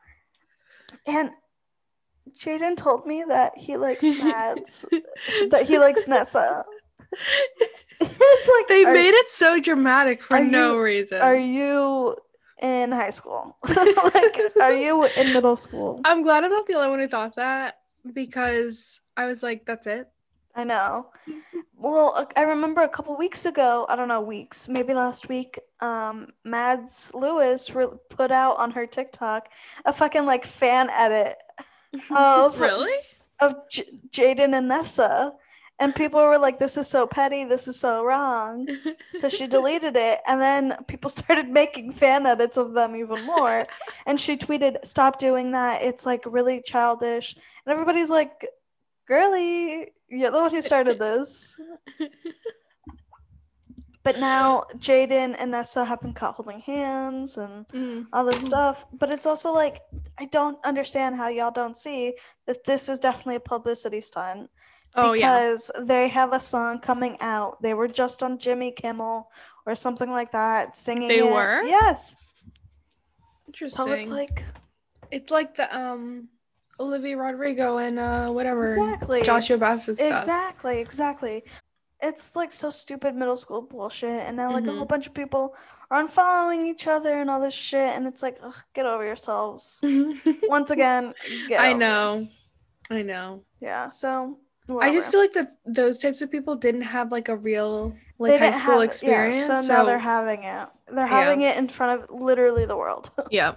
and 1.06 1.30
Jaden 2.32 2.76
told 2.76 3.06
me 3.06 3.24
that 3.28 3.56
he 3.56 3.76
likes 3.76 4.02
Mads, 4.22 4.84
that 5.50 5.64
he 5.66 5.78
likes 5.78 6.06
Nessa. 6.06 6.64
it's 8.00 8.50
like 8.58 8.68
They 8.68 8.84
are, 8.84 8.92
made 8.92 9.14
it 9.14 9.30
so 9.30 9.58
dramatic 9.60 10.22
for 10.22 10.38
no 10.40 10.74
you- 10.74 10.82
reason. 10.82 11.20
Are 11.22 11.36
you 11.36 12.14
in 12.62 12.92
high 12.92 13.10
school? 13.10 13.56
like, 13.68 14.40
are 14.60 14.72
you 14.72 15.04
in 15.16 15.32
middle 15.32 15.56
school? 15.56 16.00
I'm 16.04 16.22
glad 16.22 16.44
I'm 16.44 16.50
not 16.50 16.66
the 16.66 16.74
only 16.74 16.90
one 16.90 16.98
who 17.00 17.08
thought 17.08 17.36
that 17.36 17.78
because 18.12 19.00
I 19.16 19.26
was 19.26 19.42
like, 19.42 19.64
that's 19.66 19.86
it. 19.86 20.08
I 20.54 20.64
know. 20.64 21.10
Well, 21.76 22.14
uh, 22.16 22.24
I 22.34 22.42
remember 22.42 22.80
a 22.82 22.88
couple 22.88 23.14
weeks 23.18 23.44
ago, 23.44 23.84
I 23.90 23.96
don't 23.96 24.08
know, 24.08 24.22
weeks, 24.22 24.68
maybe 24.68 24.94
last 24.94 25.28
week, 25.28 25.58
um, 25.80 26.28
Mads 26.44 27.12
Lewis 27.14 27.74
re- 27.74 27.86
put 28.08 28.32
out 28.32 28.56
on 28.58 28.70
her 28.70 28.86
TikTok 28.86 29.50
a 29.84 29.92
fucking 29.92 30.24
like 30.24 30.46
fan 30.46 30.88
edit 30.90 31.36
of 32.16 32.58
really? 32.58 32.94
of 33.40 33.54
J- 33.68 34.00
Jaden 34.10 34.56
and 34.56 34.68
Nessa. 34.68 35.34
And 35.78 35.94
people 35.94 36.20
were 36.26 36.38
like, 36.38 36.58
this 36.58 36.78
is 36.78 36.88
so 36.88 37.06
petty, 37.06 37.44
this 37.44 37.68
is 37.68 37.78
so 37.78 38.02
wrong. 38.04 38.66
So 39.12 39.28
she 39.28 39.46
deleted 39.46 39.96
it, 39.96 40.18
and 40.26 40.40
then 40.40 40.74
people 40.88 41.08
started 41.20 41.48
making 41.48 41.92
fan 41.92 42.26
edits 42.26 42.56
of 42.58 42.74
them 42.74 42.96
even 42.96 43.24
more. 43.24 43.66
And 44.06 44.20
she 44.20 44.36
tweeted, 44.36 44.84
Stop 44.84 45.18
doing 45.18 45.52
that. 45.52 45.82
It's 45.82 46.04
like 46.04 46.22
really 46.26 46.60
childish. 46.62 47.34
And 47.34 47.72
everybody's 47.72 48.10
like, 48.10 48.46
Girly, 49.08 49.88
you're 50.10 50.30
the 50.30 50.40
one 50.40 50.50
who 50.50 50.60
started 50.62 50.98
this. 50.98 51.58
But 54.02 54.20
now 54.20 54.64
Jaden 54.76 55.34
and 55.38 55.50
Nessa 55.50 55.84
have 55.84 56.00
been 56.00 56.12
caught 56.14 56.36
holding 56.36 56.60
hands 56.60 57.38
and 57.38 57.66
Mm. 57.68 58.06
all 58.12 58.24
this 58.24 58.44
stuff. 58.44 58.84
But 58.92 59.10
it's 59.10 59.26
also 59.26 59.52
like, 59.52 59.80
I 60.18 60.26
don't 60.26 60.58
understand 60.64 61.16
how 61.16 61.28
y'all 61.28 61.50
don't 61.50 61.76
see 61.76 62.14
that 62.46 62.64
this 62.66 62.88
is 62.88 63.00
definitely 63.00 63.36
a 63.36 63.40
publicity 63.40 64.00
stunt 64.00 64.50
Oh 64.96 65.12
yeah. 65.12 65.18
because 65.38 65.70
they 65.82 66.08
have 66.08 66.32
a 66.32 66.40
song 66.40 66.78
coming 66.80 67.16
out. 67.20 67.60
They 67.62 67.74
were 67.74 67.88
just 67.88 68.22
on 68.22 68.38
Jimmy 68.38 68.70
Kimmel 68.72 69.30
or 69.66 69.74
something 69.74 70.10
like 70.10 70.32
that, 70.32 70.74
singing. 70.74 71.08
They 71.08 71.18
it. 71.18 71.24
were? 71.32 71.62
Yes. 71.64 72.16
Interesting. 73.46 73.86
So 73.86 73.92
it's 73.92 74.10
like 74.10 74.44
it's 75.10 75.30
like 75.30 75.56
the 75.56 75.74
um 75.76 76.28
Olivia 76.80 77.16
Rodrigo 77.16 77.78
and 77.78 77.98
uh 77.98 78.28
whatever 78.30 78.64
exactly 78.64 79.22
Joshua 79.22 79.58
Bassett 79.58 79.98
stuff. 79.98 80.12
Exactly, 80.12 80.80
exactly. 80.80 81.44
It's 82.02 82.36
like 82.36 82.52
so 82.52 82.68
stupid 82.70 83.14
middle 83.14 83.36
school 83.38 83.62
bullshit, 83.62 84.26
and 84.26 84.36
now 84.36 84.52
like 84.52 84.66
a 84.66 84.70
Mhm. 84.70 84.76
whole 84.76 84.86
bunch 84.86 85.06
of 85.06 85.14
people 85.14 85.54
are 85.90 86.02
unfollowing 86.06 86.66
each 86.66 86.86
other 86.86 87.20
and 87.20 87.30
all 87.30 87.40
this 87.40 87.54
shit, 87.54 87.96
and 87.96 88.06
it's 88.06 88.22
like, 88.22 88.36
ugh, 88.42 88.54
get 88.74 88.84
over 88.84 89.04
yourselves. 89.04 89.80
Once 90.42 90.70
again, 90.70 91.14
get 91.48 91.60
I 91.60 91.68
over 91.68 91.76
it. 91.76 91.78
know. 91.78 92.28
I 92.90 93.02
know. 93.02 93.42
Yeah. 93.60 93.88
So 93.88 94.38
I 94.68 94.92
just 94.92 95.10
feel 95.10 95.20
like 95.20 95.32
that 95.34 95.58
those 95.64 95.98
types 95.98 96.22
of 96.22 96.30
people 96.30 96.56
didn't 96.56 96.82
have 96.82 97.12
like 97.12 97.28
a 97.28 97.36
real 97.36 97.96
like 98.18 98.32
They 98.32 98.38
high 98.38 98.50
school 98.50 98.80
have 98.80 98.88
experience. 98.88 99.48
Yeah, 99.48 99.60
so, 99.62 99.68
now 99.68 99.84
they're 99.84 99.98
having 99.98 100.42
it. 100.42 100.68
They're 100.88 101.06
Yeah. 101.06 101.22
having 101.22 101.42
it 101.42 101.56
in 101.56 101.68
front 101.68 102.02
of 102.02 102.10
literally 102.20 102.66
the 102.66 102.76
world. 102.76 103.10
yeah. 103.30 103.54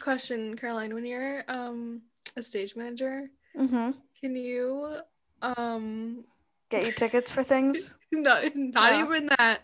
Question, 0.00 0.54
Caroline, 0.56 0.92
when 0.94 1.06
you're 1.06 1.44
um 1.48 2.02
a 2.36 2.42
stage 2.42 2.76
manager, 2.76 3.30
hmm 3.56 3.92
can 4.20 4.36
you 4.36 4.98
um 5.40 6.24
Get 6.70 6.84
you 6.84 6.92
tickets 6.96 7.30
for 7.30 7.42
things. 7.42 7.96
not 8.12 8.54
not 8.54 8.92
Yeah. 8.92 9.04
even 9.04 9.30
that 9.38 9.60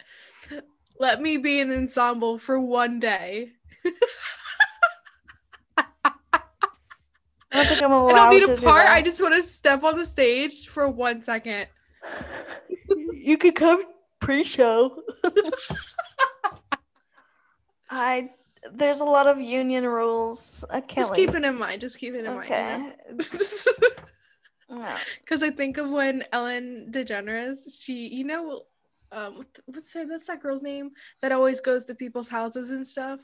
let 0.99 1.21
me 1.21 1.37
be 1.37 1.61
an 1.61 1.73
ensemble 1.73 2.39
for 2.39 2.59
one 2.61 3.01
day. 3.01 3.51
I 5.77 7.59
don't 7.59 7.64
think 7.75 7.83
I'm 7.83 7.93
I 7.93 7.97
allowed 7.97 8.31
don't 8.31 8.39
need 8.39 8.47
to 8.47 8.53
a 8.55 8.61
part. 8.61 8.87
I 8.87 9.03
just 9.03 9.21
want 9.21 9.35
to 9.35 9.43
step 9.49 9.83
on 9.85 9.99
the 9.99 10.07
stage 10.07 10.69
for 10.69 10.89
one 10.89 11.23
second. 11.23 11.69
you 13.13 13.39
could 13.39 13.55
come 13.55 13.83
pre-show. 14.21 15.03
I 17.91 18.29
there's 18.73 19.01
a 19.01 19.05
lot 19.05 19.27
of 19.27 19.41
union 19.41 19.85
rules. 19.85 20.65
I 20.71 20.81
can't 20.81 21.07
Just 21.07 21.13
wait. 21.13 21.27
keep 21.27 21.35
it 21.35 21.45
in 21.45 21.59
mind. 21.59 21.81
Just 21.81 21.99
keep 21.99 22.15
it 22.15 22.25
in 22.25 22.39
okay. 22.39 22.79
mind. 22.79 23.29
No. 24.71 24.97
Because 25.21 25.43
I 25.43 25.51
think 25.51 25.77
of 25.77 25.91
when 25.91 26.25
Ellen 26.33 26.89
DeGeneres, 26.91 27.79
she, 27.79 28.09
you 28.09 28.25
know, 28.25 28.63
um, 29.13 29.45
what's 29.67 29.93
her, 29.93 30.07
that's 30.07 30.27
that 30.27 30.43
girl's 30.43 30.63
name 30.63 30.91
that 31.21 31.33
always 31.33 31.61
goes 31.61 31.85
to 31.85 31.95
people's 31.95 32.29
houses 32.29 32.71
and 32.71 32.85
stuff. 32.85 33.21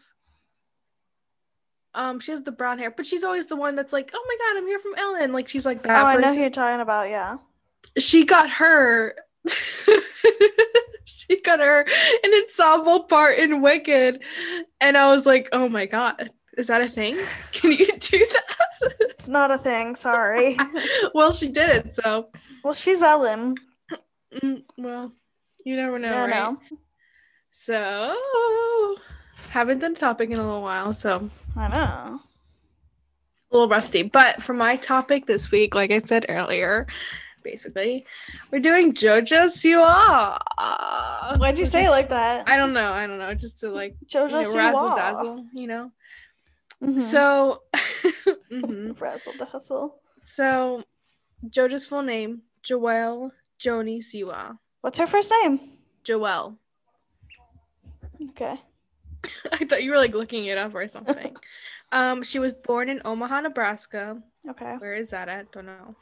Um, 1.95 2.21
she 2.21 2.31
has 2.31 2.43
the 2.43 2.53
brown 2.53 2.79
hair, 2.79 2.91
but 2.91 3.05
she's 3.07 3.25
always 3.25 3.47
the 3.49 3.57
one 3.57 3.75
that's 3.75 3.93
like, 3.93 4.11
"Oh 4.15 4.25
my 4.29 4.37
god, 4.47 4.59
I'm 4.59 4.67
here 4.67 4.79
from 4.79 4.95
Ellen." 4.97 5.33
Like 5.33 5.49
she's 5.49 5.67
like 5.67 5.83
that. 5.83 5.97
Oh, 5.97 6.07
I 6.07 6.17
know 6.17 6.33
who 6.35 6.41
you're 6.41 6.51
talking 6.51 6.81
about. 6.81 7.09
Yeah. 7.09 7.39
she 7.99 8.25
got 8.25 8.49
her 8.51 9.17
she 11.05 11.41
got 11.41 11.59
her 11.61 11.81
an 12.25 12.31
ensemble 12.45 13.05
part 13.05 13.39
in 13.39 13.61
wicked 13.63 14.23
and 14.81 14.97
i 14.97 15.11
was 15.11 15.27
like 15.27 15.49
oh 15.53 15.69
my 15.69 15.87
god 15.87 16.31
is 16.57 16.69
that 16.69 16.83
a 16.83 16.89
thing 16.89 17.15
can 17.53 17.73
you 17.73 17.87
do 17.99 18.27
that 18.33 18.93
It's 19.01 19.29
not 19.29 19.51
a 19.51 19.59
thing. 19.59 19.95
Sorry. 19.97 20.57
well 21.15 21.33
she 21.33 21.49
did 21.49 21.69
it 21.71 21.95
so 21.95 22.31
well, 22.63 22.75
she's 22.75 23.03
Ellen. 23.03 23.57
mm, 24.35 24.63
well 24.79 25.13
you 25.65 25.75
never 25.77 25.99
know 25.99 26.27
right 26.27 26.31
no. 26.31 26.59
so 27.51 28.15
haven't 29.51 29.81
done 29.81 29.95
topic 29.95 30.31
in 30.31 30.39
a 30.39 30.43
little 30.43 30.63
while 30.63 30.95
so 30.95 31.29
I 31.57 31.69
know. 31.69 32.21
a 33.51 33.53
little 33.53 33.69
rusty. 33.69 34.03
But 34.03 34.43
for 34.43 34.55
my 34.55 34.77
topic 34.77 35.27
this 35.27 35.51
week, 35.51 35.75
like 35.75 35.91
I 35.91 35.99
said 35.99 36.27
earlier, 36.29 36.87
basically, 37.43 38.07
we're 38.51 38.61
doing 38.61 38.93
JoJo 38.93 39.47
Siwa. 39.51 40.39
Why'd 41.39 41.59
you 41.59 41.65
say 41.67 41.87
it 41.87 41.91
like 41.91 42.09
that? 42.11 42.49
I 42.49 42.57
don't 42.57 42.73
know. 42.73 42.93
I 42.93 43.07
don't 43.07 43.19
know. 43.19 43.35
Just 43.35 43.61
to 43.61 43.71
like 43.71 43.97
you 44.01 44.07
Jojo 44.07 44.31
know, 44.33 44.57
razzle 44.57 44.91
dazzle, 44.97 45.47
you 45.53 45.67
know. 45.67 45.93
Mhm. 46.83 47.03
So, 47.11 47.63
mhm. 48.51 48.99
razzle 49.01 49.35
dazzle. 49.39 50.01
so 50.19 50.85
JoJo's 51.49 51.85
full 51.85 52.03
name, 52.03 52.43
Joelle 52.65 53.31
Joni 53.59 53.99
Siwa. 53.99 54.59
What's 54.81 54.99
her 54.99 55.07
first 55.07 55.33
name? 55.43 55.61
Joelle. 56.05 56.57
Okay. 58.31 58.59
I 59.53 59.65
thought 59.65 59.83
you 59.83 59.91
were 59.91 59.99
like 59.99 60.15
looking 60.15 60.47
it 60.47 60.59
up 60.59 60.75
or 60.75 60.89
something. 60.89 61.37
um, 61.93 62.23
she 62.23 62.39
was 62.39 62.53
born 62.53 62.89
in 62.89 63.01
Omaha, 63.05 63.43
Nebraska. 63.43 64.23
Okay. 64.49 64.77
Where 64.79 64.95
is 64.95 65.11
that 65.11 65.29
at? 65.29 65.53
Don't 65.53 65.67
know. 65.67 65.95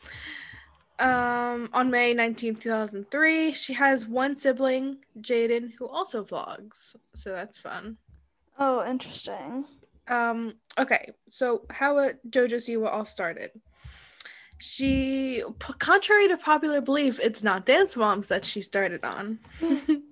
Um, 1.00 1.70
on 1.72 1.90
May 1.90 2.12
19, 2.12 2.56
2003, 2.56 3.54
she 3.54 3.72
has 3.74 4.06
one 4.06 4.36
sibling, 4.36 4.98
Jaden, 5.20 5.72
who 5.78 5.86
also 5.86 6.24
vlogs. 6.24 6.96
So 7.14 7.30
that's 7.30 7.60
fun. 7.60 7.96
Oh, 8.58 8.88
interesting. 8.88 9.64
Um, 10.08 10.54
okay, 10.76 11.12
so 11.28 11.62
how 11.70 11.94
JoJo 12.28 12.54
Siwa 12.54 12.92
all 12.92 13.04
started. 13.04 13.50
She, 14.58 15.44
contrary 15.78 16.26
to 16.28 16.36
popular 16.36 16.80
belief, 16.80 17.20
it's 17.20 17.44
not 17.44 17.64
Dance 17.64 17.96
Moms 17.96 18.26
that 18.28 18.44
she 18.44 18.60
started 18.60 19.04
on. 19.04 19.38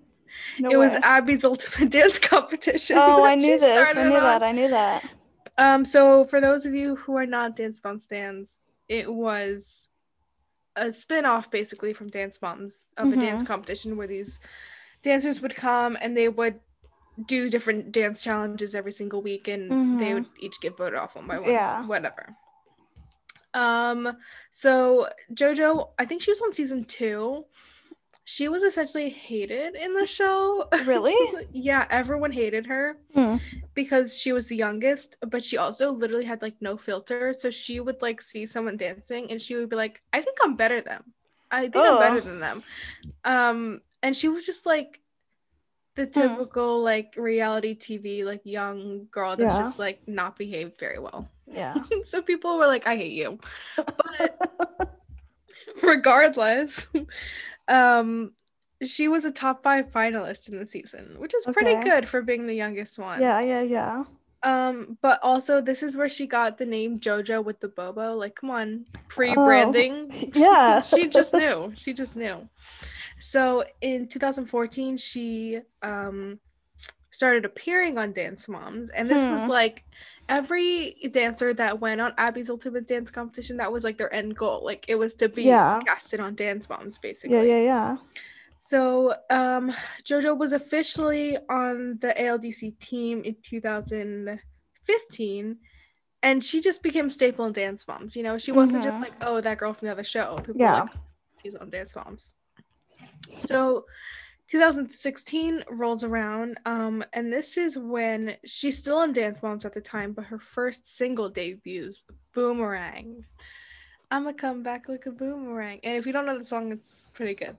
No 0.58 0.70
it 0.70 0.76
was. 0.76 0.92
Abby's 0.94 1.44
Ultimate 1.44 1.90
Dance 1.98 2.18
Competition. 2.18 2.96
Oh, 2.98 3.24
I 3.24 3.34
knew 3.42 3.58
this. 3.58 3.96
I 3.96 4.02
knew 4.04 4.14
on. 4.16 4.22
that. 4.22 4.42
I 4.42 4.52
knew 4.52 4.68
that. 4.70 5.08
Um, 5.58 5.84
so 5.84 6.24
for 6.26 6.40
those 6.40 6.66
of 6.66 6.74
you 6.74 6.96
who 6.96 7.16
are 7.16 7.26
not 7.26 7.56
Dance 7.56 7.80
Mom 7.84 7.98
stands, 7.98 8.58
it 8.88 9.12
was 9.12 9.88
a 10.76 10.92
spin-off 10.92 11.50
basically 11.50 11.92
from 11.94 12.08
Dance 12.10 12.38
Moms 12.42 12.80
of 12.98 13.10
a 13.10 13.16
dance 13.16 13.42
competition 13.42 13.96
where 13.96 14.06
these 14.06 14.38
dancers 15.02 15.40
would 15.40 15.56
come 15.56 15.96
and 16.00 16.14
they 16.14 16.28
would 16.28 16.60
do 17.26 17.48
different 17.48 17.92
dance 17.92 18.22
challenges 18.22 18.74
every 18.74 18.92
single 18.92 19.22
week 19.22 19.48
and 19.48 19.70
they 19.98 20.10
Mhm. 20.10 20.14
would 20.14 20.26
each 20.38 20.60
get 20.60 20.76
voted 20.76 20.98
off 20.98 21.16
one 21.16 21.26
by 21.26 21.38
one. 21.38 21.48
Yeah. 21.48 21.86
Whatever. 21.86 22.36
Um, 23.54 24.18
so 24.50 25.08
Jojo, 25.32 25.88
I 25.98 26.04
think 26.04 26.20
she 26.20 26.30
was 26.30 26.42
on 26.42 26.52
season 26.52 26.84
two. 26.84 27.46
She 28.26 28.48
was 28.48 28.64
essentially 28.64 29.10
hated 29.10 29.76
in 29.76 29.94
the 29.94 30.06
show. 30.06 30.68
Really? 30.84 31.16
yeah, 31.52 31.86
everyone 31.90 32.32
hated 32.32 32.66
her 32.66 32.98
Hmm. 33.14 33.36
because 33.74 34.18
she 34.18 34.32
was 34.32 34.48
the 34.48 34.56
youngest, 34.56 35.16
but 35.28 35.44
she 35.44 35.58
also 35.58 35.92
literally 35.92 36.26
had 36.26 36.42
like 36.42 36.56
no 36.60 36.76
filter. 36.78 37.32
So 37.34 37.50
she 37.50 37.80
would 37.80 38.02
like 38.02 38.20
see 38.22 38.46
someone 38.46 38.76
dancing 38.76 39.30
and 39.30 39.40
she 39.42 39.56
would 39.56 39.70
be 39.70 39.76
like, 39.76 40.02
I 40.12 40.20
think 40.22 40.38
I'm 40.42 40.56
better 40.56 40.80
than 40.82 41.04
I 41.50 41.68
think 41.68 41.86
I'm 41.86 41.96
Oh. 41.96 41.98
better 41.98 42.20
than 42.20 42.40
them. 42.40 42.64
Um, 43.24 43.82
and 44.02 44.16
she 44.16 44.28
was 44.28 44.46
just 44.46 44.66
like 44.66 45.00
the 45.96 46.06
Hmm. 46.14 46.34
typical 46.36 46.82
like 46.82 47.14
reality 47.16 47.74
TV 47.74 48.24
like 48.24 48.42
young 48.44 49.06
girl 49.10 49.36
that's 49.36 49.56
Yeah. 49.56 49.56
just 49.56 49.78
like 49.78 50.00
not 50.08 50.36
behaved 50.36 50.78
very 50.80 50.98
well. 50.98 51.30
Yeah. 51.46 51.84
so 52.04 52.22
people 52.22 52.58
were 52.58 52.66
like, 52.66 52.86
I 52.86 52.96
hate 52.96 53.12
you. 53.14 53.38
But 53.96 54.38
regardless, 55.82 56.86
um 57.68 58.32
she 58.84 59.08
was 59.08 59.24
a 59.24 59.30
top 59.30 59.62
five 59.62 59.90
finalist 59.90 60.48
in 60.48 60.58
the 60.58 60.66
season, 60.66 61.14
which 61.18 61.34
is 61.34 61.46
pretty 61.46 61.74
good 61.82 62.06
for 62.08 62.20
being 62.20 62.46
the 62.46 62.54
youngest 62.54 62.98
one. 62.98 63.20
Yeah, 63.20 63.40
yeah, 63.40 63.62
yeah. 63.62 64.04
Um, 64.42 64.98
but 65.00 65.18
also 65.22 65.60
this 65.60 65.82
is 65.82 65.96
where 65.96 66.08
she 66.08 66.26
got 66.26 66.58
the 66.58 66.66
name 66.66 67.00
JoJo 67.00 67.42
with 67.42 67.60
the 67.60 67.68
Bobo. 67.68 68.14
Like, 68.14 68.36
come 68.36 68.50
on, 68.50 68.84
pre-branding. 69.08 70.10
Oh, 70.12 70.28
yeah. 70.34 70.82
she 70.82 71.08
just 71.08 71.32
knew. 71.32 71.72
She 71.74 71.94
just 71.94 72.16
knew. 72.16 72.48
So 73.18 73.64
in 73.80 74.08
2014, 74.08 74.98
she 74.98 75.60
um 75.82 76.38
started 77.16 77.44
appearing 77.44 77.98
on 77.98 78.12
Dance 78.12 78.48
Moms, 78.48 78.90
and 78.90 79.10
this 79.10 79.26
was 79.26 79.40
Hmm. 79.42 79.48
like 79.48 79.82
every 80.28 80.96
dancer 81.12 81.54
that 81.54 81.80
went 81.80 82.00
on 82.00 82.12
Abby's 82.18 82.50
Ultimate 82.50 82.86
Dance 82.86 83.10
Competition. 83.10 83.56
That 83.56 83.72
was 83.72 83.82
like 83.84 83.96
their 83.96 84.12
end 84.12 84.36
goal. 84.36 84.62
Like 84.64 84.84
it 84.88 84.96
was 84.96 85.14
to 85.16 85.28
be 85.28 85.44
Yeah. 85.44 85.80
casted 85.86 86.20
on 86.20 86.34
Dance 86.34 86.68
Moms, 86.68 86.98
basically. 86.98 87.36
Yeah, 87.36 87.42
yeah, 87.42 87.62
yeah. 87.62 87.96
So, 88.60 89.14
um, 89.30 89.72
JoJo 90.04 90.36
was 90.36 90.52
officially 90.52 91.38
on 91.48 91.96
the 91.98 92.12
ALDC 92.20 92.72
team 92.80 93.22
in 93.24 93.36
2015, 93.42 95.58
and 96.22 96.42
she 96.44 96.60
just 96.60 96.82
became 96.82 97.08
staple 97.08 97.46
in 97.46 97.52
Dance 97.52 97.86
Moms. 97.86 98.16
You 98.16 98.24
know, 98.24 98.36
she 98.38 98.50
wasn't 98.52 98.82
just 98.82 98.98
Mhm. 98.98 99.02
like, 99.02 99.12
oh, 99.20 99.40
that 99.40 99.58
girl 99.58 99.72
from 99.72 99.86
the 99.86 99.92
other 99.92 100.02
show. 100.04 100.36
People 100.38 100.60
Yeah. 100.60 100.82
like, 100.82 100.90
she's 101.42 101.54
on 101.54 101.70
Dance 101.70 101.94
Moms. 101.94 102.34
So, 103.38 103.86
2016 104.48 105.64
rolls 105.70 106.04
around, 106.04 106.58
um, 106.66 107.04
and 107.12 107.32
this 107.32 107.56
is 107.56 107.76
when 107.76 108.36
she's 108.44 108.78
still 108.78 108.98
on 108.98 109.12
Dance 109.12 109.42
Moms 109.42 109.64
at 109.64 109.74
the 109.74 109.80
time, 109.80 110.12
but 110.12 110.26
her 110.26 110.38
first 110.38 110.96
single 110.96 111.28
debuts, 111.28 112.06
Boomerang. 112.32 113.24
I'ma 114.10 114.32
come 114.32 114.62
back 114.62 114.88
like 114.88 115.06
a 115.06 115.10
boomerang. 115.10 115.80
And 115.82 115.96
if 115.96 116.06
you 116.06 116.12
don't 116.12 116.26
know 116.26 116.38
the 116.38 116.44
song, 116.44 116.70
it's 116.70 117.10
pretty 117.12 117.34
good. 117.34 117.56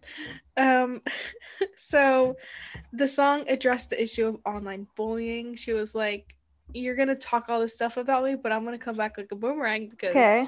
Um, 0.55 1.01
so 1.75 2.37
the 2.93 3.07
song 3.07 3.43
addressed 3.49 3.89
the 3.89 4.01
issue 4.01 4.27
of 4.27 4.37
online 4.45 4.87
bullying. 4.95 5.55
She 5.55 5.73
was 5.73 5.93
like, 5.93 6.35
You're 6.73 6.95
gonna 6.95 7.15
talk 7.15 7.49
all 7.49 7.59
this 7.59 7.73
stuff 7.73 7.97
about 7.97 8.23
me, 8.23 8.35
but 8.35 8.51
I'm 8.53 8.63
gonna 8.63 8.77
come 8.77 8.95
back 8.95 9.17
like 9.17 9.31
a 9.31 9.35
boomerang 9.35 9.89
because 9.89 10.11
Okay. 10.11 10.47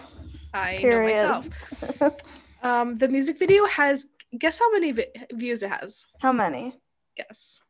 I 0.54 0.78
Period. 0.78 1.24
know 1.24 1.40
myself. 1.42 2.12
Um, 2.62 2.96
the 2.96 3.08
music 3.08 3.40
video 3.40 3.66
has 3.68 4.08
guess 4.38 4.60
how 4.60 4.72
many 4.72 4.92
vi- 4.92 5.12
views 5.32 5.64
it 5.64 5.70
has? 5.70 6.06
How 6.20 6.32
many? 6.32 6.80
Guess. 7.18 7.62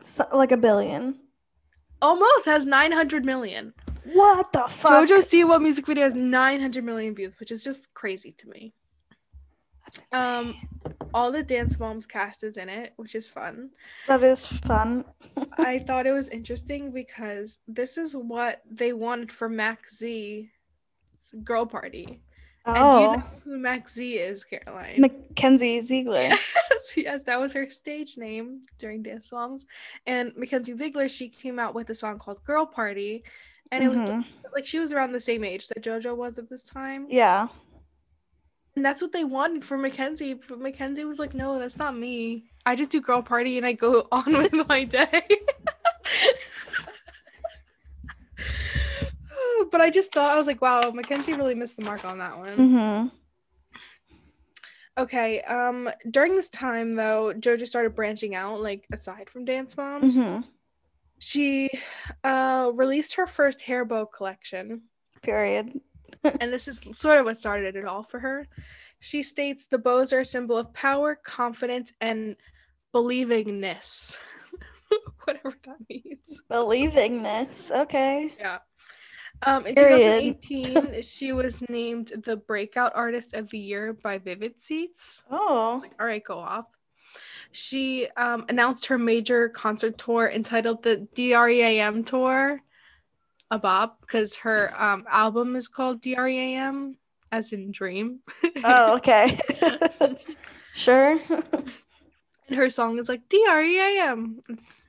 So, 0.00 0.26
like 0.32 0.52
a 0.52 0.56
billion. 0.56 1.20
Almost 2.02 2.46
has 2.46 2.66
900 2.66 3.24
million. 3.24 3.72
What 4.04 4.52
the 4.52 4.64
fuck? 4.68 5.08
JoJo 5.08 5.18
Siwa 5.18 5.60
music 5.60 5.86
video 5.86 6.04
has 6.04 6.14
900 6.14 6.84
million 6.84 7.14
views, 7.14 7.32
which 7.40 7.50
is 7.50 7.64
just 7.64 7.92
crazy 7.94 8.32
to 8.38 8.48
me. 8.48 8.72
Um, 10.12 10.54
all 11.14 11.32
the 11.32 11.42
Dance 11.42 11.78
Moms 11.78 12.06
cast 12.06 12.44
is 12.44 12.56
in 12.56 12.68
it, 12.68 12.92
which 12.96 13.14
is 13.14 13.30
fun. 13.30 13.70
That 14.08 14.22
is 14.22 14.46
fun. 14.46 15.04
I 15.58 15.78
thought 15.78 16.06
it 16.06 16.12
was 16.12 16.28
interesting 16.28 16.92
because 16.92 17.58
this 17.66 17.96
is 17.96 18.14
what 18.14 18.62
they 18.70 18.92
wanted 18.92 19.32
for 19.32 19.48
Mack 19.48 19.90
Z 19.90 20.50
girl 21.42 21.66
party. 21.66 22.20
And 22.66 22.74
do 22.74 22.80
you 22.80 22.84
Oh, 23.08 23.14
know 23.16 23.22
who 23.44 23.58
Mack 23.58 23.88
Z 23.88 24.14
is, 24.14 24.44
Caroline? 24.44 25.00
Mackenzie 25.00 25.80
Ziegler. 25.80 26.20
yes, 26.70 26.96
yes, 26.96 27.22
that 27.24 27.40
was 27.40 27.52
her 27.52 27.70
stage 27.70 28.16
name 28.16 28.62
during 28.78 29.02
Dance 29.02 29.30
Moms. 29.30 29.66
And 30.06 30.32
Mackenzie 30.36 30.76
Ziegler, 30.76 31.08
she 31.08 31.28
came 31.28 31.58
out 31.58 31.74
with 31.74 31.90
a 31.90 31.94
song 31.94 32.18
called 32.18 32.42
Girl 32.44 32.66
Party. 32.66 33.22
And 33.72 33.82
it 33.82 33.88
was 33.88 34.00
Mhm. 34.00 34.24
like 34.54 34.66
she 34.66 34.78
was 34.78 34.92
around 34.92 35.12
the 35.12 35.20
same 35.20 35.42
age 35.44 35.68
that 35.68 35.82
JoJo 35.82 36.16
was 36.16 36.38
at 36.38 36.48
this 36.48 36.62
time. 36.64 37.06
Yeah. 37.08 37.48
And 38.76 38.84
that's 38.84 39.00
what 39.02 39.12
they 39.12 39.24
wanted 39.24 39.64
for 39.64 39.78
Mackenzie. 39.78 40.34
But 40.34 40.60
Mackenzie 40.60 41.04
was 41.04 41.18
like, 41.18 41.34
no, 41.34 41.58
that's 41.58 41.76
not 41.78 41.96
me. 41.96 42.44
I 42.64 42.76
just 42.76 42.90
do 42.90 43.00
girl 43.00 43.22
party 43.22 43.56
and 43.56 43.66
I 43.66 43.72
go 43.72 44.06
on 44.12 44.24
with 44.26 44.52
my 44.68 44.84
day. 44.84 45.22
but 49.70 49.80
I 49.80 49.90
just 49.90 50.12
thought, 50.12 50.34
I 50.34 50.38
was 50.38 50.46
like, 50.46 50.62
wow, 50.62 50.90
Mackenzie 50.92 51.34
really 51.34 51.54
missed 51.54 51.76
the 51.76 51.84
mark 51.84 52.04
on 52.04 52.18
that 52.18 52.38
one. 52.38 52.56
Mm-hmm. 52.56 53.08
Okay. 54.98 55.42
Um, 55.42 55.90
during 56.10 56.34
this 56.36 56.48
time 56.48 56.92
though, 56.92 57.34
JoJo 57.36 57.66
started 57.66 57.94
branching 57.94 58.34
out, 58.34 58.60
like 58.60 58.86
aside 58.92 59.28
from 59.30 59.44
Dance 59.44 59.76
Moms. 59.76 60.16
Mm-hmm. 60.16 60.42
She 61.18 61.70
uh, 62.24 62.70
released 62.74 63.14
her 63.14 63.26
first 63.26 63.62
hair 63.62 63.84
bow 63.84 64.06
collection, 64.06 64.82
Period. 65.22 65.80
and 66.40 66.52
this 66.52 66.68
is 66.68 66.82
sort 66.92 67.18
of 67.18 67.24
what 67.24 67.36
started 67.36 67.74
it 67.76 67.84
all 67.84 68.04
for 68.04 68.20
her. 68.20 68.46
She 69.00 69.22
states 69.22 69.66
the 69.68 69.78
bows 69.78 70.12
are 70.12 70.20
a 70.20 70.24
symbol 70.24 70.56
of 70.56 70.72
power, 70.72 71.16
confidence, 71.16 71.92
and 72.00 72.36
believingness. 72.94 74.16
Whatever 75.24 75.54
that 75.64 75.76
means. 75.88 76.40
Believingness. 76.50 77.72
Okay. 77.82 78.32
Yeah. 78.38 78.58
Um, 79.42 79.66
in 79.66 79.74
Period. 79.74 80.42
2018, 80.42 81.02
she 81.02 81.32
was 81.32 81.62
named 81.68 82.12
the 82.24 82.36
Breakout 82.36 82.92
Artist 82.94 83.34
of 83.34 83.50
the 83.50 83.58
Year 83.58 83.92
by 83.92 84.18
Vivid 84.18 84.54
Seats. 84.60 85.22
Oh. 85.30 85.80
Like, 85.82 85.92
all 86.00 86.06
right, 86.06 86.24
go 86.24 86.38
off. 86.38 86.66
She 87.52 88.08
um, 88.16 88.44
announced 88.48 88.86
her 88.86 88.98
major 88.98 89.48
concert 89.48 89.96
tour 89.98 90.30
entitled 90.30 90.82
the 90.82 91.08
DREAM 91.14 92.04
Tour, 92.04 92.60
a 93.50 93.58
bop, 93.58 94.00
because 94.00 94.36
her 94.36 94.72
um, 94.80 95.04
album 95.10 95.56
is 95.56 95.68
called 95.68 96.02
DREAM, 96.02 96.96
as 97.32 97.52
in 97.52 97.72
Dream. 97.72 98.20
Oh, 98.64 98.96
okay. 98.96 99.38
sure. 100.74 101.20
and 102.48 102.56
her 102.56 102.68
song 102.68 102.98
is 102.98 103.08
like 103.08 103.28
DREAM. 103.28 104.42
It's... 104.48 104.86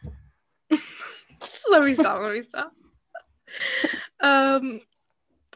let 1.69 1.84
me 1.84 1.95
stop. 1.95 2.22
Let 2.22 2.34
me 2.34 2.41
stop. 2.41 2.74
um, 4.22 4.82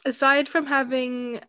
aside 0.05 0.47
from 0.49 0.65
having, 0.65 1.39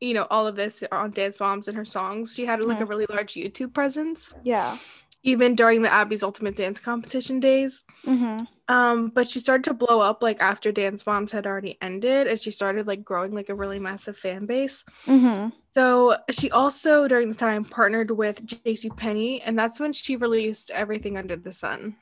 you 0.00 0.14
know, 0.14 0.26
all 0.30 0.46
of 0.46 0.56
this 0.56 0.82
on 0.92 1.10
Dance 1.10 1.40
Moms 1.40 1.68
and 1.68 1.76
her 1.76 1.84
songs, 1.84 2.34
she 2.34 2.44
had 2.44 2.60
like 2.60 2.80
a 2.80 2.84
Mhm. 2.84 2.88
really 2.88 3.06
large 3.08 3.34
YouTube 3.34 3.72
presence, 3.74 4.34
yeah. 4.42 4.76
even 5.22 5.54
during 5.54 5.82
the 5.82 5.92
Abby's 5.92 6.22
Ultimate 6.22 6.56
Dance 6.56 6.78
Competition 6.78 7.40
days. 7.40 7.84
Mm-hmm. 8.06 8.44
Um, 8.66 9.08
but 9.08 9.28
she 9.28 9.40
started 9.40 9.64
to 9.64 9.74
blow 9.74 10.00
up 10.00 10.22
like 10.22 10.40
after 10.40 10.72
Dance 10.72 11.04
Moms 11.06 11.32
had 11.32 11.46
already 11.46 11.76
ended, 11.82 12.26
and 12.26 12.40
she 12.40 12.50
started 12.50 12.86
like 12.86 13.04
growing 13.04 13.32
like 13.34 13.48
a 13.50 13.54
really 13.54 13.78
massive 13.78 14.16
fan 14.16 14.46
base. 14.46 14.84
Mm-hmm. 15.06 15.50
So 15.74 16.16
she 16.30 16.50
also 16.50 17.08
during 17.08 17.28
this 17.28 17.36
time 17.36 17.64
partnered 17.64 18.10
with 18.10 18.46
JC 18.46 18.94
Penney, 18.96 19.42
and 19.42 19.58
that's 19.58 19.80
when 19.80 19.92
she 19.92 20.16
released 20.16 20.70
everything 20.70 21.16
under 21.16 21.36
the 21.36 21.52
sun. 21.52 21.96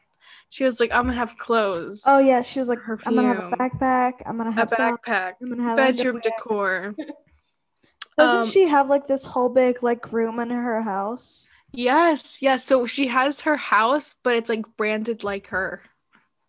She 0.53 0.65
was 0.65 0.81
like, 0.81 0.93
"I'm 0.93 1.05
gonna 1.05 1.15
have 1.17 1.39
clothes, 1.39 2.03
Oh 2.07 2.19
yeah, 2.19 2.43
she 2.43 2.59
was 2.59 2.69
like, 2.69 2.79
I'm 2.87 3.15
gonna 3.15 3.27
have 3.27 3.39
a 3.39 3.57
backpack. 3.57 4.21
I'm 4.27 4.37
gonna 4.37 4.51
a 4.51 4.53
have 4.53 4.69
some. 4.69 4.99
backpack, 4.99 5.33
I'm 5.41 5.49
gonna 5.49 5.63
have 5.63 5.79
bedroom 5.79 6.17
underwear." 6.17 6.93
decor." 6.93 6.95
Doesn't 8.19 8.41
Um, 8.41 8.47
she 8.47 8.69
have 8.69 8.91
like 8.91 9.07
this 9.07 9.25
whole 9.25 9.49
big 9.49 9.83
like 9.83 10.13
room 10.13 10.39
in 10.41 10.51
her 10.51 10.83
house? 10.83 11.49
Yes, 11.73 12.43
yes. 12.43 12.67
So 12.67 12.85
she 12.85 13.07
has 13.07 13.41
her 13.41 13.57
house, 13.57 14.15
but 14.23 14.37
it's 14.37 14.51
like 14.51 14.67
branded 14.77 15.25
like 15.25 15.47
her. 15.47 15.81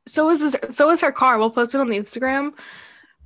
So 0.06 0.30
is 0.32 0.42
this, 0.42 0.76
so 0.76 0.90
is 0.92 1.00
her 1.00 1.14
car. 1.14 1.40
We'll 1.40 1.50
post 1.50 1.74
it 1.74 1.80
on 1.80 1.88
the 1.88 1.98
Instagram. 1.98 2.52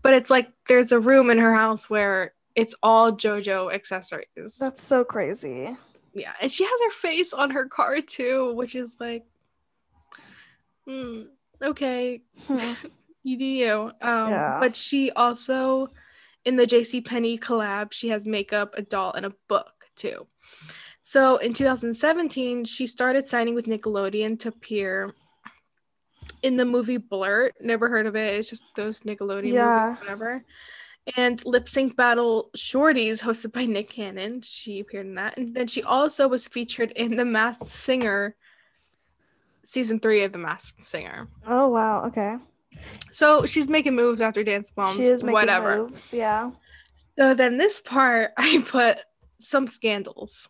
But 0.04 0.14
it's 0.14 0.30
like 0.30 0.52
there's 0.68 0.92
a 0.92 1.00
room 1.00 1.32
in 1.32 1.40
her 1.40 1.56
house 1.56 1.90
where 1.90 2.36
it's 2.54 2.76
all 2.84 3.12
JoJo 3.14 3.74
accessories. 3.74 4.58
That's 4.60 4.84
so 4.84 5.04
crazy. 5.04 5.76
yeah, 6.14 6.34
and 6.40 6.52
she 6.52 6.66
has 6.66 6.82
her 6.86 6.92
face 6.92 7.34
on 7.34 7.50
her 7.50 7.66
car 7.68 8.02
too, 8.02 8.54
which 8.54 8.76
is 8.76 8.98
like, 9.00 9.26
hmm, 10.88 11.22
okay, 11.62 12.22
you 13.24 13.38
do 13.38 13.46
you. 13.46 13.92
Um, 14.02 14.30
Yeah. 14.30 14.60
but 14.60 14.76
she 14.76 15.12
also, 15.12 15.90
in 16.46 16.56
the 16.56 16.66
J.C. 16.66 17.02
Penney 17.02 17.38
collab, 17.38 17.92
she 17.92 18.10
has 18.10 18.26
makeup, 18.26 18.74
a 18.78 18.82
doll, 18.82 19.14
and 19.14 19.26
a 19.26 19.34
book 19.50 19.74
too. 19.96 20.28
So 21.04 21.38
in 21.38 21.54
2017, 21.54 22.66
she 22.66 22.88
started 22.88 23.30
signing 23.30 23.56
with 23.56 23.66
Nickelodeon 23.66 24.40
to 24.42 24.50
appear 24.50 25.14
in 26.44 26.58
the 26.58 26.66
movie 26.66 26.98
Blurt. 26.98 27.56
Never 27.62 27.90
heard 27.90 28.06
of 28.06 28.16
it. 28.16 28.36
It's 28.36 28.50
just 28.50 28.64
those 28.76 29.02
Nickelodeon 29.02 29.54
Yeah. 29.54 29.70
movies, 29.70 30.00
whatever. 30.00 30.44
And 31.16 31.44
Lip 31.46 31.70
Sync 31.70 31.96
Battle 31.96 32.50
Shorties, 32.58 33.22
hosted 33.22 33.54
by 33.54 33.66
Nick 33.66 33.90
Cannon. 33.90 34.42
She 34.42 34.82
appeared 34.82 35.06
in 35.06 35.16
that. 35.16 35.38
And 35.38 35.56
then 35.56 35.68
she 35.68 35.82
also 35.82 36.28
was 36.28 36.48
featured 36.48 36.92
in 36.92 37.16
The 37.16 37.24
Masked 37.24 37.70
Singer, 37.70 38.36
season 39.68 40.00
three 40.00 40.24
of 40.24 40.32
The 40.32 40.38
Masked 40.38 40.82
Singer. 40.82 41.28
Oh 41.46 41.68
wow. 41.68 42.06
Okay. 42.06 42.38
So 43.12 43.46
she's 43.46 43.68
making 43.68 43.96
moves 43.96 44.22
after 44.22 44.44
Dance 44.44 44.72
Moms. 44.78 44.96
she 44.96 45.04
is 45.04 45.24
making 45.24 45.34
whatever. 45.34 45.78
moves. 45.80 46.14
Yeah. 46.14 46.52
So 47.20 47.34
then 47.34 47.58
this 47.58 47.82
part, 47.82 48.32
I 48.38 48.64
put 48.66 49.00
some 49.40 49.68
scandals. 49.68 50.48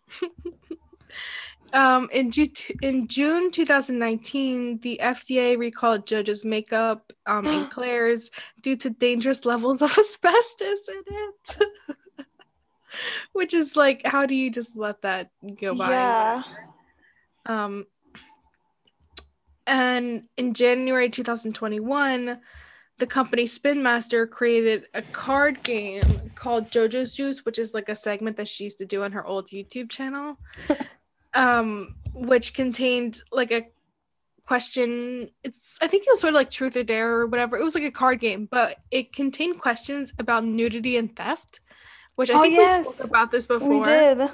um, 1.73 2.10
in, 2.14 2.30
Ju- 2.30 2.76
in 2.84 3.07
June 3.07 3.49
2019, 3.49 4.80
the 4.81 4.99
FDA 5.02 5.57
recalled 5.57 6.06
JoJo's 6.06 6.45
makeup 6.45 7.11
um, 7.26 7.48
and 7.48 7.72
Claire's 7.72 8.30
due 8.61 8.76
to 8.77 8.91
dangerous 8.91 9.45
levels 9.45 9.81
of 9.81 9.91
asbestos 9.98 10.89
in 10.89 11.03
it. 11.07 12.26
Which 13.34 13.53
is 13.53 13.76
like, 13.76 14.02
how 14.06 14.26
do 14.27 14.35
you 14.35 14.52
just 14.52 14.76
let 14.76 15.02
that 15.02 15.31
go 15.60 15.76
by? 15.76 15.89
Yeah. 15.89 16.44
Um, 17.45 17.85
and 19.68 20.23
in 20.38 20.53
January 20.53 21.10
2021, 21.10 22.39
the 22.99 23.06
company 23.06 23.45
Spin 23.45 23.84
Master 23.84 24.26
created 24.26 24.88
a 24.94 25.02
card 25.03 25.61
game 25.61 26.02
called 26.35 26.72
JoJo's 26.72 27.14
Juice, 27.14 27.45
which 27.45 27.60
is 27.60 27.73
like 27.73 27.89
a 27.89 27.95
segment 27.95 28.38
that 28.38 28.48
she 28.48 28.64
used 28.64 28.80
to 28.80 28.85
do 28.85 29.03
on 29.03 29.11
her 29.11 29.26
old 29.26 29.49
YouTube 29.49 29.89
channel, 29.89 30.39
um, 31.35 31.95
which 32.14 32.53
contained 32.56 33.22
like 33.31 33.52
a 33.52 33.68
question. 34.48 35.30
It's 35.44 35.77
I 35.81 35.88
think 35.88 36.03
it 36.07 36.10
was 36.10 36.22
sort 36.22 36.30
of 36.34 36.35
like 36.35 36.49
Truth 36.49 36.77
or 36.77 36.84
Dare 36.84 37.11
or 37.18 37.27
whatever. 37.27 37.57
It 37.57 37.64
was 37.64 37.76
like 37.76 37.84
a 37.84 37.91
card 37.91 38.19
game, 38.19 38.48
but 38.49 38.77
it 38.89 39.14
contained 39.14 39.60
questions 39.60 40.14
about 40.18 40.45
nudity 40.45 40.98
and 40.98 41.14
theft, 41.15 41.60
which 42.15 42.30
I 42.31 42.35
Oh, 42.35 42.41
think 42.41 42.57
we 42.57 42.84
spoke 42.85 43.10
about 43.10 43.31
this 43.31 43.45
before 43.45 43.68
We 43.68 43.81
did. 43.81 44.30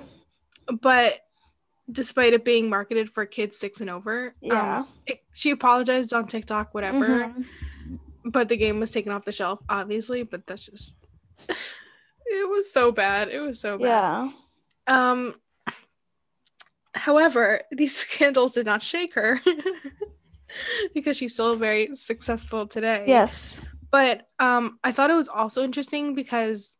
but 0.81 1.19
despite 1.91 2.31
it 2.31 2.45
being 2.45 2.69
marketed 2.69 3.09
for 3.09 3.25
kids 3.25 3.57
six 3.57 3.81
and 3.81 3.89
over, 3.89 4.27
um, 4.27 4.31
Yeah. 4.41 4.83
it, 5.05 5.22
she 5.33 5.51
apologized 5.51 6.13
on 6.13 6.27
TikTok, 6.27 6.73
whatever. 6.73 7.07
Mhm. 7.07 7.45
But 8.25 8.47
the 8.49 8.57
game 8.57 8.79
was 8.79 8.91
taken 8.91 9.11
off 9.11 9.25
the 9.25 9.31
shelf, 9.31 9.59
obviously. 9.67 10.23
But 10.23 10.47
that's 10.47 10.65
just, 10.65 10.95
it 11.47 12.49
was 12.49 12.71
so 12.71 12.91
bad. 12.91 13.29
It 13.29 13.39
was 13.39 13.59
so 13.59 13.77
bad. 13.77 13.85
Yeah. 13.85 14.29
Um. 14.87 15.35
However, 16.93 17.61
these 17.71 17.95
scandals 18.03 18.53
did 18.53 18.65
not 18.65 18.83
shake 18.83 19.15
her 19.15 19.41
because 20.93 21.17
she's 21.17 21.33
still 21.33 21.55
very 21.55 21.95
successful 21.95 22.67
today. 22.67 23.03
Yes. 23.07 23.61
But 23.91 24.27
um, 24.39 24.79
I 24.83 24.91
thought 24.91 25.11
it 25.11 25.15
was 25.15 25.29
also 25.29 25.63
interesting 25.63 26.15
because 26.15 26.77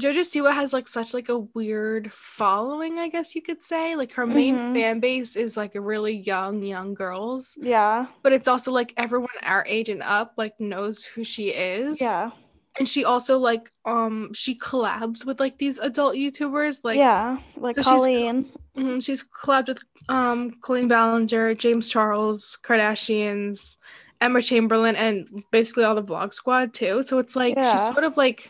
JoJo 0.00 0.20
Siwa 0.20 0.52
has 0.54 0.72
like 0.72 0.88
such 0.88 1.12
like 1.12 1.28
a 1.28 1.38
weird 1.38 2.10
following, 2.12 2.98
I 2.98 3.08
guess 3.08 3.34
you 3.34 3.42
could 3.42 3.62
say. 3.62 3.94
Like 3.94 4.12
her 4.14 4.26
main 4.26 4.56
Mhm. 4.56 4.72
fan 4.74 5.00
base 5.00 5.36
is 5.36 5.56
like 5.56 5.74
a 5.74 5.80
really 5.82 6.14
young, 6.16 6.62
young 6.62 6.94
girls, 6.94 7.56
Yeah. 7.60 8.06
but 8.22 8.32
it's 8.32 8.48
also 8.48 8.72
like 8.72 8.94
everyone 8.96 9.28
our 9.42 9.64
age 9.68 9.90
and 9.90 10.02
up 10.02 10.32
like 10.38 10.58
knows 10.58 11.04
who 11.04 11.24
she 11.24 11.50
is. 11.50 12.00
Yeah. 12.00 12.30
And 12.78 12.88
she 12.88 13.04
also 13.04 13.36
like 13.36 13.70
um 13.84 14.32
she 14.32 14.58
collabs 14.58 15.26
with 15.26 15.38
like 15.40 15.58
these 15.58 15.78
adult 15.78 16.14
YouTubers. 16.14 16.78
Like 16.84 16.96
yeah. 16.96 17.36
Like 17.56 17.74
so 17.76 17.82
she's- 17.82 17.94
Colleen. 17.94 18.50
mhm, 18.74 19.04
she's 19.04 19.22
collabed 19.24 19.68
with 19.68 19.82
um 20.08 20.52
Colleen 20.62 20.88
Ballinger, 20.88 21.54
James 21.54 21.90
Charles, 21.90 22.56
Kardashians, 22.64 23.76
Emma 24.22 24.40
Chamberlain, 24.40 24.96
and 24.96 25.28
basically 25.50 25.84
all 25.84 25.94
the 25.94 26.02
vlog 26.02 26.32
squad 26.32 26.72
too. 26.72 27.02
So 27.02 27.18
it's 27.18 27.36
like 27.36 27.56
Yeah. 27.56 27.72
she's 27.72 27.92
sort 27.92 28.04
of 28.04 28.16
like 28.16 28.48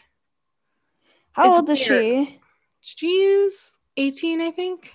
How 1.33 1.49
it's 1.49 1.57
old 1.57 1.71
is 1.71 1.79
she? 1.79 2.41
she's 2.81 3.79
18, 3.97 4.41
I 4.41 4.51
think. 4.51 4.95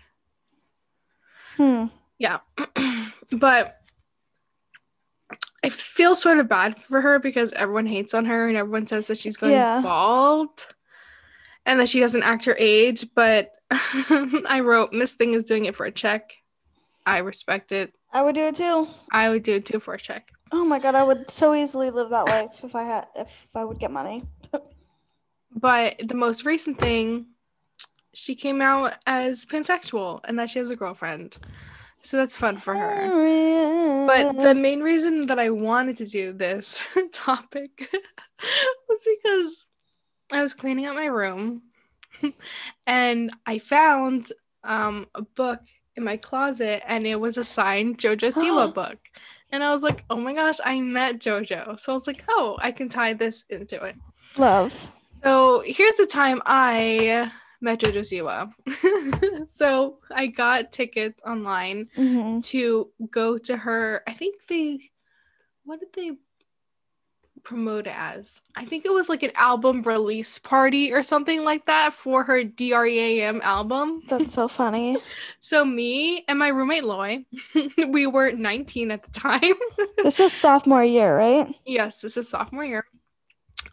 Hmm. 1.55 1.85
Yeah. 2.19 2.39
but 3.31 3.77
I 5.63 5.69
feel 5.69 6.15
sort 6.15 6.37
of 6.39 6.47
bad 6.47 6.79
for 6.79 7.01
her 7.01 7.19
because 7.19 7.51
everyone 7.53 7.87
hates 7.87 8.13
on 8.13 8.25
her 8.25 8.47
and 8.47 8.55
everyone 8.55 8.85
says 8.87 9.07
that 9.07 9.17
she's 9.17 9.37
going 9.37 9.53
Yeah. 9.53 9.81
bald 9.81 10.67
and 11.65 11.79
that 11.79 11.89
she 11.89 11.99
doesn't 11.99 12.23
act 12.23 12.45
her 12.45 12.55
age. 12.57 13.07
But 13.15 13.51
I 13.71 14.61
wrote, 14.63 14.93
Miss 14.93 15.13
Thing 15.13 15.33
is 15.33 15.45
doing 15.45 15.65
it 15.65 15.75
for 15.75 15.85
a 15.85 15.91
check. 15.91 16.33
I 17.05 17.19
respect 17.19 17.71
it. 17.71 17.93
I 18.13 18.21
would 18.21 18.35
do 18.35 18.47
it 18.47 18.55
too. 18.55 18.87
I 19.11 19.29
would 19.29 19.43
do 19.43 19.55
it 19.55 19.65
too 19.65 19.79
for 19.79 19.93
a 19.95 19.99
check. 19.99 20.29
Oh 20.51 20.63
my 20.63 20.79
god, 20.79 20.95
I 20.95 21.03
would 21.03 21.29
so 21.29 21.53
easily 21.53 21.89
live 21.89 22.09
that 22.11 22.25
life 22.27 22.63
if 22.63 22.73
I 22.73 22.83
had 22.83 23.07
if 23.15 23.47
I 23.53 23.65
would 23.65 23.79
get 23.79 23.91
money. 23.91 24.23
But 25.59 26.07
the 26.07 26.15
most 26.15 26.45
recent 26.45 26.79
thing, 26.79 27.27
she 28.13 28.35
came 28.35 28.61
out 28.61 28.93
as 29.05 29.45
pansexual 29.45 30.21
and 30.23 30.37
that 30.37 30.49
she 30.49 30.59
has 30.59 30.69
a 30.69 30.75
girlfriend. 30.75 31.37
So 32.03 32.17
that's 32.17 32.37
fun 32.37 32.57
for 32.57 32.75
her. 32.75 34.07
But 34.07 34.33
the 34.41 34.55
main 34.55 34.81
reason 34.81 35.27
that 35.27 35.39
I 35.39 35.49
wanted 35.49 35.97
to 35.97 36.05
do 36.05 36.31
this 36.31 36.81
topic 37.11 37.89
was 38.89 39.07
because 39.17 39.65
I 40.31 40.41
was 40.41 40.53
cleaning 40.53 40.85
out 40.85 40.95
my 40.95 41.07
room 41.07 41.63
and 42.87 43.31
I 43.45 43.59
found 43.59 44.31
um, 44.63 45.07
a 45.15 45.23
book 45.23 45.59
in 45.95 46.03
my 46.03 46.17
closet 46.17 46.83
and 46.87 47.07
it 47.07 47.19
was 47.19 47.37
a 47.37 47.43
signed 47.43 47.97
JoJo 47.97 48.33
Siwa 48.33 48.73
book. 48.73 48.99
And 49.51 49.63
I 49.63 49.71
was 49.71 49.81
like, 49.81 50.03
oh 50.09 50.17
my 50.17 50.33
gosh, 50.33 50.57
I 50.63 50.79
met 50.81 51.19
JoJo. 51.19 51.79
So 51.79 51.93
I 51.93 51.95
was 51.95 52.05
like, 52.05 52.21
oh, 52.29 52.57
I 52.61 52.71
can 52.71 52.89
tie 52.89 53.13
this 53.13 53.45
into 53.49 53.83
it. 53.83 53.95
Love. 54.37 54.91
So 55.23 55.63
here's 55.65 55.95
the 55.97 56.05
time 56.05 56.41
I 56.45 57.31
met 57.61 57.79
JoJo 57.79 58.51
Siwa. 58.67 59.49
so 59.49 59.97
I 60.13 60.27
got 60.27 60.71
tickets 60.71 61.19
online 61.25 61.89
hmm 61.95 62.39
to 62.39 62.91
go 63.09 63.39
to 63.39 63.57
her. 63.57 64.03
I 64.05 64.13
think 64.13 64.45
they, 64.47 64.91
what 65.63 65.79
did 65.79 65.89
they 65.93 66.11
promote 67.43 67.87
as? 67.87 68.41
I 68.55 68.65
think 68.65 68.85
it 68.85 68.93
was 68.93 69.09
like 69.09 69.23
an 69.23 69.31
album 69.33 69.81
release 69.81 70.37
party 70.37 70.93
or 70.93 71.01
something 71.01 71.43
like 71.43 71.65
that 71.65 71.93
for 71.93 72.23
her 72.23 72.43
DREAM 72.43 73.41
album. 73.41 74.03
That's 74.07 74.33
so 74.33 74.47
funny. 74.47 74.97
So 75.39 75.63
me 75.63 76.25
and 76.27 76.37
my 76.37 76.49
roommate 76.49 76.83
Loy, 76.83 77.25
we 77.87 78.05
were 78.05 78.31
19 78.31 78.91
at 78.91 79.03
the 79.03 79.11
time. 79.11 79.53
This 80.03 80.19
is 80.19 80.33
sophomore 80.33 80.83
year, 80.83 81.15
right? 81.17 81.55
yes, 81.65 82.01
this 82.01 82.17
is 82.17 82.27
sophomore 82.29 82.65
year. 82.65 82.85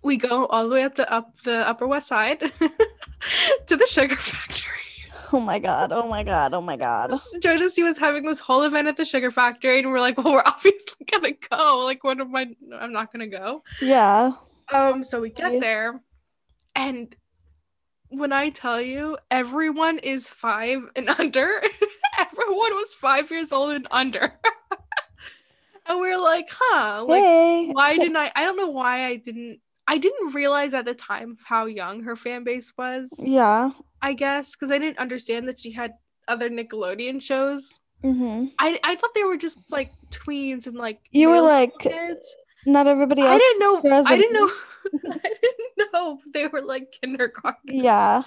We 0.05 0.19
go 0.19 0.47
all 0.47 0.69
the 0.69 0.75
way 0.75 0.85
up 0.85 0.95
to 0.97 1.13
up 1.13 1.35
the 1.45 1.67
Upper 1.67 1.87
West 1.87 2.09
Side 2.09 2.41
to 3.67 3.77
the 3.77 3.87
Sugar 3.87 4.17
Factory. 4.17 4.85
Oh 5.33 5.41
my 5.41 5.59
god. 5.59 5.91
Oh 5.93 6.07
my 6.07 6.23
god. 6.23 6.55
Oh 6.55 6.61
my 6.61 6.77
god. 6.77 7.11
Jojo 7.39 7.69
C 7.69 7.83
was 7.83 7.99
having 7.99 8.25
this 8.25 8.39
whole 8.39 8.63
event 8.63 8.87
at 8.87 8.97
the 8.97 9.05
Sugar 9.05 9.31
Factory, 9.31 9.81
and 9.81 9.91
we're 9.91 9.99
like, 9.99 10.17
well, 10.17 10.35
we're 10.35 10.43
obviously 10.47 11.07
gonna 11.11 11.33
go. 11.51 11.81
Like, 11.85 12.05
what 12.05 12.21
am 12.21 12.37
I? 12.37 12.47
I'm 12.79 12.93
not 12.93 13.13
gonna 13.13 13.27
go. 13.27 13.63
Yeah. 13.81 14.33
Um, 14.73 15.03
so 15.03 15.21
we 15.21 15.31
get 15.31 15.61
there, 15.61 16.01
and 16.77 17.15
when 18.09 18.33
I 18.33 18.51
tell 18.51 18.81
you, 18.81 19.19
everyone 19.31 19.99
is 19.99 20.29
five 20.29 20.83
and 20.95 21.09
under. 21.19 21.61
everyone 22.19 22.75
was 22.75 22.93
five 22.95 23.31
years 23.31 23.53
old 23.53 23.73
and 23.73 23.89
under. 23.91 24.33
and 25.87 26.01
we 26.01 26.13
are 26.13 26.21
like, 26.21 26.49
huh, 26.51 27.05
like 27.09 27.23
hey. 27.23 27.71
why 27.73 27.97
didn't 27.97 28.17
I? 28.17 28.31
I 28.37 28.45
don't 28.45 28.57
know 28.57 28.71
why 28.71 29.07
I 29.07 29.17
didn't. 29.17 29.61
I 29.87 29.99
didn't 29.99 30.35
realize 30.35 30.75
at 30.75 30.85
the 30.85 30.95
time 30.95 31.37
how 31.45 31.67
young 31.67 32.03
her 32.05 32.17
fan 32.17 32.45
base 32.45 32.73
was. 32.77 33.13
Yeah. 33.19 33.71
I 34.01 34.15
guess 34.15 34.53
because 34.53 34.71
I 34.71 34.79
didn't 34.79 34.99
understand 34.99 35.49
that 35.49 35.59
she 35.59 35.73
had 35.73 35.93
other 36.29 36.49
Nickelodeon 36.49 37.21
shows. 37.21 37.81
hmm 38.03 38.47
I 38.59 38.79
I 38.83 38.97
thought 38.97 39.15
they 39.15 39.25
were 39.25 39.37
just 39.37 39.59
like 39.71 39.93
tweens 40.11 40.67
and 40.67 40.77
like 40.77 41.01
You 41.11 41.29
were 41.31 41.41
like, 41.41 41.73
kids. 41.79 42.27
Not 42.67 42.87
everybody 42.87 43.23
else. 43.23 43.33
I 43.33 43.39
didn't 43.39 43.61
know. 43.61 44.03
I 44.07 44.17
didn't 44.17 44.33
know. 44.33 44.51
I 45.11 45.33
didn't 45.43 45.93
know 45.93 46.19
they 46.33 46.47
were 46.47 46.63
like 46.63 46.97
kindergarten. 47.01 47.61
Yeah. 47.65 48.23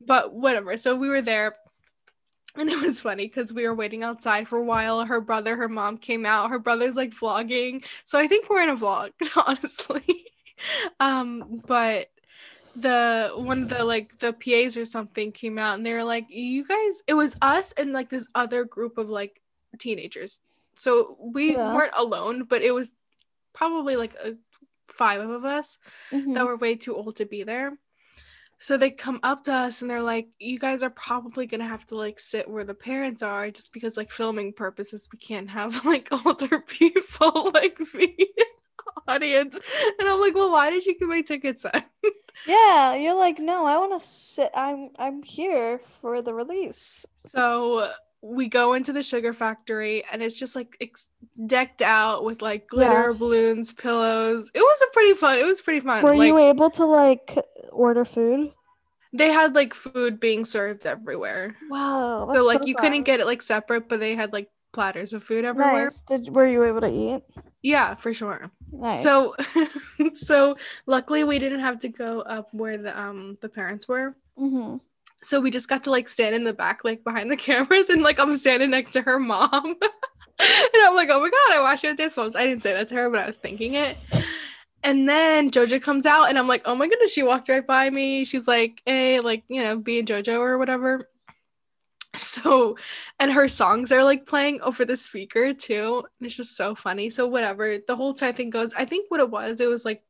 But 0.00 0.32
whatever. 0.34 0.76
So 0.76 0.96
we 0.96 1.08
were 1.08 1.22
there. 1.22 1.54
And 2.56 2.70
it 2.70 2.80
was 2.80 3.00
funny 3.02 3.26
because 3.26 3.52
we 3.52 3.66
were 3.66 3.74
waiting 3.74 4.02
outside 4.02 4.48
for 4.48 4.58
a 4.58 4.64
while. 4.64 5.04
Her 5.04 5.20
brother, 5.20 5.56
her 5.56 5.68
mom 5.68 5.98
came 5.98 6.24
out. 6.24 6.50
Her 6.50 6.58
brother's 6.58 6.96
like 6.96 7.10
vlogging. 7.10 7.84
So 8.06 8.18
I 8.18 8.28
think 8.28 8.48
we're 8.48 8.62
in 8.62 8.70
a 8.70 8.76
vlog, 8.76 9.10
honestly. 9.36 10.24
um, 11.00 11.62
but 11.66 12.08
the 12.76 13.32
one 13.34 13.62
of 13.62 13.68
the 13.70 13.82
like 13.84 14.18
the 14.18 14.32
PAs 14.34 14.76
or 14.76 14.84
something 14.84 15.32
came 15.32 15.58
out 15.58 15.76
and 15.76 15.86
they 15.86 15.92
were 15.94 16.04
like, 16.04 16.26
You 16.28 16.64
guys, 16.66 17.02
it 17.06 17.14
was 17.14 17.36
us 17.40 17.72
and 17.72 17.92
like 17.92 18.10
this 18.10 18.28
other 18.34 18.64
group 18.64 18.98
of 18.98 19.08
like 19.08 19.40
teenagers. 19.78 20.38
So 20.78 21.16
we 21.18 21.52
Yeah. 21.52 21.74
weren't 21.74 21.94
alone, 21.96 22.44
but 22.44 22.62
it 22.62 22.72
was 22.72 22.90
probably 23.54 23.96
like 23.96 24.14
a, 24.22 24.34
five 24.88 25.20
of 25.20 25.44
us 25.44 25.78
Mhm. 26.12 26.34
that 26.34 26.44
were 26.46 26.56
way 26.56 26.76
too 26.76 26.94
old 26.94 27.16
to 27.16 27.24
be 27.26 27.44
there. 27.44 27.78
So 28.58 28.76
they 28.78 28.90
come 28.90 29.20
up 29.22 29.44
to 29.44 29.52
us 29.52 29.82
and 29.82 29.90
they're 29.90 30.02
like, 30.02 30.28
"You 30.38 30.58
guys 30.58 30.82
are 30.82 30.90
probably 30.90 31.46
gonna 31.46 31.66
have 31.68 31.84
to 31.86 31.94
like 31.94 32.18
sit 32.18 32.48
where 32.48 32.64
the 32.64 32.74
parents 32.74 33.22
are, 33.22 33.50
just 33.50 33.72
because 33.72 33.96
like 33.96 34.10
filming 34.10 34.52
purposes, 34.54 35.08
we 35.12 35.18
can't 35.18 35.50
have 35.50 35.84
like 35.84 36.08
older 36.26 36.60
people 36.66 37.50
like 37.52 37.78
the 37.78 38.28
audience." 39.08 39.58
And 39.98 40.08
I'm 40.08 40.20
like, 40.20 40.34
"Well, 40.34 40.52
why 40.52 40.70
did 40.70 40.86
you 40.86 40.98
get 40.98 41.08
my 41.08 41.22
tickets 41.22 41.62
then?" 41.62 41.84
Yeah, 42.46 42.94
you're 42.94 43.16
like, 43.16 43.38
no, 43.38 43.66
I 43.66 43.78
want 43.78 44.00
to 44.00 44.06
sit. 44.06 44.50
I'm 44.54 44.90
I'm 44.98 45.22
here 45.22 45.80
for 46.00 46.22
the 46.22 46.32
release. 46.32 47.04
So 47.26 47.90
we 48.22 48.48
go 48.48 48.74
into 48.74 48.92
the 48.92 49.02
sugar 49.02 49.32
factory 49.32 50.04
and 50.10 50.22
it's 50.22 50.36
just 50.36 50.54
like 50.54 50.76
ex- 50.80 51.06
decked 51.46 51.82
out 51.82 52.24
with 52.24 52.42
like 52.42 52.68
glitter 52.68 53.14
balloons, 53.14 53.72
pillows. 53.72 54.50
It 54.54 54.60
was 54.60 54.82
a 54.82 54.92
pretty 54.92 55.14
fun. 55.14 55.38
It 55.38 55.46
was 55.46 55.60
pretty 55.60 55.80
fun. 55.80 56.04
Were 56.04 56.14
like, 56.14 56.26
you 56.26 56.38
able 56.38 56.70
to 56.70 56.84
like 56.84 57.36
order 57.72 58.04
food? 58.04 58.52
they 59.12 59.32
had 59.32 59.54
like 59.54 59.72
food 59.74 60.20
being 60.20 60.44
served 60.44 60.86
everywhere. 60.86 61.56
Wow. 61.70 62.28
so 62.32 62.44
like 62.44 62.66
you 62.66 62.74
fun. 62.74 62.84
couldn't 62.84 63.02
get 63.04 63.20
it 63.20 63.26
like 63.26 63.42
separate, 63.42 63.88
but 63.88 64.00
they 64.00 64.14
had 64.14 64.32
like 64.32 64.48
platters 64.72 65.12
of 65.12 65.24
food 65.24 65.44
everywhere. 65.44 65.84
Nice. 65.84 66.02
Did 66.02 66.34
were 66.34 66.46
you 66.46 66.62
able 66.64 66.82
to 66.82 66.90
eat? 66.90 67.22
Yeah, 67.62 67.94
for 67.94 68.12
sure. 68.12 68.50
Nice. 68.72 69.02
So 69.02 69.34
so 70.14 70.56
luckily 70.86 71.24
we 71.24 71.38
didn't 71.38 71.60
have 71.60 71.80
to 71.80 71.88
go 71.88 72.20
up 72.20 72.48
where 72.52 72.76
the 72.78 72.98
um 72.98 73.38
the 73.40 73.48
parents 73.48 73.88
were. 73.88 74.16
hmm 74.36 74.76
So 75.22 75.40
we 75.40 75.50
just 75.50 75.68
got 75.68 75.84
to 75.84 75.90
like 75.90 76.08
stand 76.08 76.34
in 76.34 76.44
the 76.44 76.52
back 76.52 76.84
like 76.84 77.04
behind 77.04 77.30
the 77.30 77.36
cameras 77.48 77.88
and 77.90 78.02
like 78.02 78.18
I'm 78.18 78.36
standing 78.36 78.70
next 78.70 78.92
to 78.92 79.02
her 79.02 79.18
mom. 79.18 79.50
and 80.38 80.82
I'm 80.84 80.94
like, 80.94 81.08
"Oh 81.10 81.20
my 81.20 81.30
god, 81.30 81.56
I 81.56 81.60
watched 81.62 81.84
it 81.84 81.88
with 81.88 81.96
this 81.96 82.16
once." 82.16 82.36
I 82.36 82.44
didn't 82.44 82.62
say 82.62 82.72
that 82.74 82.88
to 82.88 82.94
her, 82.96 83.10
but 83.10 83.20
I 83.20 83.26
was 83.26 83.38
thinking 83.38 83.74
it. 83.74 83.96
And 84.82 85.08
then 85.08 85.50
Jojo 85.50 85.82
comes 85.82 86.06
out 86.06 86.28
and 86.28 86.38
I'm 86.38 86.46
like, 86.46 86.62
"Oh 86.64 86.74
my 86.74 86.86
goodness, 86.88 87.12
she 87.12 87.22
walked 87.22 87.48
right 87.48 87.66
by 87.66 87.88
me." 87.90 88.24
She's 88.24 88.46
like, 88.46 88.82
"Hey, 88.84 89.20
like, 89.20 89.44
you 89.48 89.62
know, 89.62 89.78
being 89.78 90.04
Jojo 90.06 90.38
or 90.38 90.58
whatever." 90.58 91.08
So, 92.36 92.76
and 93.18 93.32
her 93.32 93.48
songs 93.48 93.92
are 93.92 94.04
like 94.04 94.26
playing 94.26 94.60
over 94.60 94.84
the 94.84 94.96
speaker 94.96 95.54
too. 95.54 96.04
And 96.18 96.26
it's 96.26 96.36
just 96.36 96.56
so 96.56 96.74
funny. 96.74 97.10
So, 97.10 97.26
whatever. 97.26 97.78
The 97.78 97.96
whole 97.96 98.14
time 98.14 98.34
thing 98.34 98.50
goes, 98.50 98.74
I 98.74 98.84
think 98.84 99.10
what 99.10 99.20
it 99.20 99.30
was, 99.30 99.60
it 99.60 99.68
was 99.68 99.84
like 99.84 100.02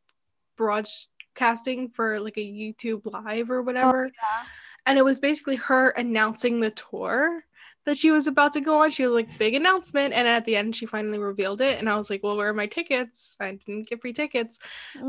broadcasting 0.57 1.91
for 1.91 2.19
like 2.21 2.37
a 2.37 2.41
YouTube 2.41 3.07
live 3.07 3.51
or 3.51 3.61
oh, 3.61 3.63
whatever. 3.63 4.07
yeah. 4.07 4.45
And 4.87 4.99
it 4.99 5.05
was 5.05 5.19
basically 5.19 5.57
her 5.57 5.91
announcing 5.91 6.61
the 6.61 6.71
tour 6.71 7.45
that 7.87 7.97
she 7.97 8.11
was 8.11 8.27
about 8.27 8.53
to 8.53 8.61
go 8.61 8.83
on. 8.83 8.91
She 8.91 9.07
was 9.07 9.15
like, 9.15 9.39
big 9.39 9.55
announcement. 9.55 10.13
And 10.13 10.29
at 10.29 10.45
the 10.45 10.57
end, 10.57 10.77
she 10.77 10.87
finally 10.87 11.19
revealed 11.19 11.61
it. 11.61 11.79
And 11.79 11.89
I 11.89 11.97
was 11.97 12.11
like, 12.11 12.23
well, 12.23 12.37
where 12.37 12.49
are 12.49 12.53
my 12.55 12.67
tickets? 12.67 13.37
I 13.41 13.53
didn't 13.53 13.89
get 13.89 14.01
free 14.03 14.13
tickets. 14.13 14.59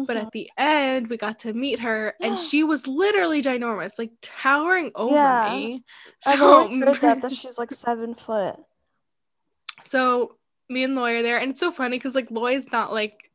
But 0.06 0.16
Mhm. 0.16 0.22
at 0.22 0.32
the 0.32 0.50
end, 0.58 1.08
we 1.10 1.18
got 1.18 1.40
to 1.40 1.54
meet 1.54 1.80
her, 1.80 2.14
and 2.22 2.38
she 2.50 2.64
was 2.64 2.88
literally 2.88 3.42
ginormous, 3.42 4.00
like 4.00 4.12
towering 4.22 4.92
over 4.96 5.14
Yeah. 5.14 5.50
me. 5.50 5.84
I've 6.26 6.42
always 6.42 6.72
heard 6.76 7.02
that 7.02 7.22
that 7.22 7.32
she's 7.36 7.58
like 7.60 7.72
seven 7.72 8.14
foot. 8.16 8.56
So 9.86 10.38
me 10.70 10.84
and 10.84 10.96
Loy 10.96 11.16
are 11.18 11.24
there, 11.24 11.38
and 11.40 11.52
it's 11.52 11.60
so 11.60 11.72
funny 11.72 11.98
because 11.98 12.16
like 12.16 12.30
Loy's 12.32 12.66
not 12.72 12.94
like 12.94 13.32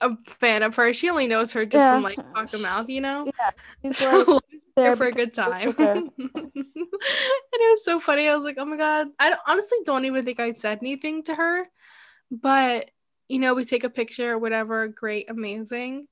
a 0.00 0.10
fan 0.26 0.62
of 0.62 0.74
her. 0.76 0.92
She 0.92 1.08
only 1.10 1.26
knows 1.26 1.52
her 1.52 1.64
just 1.66 1.84
Yeah. 1.84 1.94
from 1.94 2.02
like 2.02 2.18
talk 2.34 2.52
of 2.52 2.60
mouth, 2.60 2.88
you 2.88 3.00
know. 3.00 3.26
Yeah, 3.82 3.92
So 3.92 4.40
like 4.52 4.62
there 4.76 4.96
for 4.96 5.06
a 5.06 5.12
good 5.12 5.34
time. 5.34 5.74
and 5.78 6.10
it 6.16 7.70
was 7.70 7.84
so 7.84 7.98
funny. 7.98 8.28
I 8.28 8.34
was 8.34 8.44
like, 8.44 8.56
oh 8.58 8.64
my 8.64 8.76
god. 8.76 9.08
I 9.18 9.36
honestly 9.46 9.78
don't 9.84 10.04
even 10.04 10.24
think 10.24 10.40
I 10.40 10.52
said 10.52 10.78
anything 10.80 11.24
to 11.24 11.34
her, 11.34 11.68
but 12.30 12.90
you 13.28 13.38
know, 13.38 13.54
we 13.54 13.64
take 13.64 13.84
a 13.84 13.90
picture 13.90 14.32
or 14.32 14.38
whatever. 14.38 14.88
Great, 14.88 15.30
amazing. 15.30 16.06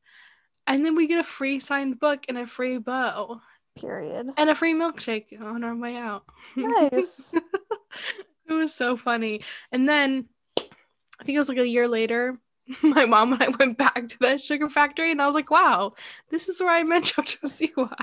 And 0.67 0.85
then 0.85 0.97
we 0.97 1.07
get 1.07 1.19
a 1.19 1.25
free 1.25 1.61
signed 1.61 2.01
book 2.01 2.25
and 2.29 2.39
a 2.39 2.47
free 2.47 2.79
bow 2.79 3.41
Period. 3.77 4.31
and 4.37 4.51
a 4.51 4.55
free 4.55 4.73
milkshake 4.73 5.41
on 5.41 5.63
our 5.63 5.77
way 5.77 5.97
out. 5.97 6.25
Nice. 6.57 7.35
it 8.49 8.53
was 8.53 8.75
so 8.75 8.97
funny. 8.97 9.43
And 9.71 9.89
then 9.89 10.27
I 10.59 11.25
think 11.25 11.37
it 11.37 11.39
was 11.39 11.49
like 11.49 11.59
a 11.59 11.67
year 11.67 11.87
later, 11.87 12.39
my 12.83 13.05
mom 13.05 13.35
and 13.35 13.43
I 13.43 13.49
went 13.49 13.77
back 13.77 14.09
to 14.09 14.19
that 14.21 14.41
sugar 14.41 14.71
factory 14.71 15.11
and 15.11 15.21
I 15.21 15.27
was 15.27 15.35
like, 15.35 15.51
wow, 15.51 15.93
this 16.31 16.49
is 16.49 16.61
where 16.61 16.71
I 16.71 16.83
met 16.83 17.05
Jojo 17.05 17.43
Siwa. 17.43 17.95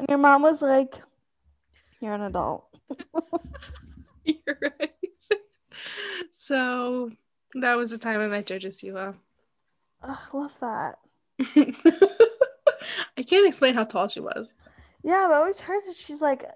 And 0.00 0.08
your 0.08 0.18
mom 0.18 0.40
was 0.42 0.62
like, 0.62 0.96
"You're 2.00 2.14
an 2.14 2.22
adult." 2.22 2.64
You're 4.24 4.58
right. 4.62 4.90
so 6.32 7.10
that 7.54 7.74
was 7.76 7.90
the 7.90 7.98
time 7.98 8.20
I 8.20 8.26
met 8.26 8.46
Jojo 8.46 8.68
Siwa. 8.68 9.14
Ugh, 10.02 10.34
love 10.34 10.58
that. 10.60 10.96
I 13.18 13.22
can't 13.22 13.46
explain 13.46 13.74
how 13.74 13.84
tall 13.84 14.08
she 14.08 14.20
was. 14.20 14.54
Yeah, 15.02 15.26
I've 15.26 15.32
always 15.32 15.60
heard 15.60 15.82
that 15.86 15.94
she's 15.94 16.22
like 16.22 16.46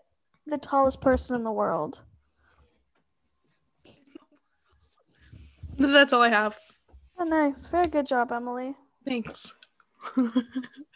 the 0.47 0.59
tallest 0.59 1.03
person 1.03 1.37
in 1.37 1.45
the 1.45 1.53
world. 1.53 2.03
That's 5.77 6.15
all 6.15 6.23
I 6.23 6.31
have. 6.31 6.57
Oh, 7.19 7.25
nice. 7.25 7.67
Very 7.67 7.89
good 7.89 8.07
job, 8.07 8.33
Emily. 8.33 8.75
Thanks. 9.05 9.55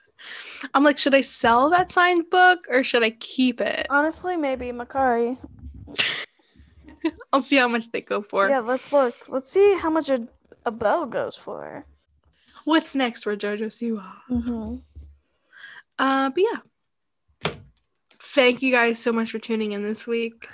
I'm 0.75 0.85
like, 0.85 0.99
should 0.99 1.15
I 1.15 1.21
sell 1.21 1.71
that 1.71 1.93
signed 1.93 2.31
book 2.31 2.67
or 2.69 2.83
should 2.83 3.03
I 3.03 3.11
keep 3.11 3.61
it? 3.61 3.87
Honestly, 3.91 4.37
maybe 4.37 4.67
Mercari. 4.67 5.37
I'll 7.33 7.43
see 7.43 7.57
how 7.57 7.69
much 7.69 7.91
they 7.91 8.01
go 8.01 8.23
for. 8.23 8.49
Yeah, 8.49 8.59
let's 8.61 8.93
look. 8.93 9.15
Let's 9.29 9.51
see 9.51 9.79
how 9.81 9.91
much 9.91 10.09
a, 10.09 10.27
a 10.65 10.71
bow 10.71 11.07
goes 11.07 11.37
for. 11.37 11.87
What's 12.65 12.95
next 12.95 13.23
for 13.23 13.37
JoJo 13.37 13.67
Siwa? 13.69 14.13
Mm-hmm. 14.31 14.77
Uh, 15.99 16.31
but 16.31 16.43
yeah. 16.43 17.53
Thank 18.35 18.63
you 18.63 18.71
guys 18.73 18.99
so 18.99 19.13
much 19.13 19.31
for 19.31 19.39
tuning 19.39 19.73
in 19.73 19.83
this 19.83 20.07
week. 20.07 20.49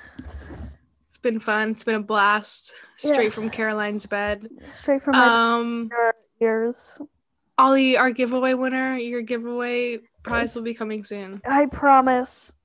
It's 1.08 1.18
been 1.18 1.40
fun. 1.40 1.70
It's 1.70 1.84
been 1.84 1.96
a 1.96 2.00
blast. 2.02 2.72
Straight 2.96 3.22
Yes. 3.24 3.34
from 3.40 3.50
Caroline's 3.50 4.06
bed. 4.06 4.48
Straight 4.70 5.02
from 5.02 5.16
my 5.16 5.26
Um, 5.56 5.90
ears. 6.40 6.98
Ollie, 7.56 7.96
our 7.96 8.10
giveaway 8.10 8.54
winner, 8.54 8.96
your 8.96 9.22
giveaway 9.22 9.98
prize 10.22 10.54
will 10.54 10.62
be 10.62 10.74
coming 10.74 11.04
soon. 11.04 11.40
I 11.46 11.66
promise. 11.66 12.56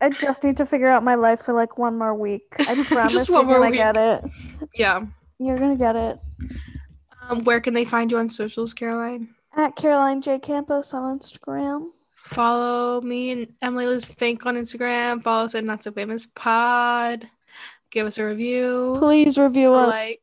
I 0.00 0.10
just 0.10 0.44
need 0.44 0.56
to 0.56 0.66
figure 0.66 0.88
out 0.88 1.04
my 1.04 1.14
life 1.14 1.40
for 1.42 1.52
like 1.52 1.78
one 1.78 1.98
more 1.98 2.14
week. 2.14 2.44
I 2.58 2.82
promise 2.88 3.28
you're 3.28 3.44
gonna 3.44 3.60
week. 3.60 3.74
get 3.74 3.96
it. 3.96 4.24
Yeah. 4.74 5.04
You're 5.38 5.58
gonna 5.58 5.76
get 5.76 5.96
it. 5.96 6.18
Um, 7.28 7.44
where 7.44 7.60
can 7.60 7.74
they 7.74 7.84
find 7.84 8.10
you 8.10 8.18
on 8.18 8.28
socials, 8.28 8.74
Caroline? 8.74 9.28
At 9.56 9.76
Caroline 9.76 10.20
J 10.20 10.38
Campos 10.38 10.92
on 10.94 11.18
Instagram. 11.18 11.90
Follow 12.16 13.00
me 13.00 13.30
and 13.32 13.48
Emily 13.60 13.86
Liz 13.86 14.10
Fink 14.10 14.46
on 14.46 14.56
Instagram. 14.56 15.22
Follow 15.22 15.44
us 15.44 15.54
at 15.54 15.64
Not 15.64 15.82
So 15.84 15.92
Famous 15.92 16.26
Pod. 16.26 17.28
Give 17.90 18.06
us 18.06 18.18
a 18.18 18.24
review. 18.24 18.96
Please 18.98 19.36
review 19.36 19.74
a 19.74 19.78
us 19.78 19.90
like. 19.90 20.21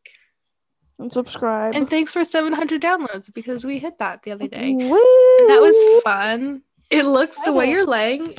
And 0.99 1.11
subscribe. 1.11 1.73
And 1.75 1.89
thanks 1.89 2.13
for 2.13 2.23
700 2.23 2.81
downloads 2.81 3.33
because 3.33 3.65
we 3.65 3.79
hit 3.79 3.97
that 3.99 4.23
the 4.23 4.31
other 4.31 4.47
day. 4.47 4.75
That 4.75 5.59
was 5.61 6.03
fun. 6.03 6.61
It 6.89 7.03
looks 7.05 7.37
the 7.45 7.53
way 7.53 7.69
you're 7.69 7.85
laying. 7.85 8.35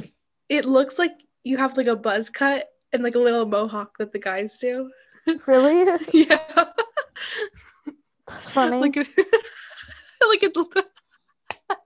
It 0.49 0.65
looks 0.65 0.99
like 0.99 1.13
you 1.43 1.57
have 1.57 1.77
like 1.77 1.87
a 1.87 1.97
buzz 1.97 2.31
cut 2.31 2.69
and 2.93 3.03
like 3.03 3.15
a 3.15 3.19
little 3.19 3.47
mohawk 3.47 3.97
that 3.99 4.13
the 4.13 4.19
guys 4.19 4.57
do. 4.59 4.91
really. 5.47 5.99
Yeah. 6.13 6.39
That's 8.27 8.51
funny. 8.51 8.79
like, 8.79 8.97
it- 8.97 9.09
like 10.29 10.43
it. 10.43 10.57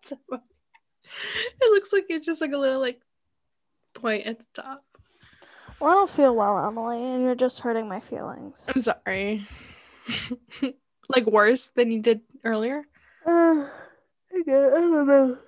So 0.01 0.19
funny. 0.29 0.43
It 1.61 1.71
looks 1.71 1.93
like 1.93 2.07
it's 2.09 2.27
just 2.27 2.41
like 2.41 2.53
a 2.53 2.59
little 2.59 2.81
like 2.81 3.01
point 3.95 4.27
at 4.27 4.39
the 4.39 4.63
top. 4.63 4.85
well, 5.81 5.91
I 5.91 5.95
don't 5.95 6.11
feel 6.11 6.35
well, 6.35 6.59
Emily, 6.67 7.03
and 7.15 7.23
you're 7.23 7.35
just 7.35 7.61
hurting 7.61 7.89
my 7.89 8.01
feelings. 8.01 8.69
I'm 8.75 8.83
sorry. 8.83 9.47
like 11.09 11.27
worse 11.27 11.69
than 11.75 11.91
you 11.91 12.01
did 12.01 12.21
earlier. 12.45 12.85
Uh, 13.27 13.69
I 14.33 14.43
don't 14.47 15.07
know. 15.07 15.39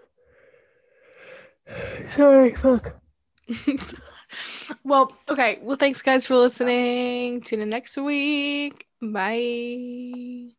Sorry, 2.09 2.55
fuck. 2.55 3.01
well, 4.85 5.12
okay. 5.28 5.59
Well, 5.62 5.77
thanks 5.77 6.03
guys 6.03 6.27
for 6.27 6.37
listening. 6.37 7.43
Tune 7.43 7.62
in 7.62 7.70
next 7.70 7.97
week. 7.97 8.87
Bye. 9.03 10.56